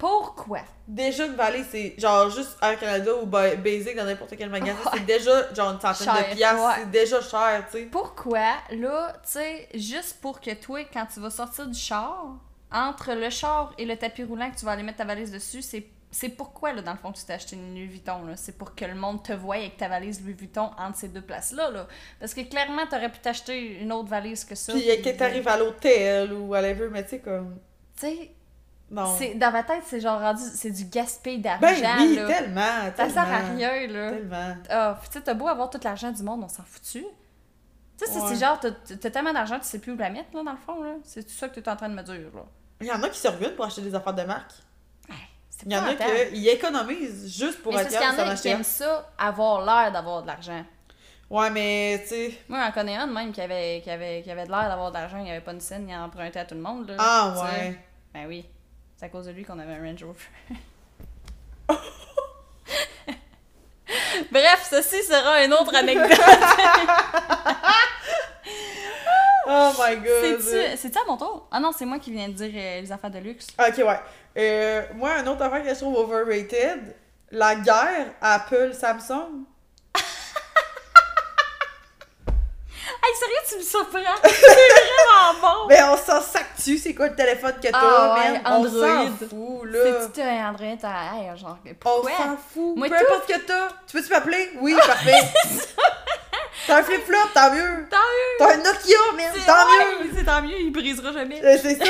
Pourquoi? 0.00 0.60
Déjà 0.88 1.26
une 1.26 1.34
valise, 1.34 1.66
c'est 1.70 1.94
genre 1.98 2.28
juste 2.30 2.56
Air 2.62 2.78
Canada 2.80 3.12
ou 3.22 3.26
ba- 3.26 3.54
Basic 3.54 3.94
dans 3.94 4.04
n'importe 4.06 4.34
quel 4.36 4.48
magasin, 4.50 4.78
Ouais. 4.86 4.90
c'est 4.94 5.06
déjà 5.06 5.52
genre 5.54 5.72
une 5.74 5.80
centaine 5.80 6.06
Cher, 6.06 6.28
de 6.30 6.34
piastres, 6.34 6.66
ouais. 6.66 6.72
c'est 6.78 6.90
déjà 6.90 7.20
cher, 7.20 7.64
tu 7.70 7.78
sais. 7.78 7.84
Pourquoi, 7.84 8.54
là, 8.72 9.12
tu 9.22 9.30
sais, 9.32 9.68
juste 9.74 10.20
pour 10.22 10.40
que 10.40 10.54
toi, 10.54 10.80
quand 10.92 11.06
tu 11.12 11.20
vas 11.20 11.30
sortir 11.30 11.66
du 11.68 11.78
char, 11.78 12.34
entre 12.72 13.12
le 13.12 13.28
char 13.30 13.72
et 13.78 13.84
le 13.84 13.94
tapis 13.96 14.24
roulant 14.24 14.50
que 14.50 14.56
tu 14.58 14.64
vas 14.64 14.72
aller 14.72 14.82
mettre 14.82 14.98
ta 14.98 15.04
valise 15.04 15.30
dessus, 15.30 15.62
c'est 15.62 15.86
c'est 16.12 16.30
pourquoi, 16.30 16.72
là, 16.72 16.82
dans 16.82 16.90
le 16.90 16.98
fond, 16.98 17.12
tu 17.12 17.24
t'es 17.24 17.34
acheté 17.34 17.54
une 17.54 17.72
Louis 17.72 17.86
Vuitton, 17.86 18.24
là? 18.26 18.32
C'est 18.34 18.58
pour 18.58 18.74
que 18.74 18.84
le 18.84 18.96
monde 18.96 19.22
te 19.22 19.32
voie 19.32 19.54
avec 19.56 19.76
ta 19.76 19.86
valise 19.86 20.20
Louis 20.24 20.32
Vuitton 20.32 20.70
entre 20.76 20.96
ces 20.98 21.06
deux 21.06 21.20
places-là, 21.20 21.70
là. 21.70 21.86
Parce 22.18 22.34
que 22.34 22.40
clairement, 22.40 22.84
t'aurais 22.90 23.12
pu 23.12 23.20
t'acheter 23.20 23.80
une 23.80 23.92
autre 23.92 24.08
valise 24.08 24.44
que 24.44 24.56
ça. 24.56 24.72
Puis 24.72 24.88
quand 25.04 25.16
t'arrives 25.16 25.46
à 25.46 25.56
l'hôtel 25.56 26.32
ou 26.32 26.48
whatever, 26.48 26.88
mais 26.90 27.04
tu 27.04 27.10
sais, 27.10 27.18
comme. 27.20 27.58
Tu 27.96 28.06
sais, 28.08 28.30
dans 28.90 29.50
ma 29.52 29.62
tête, 29.62 29.82
c'est 29.86 30.00
genre 30.00 30.20
rendu... 30.20 30.42
C'est 30.54 30.70
du 30.70 30.84
gaspille 30.86 31.38
d'argent, 31.40 31.60
Ben 31.60 31.96
oui, 32.00 32.16
là. 32.16 32.26
tellement, 32.26 32.60
Ça 32.60 32.90
tellement. 32.92 33.12
sert 33.14 33.22
à 33.32 33.38
rien, 33.54 33.86
là. 33.86 34.10
Tellement. 34.10 34.54
Ah, 34.68 34.98
tu 35.04 35.12
sais, 35.12 35.20
t'as 35.20 35.34
beau 35.34 35.46
avoir 35.48 35.70
tout 35.70 35.80
l'argent 35.84 36.10
du 36.10 36.22
monde, 36.22 36.42
on 36.44 36.48
s'en 36.48 36.64
fout-tu? 36.64 37.02
Tu 37.02 37.06
sais, 38.06 38.06
c'est- 38.12 38.18
Ouais. 38.20 38.28
c'est 38.34 38.40
genre, 38.44 38.58
t'as 38.60 39.10
tellement 39.10 39.32
d'argent, 39.32 39.58
tu 39.58 39.66
sais 39.66 39.78
plus 39.78 39.92
où 39.92 39.96
la 39.96 40.10
mettre, 40.10 40.34
là, 40.34 40.42
dans 40.42 40.52
le 40.52 40.56
fond, 40.58 40.82
là. 40.82 40.94
C'est 41.04 41.22
tout 41.22 41.32
ça 41.34 41.48
que 41.48 41.60
t'es 41.60 41.68
en 41.70 41.76
train 41.76 41.88
de 41.88 41.94
me 41.94 42.02
dire, 42.02 42.14
là. 42.34 42.42
Il 42.80 42.86
y 42.86 42.92
en 42.92 43.02
a 43.02 43.08
qui 43.10 43.18
se 43.18 43.28
reviennent 43.28 43.54
pour 43.54 43.66
acheter 43.66 43.82
des 43.82 43.94
affaires 43.94 44.14
de 44.14 44.22
marque. 44.22 44.52
Il 45.66 45.72
y 45.72 45.76
en 45.76 45.84
a 45.84 45.94
qui 45.94 46.48
économisent 46.48 47.36
juste 47.36 47.62
pour 47.62 47.72
Mais 47.74 47.80
être 47.82 47.90
parce 47.90 47.96
qu'il 48.02 48.06
y 48.06 48.20
en 48.20 48.22
a 48.22 48.24
qui 48.24 48.30
acheter 48.30 48.48
aiment 48.48 48.62
ça, 48.64 49.10
avoir 49.18 49.62
l'air 49.62 49.92
d'avoir 49.92 50.22
de 50.22 50.26
l'argent. 50.28 50.64
Ouais, 51.28 51.50
mais 51.50 52.00
tu 52.02 52.08
sais. 52.08 52.38
Moi, 52.48 52.64
j'en 52.64 52.72
connais 52.72 52.96
un 52.96 53.06
même 53.06 53.30
qui 53.30 53.42
avait, 53.42 53.82
qui 53.84 53.90
avait, 53.90 54.22
qui 54.22 54.30
avait 54.30 54.46
de 54.46 54.50
l'air 54.50 54.68
d'avoir 54.68 54.88
de 54.90 54.96
l'argent, 54.96 55.18
il 55.22 55.30
avait 55.30 55.42
pas 55.42 55.52
une 55.52 55.60
scène, 55.60 55.86
il 55.88 55.94
empruntait 55.94 56.40
à 56.40 56.44
tout 56.46 56.54
le 56.54 56.62
monde, 56.62 56.88
là. 56.88 56.96
Ah, 56.98 57.34
ouais. 57.44 57.78
Ben 58.14 58.26
oui. 58.26 58.46
C'est 59.00 59.06
à 59.06 59.08
cause 59.08 59.24
de 59.24 59.30
lui 59.30 59.44
qu'on 59.46 59.58
avait 59.58 59.72
un 59.72 59.82
Range 59.82 60.04
Rover. 60.04 60.18
Bref, 64.30 64.68
ceci 64.68 65.02
sera 65.02 65.42
une 65.42 65.54
autre 65.54 65.74
anecdote. 65.74 66.10
Oh 69.52 69.72
my 69.80 69.96
god. 69.96 70.40
C'est-tu 70.76 70.98
à 70.98 71.04
mon 71.08 71.16
tour? 71.16 71.48
Ah 71.50 71.58
non, 71.58 71.72
c'est 71.72 71.86
moi 71.86 71.98
qui 71.98 72.12
viens 72.12 72.28
de 72.28 72.34
dire 72.34 72.52
euh, 72.54 72.80
les 72.82 72.92
affaires 72.92 73.10
de 73.10 73.18
luxe. 73.18 73.48
Ok, 73.58 73.78
ouais. 73.78 73.98
Euh, 74.36 74.82
moi, 74.94 75.14
un 75.14 75.26
autre 75.26 75.42
affaire 75.42 75.64
que 75.64 75.70
je 75.70 75.74
trouve 75.74 75.96
overrated, 75.96 76.94
la 77.32 77.56
guerre 77.56 78.14
Apple-Samsung. 78.20 79.44
Hey, 83.02 83.14
sérieux, 83.16 83.36
tu 83.48 83.56
me 83.56 83.62
surprends? 83.62 84.16
C'est 84.24 84.46
vraiment 84.46 85.40
bon! 85.40 85.66
Mais 85.68 85.82
on 85.82 85.96
s'en 85.96 86.20
sac-tu, 86.20 86.76
c'est 86.78 86.94
quoi 86.94 87.08
le 87.08 87.14
téléphone 87.16 87.54
que 87.62 87.68
t'as, 87.68 87.78
Ah 87.80 88.14
ouais, 88.14 88.30
man? 88.32 88.42
On 88.44 88.62
s'en 88.64 88.68
Android. 88.68 89.10
fout, 89.28 89.64
là. 89.70 89.78
C'est-tu 89.84 90.12
t'as 90.20 90.48
Android, 90.50 90.76
t'as. 90.80 91.14
Hey, 91.16 91.38
genre, 91.38 91.58
On 91.64 91.74
pourquoi? 91.74 92.10
s'en 92.10 92.36
fout. 92.36 92.76
Moi, 92.76 92.88
Peu 92.88 92.96
tout. 92.96 93.04
importe 93.12 93.26
que 93.28 93.38
t'as. 93.38 93.68
Tu 93.86 93.96
peux-tu 93.96 94.10
m'appeler? 94.10 94.50
Oui, 94.60 94.74
parfait. 94.86 95.14
T'as 96.66 96.78
un 96.80 96.82
flip-flop, 96.82 97.16
tant 97.34 97.50
mieux. 97.52 97.86
Tant 97.90 97.96
mieux! 97.96 98.36
T'as 98.38 98.52
un 98.52 98.56
Nokia, 98.58 98.96
man, 99.16 99.26
C'est- 99.34 99.46
tant 99.46 99.66
ouais, 99.66 100.04
mieux. 100.04 100.10
C'est 100.16 100.24
tant 100.24 100.42
mieux, 100.42 100.60
il 100.60 100.70
brisera 100.70 101.12
jamais. 101.12 101.42
Euh, 101.42 101.56
C'est 101.60 101.76
ça. 101.76 101.84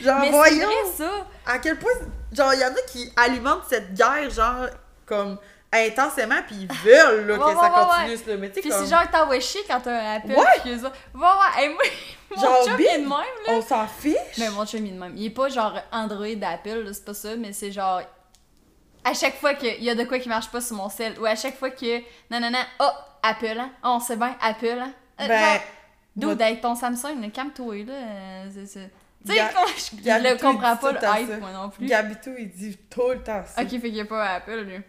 Genre, 0.00 0.18
Mais 0.20 0.26
c'est 0.26 0.32
voyons. 0.32 0.66
vrai, 0.66 0.74
ça! 0.96 1.10
À 1.46 1.58
quel 1.58 1.78
point, 1.78 1.92
genre, 2.32 2.54
il 2.54 2.60
y 2.60 2.64
en 2.64 2.68
a 2.72 2.80
qui 2.90 3.12
alimentent 3.16 3.64
cette 3.68 3.92
guerre, 3.94 4.30
genre, 4.30 4.66
comme 5.04 5.38
intensément, 5.72 6.40
puis 6.46 6.56
ils 6.62 6.72
veulent, 6.84 7.26
là, 7.26 7.34
Ouais, 7.34 7.38
que 7.40 7.44
ouais, 7.44 7.54
ça 7.54 7.62
ouais, 7.62 8.14
continue. 8.16 8.38
Mais 8.38 8.48
tu 8.48 8.54
sais, 8.54 8.60
Puis 8.62 8.70
comme. 8.70 8.84
c'est 8.84 8.90
genre 8.90 9.10
t'envoies 9.10 9.40
chier 9.40 9.60
quand 9.68 9.80
t'as 9.80 9.92
un 9.92 10.16
appel. 10.16 10.36
Ouais. 10.36 10.44
Puis 10.62 10.70
eux 10.72 10.84
autres, 10.86 10.96
voir, 11.12 11.52
hey, 11.58 11.68
moi, 11.68 11.82
mon 12.36 12.40
Genre, 12.42 12.64
chum, 12.64 12.76
il 12.78 12.86
est 12.86 12.98
de 12.98 13.02
même, 13.02 13.10
là. 13.10 13.48
On 13.48 13.62
s'en 13.62 13.86
fiche? 13.86 14.16
Mais 14.38 14.50
mon 14.50 14.64
chum, 14.64 14.84
il 14.86 14.90
est 14.92 14.94
de 14.94 15.00
même. 15.00 15.12
Il 15.16 15.26
est 15.26 15.30
pas 15.30 15.48
genre 15.48 15.78
Android 15.92 16.34
d'Apple, 16.36 16.82
là, 16.84 16.92
c'est 16.92 17.04
pas 17.04 17.14
ça, 17.14 17.36
mais 17.36 17.52
c'est 17.52 17.72
genre. 17.72 18.00
À 19.04 19.14
chaque 19.14 19.36
fois 19.36 19.54
qu'il 19.54 19.82
y 19.84 19.90
a 19.90 19.94
de 19.94 20.02
quoi 20.04 20.18
qui 20.18 20.28
marche 20.28 20.48
pas 20.50 20.60
sur 20.60 20.76
mon 20.76 20.88
cell, 20.88 21.14
ou 21.20 21.26
à 21.26 21.36
chaque 21.36 21.56
fois 21.58 21.70
que. 21.70 21.98
Non, 22.30 22.40
non, 22.40 22.50
non, 22.50 22.58
oh, 22.80 22.90
Apple, 23.22 23.58
hein. 23.58 23.70
Oh, 23.84 23.88
on 23.96 24.00
sait 24.00 24.16
bien, 24.16 24.34
Apple, 24.40 24.66
hein. 24.80 24.92
Euh, 25.20 25.28
Ben. 25.28 25.40
genre, 25.52 25.60
Dude, 26.16 26.40
avec 26.42 26.60
ton 26.62 26.74
Samsung, 26.74 27.20
le 27.22 27.28
calme-toi, 27.30 27.84
là. 27.84 27.92
euh, 27.92 28.44
c'est- 28.66 28.90
Tu 29.26 29.32
sais, 29.34 29.38
je, 30.02 30.22
le 30.22 30.40
comprends 30.40 30.76
pas, 30.76 30.92
le 30.92 30.98
le 30.98 31.00
ça. 31.32 31.36
moi 31.38 31.50
non 31.52 31.68
plus. 31.68 31.86
Gabito, 31.86 32.30
il 32.38 32.48
dit 32.50 32.78
tout 32.88 33.08
le 33.10 33.22
temps 33.22 33.42
ça. 33.44 33.60
Ok, 33.62 33.68
fait 33.68 33.80
qu'il 33.80 33.96
y 33.96 34.00
a 34.00 34.04
pas 34.06 34.24
Apple, 34.36 34.60
lui. 34.60 34.80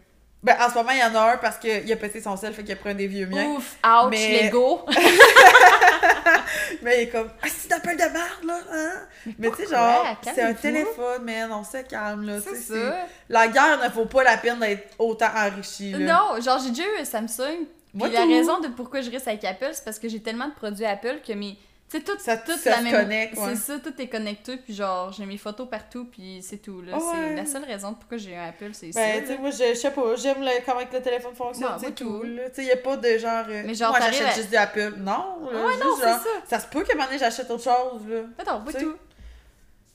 Ben, 0.44 0.56
en 0.62 0.70
ce 0.70 0.76
moment, 0.76 0.92
il 0.92 1.00
y 1.00 1.04
en 1.04 1.16
a 1.16 1.34
un 1.34 1.38
parce 1.38 1.58
qu'il 1.58 1.92
a 1.92 1.96
pété 1.96 2.22
son 2.22 2.38
sel, 2.38 2.54
fait 2.54 2.64
qu'il 2.64 2.74
a 2.74 2.76
pris 2.76 2.92
un 2.92 2.96
des 2.96 3.08
vieux 3.08 3.26
miens. 3.26 3.48
Ouf, 3.48 3.76
ouch, 3.84 4.10
Mais- 4.12 4.44
Lego. 4.44 4.86
Mais 6.82 6.98
il 6.98 7.02
est 7.04 7.10
comme, 7.10 7.30
ah, 7.42 7.48
c'est 7.50 7.70
d'appel 7.70 7.98
de 7.98 8.04
merde, 8.04 8.44
là, 8.46 8.60
hein? 8.72 8.92
Mais, 9.40 9.50
tu 9.52 9.58
sais, 9.66 9.68
genre, 9.68 10.06
c'est 10.24 10.42
un 10.42 10.54
téléphone, 10.54 11.24
man, 11.24 11.52
on 11.52 11.64
se 11.64 11.78
calme, 11.84 12.26
là. 12.26 12.40
C'est 12.42 12.56
ça. 12.56 13.08
La 13.30 13.48
guerre 13.48 13.80
ne 13.84 13.90
vaut 13.90 14.06
pas 14.06 14.24
la 14.24 14.38
peine 14.38 14.60
d'être 14.60 14.94
autant 15.00 15.30
enrichie, 15.36 15.92
là. 15.92 16.00
Non, 16.00 16.42
genre 16.42 16.60
j'ai 16.64 16.70
déjà 16.70 16.84
eu 16.84 17.02
un 17.02 17.06
Samsung. 17.06 17.66
Puis 18.00 18.12
la 18.12 18.26
raison 18.26 18.60
de 18.60 18.68
pourquoi 18.68 19.02
je 19.02 19.10
reste 19.10 19.28
avec 19.28 19.44
Apple, 19.44 19.70
c'est 19.74 19.84
parce 19.84 19.98
que 19.98 20.08
j'ai 20.08 20.20
tellement 20.22 20.48
de 20.48 20.54
produits 20.54 20.86
Apple 20.86 21.20
que 21.26 21.34
mes. 21.34 21.58
Sais, 21.90 22.02
tout, 22.02 22.18
Ça- 22.20 22.36
tout 22.36 22.58
ça 22.58 22.72
la 22.72 22.78
se 22.80 22.82
même. 22.84 22.92
connecte, 22.94 23.38
ouais. 23.38 23.56
C'est 23.56 23.74
ça, 23.74 23.80
tout 23.80 23.94
est 24.02 24.10
connecté, 24.10 24.58
puis 24.58 24.74
genre 24.74 25.10
j'ai 25.14 25.26
mes 25.26 25.38
photos 25.38 25.70
partout, 25.70 26.04
puis 26.04 26.42
c'est 26.44 26.58
tout. 26.58 26.82
là. 26.82 26.98
Ouais. 26.98 27.04
C'est 27.14 27.36
la 27.38 27.46
seule 27.46 27.64
raison 27.64 27.94
pourquoi 27.94 28.18
j'ai 28.18 28.36
un 28.36 28.50
Apple, 28.50 28.72
c'est 28.74 28.92
Ben, 28.94 29.16
ça. 29.16 29.22
tu 29.22 29.28
sais, 29.28 29.34
là. 29.36 29.40
moi, 29.40 29.50
je 29.52 29.58
je 29.70 29.74
sais 29.74 29.92
pas, 29.92 30.16
j'aime 30.18 30.42
le- 30.42 30.66
comment 30.66 30.82
le 30.82 31.02
téléphone 31.02 31.34
fonctionne, 31.34 31.70
Non, 31.72 31.78
c'est 31.80 31.96
tout, 31.96 32.20
tout. 32.20 32.24
Tu 32.26 32.40
sais, 32.56 32.66
y 32.66 32.72
a 32.74 32.76
pas 32.78 32.98
de 32.98 33.18
genre. 33.18 33.46
euh, 33.48 33.64
Mais 33.66 33.74
genre, 33.74 33.92
moi, 33.92 34.02
j'achète 34.02 34.28
à- 34.28 34.32
juste 34.36 34.50
du 34.50 34.58
Apple. 34.58 34.96
Non, 34.98 35.50
là, 35.50 35.66
Ouais, 35.66 35.72
juste 35.74 35.84
non, 35.86 35.96
c'est 35.98 36.08
genre, 36.10 36.20
ça. 36.20 36.30
Ça 36.46 36.60
se 36.60 36.68
peut 36.68 36.84
qu'à 36.84 36.92
un 36.92 36.96
moment 36.98 37.08
donné, 37.08 37.20
j'achète 37.20 37.50
autre 37.50 37.64
chose, 37.64 38.06
là. 38.10 38.20
Attends, 38.38 38.60
pas 38.62 38.74
tout. 38.74 38.96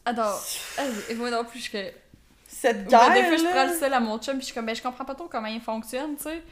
Attends, 0.07 0.35
et 1.11 1.15
moi 1.15 1.31
non 1.31 1.45
plus, 1.45 1.61
je 1.61 1.71
que. 1.71 1.93
Cette 2.49 2.85
Ben, 2.85 2.89
guerre, 2.91 3.13
des 3.13 3.25
fois, 3.25 3.37
je 3.37 3.45
prends 3.53 3.67
le 3.67 3.79
seul 3.79 3.93
à 3.93 4.01
mon 4.01 4.19
chum, 4.19 4.35
puis 4.35 4.41
je 4.43 4.45
suis 4.47 4.55
comme, 4.55 4.65
ben, 4.67 4.75
je 4.75 4.83
comprends 4.83 5.05
pas 5.05 5.15
trop 5.15 5.27
comment 5.29 5.49
il 5.49 5.61
fonctionne, 5.61 6.17
tu 6.17 6.23
sais. 6.25 6.43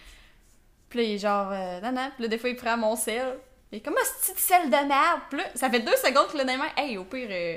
Puis 0.91 1.19
genre, 1.19 1.51
euh, 1.53 1.81
non, 1.81 1.93
non. 1.93 2.11
Puis 2.15 2.25
là, 2.25 2.29
des 2.29 2.37
fois, 2.39 2.51
il 2.51 2.57
prend 2.57 2.77
mon 2.77 2.95
sel. 2.97 3.39
Il 3.73 3.79
est 3.79 3.81
comme, 3.81 3.95
ah, 3.99 4.05
c'est 4.21 4.35
de 4.35 4.39
sel 4.39 4.65
de 4.67 4.77
merde? 4.89 5.21
Puis 5.29 5.39
là, 5.39 5.45
ça 5.55 5.71
fait 5.71 5.81
deux 5.81 5.97
secondes 5.97 6.29
que 6.33 6.37
le 6.39 6.45
main, 6.45 6.59
hey, 6.77 6.99
au 6.99 7.05
pire, 7.05 7.29
euh, 7.31 7.57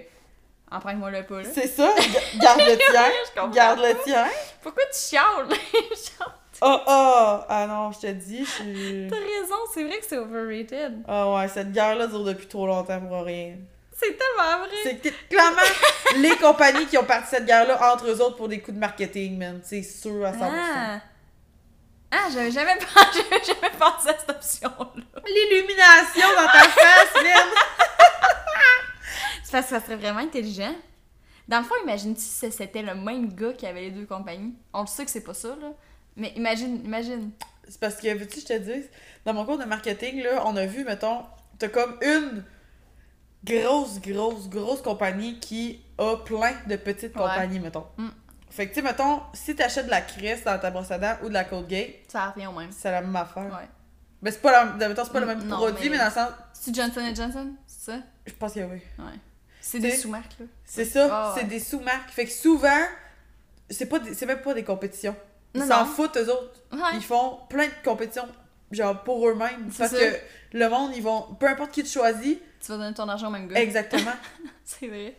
emprunte-moi 0.71 1.09
le 1.11 1.23
pas. 1.23 1.43
C'est 1.43 1.67
ça, 1.67 1.91
ga- 1.95 2.39
garde 2.39 2.59
le 2.61 2.77
tien, 2.91 3.49
garde 3.51 3.79
pas. 3.81 3.87
le 3.89 3.95
tien. 4.03 4.27
Pourquoi 4.61 4.83
tu 4.91 4.99
chiales? 4.99 5.47
Oh, 6.65 6.77
oh, 6.87 7.39
ah 7.49 7.65
non, 7.67 7.91
je 7.91 7.99
te 7.99 8.07
dis, 8.11 8.45
je 8.45 8.49
suis... 8.49 9.07
T'as 9.09 9.17
raison, 9.17 9.55
c'est 9.73 9.83
vrai 9.83 9.97
que 9.97 10.05
c'est 10.05 10.17
overrated. 10.17 11.03
Ah 11.07 11.33
ouais, 11.33 11.47
cette 11.49 11.73
guerre-là 11.73 12.07
dure 12.07 12.23
depuis 12.23 12.47
trop 12.47 12.65
longtemps 12.67 13.01
pour 13.01 13.23
rien. 13.23 13.55
C'est 13.91 14.15
tellement 14.17 14.59
vrai. 14.59 14.75
C'est 14.83 15.27
clairement 15.27 15.61
les 16.17 16.37
compagnies 16.37 16.85
qui 16.85 16.97
ont 16.97 17.03
parti 17.03 17.31
cette 17.31 17.45
guerre-là 17.45 17.91
entre 17.93 18.07
eux 18.07 18.21
autres 18.21 18.37
pour 18.37 18.47
des 18.47 18.59
coups 18.61 18.75
de 18.75 18.79
marketing, 18.79 19.37
man. 19.37 19.59
C'est 19.63 19.81
sûr 19.83 20.23
à 20.25 20.31
100%. 20.31 20.37
Ah, 20.41 20.99
ah 22.11 22.27
j'avais 22.31 22.51
jamais, 22.51 22.75
pensé- 22.77 23.23
j'avais 23.29 23.43
jamais 23.43 23.73
pensé 23.77 24.09
à 24.09 24.17
cette 24.17 24.29
option-là. 24.29 25.12
L'illumination 25.25 26.27
dans 26.35 26.47
ta 26.47 26.67
face! 26.69 27.13
C'est 29.43 29.51
parce 29.51 29.65
que 29.65 29.69
ça 29.79 29.81
serait 29.81 29.95
vraiment 29.95 30.19
intelligent. 30.19 30.73
Dans 31.47 31.59
le 31.59 31.63
fond, 31.63 31.75
imagine 31.83 32.15
si 32.15 32.51
c'était 32.51 32.81
le 32.81 32.95
même 32.95 33.33
gars 33.33 33.53
qui 33.53 33.67
avait 33.67 33.81
les 33.81 33.91
deux 33.91 34.05
compagnies? 34.05 34.53
On 34.73 34.81
le 34.81 34.87
sait 34.87 35.05
que 35.05 35.11
c'est 35.11 35.23
pas 35.23 35.33
ça, 35.33 35.49
là. 35.61 35.71
Mais 36.15 36.29
imagine, 36.35 36.81
imagine. 36.85 37.31
C'est 37.67 37.79
parce 37.79 37.95
que, 37.97 38.13
veux-tu, 38.15 38.39
je 38.39 38.45
te 38.45 38.57
dis, 38.57 38.83
dans 39.25 39.33
mon 39.33 39.45
cours 39.45 39.57
de 39.57 39.65
marketing, 39.65 40.23
là, 40.23 40.43
on 40.45 40.55
a 40.55 40.65
vu, 40.65 40.83
mettons, 40.83 41.23
t'as 41.59 41.67
comme 41.69 41.97
une 42.01 42.43
grosse, 43.43 43.99
grosse, 43.99 44.49
grosse 44.49 44.81
compagnie 44.81 45.39
qui 45.39 45.81
a 45.97 46.15
plein 46.17 46.53
de 46.67 46.75
petites 46.77 47.15
Ouais. 47.15 47.21
compagnies, 47.21 47.59
mettons. 47.59 47.85
Mm. 47.97 48.07
Fait 48.49 48.65
que, 48.67 48.73
tu 48.73 48.75
sais, 48.75 48.81
mettons, 48.81 49.21
si 49.33 49.55
t'achètes 49.55 49.85
de 49.85 49.91
la 49.91 50.01
Crest 50.01 50.45
dans 50.45 50.57
ta 50.59 50.71
brosse 50.71 50.91
à 50.91 50.97
dents 50.97 51.15
ou 51.23 51.29
de 51.29 51.33
la 51.33 51.43
Colgate, 51.43 51.95
Ça 52.07 52.29
revient 52.29 52.47
au 52.47 52.51
même. 52.53 52.71
c'est 52.71 52.91
la 52.91 53.01
même 53.01 53.15
affaire. 53.15 53.45
Ouais. 53.45 53.67
Mais 54.23 54.31
c'est 54.31 54.41
pas, 54.41 54.51
la, 54.51 54.87
mettons, 54.87 55.03
c'est 55.05 55.11
pas 55.13 55.19
le 55.19 55.25
même 55.27 55.43
non, 55.43 55.57
produit, 55.57 55.89
mais... 55.89 55.97
mais- 55.97 55.97
dans 55.99 56.05
le 56.05 56.11
sens, 56.11 56.29
C'est 56.53 56.73
Johnson 56.73 57.01
Johnson, 57.15 57.53
c'est 57.67 57.91
ça? 57.91 57.97
je 58.25 58.33
pense 58.33 58.53
que 58.53 58.59
oui. 58.61 58.81
Ouais. 58.97 59.19
C'est 59.61 59.79
des 59.79 59.95
sous-marques, 59.95 60.35
là. 60.39 60.45
C'est 60.65 60.85
ça, 60.85 61.07
Ah, 61.11 61.33
ouais. 61.35 61.41
c'est 61.41 61.47
des 61.47 61.59
sous-marques. 61.59 62.09
Fait 62.09 62.25
que 62.25 62.31
souvent, 62.31 62.81
c'est 63.69 63.85
pas 63.85 63.99
des- 63.99 64.25
même 64.25 64.41
pas 64.41 64.53
des 64.53 64.63
compétitions. 64.63 65.15
Ils 65.53 65.63
s'en 65.63 65.85
foutent, 65.85 66.17
eux 66.17 66.29
autres. 66.31 66.61
Ouais. 66.71 66.79
Ils 66.95 67.03
font 67.03 67.37
plein 67.49 67.67
de 67.67 67.73
compétitions, 67.83 68.27
genre 68.71 69.03
pour 69.03 69.27
eux-mêmes. 69.29 69.69
C'est 69.71 69.77
Parce 69.77 69.91
ça. 69.91 69.97
que 69.99 70.15
le 70.53 70.67
monde, 70.69 70.91
ils 70.95 71.03
vont. 71.03 71.35
Peu 71.39 71.47
importe 71.47 71.71
qui 71.71 71.83
te 71.83 71.89
choisit, 71.89 72.41
Tu 72.59 72.71
vas 72.71 72.77
donner 72.77 72.93
ton 72.93 73.07
argent 73.07 73.27
au 73.27 73.31
même 73.31 73.47
gars. 73.47 73.61
exactement. 73.61 74.13
C'est 74.65 74.87
vrai. 74.87 75.15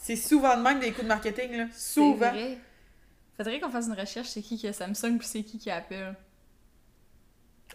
c'est 0.00 0.16
souvent 0.16 0.56
de 0.56 0.62
même 0.62 0.78
des 0.80 0.90
coups 0.90 1.02
de 1.04 1.08
marketing, 1.08 1.56
là. 1.56 1.64
C'est 1.72 1.94
Souvent. 1.94 2.30
vrai. 2.30 2.58
Faudrait 3.36 3.58
qu'on 3.58 3.70
fasse 3.70 3.86
une 3.86 3.94
recherche, 3.98 4.28
c'est 4.28 4.42
qui 4.42 4.56
qui 4.58 4.68
a 4.68 4.72
Samsung 4.72 5.18
puis 5.18 5.26
c'est 5.26 5.42
qui 5.42 5.58
qui 5.58 5.70
a 5.70 5.76
Apple. 5.76 6.14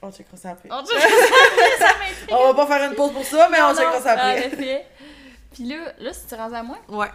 On 0.01 0.11
checkera 0.11 0.37
ça 0.37 0.51
après. 0.51 0.69
Oh, 0.71 0.81
Dieu, 0.85 0.97
ça 0.99 1.87
m'intrigue. 1.99 2.29
On 2.31 2.53
va 2.53 2.65
pas 2.65 2.67
faire 2.67 2.89
une 2.89 2.95
pause 2.95 3.11
pour 3.13 3.25
ça, 3.25 3.49
mais 3.51 3.61
on 3.61 3.69
Non, 3.69 3.75
checkera 3.75 4.01
ça 4.01 4.11
après. 4.13 4.31
en 4.31 4.47
effet. 4.47 4.87
Puis 5.53 5.63
là, 5.65 5.93
là, 5.99 6.13
si 6.13 6.25
tu 6.27 6.35
rends 6.35 6.53
à 6.53 6.63
moi, 6.63 6.77
Ouais. 6.87 7.09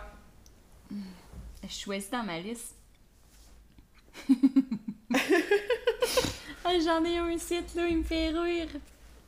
je 1.62 1.74
choisis 1.74 2.11
dans 2.11 2.22
ma 2.22 2.39
liste. 2.39 2.74
Ah, 6.66 6.70
J'en 6.82 7.05
ai 7.05 7.18
un 7.18 7.37
site, 7.39 7.74
là, 7.74 7.87
il 7.87 7.99
me 7.99 8.03
fait 8.05 8.28
rire. 8.30 8.68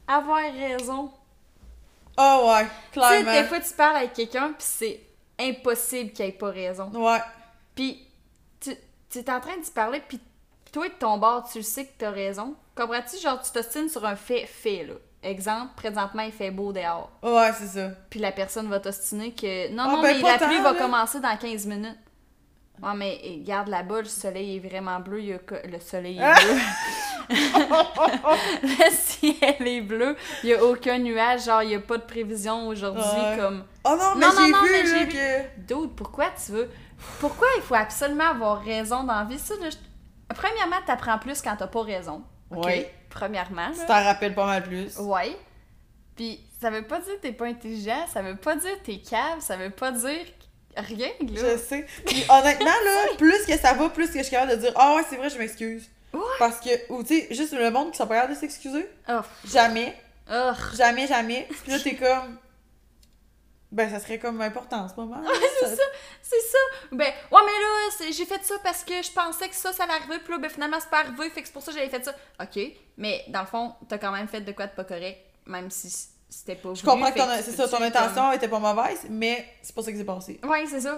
Avoir 0.08 0.40
raison. 0.52 1.10
Ah 2.16 2.40
ouais, 2.46 2.66
Tu 2.92 3.00
sais, 3.00 3.18
des 3.18 3.24
clairement. 3.24 3.48
fois, 3.48 3.60
tu 3.60 3.74
parles 3.74 3.96
avec 3.96 4.12
quelqu'un, 4.14 4.48
puis 4.54 4.66
c'est 4.66 5.00
impossible 5.38 6.12
qu'il 6.12 6.24
ait 6.24 6.32
pas 6.32 6.48
raison. 6.50 6.90
Ouais. 6.94 7.20
Puis, 7.74 8.06
tu, 8.58 8.74
tu 9.10 9.18
es 9.18 9.30
en 9.30 9.38
train 9.40 9.58
d'y 9.58 9.70
parler, 9.70 10.02
puis 10.08 10.18
toi, 10.76 10.88
de 10.88 10.94
ton 10.94 11.16
bord, 11.16 11.48
tu 11.50 11.58
le 11.58 11.64
sais 11.64 11.86
que 11.86 11.92
t'as 11.98 12.10
raison. 12.10 12.54
Comprends-tu? 12.76 13.18
Genre, 13.18 13.40
tu 13.42 13.50
t'ostines 13.50 13.88
sur 13.88 14.04
un 14.04 14.14
fait 14.16 14.44
fait, 14.46 14.84
là. 14.84 14.94
Exemple, 15.22 15.70
présentement, 15.76 16.22
il 16.22 16.32
fait 16.32 16.50
beau 16.50 16.72
dehors. 16.72 17.10
Ouais, 17.22 17.50
c'est 17.58 17.66
ça. 17.66 17.88
Puis 18.10 18.20
la 18.20 18.30
personne 18.30 18.68
va 18.68 18.78
t'ostiner 18.78 19.32
que 19.32 19.70
non, 19.72 19.84
Ah, 19.86 19.92
non, 19.92 20.02
ben, 20.02 20.16
mais 20.16 20.22
la 20.22 20.38
pluie 20.38 20.60
va 20.60 20.72
là. 20.72 20.78
commencer 20.78 21.18
dans 21.20 21.36
15 21.36 21.66
minutes. 21.66 21.96
Ouais, 22.82 22.92
mais 22.94 23.18
eh, 23.24 23.38
regarde 23.40 23.68
là-bas, 23.68 24.00
le 24.00 24.04
soleil 24.04 24.56
est 24.56 24.68
vraiment 24.68 25.00
bleu. 25.00 25.20
il 25.20 25.26
y 25.28 25.32
a 25.32 25.38
Le 25.64 25.80
soleil 25.80 26.18
est 26.18 26.22
Ah! 26.22 26.34
bleu. 26.44 26.60
le 28.62 28.90
ciel 28.92 29.66
est 29.66 29.80
bleu. 29.80 30.14
Il 30.42 30.48
n'y 30.48 30.54
a 30.54 30.62
aucun 30.64 30.98
nuage. 30.98 31.44
Genre, 31.46 31.62
il 31.62 31.68
n'y 31.70 31.74
a 31.74 31.80
pas 31.80 31.96
de 31.96 32.02
prévision 32.02 32.68
aujourd'hui. 32.68 33.02
Ouais. 33.02 33.36
Comme, 33.38 33.64
Oh 33.84 33.96
non, 33.98 34.14
mais 34.16 34.26
j'ai 34.36 34.46
vu, 34.52 34.70
mais 34.72 34.82
là, 34.82 34.98
j'ai 34.98 35.08
que... 35.08 35.58
Dude, 35.74 35.96
pourquoi 35.96 36.26
tu 36.44 36.52
veux? 36.52 36.70
Pourquoi 37.20 37.46
il 37.56 37.62
faut 37.62 37.74
absolument 37.74 38.28
avoir 38.30 38.62
raison 38.62 39.02
dans 39.04 39.14
la 39.14 39.24
vie? 39.24 39.38
Ça, 39.38 39.54
là, 39.60 39.70
je- 39.70 39.76
Premièrement, 40.34 40.76
t'apprends 40.86 41.18
plus 41.18 41.40
quand 41.40 41.56
t'as 41.56 41.66
pas 41.66 41.82
raison. 41.82 42.22
OK? 42.50 42.64
Ouais. 42.64 42.92
Premièrement. 43.10 43.70
Tu 43.72 43.86
t'en 43.86 44.02
rappelles 44.04 44.34
pas 44.34 44.46
mal 44.46 44.62
plus. 44.62 44.96
Ouais. 44.98 45.36
Puis 46.16 46.40
ça 46.60 46.70
veut 46.70 46.86
pas 46.86 46.98
dire 47.00 47.14
que 47.16 47.20
t'es 47.20 47.32
pas 47.32 47.46
intelligent, 47.46 48.06
ça 48.12 48.22
veut 48.22 48.36
pas 48.36 48.56
dire 48.56 48.78
que 48.80 48.86
t'es 48.86 48.98
cave, 48.98 49.40
ça 49.40 49.56
veut 49.56 49.70
pas 49.70 49.92
dire 49.92 50.24
rien, 50.76 51.08
là. 51.20 51.26
Je 51.34 51.58
sais. 51.58 51.86
Puis 52.06 52.24
honnêtement, 52.28 52.66
là, 52.66 53.14
plus 53.18 53.44
que 53.46 53.56
ça 53.58 53.74
va, 53.74 53.88
plus 53.90 54.10
que 54.10 54.18
je 54.18 54.22
suis 54.24 54.30
capable 54.30 54.52
de 54.52 54.56
dire 54.56 54.72
Ah 54.76 54.94
ouais, 54.94 55.02
c'est 55.08 55.16
vrai, 55.16 55.28
je 55.30 55.38
m'excuse. 55.38 55.88
Ouais. 56.12 56.20
Parce 56.38 56.60
que, 56.60 56.92
ou 56.92 57.02
tu 57.02 57.20
sais, 57.20 57.34
juste 57.34 57.52
le 57.52 57.70
monde 57.70 57.90
qui 57.90 57.98
sont 57.98 58.06
pas 58.06 58.14
capables 58.14 58.34
de 58.34 58.38
s'excuser. 58.38 58.88
Oh, 59.08 59.20
Jamais. 59.46 59.94
oh. 60.30 60.52
Jamais, 60.74 61.06
jamais. 61.06 61.46
Puis 61.62 61.72
là, 61.72 61.78
t'es 61.78 61.94
comme. 61.96 62.38
Ben, 63.76 63.90
ça 63.90 64.00
serait 64.00 64.18
comme 64.18 64.40
important 64.40 64.84
en 64.84 64.88
ce 64.88 64.94
moment. 64.96 65.22
c'est 65.60 65.76
ça. 65.76 65.82
C'est 66.22 66.40
ça. 66.40 66.58
Ben, 66.92 67.04
ouais, 67.04 67.40
mais 67.44 67.52
là, 67.52 67.90
c'est- 67.96 68.10
j'ai 68.12 68.24
fait 68.24 68.42
ça 68.42 68.54
parce 68.64 68.82
que 68.82 69.02
je 69.02 69.12
pensais 69.12 69.48
que 69.50 69.54
ça, 69.54 69.70
ça 69.74 69.84
allait 69.84 69.92
arriver, 69.92 70.18
puis 70.18 70.32
là, 70.32 70.38
ben, 70.38 70.48
finalement, 70.50 70.78
c'est 70.80 70.88
pas 70.88 71.00
arrivé, 71.00 71.28
fait 71.28 71.42
que 71.42 71.46
c'est 71.46 71.52
pour 71.52 71.62
ça 71.62 71.72
que 71.72 71.78
j'avais 71.78 71.90
fait 71.90 72.02
ça. 72.02 72.14
Ok, 72.42 72.58
mais 72.96 73.22
dans 73.28 73.40
le 73.42 73.46
fond, 73.46 73.74
t'as 73.86 73.98
quand 73.98 74.10
même 74.12 74.28
fait 74.28 74.40
de 74.40 74.52
quoi 74.52 74.66
de 74.66 74.72
pas 74.72 74.84
correct, 74.84 75.18
même 75.44 75.70
si 75.70 75.90
c'était 76.30 76.56
pas 76.56 76.72
Je 76.72 76.82
comprends 76.82 77.12
que 77.12 77.20
c'est 77.42 77.52
ça, 77.52 77.68
ton 77.68 77.82
intention 77.82 78.32
était 78.32 78.48
pas 78.48 78.58
mauvaise, 78.58 79.06
mais 79.10 79.46
c'est 79.62 79.74
pas 79.74 79.82
ça 79.82 79.92
qui 79.92 79.98
s'est 79.98 80.04
passé. 80.04 80.40
Ouais, 80.42 80.64
c'est 80.66 80.80
ça. 80.80 80.94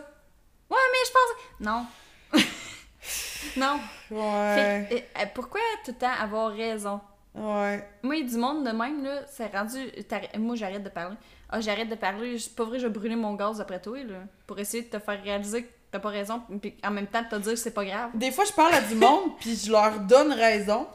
Ouais, 0.71 0.77
mais 0.93 1.05
je 1.05 1.13
pense. 1.13 1.61
Non. 1.61 1.87
non. 3.57 3.81
Ouais. 4.11 4.55
Fait 4.55 4.89
que, 4.89 4.95
euh, 4.95 5.23
euh, 5.23 5.27
pourquoi 5.35 5.61
tout 5.85 5.91
le 5.93 5.99
temps 5.99 6.13
avoir 6.21 6.53
raison? 6.53 7.01
Ouais. 7.35 7.87
Moi, 8.03 8.17
il 8.17 8.25
y 8.25 8.29
a 8.29 8.31
du 8.31 8.37
monde 8.39 8.65
de 8.65 8.71
même, 8.71 9.03
là, 9.05 9.23
c'est 9.31 9.53
rendu. 9.55 9.91
Moi, 10.39 10.57
j'arrête 10.57 10.83
de 10.83 10.89
parler. 10.89 11.17
Ah, 11.51 11.61
j'arrête 11.61 11.89
de 11.89 11.95
parler. 11.95 12.39
C'est 12.39 12.55
pas 12.55 12.65
vrai, 12.65 12.79
je 12.79 12.87
vais 12.87 12.93
brûler 12.93 13.17
mon 13.17 13.35
gaz 13.35 13.61
après 13.61 13.81
toi, 13.81 13.99
là. 14.05 14.17
Pour 14.47 14.59
essayer 14.59 14.83
de 14.83 14.89
te 14.89 14.99
faire 14.99 15.23
réaliser 15.23 15.63
que 15.65 15.69
t'as 15.91 15.99
pas 15.99 16.11
raison, 16.11 16.43
puis 16.61 16.75
en 16.85 16.91
même 16.91 17.07
temps 17.07 17.23
de 17.23 17.29
te 17.29 17.37
dire 17.37 17.53
que 17.53 17.59
c'est 17.59 17.71
pas 17.71 17.85
grave. 17.85 18.11
Des 18.15 18.31
fois, 18.31 18.45
je 18.45 18.53
parle 18.53 18.75
à 18.75 18.81
du 18.83 18.95
monde, 18.95 19.31
puis 19.41 19.57
je 19.57 19.73
leur 19.73 19.99
donne 20.01 20.33
raison, 20.33 20.87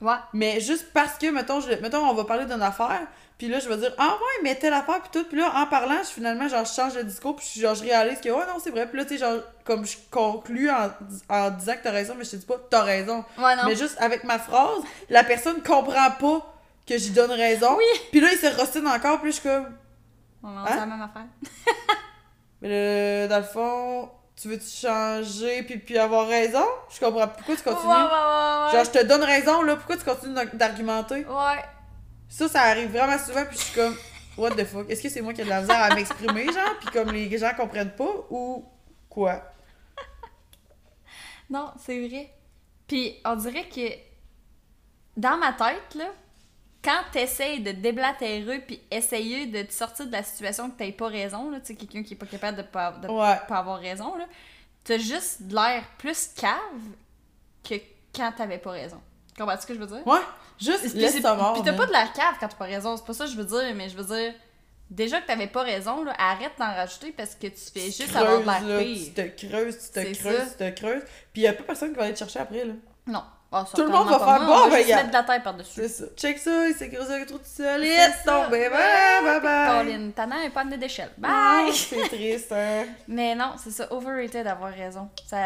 Ouais. 0.00 0.14
mais 0.32 0.60
juste 0.60 0.86
parce 0.92 1.16
que, 1.18 1.30
mettons, 1.30 1.60
je, 1.60 1.68
mettons 1.80 1.98
on 2.08 2.14
va 2.14 2.24
parler 2.24 2.46
d'une 2.46 2.62
affaire, 2.62 3.02
puis 3.38 3.46
là, 3.48 3.60
je 3.60 3.68
vais 3.68 3.76
dire, 3.76 3.92
ah 3.98 4.08
ouais, 4.08 4.42
mais 4.42 4.56
telle 4.56 4.72
affaire, 4.72 5.00
puis 5.02 5.10
tout, 5.12 5.24
puis 5.28 5.38
là, 5.38 5.52
en 5.54 5.66
parlant, 5.66 5.98
je, 6.02 6.08
finalement, 6.08 6.48
genre, 6.48 6.64
je 6.64 6.72
change 6.72 6.94
de 6.94 7.02
discours, 7.02 7.36
puis 7.36 7.46
genre, 7.60 7.74
je 7.76 7.82
réalise 7.84 8.20
que, 8.20 8.28
ouais, 8.30 8.46
non, 8.48 8.58
c'est 8.60 8.70
vrai, 8.70 8.88
puis 8.88 8.98
là, 8.98 9.04
tu 9.04 9.10
sais, 9.10 9.18
genre, 9.18 9.40
comme 9.64 9.86
je 9.86 9.96
conclus 10.10 10.68
en, 10.70 10.90
en 11.28 11.50
disant 11.50 11.74
que 11.74 11.82
t'as 11.84 11.90
raison, 11.92 12.14
mais 12.18 12.24
je 12.24 12.30
te 12.32 12.36
dis 12.36 12.46
pas, 12.46 12.56
t'as 12.68 12.82
raison. 12.82 13.24
Ouais, 13.38 13.54
non. 13.54 13.62
Mais 13.66 13.76
juste 13.76 13.96
avec 14.00 14.24
ma 14.24 14.38
phrase, 14.40 14.82
la 15.10 15.22
personne 15.22 15.62
comprend 15.62 16.10
pas 16.18 16.54
que 16.88 16.98
j'y 16.98 17.10
donne 17.10 17.30
raison. 17.30 17.76
Oui. 17.78 17.84
Puis 18.10 18.20
là, 18.20 18.28
il 18.32 18.38
se 18.38 18.48
rostine 18.58 18.88
encore, 18.88 19.20
puis 19.20 19.30
je 19.30 19.38
suis 19.40 19.48
comme, 19.48 19.66
On 20.42 20.56
Hein? 20.56 20.64
c'est 20.68 20.76
la 20.76 20.86
même 20.86 21.02
affaire. 21.02 21.26
mais 22.62 22.68
le- 22.68 23.28
dans 23.28 23.38
le 23.38 23.42
fond, 23.44 24.10
tu 24.36 24.48
veux-tu 24.48 24.66
changer, 24.68 25.62
puis, 25.64 25.78
puis 25.78 25.98
avoir 25.98 26.26
raison? 26.28 26.64
Je 26.90 26.98
comprends, 27.00 27.28
pourquoi 27.28 27.56
tu 27.56 27.68
Ouais, 27.68 27.74
continues? 27.74 27.92
ouais, 27.92 27.98
ouais, 28.02 28.08
Genre, 28.08 28.74
ouais. 28.74 28.84
je 28.84 28.90
te 28.90 29.04
donne 29.04 29.22
raison, 29.22 29.62
là, 29.62 29.76
pourquoi 29.76 29.96
tu 29.96 30.04
continues 30.04 30.34
d'ar- 30.34 30.54
d'argumenter? 30.54 31.26
Ouais. 31.26 31.62
Ça, 32.28 32.48
ça 32.48 32.62
arrive 32.62 32.90
vraiment 32.90 33.18
souvent, 33.18 33.44
puis 33.44 33.58
je 33.58 33.62
suis 33.64 33.74
comme, 33.74 33.96
what 34.38 34.52
the 34.52 34.64
fuck? 34.64 34.88
Est-ce 34.88 35.02
que 35.02 35.08
c'est 35.08 35.20
moi 35.20 35.32
qui 35.34 35.40
ai 35.42 35.44
de 35.44 35.48
la 35.50 35.60
misère 35.60 35.82
à 35.82 35.94
m'exprimer, 35.94 36.46
genre, 36.46 36.76
puis 36.80 36.88
comme 36.90 37.10
les 37.12 37.36
gens 37.38 37.52
comprennent 37.56 37.94
pas, 37.94 38.10
ou 38.30 38.64
quoi? 39.08 39.42
Non, 41.50 41.72
c'est 41.84 42.06
vrai. 42.08 42.32
Puis 42.86 43.16
on 43.24 43.34
dirait 43.36 43.68
que 43.68 43.88
dans 45.16 45.36
ma 45.36 45.52
tête, 45.52 45.94
là, 45.96 46.06
quand 46.82 47.02
t'essayes 47.12 47.60
de 47.60 47.72
déblatérer 47.72 48.60
puis 48.60 48.80
essayer 48.90 49.46
de 49.46 49.62
te 49.62 49.72
sortir 49.72 50.06
de 50.06 50.12
la 50.12 50.22
situation 50.22 50.70
que 50.70 50.78
t'aies 50.78 50.92
pas 50.92 51.08
raison, 51.08 51.50
tu 51.52 51.58
sais, 51.64 51.74
quelqu'un 51.74 52.02
qui 52.02 52.14
est 52.14 52.16
pas 52.16 52.26
capable 52.26 52.56
de 52.58 52.62
pas, 52.62 52.92
de 52.92 53.08
Ouais. 53.08 53.36
pas 53.48 53.56
avoir 53.58 53.78
raison, 53.78 54.16
là, 54.16 54.24
t'as 54.84 54.98
juste 54.98 55.42
de 55.42 55.54
l'air 55.54 55.84
plus 55.98 56.28
cave 56.34 56.58
que 57.68 57.74
quand 58.14 58.32
t'avais 58.36 58.58
pas 58.58 58.70
raison. 58.70 59.00
Comprends-tu 59.38 59.62
ce 59.62 59.66
que 59.66 59.74
je 59.74 59.78
veux 59.78 59.86
dire? 59.86 60.06
Ouais, 60.06 60.20
juste 60.60 60.94
laisse 60.94 61.20
ta 61.20 61.34
mort. 61.34 61.52
Puis 61.54 61.62
t'as 61.62 61.74
pas 61.74 61.86
de 61.86 61.92
l'air 61.92 62.12
cave 62.12 62.34
quand 62.40 62.48
t'as 62.48 62.56
pas 62.56 62.64
raison, 62.64 62.96
c'est 62.96 63.04
pas 63.04 63.14
ça 63.14 63.24
que 63.26 63.30
je 63.30 63.36
veux 63.36 63.44
dire, 63.44 63.74
mais 63.74 63.88
je 63.90 63.96
veux 63.96 64.16
dire, 64.16 64.34
déjà 64.90 65.20
que 65.20 65.26
t'avais 65.26 65.46
pas 65.48 65.62
raison, 65.62 66.02
là, 66.02 66.14
arrête 66.18 66.52
d'en 66.58 66.66
rajouter 66.74 67.12
parce 67.12 67.34
que 67.34 67.46
tu 67.46 67.70
fais 67.72 67.90
juste 67.90 68.16
avoir 68.16 68.40
de 68.40 68.44
l'air 68.46 68.58
creuses, 68.60 68.68
là, 68.68 68.82
pire. 68.82 69.04
Tu 69.06 69.12
te 69.12 69.46
creuses, 69.46 69.78
tu 69.78 69.92
te 69.92 70.18
creuses, 70.18 70.38
ça. 70.38 70.64
tu 70.66 70.72
te 70.74 70.80
creuses. 70.80 71.02
Puis 71.32 71.42
y 71.42 71.46
a 71.46 71.52
pas 71.52 71.62
personne 71.62 71.90
qui 71.90 71.96
va 71.96 72.04
aller 72.04 72.14
te 72.14 72.18
chercher 72.18 72.38
après, 72.40 72.64
là. 72.64 72.72
Non. 73.06 73.22
Ah, 73.52 73.64
Tout 73.74 73.82
le 73.82 73.88
monde 73.88 74.08
va 74.08 74.18
faire, 74.18 74.26
pas. 74.26 74.46
bon, 74.46 74.68
ben, 74.68 74.76
regarde. 74.82 74.88
mettre 74.88 75.08
de 75.08 75.12
la 75.12 75.22
tête 75.24 75.42
par-dessus. 75.42 75.80
C'est 75.82 75.88
ça. 75.88 76.04
Check 76.16 76.38
ça, 76.38 76.68
il 76.68 76.74
s'est 76.74 76.88
creusé 76.88 77.14
un 77.14 77.24
trou 77.24 77.38
tout 77.38 77.44
seul. 77.44 77.82
Yes, 77.84 78.22
ça. 78.24 78.44
tombé. 78.44 78.68
Bye, 78.68 79.24
bye, 79.24 79.40
bye. 79.40 79.84
Pauline, 79.84 80.12
t'en 80.12 80.30
as 80.30 80.46
un 80.46 80.50
panneau 80.50 80.76
d'échelle. 80.76 81.10
Bye! 81.18 81.72
c'est 81.72 81.96
triste, 82.08 82.52
hein. 82.52 82.84
Mais 83.08 83.34
non, 83.34 83.54
c'est 83.62 83.72
ça, 83.72 83.92
overrated 83.92 84.44
d'avoir 84.44 84.72
raison. 84.72 85.08
Ça... 85.26 85.36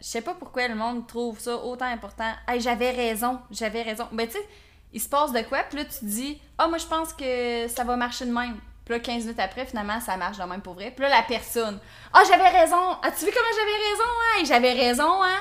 Je 0.00 0.04
sais 0.04 0.20
pas 0.20 0.34
pourquoi 0.34 0.68
le 0.68 0.76
monde 0.76 1.04
trouve 1.08 1.40
ça 1.40 1.56
autant 1.56 1.86
important. 1.86 2.30
Hey, 2.46 2.60
j'avais 2.60 2.90
raison, 2.92 3.40
j'avais 3.50 3.82
raison. 3.82 4.06
Ben, 4.12 4.28
tu 4.28 4.34
sais, 4.34 4.48
il 4.92 5.00
se 5.00 5.08
passe 5.08 5.32
de 5.32 5.40
quoi, 5.42 5.64
puis 5.68 5.78
là, 5.78 5.84
tu 5.84 5.98
te 5.98 6.04
dis, 6.04 6.40
ah, 6.58 6.68
moi, 6.68 6.78
je 6.78 6.86
pense 6.86 7.12
que 7.12 7.66
ça 7.66 7.82
va 7.82 7.96
marcher 7.96 8.24
de 8.24 8.32
même. 8.32 8.56
Puis 8.84 8.94
là, 8.94 9.00
15 9.00 9.24
minutes 9.24 9.40
après, 9.40 9.64
finalement, 9.66 10.00
ça 10.00 10.16
marche 10.16 10.38
de 10.38 10.44
même 10.44 10.60
pour 10.60 10.74
vrai. 10.74 10.92
Puis 10.94 11.02
là, 11.02 11.08
la 11.08 11.22
personne, 11.22 11.78
ah, 12.12 12.22
j'avais 12.28 12.48
raison. 12.50 12.92
As-tu 13.02 13.24
vu 13.24 13.32
comment 13.32 13.56
j'avais 13.56 13.90
raison, 13.90 14.04
hein? 14.04 14.38
Hey, 14.38 14.46
j'avais 14.46 14.72
raison, 14.72 15.22
hein? 15.24 15.38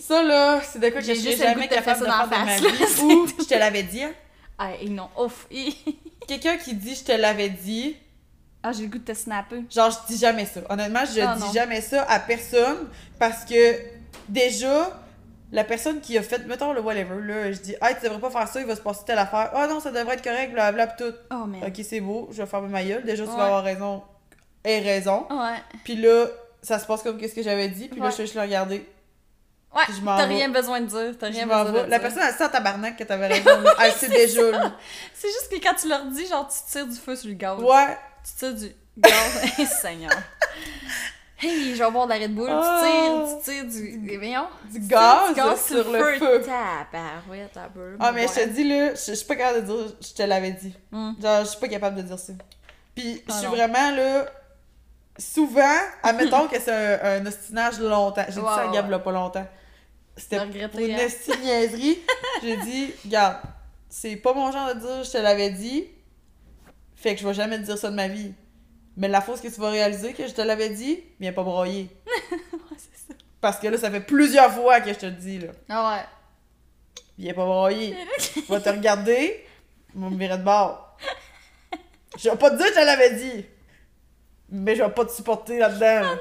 Ça, 0.00 0.22
là, 0.22 0.60
c'est 0.62 0.78
de 0.78 0.88
quoi 0.88 1.00
que 1.00 1.06
je 1.06 1.12
goût 1.12 1.36
jamais 1.36 1.68
capable 1.68 2.00
de 2.00 2.04
faire 2.06 2.28
dans 2.28 2.36
de 2.38 2.44
ma 2.44 2.56
vie. 2.56 2.62
là, 2.62 3.04
Ou, 3.04 3.26
je 3.38 3.44
te 3.44 3.54
l'avais 3.54 3.82
dit, 3.82 4.02
hein? 4.02 4.12
Ah, 4.58 4.70
et 4.80 4.88
non, 4.88 5.08
ouf. 5.18 5.46
Quelqu'un 6.26 6.56
qui 6.56 6.74
dit 6.74 6.94
je 6.94 7.04
te 7.04 7.12
l'avais 7.12 7.50
dit, 7.50 7.94
ah, 8.62 8.72
j'ai 8.72 8.84
le 8.84 8.88
goût 8.88 8.98
de 8.98 9.04
te 9.04 9.14
snapper. 9.14 9.62
genre, 9.70 9.90
je 9.90 10.12
dis 10.12 10.18
jamais 10.18 10.46
ça. 10.46 10.60
Honnêtement, 10.70 11.00
je 11.04 11.20
Ah, 11.20 11.34
dis 11.36 11.42
non. 11.42 11.52
jamais 11.52 11.80
ça 11.82 12.02
à 12.08 12.18
personne 12.20 12.88
parce 13.18 13.44
que 13.44 13.76
déjà, 14.28 14.98
la 15.52 15.62
personne 15.62 16.00
qui 16.00 16.16
a 16.18 16.22
fait, 16.22 16.44
mettons 16.46 16.72
le 16.72 16.80
whatever, 16.80 17.20
là, 17.22 17.52
je 17.52 17.58
dis, 17.60 17.72
hey, 17.82 17.94
tu 18.00 18.04
devrais 18.04 18.18
pas 18.20 18.30
faire 18.30 18.48
ça, 18.48 18.60
il 18.60 18.66
va 18.66 18.74
se 18.74 18.80
passer 18.80 19.02
telle 19.06 19.18
affaire. 19.18 19.50
Ah 19.54 19.66
non, 19.68 19.78
ça 19.78 19.90
devrait 19.90 20.14
être 20.14 20.24
correct, 20.24 20.52
blablabla, 20.52 20.94
tout. 20.96 21.14
Oh, 21.30 21.44
man. 21.46 21.60
Ok, 21.66 21.84
c'est 21.84 22.00
beau, 22.00 22.28
je 22.32 22.38
vais 22.42 22.46
fermer 22.48 22.68
ma 22.68 22.82
gueule. 22.82 23.04
Déjà, 23.04 23.24
tu 23.24 23.30
Ouais. 23.30 23.36
vas 23.36 23.44
avoir 23.46 23.62
raison 23.62 24.02
et 24.64 24.80
raison. 24.80 25.26
Ouais. 25.30 25.58
Puis 25.84 25.96
là, 25.96 26.26
ça 26.62 26.78
se 26.80 26.86
passe 26.86 27.02
comme 27.02 27.18
qu'est-ce 27.18 27.34
que 27.34 27.42
j'avais 27.42 27.68
dit, 27.68 27.88
puis 27.88 28.00
là, 28.00 28.08
je 28.08 28.14
suis 28.14 28.24
juste 28.24 28.34
le 28.34 28.40
regarder. 28.40 28.84
Ouais, 29.76 29.94
t'as 30.04 30.24
rien 30.24 30.48
besoin 30.48 30.80
de 30.80 30.86
dire. 30.86 31.14
T'as 31.18 31.26
rien 31.28 31.46
besoin 31.46 31.64
de 31.64 31.70
vais. 31.70 31.86
La 31.88 31.98
dire. 31.98 32.00
personne, 32.00 32.22
elle 32.26 32.34
sent 32.34 32.44
en 32.44 32.48
tabarnak 32.48 32.96
que 32.96 33.04
t'avais 33.04 33.26
raison. 33.28 33.50
Elle 33.80 33.92
sait 33.92 34.08
déjà. 34.08 34.42
C'est 35.14 35.28
juste 35.28 35.48
que 35.50 35.56
quand 35.62 35.74
tu 35.74 35.88
leur 35.88 36.04
dis, 36.06 36.26
genre, 36.26 36.48
tu 36.48 36.58
tires 36.70 36.86
du 36.86 36.96
feu 36.96 37.14
sur 37.16 37.28
le 37.28 37.34
gaz. 37.34 37.58
Ouais. 37.60 37.98
Tu 38.24 38.32
tires 38.38 38.54
du 38.54 38.74
gaz. 38.98 39.42
Eh, 39.58 39.66
Seigneur. 39.66 40.10
Hey, 41.38 41.74
je 41.76 41.84
vais 41.84 41.90
boire 41.90 42.06
de 42.06 42.12
la 42.14 42.18
Red 42.18 42.34
Bull. 42.34 42.48
Ah. 42.50 42.80
Tu 42.82 42.88
tires, 42.88 43.38
tu 43.66 43.70
tires 43.70 43.82
du. 43.82 44.10
eh, 44.10 44.16
Voyons. 44.16 44.46
Du 44.72 44.80
Tu 44.80 44.86
gaz, 44.86 45.34
tires 45.34 45.54
du 45.54 45.60
sur 45.60 45.92
le 45.92 46.02
feu. 46.18 46.42
Tabarouette, 46.42 47.56
un 47.58 47.68
peu. 47.68 47.96
Ah, 48.00 48.10
mais 48.12 48.26
je 48.26 48.32
te 48.32 48.48
dis, 48.48 48.64
là, 48.64 48.94
je 48.94 49.00
je 49.08 49.12
suis 49.12 49.26
pas 49.26 49.36
capable 49.36 49.66
de 49.66 49.72
dire, 49.74 49.92
je 50.00 50.14
te 50.14 50.22
l'avais 50.22 50.52
dit. 50.52 50.74
Hmm. 50.90 51.12
Genre, 51.22 51.40
je 51.44 51.48
suis 51.50 51.60
pas 51.60 51.68
capable 51.68 51.96
de 51.96 52.02
dire 52.02 52.18
ça. 52.18 52.32
Puis, 52.94 53.22
je 53.28 53.32
Ah 53.34 53.38
suis 53.38 53.48
vraiment, 53.48 53.90
là, 53.94 54.24
souvent, 55.18 55.76
admettons 56.02 56.46
que 56.48 56.58
c'est 56.58 56.72
un, 56.72 57.20
un 57.22 57.26
ostinage 57.26 57.78
longtemps. 57.80 58.24
J'ai 58.28 58.34
dit 58.34 58.38
Ouais, 58.40 58.44
ça 58.46 58.62
à 58.62 58.66
ouais, 58.68 58.72
Gab, 58.74 58.88
là, 58.90 58.98
pas 58.98 59.12
longtemps. 59.12 59.46
C'était 60.16 60.36
une 60.36 60.62
hein? 60.62 61.42
niaiserie. 61.42 61.98
J'ai 62.42 62.56
dit, 62.58 62.92
regarde, 63.04 63.38
c'est 63.88 64.16
pas 64.16 64.32
mon 64.32 64.50
genre 64.50 64.74
de 64.74 64.80
dire, 64.80 65.04
je 65.04 65.10
te 65.10 65.18
l'avais 65.18 65.50
dit. 65.50 65.86
Fait 66.94 67.14
que 67.14 67.20
je 67.20 67.26
vais 67.26 67.34
jamais 67.34 67.58
te 67.58 67.64
dire 67.64 67.76
ça 67.76 67.90
de 67.90 67.94
ma 67.94 68.08
vie. 68.08 68.32
Mais 68.96 69.08
la 69.08 69.20
fois 69.20 69.36
que 69.36 69.46
tu 69.46 69.60
vas 69.60 69.70
réaliser 69.70 70.14
que 70.14 70.26
je 70.26 70.32
te 70.32 70.40
l'avais 70.40 70.70
dit, 70.70 71.00
viens 71.20 71.32
pas 71.32 71.42
broyer. 71.42 71.88
c'est 72.78 73.08
ça. 73.08 73.14
Parce 73.40 73.58
que 73.58 73.66
là, 73.68 73.76
ça 73.76 73.90
fait 73.90 74.00
plusieurs 74.00 74.50
fois 74.52 74.80
que 74.80 74.92
je 74.92 74.98
te 74.98 75.06
le 75.06 75.12
dis, 75.12 75.38
là. 75.38 75.48
Ah 75.68 75.96
ouais. 75.96 76.04
Viens 77.18 77.34
pas 77.34 77.44
broyer. 77.44 77.94
Je 78.18 78.52
vais 78.52 78.60
te 78.60 78.68
regarder, 78.68 79.44
je 79.94 80.00
vais 80.00 80.10
me 80.10 80.18
virer 80.18 80.38
de 80.38 80.42
bord. 80.42 80.96
Je 82.18 82.30
vais 82.30 82.36
pas 82.36 82.50
te 82.50 82.56
dire 82.56 82.66
que 82.66 82.72
je 82.72 82.80
te 82.80 82.84
l'avais 82.84 83.14
dit. 83.14 83.44
Mais 84.50 84.76
je 84.76 84.82
vais 84.82 84.90
pas 84.90 85.04
te 85.04 85.12
supporter 85.12 85.58
là-dedans. 85.58 86.08
Ah 86.12 86.18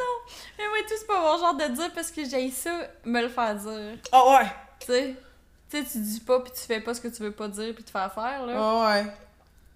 Mais 0.58 0.68
moi, 0.68 0.78
tout, 0.88 0.96
c'est 0.98 1.08
pas 1.08 1.22
mon 1.22 1.38
genre 1.38 1.56
de 1.56 1.76
dire 1.76 1.92
parce 1.94 2.12
que 2.12 2.26
j'ai 2.26 2.50
ça, 2.52 2.72
me 3.04 3.22
le 3.22 3.30
faire 3.30 3.56
dire. 3.56 3.98
Ah 4.12 4.30
ouais! 4.30 4.46
Tu 4.80 4.88
sais, 4.88 5.16
tu 5.70 5.78
sais, 5.78 5.92
tu 5.92 5.98
dis 6.00 6.20
pas 6.20 6.40
puis 6.40 6.52
tu 6.54 6.62
fais 6.62 6.82
pas 6.82 6.94
ce 6.94 7.02
que 7.02 7.08
tu 7.08 7.22
veux 7.22 7.32
pas 7.32 7.48
dire 7.48 7.74
puis 7.74 7.84
te 7.84 7.92
faire 7.92 8.12
faire, 8.14 8.46
là. 8.46 8.54
Ah 8.58 8.96
ouais! 8.96 9.06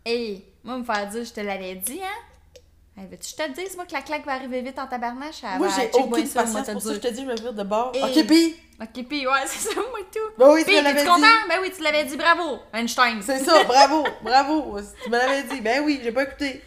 Hey, 0.06 0.46
moi, 0.64 0.78
me 0.78 0.84
faire 0.84 1.08
dire, 1.08 1.24
je 1.24 1.34
te 1.34 1.42
l'avais 1.42 1.76
dit, 1.76 2.00
hein? 2.02 3.00
Hey, 3.00 3.08
veux-tu 3.08 3.18
que 3.18 3.30
je 3.30 3.36
te 3.36 3.48
le 3.48 3.54
dise, 3.54 3.76
moi, 3.76 3.86
que 3.86 3.94
la 3.94 4.02
claque 4.02 4.26
va 4.26 4.34
arriver 4.34 4.62
vite 4.62 4.78
en 4.80 4.88
tabarnache? 4.88 5.42
Moi, 5.58 5.68
j'ai 5.76 5.90
aucune 5.94 6.26
ça, 6.26 6.44
moi, 6.44 6.62
patience, 6.62 6.68
te 6.68 6.72
pour 6.74 6.82
ça 6.82 6.94
je 6.94 7.00
te 7.00 7.08
dis, 7.08 7.22
je 7.22 7.26
me 7.26 7.36
vire 7.36 7.54
de 7.54 7.64
bord. 7.64 7.94
Ok, 7.96 8.28
pis! 8.28 8.56
Ok, 8.82 9.06
pis 9.08 9.28
ouais, 9.28 9.34
c'est 9.46 9.70
ça, 9.70 9.76
moi, 9.76 10.00
tout. 10.12 10.20
Ben 10.38 10.52
oui, 10.52 10.66
tu 10.66 10.72
me 10.72 10.82
l'avais 10.82 11.02
dit! 11.02 11.08
content? 11.08 11.48
Ben 11.48 11.60
oui, 11.62 11.72
tu 11.76 11.82
l'avais 11.82 12.06
dit, 12.06 12.18
bravo, 12.18 12.60
Einstein. 12.74 13.22
C'est 13.22 13.40
ça, 13.40 13.64
bravo, 13.64 14.06
bravo! 14.22 14.80
Tu 15.04 15.10
me 15.10 15.18
l'avais 15.18 15.44
dit, 15.44 15.62
ben 15.62 15.84
oui, 15.86 16.00
j'ai 16.04 16.12
pas 16.12 16.24
écouté. 16.24 16.64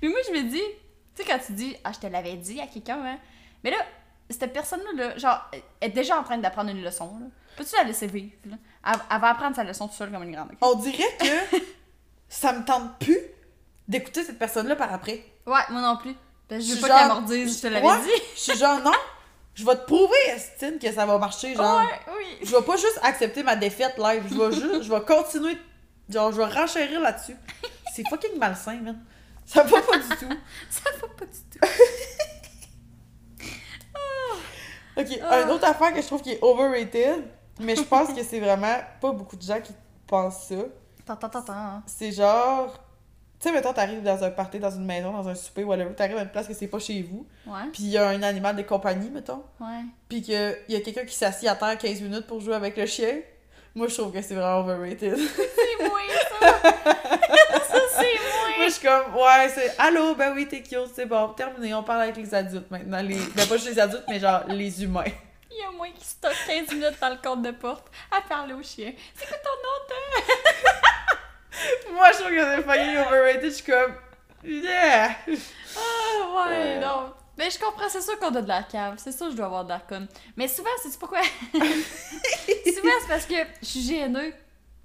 Puis 0.00 0.08
moi, 0.08 0.18
je 0.26 0.32
me 0.32 0.42
dis, 0.48 0.62
tu 1.14 1.22
sais, 1.22 1.24
quand 1.24 1.38
tu 1.44 1.52
dis, 1.52 1.76
ah, 1.84 1.92
je 1.92 1.98
te 1.98 2.06
l'avais 2.06 2.34
dit 2.34 2.60
à 2.60 2.66
quelqu'un, 2.66 3.00
hein. 3.04 3.18
Mais 3.64 3.70
là, 3.70 3.78
cette 4.30 4.52
personne-là, 4.52 4.92
là, 5.08 5.18
genre, 5.18 5.50
elle 5.52 5.62
est 5.80 5.92
déjà 5.92 6.18
en 6.18 6.22
train 6.22 6.38
d'apprendre 6.38 6.70
une 6.70 6.82
leçon, 6.82 7.16
là. 7.20 7.26
Peux-tu 7.56 7.74
la 7.76 7.84
laisser 7.84 8.06
vivre, 8.06 8.30
là? 8.48 8.56
Elle, 8.86 8.92
elle 9.12 9.20
va 9.20 9.30
apprendre 9.30 9.56
sa 9.56 9.64
leçon 9.64 9.88
toute 9.88 9.96
seule 9.96 10.12
comme 10.12 10.22
une 10.22 10.32
grande. 10.32 10.50
On 10.60 10.74
dirait 10.76 11.16
que 11.18 11.56
ça 12.28 12.52
me 12.52 12.64
tente 12.64 12.98
plus 13.00 13.18
d'écouter 13.88 14.22
cette 14.22 14.38
personne-là 14.38 14.76
par 14.76 14.92
après. 14.92 15.24
Ouais, 15.46 15.60
moi 15.70 15.80
non 15.80 15.96
plus. 15.96 16.14
Parce 16.48 16.62
que 16.62 16.68
je 16.68 16.74
veux 16.74 16.80
pas 16.80 16.98
qu'elle 16.98 17.08
me 17.08 17.12
redise, 17.14 17.56
je 17.56 17.62
te 17.62 17.66
l'avais 17.66 17.86
Ouais, 17.86 18.00
dit. 18.02 18.22
Je 18.36 18.40
suis 18.40 18.56
genre, 18.56 18.78
non, 18.80 18.92
je 19.54 19.64
vais 19.64 19.74
te 19.74 19.84
prouver, 19.86 20.16
Estine, 20.28 20.78
que 20.78 20.92
ça 20.92 21.04
va 21.04 21.18
marcher, 21.18 21.54
genre. 21.54 21.80
Ouais, 21.80 22.14
oui. 22.16 22.46
Je 22.46 22.54
vais 22.54 22.62
pas 22.62 22.76
juste 22.76 23.00
accepter 23.02 23.42
ma 23.42 23.56
défaite 23.56 23.98
live, 23.98 24.22
je 24.30 24.34
vais 24.38 24.52
juste, 24.52 24.82
je 24.82 24.92
vais 24.92 25.00
continuer, 25.00 25.58
genre, 26.08 26.30
je 26.30 26.36
vais 26.36 26.46
renchérir 26.46 27.00
là-dessus. 27.00 27.36
C'est 27.94 28.08
fucking 28.08 28.38
malsain, 28.38 28.76
man. 28.76 28.98
Ça 29.48 29.62
va 29.62 29.80
pas 29.80 29.96
du 29.98 30.08
tout. 30.08 30.36
Ça 30.70 30.90
va 31.00 31.08
pas 31.16 31.24
du 31.24 31.40
tout. 31.50 31.66
Ok, 34.96 35.06
Ah. 35.30 35.42
une 35.42 35.50
autre 35.50 35.64
affaire 35.66 35.94
que 35.94 36.02
je 36.02 36.06
trouve 36.06 36.22
qui 36.22 36.32
est 36.32 36.42
overrated, 36.42 37.24
mais 37.60 37.76
je 37.76 37.82
pense 37.82 38.12
que 38.12 38.22
c'est 38.24 38.40
vraiment 38.40 38.76
pas 39.00 39.12
beaucoup 39.12 39.36
de 39.36 39.42
gens 39.42 39.60
qui 39.60 39.72
pensent 40.06 40.48
ça. 40.48 40.56
Attends, 41.08 41.26
attends, 41.28 41.38
attends. 41.38 41.82
C'est 41.86 42.10
genre. 42.12 42.72
Tu 43.40 43.46
sais, 43.48 43.52
mettons, 43.54 43.72
t'arrives 43.72 44.02
dans 44.02 44.24
un 44.24 44.30
party, 44.30 44.58
dans 44.58 44.72
une 44.72 44.84
maison, 44.84 45.12
dans 45.12 45.28
un 45.28 45.34
souper, 45.36 45.62
whatever, 45.62 45.94
t'arrives 45.94 46.16
à 46.18 46.22
une 46.22 46.28
place 46.30 46.48
que 46.48 46.54
c'est 46.54 46.66
pas 46.66 46.80
chez 46.80 47.02
vous, 47.02 47.24
Ouais, 47.46 47.60
puis 47.72 47.84
il 47.84 47.90
y 47.90 47.96
a 47.96 48.08
un 48.08 48.20
animal 48.24 48.56
de 48.56 48.62
compagnie, 48.62 49.08
mettons, 49.10 49.44
ouais. 49.60 49.84
puis 50.08 50.20
qu'il 50.22 50.34
y 50.68 50.74
a 50.74 50.80
quelqu'un 50.80 51.04
qui 51.04 51.14
s'assied 51.14 51.48
à 51.48 51.54
terre 51.54 51.78
15 51.78 52.00
minutes 52.00 52.26
pour 52.26 52.40
jouer 52.40 52.56
avec 52.56 52.76
le 52.76 52.84
chien. 52.86 53.20
Moi, 53.76 53.86
je 53.86 53.94
trouve 53.94 54.12
que 54.12 54.20
c'est 54.20 54.34
vraiment 54.34 54.58
overrated. 54.58 55.16
C'est 55.16 55.86
moi, 55.88 56.00
ça! 56.40 56.48
ça, 56.62 57.78
c'est 57.92 58.02
Moi, 58.02 58.48
moi! 58.57 58.57
Je 58.68 58.74
suis 58.74 58.86
comme, 58.86 59.14
ouais, 59.14 59.48
c'est 59.54 59.74
allô, 59.78 60.14
ben 60.14 60.32
oui, 60.34 60.46
t'es 60.46 60.62
cute, 60.62 60.90
c'est 60.94 61.06
bon, 61.06 61.28
terminé, 61.28 61.74
on 61.74 61.82
parle 61.82 62.02
avec 62.02 62.16
les 62.16 62.34
adultes 62.34 62.70
maintenant. 62.70 63.02
Les... 63.02 63.16
Ben, 63.16 63.46
pas 63.46 63.56
juste 63.56 63.70
les 63.70 63.78
adultes, 63.78 64.04
mais 64.08 64.20
genre 64.20 64.42
les 64.48 64.82
humains. 64.82 65.04
Il 65.50 65.56
y 65.56 65.62
a 65.62 65.70
moi 65.70 65.88
qui 65.96 66.04
stocke 66.04 66.36
15 66.46 66.72
minutes 66.72 67.00
dans 67.00 67.10
le 67.10 67.16
compte 67.16 67.42
de 67.42 67.50
porte 67.50 67.86
à 68.10 68.20
parler 68.20 68.54
au 68.54 68.62
chien. 68.62 68.92
C'est 69.14 69.26
quoi 69.26 69.38
ton 69.38 69.50
nom? 69.50 69.78
Moi, 71.92 72.12
je 72.12 72.18
trouve 72.18 72.30
que 72.30 72.40
c'est 72.40 72.62
fucking 72.62 72.96
overrated, 72.98 73.44
je 73.44 73.48
suis 73.48 73.64
comme, 73.64 73.94
yeah! 74.44 75.10
Ah, 75.76 76.48
ouais, 76.48 76.78
non. 76.78 77.12
Mais 77.36 77.50
je 77.50 77.58
comprends, 77.58 77.88
c'est 77.88 78.02
sûr 78.02 78.18
qu'on 78.18 78.34
a 78.34 78.42
de 78.42 78.48
la 78.48 78.62
cave. 78.64 78.94
C'est 78.98 79.12
sûr 79.12 79.26
que 79.26 79.32
je 79.32 79.36
dois 79.36 79.46
avoir 79.46 79.64
de 79.64 79.70
la 79.70 79.78
conne. 79.80 80.08
Mais 80.36 80.48
souvent, 80.48 80.70
c'est 80.82 80.96
pourquoi? 80.98 81.22
souvent, 81.52 82.92
c'est 83.00 83.08
parce 83.08 83.26
que 83.26 83.34
je 83.62 83.66
suis 83.66 83.82
gêneux. 83.82 84.32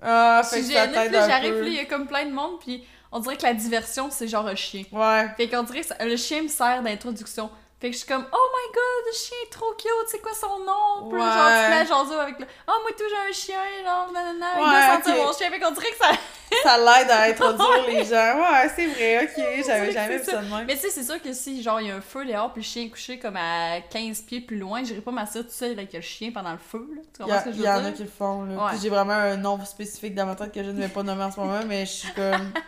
Ah, 0.02 0.42
Je 0.44 0.50
fait 0.50 0.64
suis 0.64 0.68
que 0.70 0.74
ça 0.74 0.86
gênée, 0.86 1.10
puis 1.10 1.18
j'arrive, 1.18 1.54
puis 1.56 1.64
là, 1.64 1.68
il 1.68 1.76
y 1.76 1.80
a 1.80 1.86
comme 1.86 2.08
plein 2.08 2.26
de 2.26 2.32
monde, 2.32 2.60
puis 2.60 2.86
on 3.14 3.20
dirait 3.20 3.38
que 3.38 3.43
la 3.43 3.53
diversion, 3.53 4.09
c'est 4.11 4.28
genre 4.28 4.47
un 4.47 4.55
chien. 4.55 4.84
Ouais. 4.91 5.28
Fait 5.38 5.47
qu'on 5.47 5.64
dirait 5.64 5.82
que 5.82 5.88
ça- 5.88 6.03
le 6.03 6.18
chien 6.18 6.41
me 6.43 6.47
sert 6.49 6.82
d'introduction. 6.84 7.49
Fait 7.80 7.89
que 7.89 7.95
je 7.95 7.99
suis 7.99 8.07
comme, 8.07 8.26
oh 8.32 8.45
my 8.55 8.74
god, 8.74 9.05
le 9.07 9.18
chien 9.18 9.38
est 9.45 9.49
trop 9.51 9.74
cute, 9.78 9.89
c'est 10.07 10.20
quoi 10.22 10.32
son 10.34 10.57
nom? 10.59 11.09
Puis 11.09 11.20
genre, 11.20 11.49
tu 11.66 11.70
mets 11.70 11.86
jaser 11.86 12.16
avec 12.18 12.39
le, 12.39 12.45
oh 12.70 12.72
moi 12.82 12.91
tout, 12.97 13.03
j'ai 13.09 13.30
un 13.30 13.34
chien, 13.34 13.59
genre, 13.86 14.09
nanana, 14.14 14.45
il 14.55 14.59
doit 14.59 14.95
sentir 15.03 15.26
mon 15.26 15.34
chien. 15.34 15.49
Fait 15.49 15.59
qu'on 15.59 15.72
dirait 15.72 15.89
que 15.91 15.97
ça. 15.97 16.11
Ça 16.64 16.78
l'aide 16.78 17.09
à 17.11 17.24
introduire 17.24 17.84
les 17.88 18.05
gens. 18.05 18.38
Ouais, 18.39 18.70
c'est 18.76 18.86
vrai, 18.88 19.24
ok, 19.26 19.66
j'avais 19.66 19.91
jamais 19.91 20.18
vu 20.20 20.24
ça 20.24 20.38
de 20.38 20.45
même. 20.49 20.66
Mais 20.68 20.76
tu 20.76 20.82
sais, 20.82 20.91
c'est 20.91 21.03
sûr 21.03 21.20
que 21.22 21.34
si, 21.34 21.61
genre, 21.64 21.82
il 21.82 21.88
y 21.88 21.91
a 21.91 21.95
un 21.95 22.01
feu 22.01 22.26
dehors, 22.26 22.53
puis 22.53 22.61
le 22.61 22.66
chien 22.68 22.84
est 22.84 22.89
couché 22.89 23.18
comme 23.20 23.36
à 23.36 23.82
15 23.89 24.22
pieds 24.22 24.39
plus 24.39 24.57
loin, 24.59 24.84
j'irai 24.84 25.01
pas 25.01 25.09
m'asseoir 25.11 25.43
tout 25.45 25.49
seul 25.51 25.72
avec 25.72 25.91
le 25.91 25.99
chien 26.01 26.32
pendant 26.32 26.51
le 26.51 26.59
feu, 26.59 26.88
là. 26.95 27.01
Tu 27.11 27.22
Il 27.22 27.26
y, 27.26 27.26
comprends 27.26 27.39
ce 27.39 27.45
que 27.45 27.51
je 27.51 27.55
il 27.55 27.59
veux 27.61 27.66
y 27.66 27.70
en 27.70 27.80
dire? 27.80 27.88
a 27.89 27.91
qui 27.91 28.03
le 28.03 28.09
font, 28.09 28.43
là. 28.43 28.53
Ouais. 28.55 28.70
Puis 28.70 28.80
j'ai 28.84 28.89
vraiment 28.89 29.14
un 29.14 29.36
nom 29.36 29.66
spécifique 29.66 30.14
dans 30.16 30.28
ma 30.28 30.36
tête 30.36 30.53
que 30.53 30.64
je 30.64 30.70
ne 30.70 30.80
vais 30.80 30.88
pas 30.89 31.01
nommer 31.03 31.24
en 31.24 31.32
ce 31.32 31.39
moment, 31.39 31.59
mais 31.68 31.86
je 31.88 31.91
suis 31.91 32.14
comme. 32.14 32.51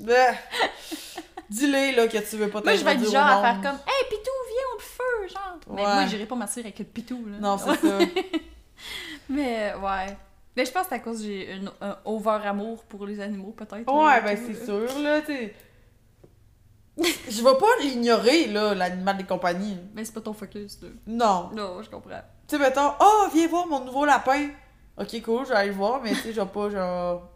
Bah. 0.00 0.32
Dis-le, 1.50 1.96
là, 1.96 2.06
que 2.06 2.18
tu 2.30 2.36
veux 2.36 2.48
pas 2.48 2.60
Moi, 2.62 2.76
je 2.76 2.84
vais 2.84 2.92
être 2.92 3.10
genre 3.10 3.26
à 3.26 3.42
faire 3.42 3.60
comme, 3.60 3.80
hey, 3.86 4.08
Pitou, 4.08 4.30
viens 4.48 4.76
au 4.76 4.78
feu, 4.78 5.28
genre. 5.28 5.56
Mais 5.68 5.84
Ouais. 5.84 5.94
moi, 5.94 6.06
j'irai 6.06 6.26
pas 6.26 6.36
m'asseoir 6.36 6.64
avec 6.66 6.78
le 6.78 6.84
Pitou, 6.84 7.26
là. 7.26 7.38
Non, 7.40 7.58
c'est 7.58 7.76
ça. 7.76 7.98
Mais, 9.28 9.74
ouais. 9.74 10.16
Mais 10.56 10.64
je 10.64 10.70
pense 10.72 10.82
que 10.84 10.88
c'est 10.90 10.94
à 10.96 10.98
cause 11.00 11.18
que 11.18 11.24
j'ai 11.24 11.52
un, 11.80 11.88
un 11.88 11.98
over-amour 12.04 12.84
pour 12.84 13.04
les 13.06 13.20
animaux, 13.20 13.52
peut-être. 13.56 13.92
Ouais, 13.92 14.04
là, 14.04 14.20
ben 14.20 14.38
c'est 14.46 14.64
sûr, 14.64 14.98
là, 15.00 15.20
tu. 15.22 15.52
Je 17.28 17.42
vais 17.42 17.58
pas 17.58 17.66
l'ignorer, 17.82 18.46
là, 18.46 18.74
l'animal 18.74 19.16
de 19.18 19.22
compagnie. 19.22 19.76
Mais 19.94 20.04
c'est 20.04 20.12
pas 20.12 20.20
ton 20.20 20.32
focus, 20.34 20.80
là. 20.82 20.88
Non. 21.06 21.50
Non, 21.54 21.82
je 21.82 21.88
comprends. 21.90 22.10
Tu 22.46 22.56
sais, 22.56 22.58
mettons, 22.62 22.92
oh, 23.00 23.26
viens 23.32 23.48
voir 23.48 23.66
mon 23.66 23.84
nouveau 23.84 24.04
lapin. 24.04 24.50
Ok, 24.98 25.20
cool, 25.22 25.44
je 25.46 25.50
vais 25.50 25.56
aller 25.56 25.68
le 25.70 25.74
voir, 25.74 26.00
mais 26.02 26.10
tu 26.10 26.16
sais, 26.16 26.32
je 26.32 26.40
vais 26.40 26.46
pas, 26.46 26.68
genre. 26.70 27.28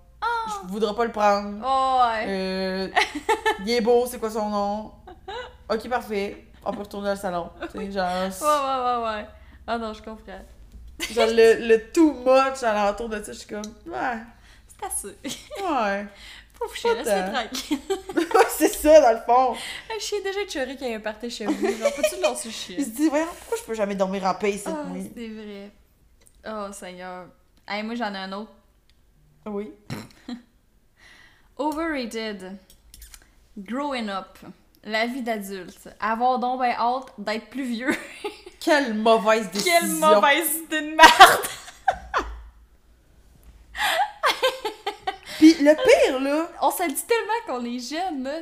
Je 0.67 0.69
voudrais 0.73 0.95
pas 0.95 1.05
le 1.05 1.13
prendre. 1.13 1.59
Oh, 1.65 2.01
ouais. 2.07 2.25
Euh, 2.29 2.89
il 3.61 3.71
est 3.71 3.81
beau, 3.81 4.07
c'est 4.07 4.19
quoi 4.19 4.31
son 4.31 4.49
nom? 4.49 4.93
Ok, 5.71 5.89
parfait. 5.89 6.45
On 6.65 6.73
peut 6.73 6.81
retourner 6.81 7.13
au 7.13 7.17
salon. 7.17 7.51
Tu 7.73 7.79
sais, 7.79 7.93
genre, 7.93 8.07
Ouais, 8.07 8.29
ouais, 8.41 8.85
ouais, 8.85 9.17
ouais. 9.23 9.27
Ah 9.67 9.79
non, 9.79 9.93
je 9.93 10.03
comprends. 10.03 10.41
genre 11.11 11.27
le, 11.29 11.67
le 11.69 11.91
too 11.93 12.13
much 12.25 12.63
à 12.63 12.73
l'entour 12.75 13.09
de 13.09 13.23
ça, 13.23 13.33
je 13.33 13.39
suis 13.39 13.49
comme, 13.49 13.63
ouais, 13.87 14.19
C'est 14.69 14.87
assez. 14.87 15.17
ouais. 15.63 16.07
Pauvre 16.59 16.75
chien, 16.75 16.95
laisse-le 16.95 17.33
tranquille. 17.33 17.79
c'est 18.51 18.69
ça, 18.69 19.01
dans 19.01 19.13
le 19.19 19.25
fond. 19.27 19.57
Le 19.93 19.99
chien 19.99 20.19
déjà 20.23 20.41
écœuré 20.43 20.77
qu'il 20.77 20.89
y 20.89 20.93
a 20.95 20.97
un 20.97 21.01
party 21.01 21.29
chez 21.31 21.47
vous. 21.47 21.53
Genre, 21.79 21.93
peux-tu 21.95 22.17
le 22.17 22.23
lancer 22.23 22.49
le 22.49 22.55
chien? 22.55 22.77
Il 22.79 22.85
se 22.85 22.91
dit, 22.91 23.09
voyons, 23.09 23.27
pourquoi 23.27 23.57
je 23.59 23.63
peux 23.65 23.75
jamais 23.75 23.95
dormir 23.97 24.25
en 24.25 24.35
paix 24.35 24.53
ici, 24.53 24.65
Ah, 24.69 24.85
moi? 24.85 25.03
c'est 25.17 25.29
vrai. 25.29 25.71
Oh, 26.47 26.73
Seigneur. 26.73 27.27
Hey, 27.67 27.83
moi, 27.83 27.95
j'en 27.97 28.15
ai 28.15 28.19
un 28.19 28.33
autre. 28.33 28.53
Oui. 29.47 29.73
Overrated. 31.59 32.59
Growing 33.59 34.09
up. 34.09 34.39
La 34.85 35.07
vie 35.07 35.23
d'adulte. 35.23 35.89
Avoir 36.01 36.39
donc 36.39 36.61
ben 36.61 36.73
hâte 36.73 37.13
d'être 37.19 37.49
plus 37.51 37.65
vieux. 37.65 37.95
Quelle 38.61 38.95
mauvaise 38.95 39.51
décision. 39.51 39.73
Quelle 39.81 39.91
mauvaise 39.91 40.57
idée 40.57 40.81
de 40.81 40.97
merde! 40.97 41.49
Puis 45.39 45.55
le 45.55 45.75
pire, 45.75 46.21
là, 46.21 46.49
On 46.63 46.71
se 46.71 46.87
dit 46.87 47.05
tellement 47.07 47.33
qu'on 47.47 47.65
est 47.65 47.79
jeune, 47.79 48.23
là. 48.23 48.39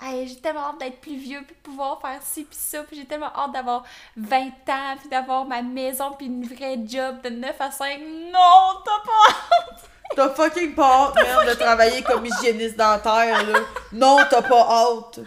Hey, 0.00 0.28
j'ai 0.28 0.36
tellement 0.36 0.70
hâte 0.70 0.78
d'être 0.80 1.00
plus 1.00 1.16
vieux, 1.16 1.42
puis 1.46 1.54
de 1.54 1.60
pouvoir 1.60 2.00
faire 2.00 2.20
ci, 2.22 2.44
puis 2.44 2.56
ça, 2.56 2.82
puis 2.82 2.96
j'ai 2.96 3.04
tellement 3.04 3.32
hâte 3.36 3.52
d'avoir 3.52 3.84
20 4.16 4.46
ans, 4.68 4.96
puis 4.98 5.08
d'avoir 5.08 5.44
ma 5.44 5.62
maison, 5.62 6.12
puis 6.12 6.26
une 6.26 6.44
vraie 6.44 6.78
job 6.84 7.20
de 7.22 7.30
9 7.30 7.60
à 7.60 7.70
5. 7.70 8.00
Non, 8.00 8.82
t'as 8.84 9.00
pas 9.04 9.91
t'as 10.16 10.30
fucking 10.30 10.74
pas 10.74 10.84
hâte, 11.08 11.14
merde, 11.16 11.48
de 11.48 11.54
travailler 11.54 12.02
comme 12.02 12.24
hygiéniste 12.26 12.76
dentaire, 12.76 13.44
là. 13.46 13.58
Non, 13.92 14.18
t'as 14.28 14.42
pas 14.42 14.66
hâte. 14.70 15.20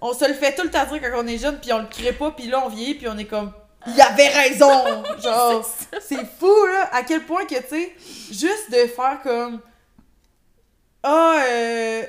On 0.00 0.12
se 0.12 0.26
le 0.28 0.34
fait 0.34 0.54
tout 0.54 0.62
le 0.62 0.70
temps 0.70 0.84
dire 0.84 1.00
quand 1.00 1.22
on 1.22 1.26
est 1.26 1.38
jeune, 1.38 1.58
puis 1.58 1.72
on 1.72 1.78
le 1.78 1.86
crée 1.86 2.12
pas, 2.12 2.30
puis 2.30 2.46
là, 2.48 2.62
on 2.64 2.68
vieillit, 2.68 2.94
puis 2.94 3.08
on 3.08 3.16
est 3.18 3.24
comme... 3.24 3.52
Il 3.86 4.00
avait 4.00 4.28
raison! 4.28 5.02
Genre, 5.22 5.64
C'est 6.00 6.26
fou, 6.38 6.66
là, 6.66 6.88
à 6.92 7.02
quel 7.02 7.22
point 7.22 7.44
que, 7.46 7.54
tu 7.54 7.68
sais, 7.68 7.94
juste 8.30 8.70
de 8.70 8.86
faire 8.88 9.20
comme... 9.22 9.60
Ah, 11.02 11.38
euh, 11.48 12.02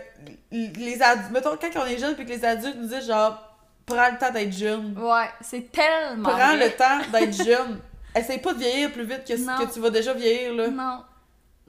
les 0.51 1.01
adultes... 1.01 1.31
Mettons, 1.31 1.57
quand 1.59 1.81
on 1.81 1.85
est 1.85 1.97
jeune, 1.99 2.15
puis 2.15 2.25
que 2.25 2.31
les 2.31 2.43
adultes 2.43 2.75
nous 2.77 2.87
disent, 2.87 3.07
genre, 3.07 3.37
prends 3.85 4.09
le 4.11 4.17
temps 4.17 4.31
d'être 4.31 4.51
jeune. 4.53 4.97
Ouais, 4.97 5.29
c'est 5.41 5.71
tellement 5.71 6.29
Prends 6.29 6.55
vrai. 6.55 6.57
le 6.57 6.71
temps 6.71 6.99
d'être 7.11 7.43
jeune. 7.43 7.79
Essaye 8.15 8.39
pas 8.39 8.53
de 8.53 8.59
vieillir 8.59 8.91
plus 8.91 9.03
vite 9.05 9.23
que, 9.25 9.37
Non. 9.37 9.63
que 9.65 9.71
tu 9.71 9.79
vas 9.79 9.91
déjà 9.91 10.13
vieillir, 10.13 10.53
là. 10.55 10.67
Non. 10.69 11.03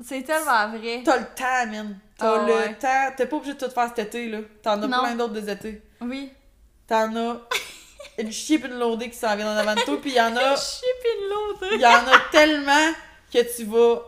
C'est 0.03 0.23
tellement 0.23 0.69
vrai. 0.69 1.03
T'as 1.05 1.19
le 1.19 1.25
temps, 1.35 1.71
man. 1.73 1.99
T'as 2.17 2.35
Ah 2.43 2.47
le 2.47 2.53
ouais. 2.55 2.75
temps. 2.75 3.11
T'es 3.17 3.27
pas 3.27 3.37
obligé 3.37 3.55
de 3.55 3.59
tout 3.59 3.71
faire 3.71 3.89
cet 3.95 3.99
été, 3.99 4.29
là. 4.29 4.39
T'en 4.63 4.81
as 4.83 4.87
Non. 4.87 5.01
plein 5.01 5.15
d'autres 5.17 5.35
des 5.35 5.51
étés. 5.51 5.83
Oui. 6.01 6.33
T'en 6.87 7.15
as 7.17 7.37
une 8.19 8.31
chip 8.33 8.65
une 8.65 8.79
loadée 8.79 9.11
qui 9.11 9.17
s'en 9.17 9.35
vient 9.37 9.53
en 9.53 9.57
avant 9.57 9.75
de 9.75 9.81
toi, 9.81 10.01
puis 10.01 10.11
il 10.11 10.17
y 10.17 10.21
en 10.21 10.37
a... 10.37 10.57
Chip 10.57 10.85
et 11.05 11.29
l'autre. 11.29 11.67
Il 11.75 11.81
y 11.81 11.87
en 11.87 11.91
a 12.07 12.19
tellement 12.31 12.93
que 13.33 13.57
tu 13.57 13.65
vas 13.65 14.03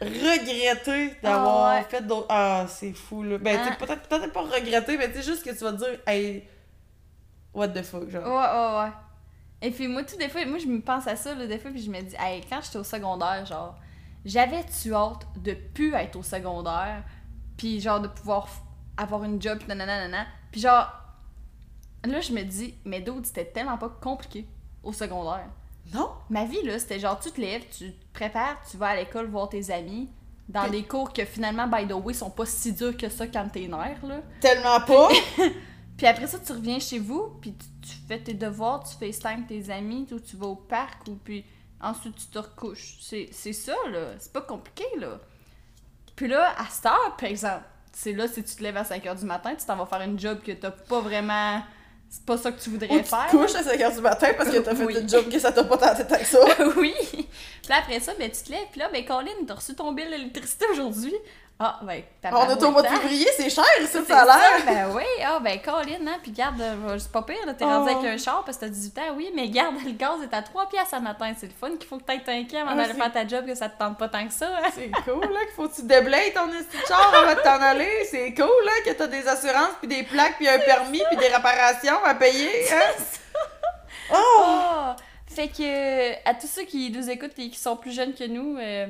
regretter 0.00 1.14
d'avoir 1.22 1.66
Ah 1.66 1.74
ouais. 1.78 1.84
fait 1.88 2.06
d'autres... 2.06 2.26
Ah, 2.28 2.66
c'est 2.68 2.92
fou, 2.92 3.22
là. 3.22 3.38
Ben, 3.38 3.58
Ah. 3.62 3.76
peut-être 3.76 4.32
pas 4.32 4.40
regretter, 4.42 4.96
mais 4.96 5.08
tu 5.10 5.18
sais, 5.18 5.22
juste 5.22 5.44
que 5.44 5.50
tu 5.50 5.64
vas 5.64 5.72
te 5.72 5.76
dire, 5.78 5.98
hey, 6.06 6.46
what 7.54 7.68
the 7.68 7.82
fuck, 7.82 8.08
genre. 8.08 8.24
Ouais, 8.26 8.30
ouais, 8.30 8.84
ouais. 8.86 8.92
Et 9.64 9.70
puis 9.70 9.86
moi, 9.86 10.02
tout 10.02 10.16
des 10.16 10.28
fois, 10.28 10.44
moi 10.44 10.58
je 10.58 10.66
me 10.66 10.80
pense 10.80 11.06
à 11.06 11.14
ça, 11.14 11.34
là, 11.34 11.46
des 11.46 11.58
fois, 11.58 11.70
puis 11.70 11.82
je 11.82 11.90
me 11.90 12.00
dis, 12.00 12.16
hey, 12.18 12.42
quand 12.48 12.60
j'étais 12.62 12.78
au 12.78 12.84
secondaire, 12.84 13.44
genre, 13.46 13.76
j'avais-tu 14.24 14.94
hâte 14.94 15.26
de 15.42 15.52
plus 15.54 15.94
être 15.94 16.16
au 16.16 16.22
secondaire, 16.22 17.02
puis 17.56 17.80
genre 17.80 18.00
de 18.00 18.08
pouvoir 18.08 18.48
avoir 18.96 19.24
une 19.24 19.40
job, 19.40 19.58
pis 19.58 19.66
nanana. 19.68 20.26
Puis 20.50 20.60
genre, 20.60 20.86
là, 22.04 22.20
je 22.20 22.32
me 22.32 22.42
dis, 22.42 22.74
mais 22.84 23.00
d'autres, 23.00 23.26
c'était 23.26 23.44
tellement 23.46 23.78
pas 23.78 23.88
compliqué 23.88 24.46
au 24.82 24.92
secondaire. 24.92 25.46
Non? 25.92 26.10
Ma 26.30 26.44
vie, 26.44 26.62
là, 26.64 26.78
c'était 26.78 27.00
genre, 27.00 27.18
tu 27.18 27.30
te 27.32 27.40
lèves, 27.40 27.64
tu 27.76 27.92
te 27.92 28.12
prépares, 28.12 28.56
tu 28.70 28.76
vas 28.76 28.88
à 28.88 28.96
l'école 28.96 29.26
voir 29.26 29.48
tes 29.48 29.70
amis, 29.72 30.08
dans 30.48 30.62
Puis- 30.62 30.70
des 30.72 30.82
cours 30.84 31.12
que 31.12 31.24
finalement, 31.24 31.66
by 31.66 31.86
the 31.86 31.92
way, 31.92 32.14
sont 32.14 32.30
pas 32.30 32.46
si 32.46 32.72
durs 32.72 32.96
que 32.96 33.08
ça 33.08 33.26
quand 33.26 33.48
t'es 33.50 33.66
nerf, 33.66 34.04
là. 34.04 34.20
Tellement 34.40 34.80
pas! 34.80 35.08
Puis 35.96 36.06
après 36.06 36.26
ça, 36.26 36.38
tu 36.38 36.52
reviens 36.52 36.80
chez 36.80 36.98
vous, 36.98 37.28
puis 37.40 37.54
tu, 37.54 37.66
tu 37.88 37.96
fais 38.08 38.18
tes 38.18 38.34
devoirs, 38.34 38.82
tu 38.82 38.96
FaceTime 38.96 39.46
tes 39.46 39.70
amis, 39.70 40.06
ou 40.10 40.18
tu 40.18 40.36
vas 40.36 40.46
au 40.46 40.56
parc, 40.56 41.06
ou 41.06 41.14
puis 41.22 41.44
ensuite 41.82 42.16
tu 42.16 42.26
te 42.26 42.38
recouches. 42.38 42.96
C'est 43.00 43.28
c'est 43.32 43.52
ça, 43.52 43.74
là. 43.90 44.12
C'est 44.18 44.32
pas 44.32 44.40
compliqué, 44.42 44.84
là. 44.98 45.18
Puis 46.16 46.28
là, 46.28 46.54
à 46.58 46.66
cette 46.70 46.86
heure, 46.86 47.16
par 47.18 47.28
exemple, 47.28 47.64
c'est 47.92 48.12
là, 48.12 48.28
si 48.28 48.42
tu 48.44 48.54
te 48.54 48.62
lèves 48.62 48.76
à 48.76 48.82
5h 48.84 49.18
du 49.18 49.24
matin, 49.24 49.54
tu 49.54 49.64
t'en 49.66 49.76
vas 49.76 49.86
faire 49.86 50.00
une 50.02 50.18
job 50.18 50.40
que 50.44 50.52
t'as 50.52 50.70
pas 50.70 51.00
vraiment... 51.00 51.62
C'est 52.08 52.26
pas 52.26 52.36
ça 52.36 52.52
que 52.52 52.60
tu 52.60 52.68
Ou 52.68 52.72
voudrais 52.72 52.88
tu 53.02 53.04
faire. 53.04 53.26
te 53.30 53.36
couches 53.36 53.54
à 53.54 53.62
5h 53.62 53.94
du 53.94 54.00
matin 54.02 54.28
parce 54.36 54.50
que 54.50 54.58
t'as 54.58 54.74
fait 54.74 54.84
Oui. 54.84 54.98
une 55.00 55.08
job 55.08 55.30
que 55.30 55.38
ça 55.38 55.50
t'a 55.50 55.64
pas 55.64 55.78
tenté 55.78 56.06
tant 56.06 56.18
que 56.18 56.26
ça. 56.26 56.38
oui. 56.76 56.94
Puis 57.10 57.68
là, 57.70 57.76
après 57.78 58.00
ça, 58.00 58.12
ben, 58.18 58.30
tu 58.30 58.42
te 58.42 58.50
lèves. 58.50 58.66
Puis 58.70 58.80
là, 58.80 58.90
ben, 58.92 59.02
Colin, 59.06 59.30
t'as 59.46 59.54
reçu 59.54 59.74
ton 59.74 59.92
bill 59.92 60.10
d'électricité 60.10 60.66
aujourd'hui. 60.70 61.14
Ah, 61.64 61.78
ben, 61.82 62.02
t'as 62.20 62.30
On 62.34 62.50
est 62.50 62.60
au 62.64 62.70
mois 62.72 62.82
de 62.82 62.88
février, 62.88 63.28
c'est 63.36 63.48
cher, 63.48 63.64
ça, 63.86 64.04
ça 64.04 64.18
a 64.22 64.24
l'air! 64.24 64.66
Ben 64.66 64.90
oui, 64.96 65.04
ah, 65.24 65.38
ben, 65.38 65.60
Colin, 65.60 66.04
hein. 66.08 66.18
Puis 66.20 66.32
garde, 66.32 66.60
euh, 66.60 66.98
c'est 66.98 67.12
pas 67.12 67.22
pire, 67.22 67.36
là, 67.46 67.54
t'es 67.54 67.64
Oh. 67.64 67.68
rendu 67.68 67.90
avec 67.92 68.04
un 68.04 68.16
char 68.18 68.42
parce 68.44 68.56
que 68.56 68.64
t'as 68.64 68.70
18 68.70 68.98
ans, 68.98 69.14
oui, 69.16 69.30
mais 69.32 69.48
garde, 69.48 69.76
le 69.84 69.92
gaz 69.92 70.20
est 70.24 70.34
à 70.34 70.42
3 70.42 70.68
piastres 70.68 70.94
à 70.94 71.00
matin. 71.00 71.32
C'est 71.38 71.46
le 71.46 71.52
fun 71.52 71.70
qu'il 71.76 71.86
faut 71.86 71.98
que 71.98 72.02
t'ailles 72.02 72.24
t'inquiète 72.24 72.62
avant 72.62 72.72
Ah, 72.72 72.76
d'aller 72.76 72.94
faire 72.94 73.12
ta 73.12 73.28
job, 73.28 73.46
que 73.46 73.54
ça 73.54 73.68
te 73.68 73.78
tente 73.78 73.96
pas 73.96 74.08
tant 74.08 74.26
que 74.26 74.32
ça. 74.32 74.48
hein. 74.48 74.70
C'est 74.74 74.90
cool, 75.04 75.20
là, 75.32 75.40
qu'il 75.44 75.54
faut 75.54 75.68
que 75.68 75.74
tu 75.76 75.82
déblayes 75.84 76.32
ton 76.32 76.46
de 76.48 76.54
char 76.88 77.14
avant 77.14 77.32
de 77.34 77.40
t'en 77.42 77.62
aller. 77.62 78.06
C'est 78.10 78.34
cool, 78.34 78.46
là, 78.64 78.72
que 78.84 78.90
t'as 78.98 79.06
des 79.06 79.28
assurances, 79.28 79.76
puis 79.78 79.86
des 79.88 80.02
plaques, 80.02 80.36
puis 80.38 80.48
un 80.48 80.58
permis, 80.58 81.02
puis 81.10 81.16
des 81.18 81.28
réparations 81.28 82.02
à 82.04 82.14
payer, 82.16 82.50
hein? 82.72 83.02
Oh! 84.12 84.16
Oh! 84.16 84.92
Fait 85.32 85.48
que, 85.48 86.28
à 86.28 86.34
tous 86.34 86.48
ceux 86.48 86.64
qui 86.64 86.90
nous 86.90 87.08
écoutent 87.08 87.38
et 87.38 87.48
qui 87.50 87.58
sont 87.58 87.76
plus 87.76 87.92
jeunes 87.92 88.14
que 88.14 88.24
nous, 88.24 88.56
euh, 88.58 88.60
euh, 88.60 88.86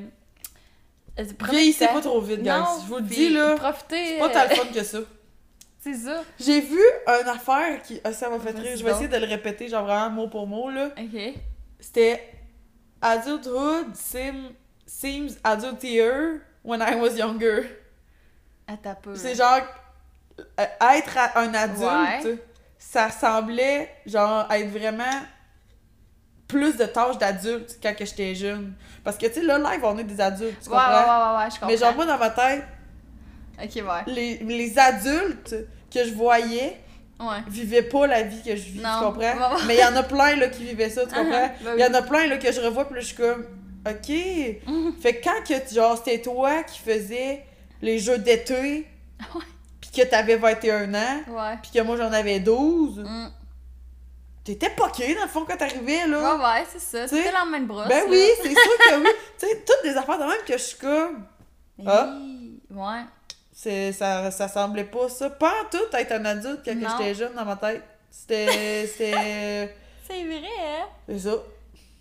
Vieillissez 1.50 1.84
le 1.84 1.88
temps. 1.88 1.94
pas 1.94 2.00
trop 2.00 2.20
vite, 2.20 2.42
guys. 2.42 2.50
Je 2.82 2.88
vous 2.88 2.96
le 2.96 3.02
dis, 3.02 3.28
là. 3.30 3.54
Profitez. 3.56 4.06
C'est 4.06 4.18
pas 4.18 4.26
euh, 4.26 4.32
tant 4.32 4.42
le 4.48 4.54
fun 4.56 4.72
que 4.72 4.82
ça. 4.82 4.98
C'est 5.80 5.94
ça. 5.94 6.22
J'ai 6.38 6.60
vu 6.60 6.78
une 7.06 7.28
affaire 7.28 7.82
qui. 7.82 8.00
Ah, 8.04 8.12
ça 8.12 8.30
m'a 8.30 8.38
fait 8.38 8.50
rire. 8.56 8.76
Je 8.76 8.84
vais 8.84 8.90
essayer 8.92 9.08
de 9.08 9.16
le 9.16 9.26
répéter, 9.26 9.68
genre 9.68 9.84
vraiment 9.84 10.10
mot 10.10 10.28
pour 10.28 10.46
mot, 10.46 10.70
là. 10.70 10.90
Ok. 10.98 11.34
C'était 11.80 12.22
Adulthood 13.00 13.94
sim- 13.94 14.52
seems 14.86 15.36
adultier 15.42 16.40
when 16.64 16.80
I 16.80 16.94
was 16.94 17.16
younger. 17.16 17.64
Attends 18.68 18.94
peu. 19.02 19.16
C'est 19.16 19.34
genre. 19.34 19.60
euh, 20.40 20.64
être 20.94 21.18
un 21.36 21.52
adulte, 21.52 22.24
Ouais. 22.24 22.38
ça 22.78 23.10
semblait, 23.10 23.90
genre, 24.06 24.46
être 24.52 24.70
vraiment 24.70 25.20
plus 26.52 26.76
de 26.76 26.84
tâches 26.84 27.18
d'adulte 27.18 27.78
quand 27.82 27.94
que 27.96 28.04
j'étais 28.04 28.34
jeune. 28.34 28.72
Parce 29.04 29.16
que, 29.18 29.26
tu 29.26 29.34
sais, 29.34 29.42
là, 29.42 29.58
live, 29.58 29.80
on 29.84 29.98
est 29.98 30.04
des 30.04 30.20
adultes, 30.20 30.60
tu 30.62 30.68
Ouais, 30.70 30.76
ouais, 30.76 30.82
comprends? 30.82 31.30
ouais, 31.32 31.36
ouais, 31.38 31.44
ouais, 31.44 31.50
je 31.50 31.54
comprends. 31.54 31.66
Mais 31.68 31.76
genre, 31.76 31.94
moi, 31.94 32.06
dans 32.06 32.18
ma 32.18 32.30
tête, 32.30 32.62
ouais. 33.58 34.02
les, 34.06 34.36
les 34.38 34.78
adultes 34.78 35.54
que 35.92 36.04
je 36.04 36.12
voyais 36.14 36.78
Ouais. 37.20 37.36
vivaient 37.48 37.82
pas 37.82 38.06
la 38.08 38.22
vie 38.22 38.42
que 38.42 38.56
je 38.56 38.62
vis, 38.62 38.80
Non. 38.80 38.98
tu 38.98 39.04
comprends? 39.04 39.56
Mais 39.68 39.76
il 39.76 39.80
y 39.80 39.84
en 39.84 39.94
a 39.94 40.02
plein, 40.02 40.34
là, 40.36 40.48
qui 40.48 40.64
vivaient 40.64 40.90
ça, 40.90 41.02
tu 41.06 41.14
comprends? 41.14 41.30
Uh-huh. 41.46 41.64
Ben 41.64 41.74
Il 41.76 41.80
y 41.80 41.84
en 41.84 41.94
a 41.94 42.02
plein, 42.02 42.26
là, 42.26 42.36
que 42.36 42.50
je 42.50 42.60
revois, 42.60 42.84
puis 42.86 42.94
là, 42.96 43.00
je 43.00 43.06
suis 43.06 43.16
comme, 43.16 43.44
OK. 43.88 44.06
Fait 45.00 45.14
que 45.20 45.24
quand 45.24 45.42
que, 45.46 45.74
genre, 45.74 45.96
c'était 45.96 46.20
toi 46.20 46.62
qui 46.64 46.80
faisais 46.80 47.44
les 47.80 47.98
jeux 47.98 48.18
d'été, 48.18 48.88
puis 49.80 49.90
que 49.90 50.02
t'avais 50.08 50.34
21 50.36 50.92
ans, 50.94 51.20
puis 51.62 51.70
que 51.72 51.80
moi, 51.82 51.96
j'en 51.96 52.12
avais 52.12 52.40
12, 52.40 52.98
Mm. 53.00 53.28
T'étais 54.44 54.70
poqué, 54.70 55.14
dans 55.14 55.22
le 55.22 55.28
fond, 55.28 55.44
quand 55.46 55.56
t'arrivais, 55.56 56.02
Ouais, 56.02 56.08
là. 56.08 56.36
ouais, 56.36 56.64
c'est 56.70 56.80
ça. 56.80 57.08
C'était 57.08 57.30
la 57.32 57.58
de 57.58 57.64
brosse. 57.64 57.88
ben 57.88 58.04
là. 58.04 58.10
oui, 58.10 58.26
c'est 58.42 58.48
sûr 58.50 58.78
que 58.78 59.02
oui. 59.02 59.10
tu 59.38 59.46
sais, 59.46 59.64
toutes 59.64 59.82
des 59.90 59.96
affaires 59.96 60.18
de 60.18 60.24
même 60.24 60.44
que 60.46 60.52
je 60.52 60.62
suis 60.62 60.78
comme... 60.78 61.24
Ah. 61.86 62.18
Ouais. 62.70 63.04
C'est, 63.52 63.92
ça, 63.92 64.30
ça 64.30 64.48
semblait 64.48 64.84
pas 64.84 65.08
ça. 65.08 65.30
Pas 65.30 65.52
en 65.62 65.70
tout 65.70 65.96
être 65.96 66.12
un 66.12 66.24
adulte 66.24 66.60
quand 66.64 66.74
j'étais 66.74 67.14
jeune 67.14 67.34
dans 67.34 67.44
ma 67.44 67.56
tête. 67.56 67.82
C'était... 68.10 68.86
C'était... 68.92 69.76
C'est 70.06 70.24
vrai, 70.24 70.48
hein? 70.60 70.86
C'est 71.08 71.18
ça. 71.20 71.34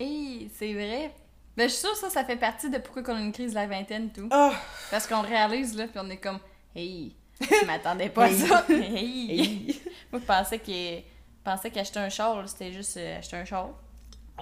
Hey, 0.00 0.50
c'est 0.58 0.72
vrai. 0.72 1.12
Ben, 1.56 1.68
je 1.68 1.74
suis 1.74 1.80
sûre 1.82 1.92
que 1.92 1.98
ça, 1.98 2.10
ça 2.10 2.24
fait 2.24 2.36
partie 2.36 2.70
de 2.70 2.78
pourquoi 2.78 3.02
on 3.14 3.16
a 3.16 3.20
une 3.20 3.32
crise 3.32 3.50
de 3.50 3.56
la 3.56 3.66
vingtaine 3.66 4.06
et 4.06 4.20
tout. 4.20 4.28
Ah! 4.30 4.52
Parce 4.90 5.06
qu'on 5.06 5.20
réalise, 5.20 5.76
là, 5.76 5.86
puis 5.86 6.00
on 6.02 6.10
est 6.10 6.16
comme, 6.16 6.38
hey, 6.74 7.14
je 7.40 7.64
m'attendais 7.66 8.08
pas 8.08 8.24
à 8.24 8.32
ça. 8.32 8.64
Hey. 8.68 9.30
Hey. 9.30 9.82
Moi, 10.10 10.20
je 10.20 10.26
pensais 10.26 10.58
que 10.58 11.11
pensais 11.42 11.70
qu'acheter 11.70 11.98
un 11.98 12.08
char, 12.08 12.48
c'était 12.48 12.72
juste 12.72 12.96
euh, 12.96 13.18
acheter 13.18 13.36
un 13.36 13.44
char. 13.44 13.70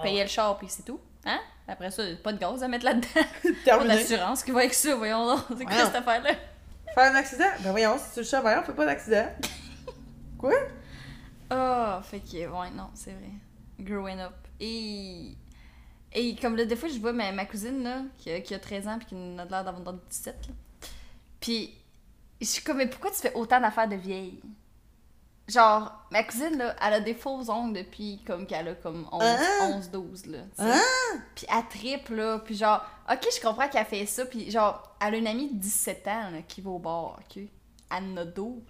Payer 0.01 0.23
le 0.23 0.29
char, 0.29 0.57
puis 0.57 0.67
c'est 0.69 0.83
tout. 0.83 0.99
Hein? 1.25 1.39
Après 1.67 1.91
ça, 1.91 2.03
pas 2.23 2.33
de 2.33 2.39
gaz 2.39 2.63
à 2.63 2.67
mettre 2.67 2.85
là-dedans. 2.85 3.07
Pas 3.65 3.83
d'assurance 3.85 4.43
qui 4.43 4.51
va 4.51 4.61
avec 4.61 4.73
ça, 4.73 4.95
voyons 4.95 5.25
donc. 5.25 5.41
C'est 5.57 5.65
quoi 5.65 5.85
cette 5.85 5.95
affaire-là? 5.95 6.31
Faire 6.93 7.11
un 7.11 7.15
accident? 7.15 7.45
Ben 7.59 7.71
voyons, 7.71 7.97
si 7.97 8.13
tu 8.13 8.19
le 8.19 8.25
sais, 8.25 8.41
voyons, 8.41 8.59
on 8.61 8.63
fait 8.63 8.73
pas 8.73 8.85
d'accident. 8.85 9.27
Quoi? 10.37 10.53
Ah, 11.49 12.01
fait 12.03 12.19
que, 12.19 12.37
ouais, 12.37 12.71
non, 12.75 12.89
c'est 12.93 13.11
vrai. 13.11 13.31
Growing 13.79 14.19
up. 14.19 14.33
Et. 14.59 15.37
Et 16.13 16.35
comme 16.35 16.57
là, 16.57 16.65
des 16.65 16.75
fois, 16.75 16.89
je 16.89 16.99
vois 16.99 17.13
ma, 17.13 17.31
ma 17.31 17.45
cousine, 17.45 17.83
là, 17.83 18.01
qui 18.17 18.31
a, 18.31 18.41
qui 18.41 18.53
a 18.53 18.59
13 18.59 18.87
ans, 18.87 18.97
puis 18.97 19.07
qui 19.07 19.15
a 19.15 19.45
l'air 19.45 19.63
d'avoir 19.63 19.93
17, 19.93 20.47
là. 20.47 20.53
Puis, 21.39 21.73
je 22.41 22.45
suis 22.45 22.63
comme, 22.63 22.77
mais 22.77 22.87
pourquoi 22.87 23.11
tu 23.11 23.17
fais 23.17 23.33
autant 23.33 23.61
d'affaires 23.61 23.87
de 23.87 23.95
vieille? 23.95 24.41
Genre, 25.51 25.91
ma 26.11 26.23
cousine, 26.23 26.57
là, 26.57 26.75
elle 26.81 26.93
a 26.93 26.99
des 26.99 27.13
faux 27.13 27.49
ongles 27.49 27.73
depuis 27.77 28.21
comme 28.25 28.45
qu'elle 28.45 28.69
a 28.69 28.75
comme 28.75 29.07
11, 29.11 29.21
Hein? 29.23 29.73
11 29.75 29.89
12, 29.91 30.25
là. 30.27 30.37
Hein? 30.59 30.81
Puis 31.35 31.45
elle 31.49 31.67
tripe, 31.67 32.09
là. 32.09 32.39
Puis 32.39 32.55
genre, 32.55 32.81
ok, 33.11 33.27
je 33.35 33.41
comprends 33.41 33.67
qu'elle 33.67 33.85
fait 33.85 34.05
ça. 34.05 34.25
Puis 34.25 34.49
genre, 34.49 34.95
elle 35.01 35.15
a 35.15 35.17
une 35.17 35.27
amie 35.27 35.49
de 35.49 35.59
17 35.59 36.07
ans, 36.07 36.29
là, 36.31 36.41
qui 36.47 36.61
va 36.61 36.69
au 36.69 36.79
bar, 36.79 37.19
ok? 37.19 37.37
Elle 37.37 37.49
en 37.91 38.17
a 38.17 38.25
12. 38.25 38.61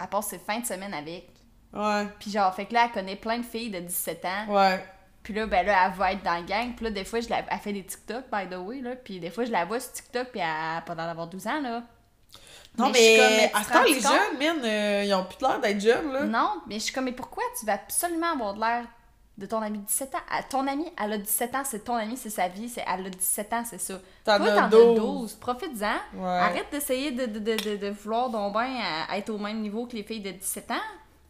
Elle 0.00 0.06
passe 0.08 0.26
ses 0.26 0.38
fins 0.38 0.60
de 0.60 0.66
semaine 0.66 0.92
avec. 0.94 1.30
Ouais. 1.72 2.06
Puis 2.18 2.30
genre, 2.30 2.54
fait 2.54 2.66
que 2.66 2.74
là, 2.74 2.84
elle 2.86 2.92
connaît 2.92 3.16
plein 3.16 3.38
de 3.38 3.44
filles 3.44 3.70
de 3.70 3.80
17 3.80 4.24
ans. 4.24 4.46
Ouais. 4.48 4.84
Puis 5.22 5.34
là, 5.34 5.46
ben 5.46 5.66
là, 5.66 5.86
elle 5.86 5.98
va 5.98 6.12
être 6.12 6.22
dans 6.22 6.34
la 6.34 6.42
gang. 6.42 6.74
Puis 6.74 6.84
là, 6.84 6.90
des 6.90 7.04
fois, 7.04 7.20
je 7.20 7.28
la... 7.28 7.44
elle 7.50 7.58
fait 7.58 7.72
des 7.72 7.84
TikTok, 7.84 8.24
by 8.32 8.48
the 8.48 8.56
way, 8.58 8.80
là. 8.80 8.96
Puis 8.96 9.20
des 9.20 9.30
fois, 9.30 9.44
je 9.44 9.52
la 9.52 9.64
vois 9.64 9.80
sur 9.80 9.92
TikTok, 9.92 10.28
puis 10.28 10.40
elle 10.40 10.46
a 10.46 10.80
pas 10.82 10.94
l'air 10.94 11.06
d'avoir 11.06 11.26
12 11.26 11.46
ans, 11.46 11.60
là. 11.60 11.82
Non, 12.78 12.88
je 12.92 12.98
suis 12.98 13.16
mais, 13.18 13.50
à 13.54 13.64
ce 13.64 13.68
temps, 13.72 13.82
les 13.82 14.00
jeunes, 14.00 14.38
man, 14.38 14.64
euh, 14.64 15.04
ils 15.04 15.14
ont 15.14 15.24
plus 15.24 15.38
l'air 15.40 15.60
d'être 15.60 15.80
jeunes, 15.80 16.12
là. 16.12 16.24
Non, 16.24 16.50
mais 16.66 16.76
je 16.76 16.84
suis 16.84 16.92
comme, 16.92 17.04
mais 17.04 17.12
pourquoi 17.12 17.42
tu 17.58 17.66
vas 17.66 17.74
absolument 17.74 18.32
avoir 18.32 18.54
de 18.54 18.60
l'air 18.60 18.84
de 19.36 19.46
ton 19.46 19.60
ami 19.62 19.78
de 19.78 19.84
17 19.86 20.14
ans? 20.14 20.18
Ah, 20.30 20.42
Ton 20.42 20.66
ami, 20.66 20.86
elle 21.02 21.12
a 21.12 21.18
17 21.18 21.54
ans, 21.54 21.62
c'est 21.64 21.84
ton 21.84 21.94
ami, 21.94 22.16
c'est 22.16 22.30
sa 22.30 22.48
vie, 22.48 22.68
c'est 22.68 22.84
elle 22.86 23.06
a 23.06 23.10
17 23.10 23.52
ans, 23.52 23.62
c'est 23.68 23.80
ça. 23.80 23.94
T'en 24.24 24.36
Toi, 24.38 24.48
as 24.48 24.56
t'en 24.62 24.68
12. 24.68 24.96
as 24.98 25.00
12. 25.00 25.34
Profites-en. 25.34 26.20
Ouais. 26.20 26.28
Arrête 26.28 26.66
d'essayer 26.72 27.10
de, 27.12 27.26
de, 27.26 27.38
de, 27.38 27.76
de, 27.76 27.90
vouloir 27.90 28.30
donc 28.30 28.52
bien 28.52 28.62
à- 28.82 29.12
à 29.12 29.18
être 29.18 29.30
au 29.30 29.38
même 29.38 29.60
niveau 29.60 29.86
que 29.86 29.94
les 29.96 30.02
filles 30.02 30.20
de 30.22 30.30
17 30.32 30.70
ans. 30.72 30.74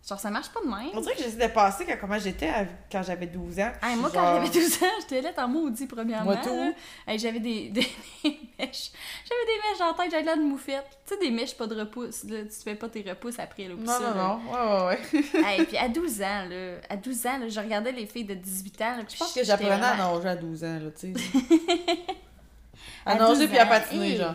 Genre, 0.06 0.18
ça 0.18 0.30
marche 0.30 0.48
pas 0.48 0.60
de 0.60 0.66
même. 0.68 0.90
On 0.94 1.00
dirait 1.00 1.14
que 1.16 1.22
j'essaie 1.22 1.48
de 1.48 1.52
passer 1.52 1.84
comment 2.00 2.18
j'étais 2.18 2.48
à- 2.48 2.64
quand 2.90 3.02
j'avais 3.02 3.26
12 3.26 3.58
ans. 3.60 3.72
Hey, 3.82 3.94
moi, 3.96 4.10
quand 4.12 4.22
j'avais 4.36 4.48
12 4.48 4.82
ans, 4.82 4.86
j'étais 5.00 5.20
là 5.20 5.32
en 5.36 5.48
maudit, 5.48 5.86
premièrement. 5.86 6.32
Moi. 6.44 6.72
Hey, 7.06 7.18
j'avais 7.18 7.40
des, 7.40 7.68
des, 7.68 7.80
des 8.24 8.38
mèches. 8.58 8.90
J'avais 9.28 9.44
des 9.44 9.58
mèches 9.68 9.78
la 9.80 9.92
tête, 10.02 10.10
j'avais 10.10 10.22
l'air 10.24 10.36
de 10.38 10.42
moufette. 10.42 10.86
Tu 11.06 11.12
sais, 11.14 11.20
des 11.20 11.30
mèches 11.30 11.54
pas 11.56 11.66
de 11.66 11.78
repousse. 11.78 12.24
Là. 12.24 12.42
Tu 12.44 12.62
fais 12.64 12.74
pas 12.74 12.88
tes 12.88 13.02
repousses 13.02 13.38
après. 13.38 13.64
Là, 13.68 13.74
Non, 13.76 13.86
ça, 13.92 14.00
non, 14.00 14.14
là. 14.16 14.38
non. 14.46 14.86
Ouais, 14.86 14.96
ouais, 15.12 15.20
ouais. 15.42 15.44
Hey, 15.58 15.64
puis 15.66 15.76
à 15.76 15.88
12 15.88 16.22
ans, 16.22 16.44
là, 16.48 16.76
à 16.88 16.96
12 16.96 17.26
ans, 17.26 17.38
là, 17.40 17.48
je 17.48 17.60
regardais 17.60 17.92
les 17.92 18.06
filles 18.06 18.24
de 18.24 18.34
18 18.34 18.80
ans. 18.80 18.96
là, 18.96 19.04
puis 19.04 19.14
Je 19.14 19.18
pense 19.18 19.28
que 19.34 19.40
j'étais 19.40 19.44
j'apprenais 19.44 19.72
à 19.84 19.96
nager 19.96 20.28
à 20.28 20.36
12 20.36 20.64
ans, 20.64 20.78
là, 20.84 20.90
tu 20.98 21.12
sais. 21.12 21.20
à 23.04 23.12
À 23.12 23.14
nager 23.16 23.34
12 23.40 23.48
puis 23.48 23.58
à 23.58 23.66
patiner, 23.66 24.10
hey. 24.12 24.16
genre. 24.16 24.34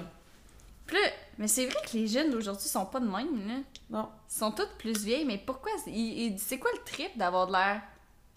Puis 0.85 0.98
là, 0.98 1.10
mais 1.38 1.47
c'est 1.47 1.65
vrai 1.65 1.80
que 1.85 1.97
les 1.97 2.07
jeunes 2.07 2.31
d'aujourd'hui 2.31 2.68
sont 2.68 2.85
pas 2.85 2.99
de 2.99 3.05
même, 3.07 3.47
là. 3.47 3.55
Non. 3.89 4.10
Ils 4.30 4.38
sont 4.38 4.51
toutes 4.51 4.76
plus 4.77 5.03
vieilles, 5.03 5.26
mais 5.26 5.38
pourquoi? 5.38 5.72
C'est 5.85 6.60
quoi 6.60 6.72
le 6.73 6.84
trip 6.85 7.18
d'avoir 7.18 7.47
de 7.47 7.53
l'air 7.53 7.81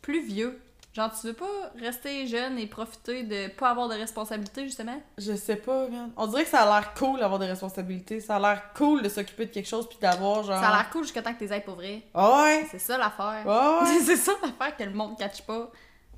plus 0.02 0.24
vieux? 0.24 0.60
Genre, 0.96 1.10
tu 1.20 1.26
veux 1.26 1.34
pas 1.34 1.44
rester 1.78 2.26
jeune 2.26 2.58
et 2.58 2.66
profiter 2.66 3.22
de 3.22 3.48
pas 3.48 3.68
avoir 3.68 3.86
de 3.86 3.94
responsabilité, 3.94 4.64
justement? 4.64 4.98
Je 5.18 5.34
sais 5.34 5.56
pas, 5.56 5.88
man. 5.88 6.10
On 6.16 6.26
dirait 6.26 6.44
que 6.44 6.48
ça 6.48 6.62
a 6.62 6.64
l'air 6.64 6.94
cool 6.94 7.20
d'avoir 7.20 7.38
des 7.38 7.44
responsabilités. 7.44 8.18
Ça 8.20 8.36
a 8.36 8.40
l'air 8.40 8.72
cool 8.74 9.02
de 9.02 9.10
s'occuper 9.10 9.44
de 9.44 9.50
quelque 9.50 9.68
chose 9.68 9.86
puis 9.86 9.98
d'avoir, 10.00 10.42
genre. 10.42 10.58
Ça 10.58 10.70
a 10.70 10.76
l'air 10.76 10.88
cool 10.88 11.02
jusqu'à 11.02 11.20
temps 11.20 11.34
que 11.34 11.44
t'es 11.44 11.54
aies 11.54 11.60
pour 11.60 11.74
vrai. 11.74 12.02
Ah 12.14 12.44
ouais? 12.44 12.66
C'est 12.70 12.78
ça 12.78 12.96
l'affaire. 12.96 13.44
Ah 13.46 13.80
ouais? 13.82 13.98
c'est 14.06 14.16
ça 14.16 14.32
l'affaire 14.42 14.74
que 14.74 14.84
le 14.84 14.92
monde 14.92 15.18
catch 15.18 15.42
pas. 15.42 15.70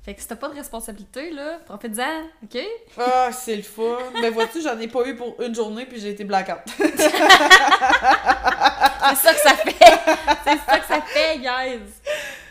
Fait 0.03 0.15
que 0.15 0.21
si 0.21 0.27
t'as 0.27 0.35
pas 0.37 0.47
de 0.49 0.55
responsabilité, 0.55 1.29
là, 1.31 1.59
profite-en, 1.65 2.23
ok? 2.43 2.57
Ah, 2.97 3.31
c'est 3.31 3.55
le 3.55 3.61
fun. 3.63 3.97
Mais 4.21 4.29
vois-tu, 4.29 4.61
j'en 4.61 4.79
ai 4.79 4.87
pas 4.87 5.05
eu 5.05 5.15
pour 5.15 5.39
une 5.41 5.53
journée 5.53 5.85
puis 5.85 5.99
j'ai 5.99 6.11
été 6.11 6.23
blackout. 6.23 6.59
C'est 9.09 9.15
ça 9.15 9.33
que 9.33 9.39
ça 9.39 9.55
fait! 9.55 9.99
C'est 10.43 10.59
ça 10.65 10.79
que 10.79 10.85
ça 10.85 11.01
fait, 11.01 11.39
guys! 11.39 11.81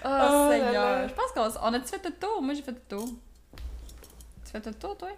Oh, 0.04 0.06
Oh 0.06 0.08
là 0.08 0.48
Seigneur! 0.50 0.72
là. 0.72 1.08
Je 1.08 1.14
pense 1.14 1.32
qu'on 1.32 1.48
on 1.68 1.74
a-tu 1.74 1.86
fait 1.88 1.98
tout 1.98 2.08
le 2.08 2.16
tour? 2.26 2.42
Moi, 2.42 2.54
j'ai 2.54 2.62
fait 2.62 2.72
tout 2.72 2.80
le 2.90 2.96
tour. 2.96 3.08
Tu 4.44 4.50
fais 4.52 4.60
tout 4.60 4.68
le 4.70 4.74
tour, 4.74 4.96
toi? 4.96 5.08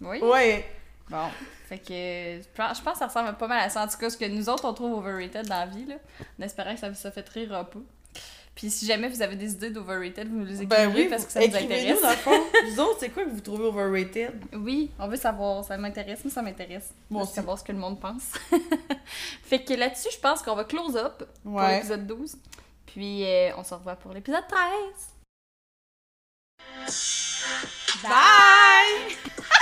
Oui? 0.00 0.18
Ouais. 0.20 0.66
Bon, 1.08 1.28
fait 1.68 1.78
que 1.78 1.92
je 1.92 2.46
pense 2.56 2.78
je 2.78 2.82
pense 2.82 2.92
que 2.94 2.98
ça 3.00 3.06
ressemble 3.06 3.36
pas 3.36 3.46
mal 3.48 3.58
à 3.60 3.68
ça. 3.68 3.82
En 3.82 3.88
tout 3.88 3.98
cas, 3.98 4.08
ce 4.08 4.16
que 4.16 4.24
nous 4.24 4.48
autres, 4.48 4.64
on 4.64 4.72
trouve 4.72 4.94
overrated 4.98 5.46
dans 5.46 5.58
la 5.58 5.66
vie, 5.66 5.84
là, 5.86 5.96
en 6.38 6.42
espérant 6.42 6.74
que 6.74 6.80
ça 6.80 6.88
vous 6.88 7.06
a 7.06 7.10
fait 7.10 7.28
rire 7.28 7.54
un 7.54 7.64
peu. 7.64 7.80
Puis 8.54 8.70
si 8.70 8.84
jamais 8.86 9.08
vous 9.08 9.22
avez 9.22 9.36
des 9.36 9.52
idées 9.52 9.70
d'overrated, 9.70 10.28
vous 10.28 10.36
nous 10.36 10.44
les 10.44 10.62
écrivez 10.62 10.86
Ben 10.86 10.92
oui, 10.94 11.06
parce 11.08 11.24
que 11.24 11.32
ça 11.32 11.40
nous 11.40 11.46
intéresse. 11.46 12.02
dans 12.02 12.10
le 12.10 12.16
fond. 12.16 12.30
Vous 12.68 12.80
autres, 12.80 12.98
c'est 13.00 13.08
quoi 13.08 13.24
que 13.24 13.30
vous 13.30 13.40
trouvez 13.40 13.64
overrated? 13.64 14.32
Oui, 14.52 14.90
on 14.98 15.08
veut 15.08 15.16
savoir, 15.16 15.64
ça 15.64 15.76
m'intéresse, 15.78 16.22
moi 16.22 16.32
ça 16.32 16.42
m'intéresse. 16.42 16.92
Aussi. 17.10 17.32
savoir 17.32 17.58
ce 17.58 17.64
que 17.64 17.72
le 17.72 17.78
monde 17.78 17.98
pense. 17.98 18.32
fait 19.42 19.64
que 19.64 19.72
là-dessus, 19.72 20.08
je 20.12 20.18
pense 20.18 20.42
qu'on 20.42 20.54
va 20.54 20.64
close 20.64 20.96
up 20.96 21.24
pour 21.42 21.60
l'épisode 21.62 22.06
12. 22.06 22.36
Puis 22.86 23.24
euh, 23.24 23.56
on 23.56 23.64
se 23.64 23.72
revoit 23.72 23.96
pour 23.96 24.12
l'épisode 24.12 24.44
13. 24.46 24.62
Bye! 28.02 29.16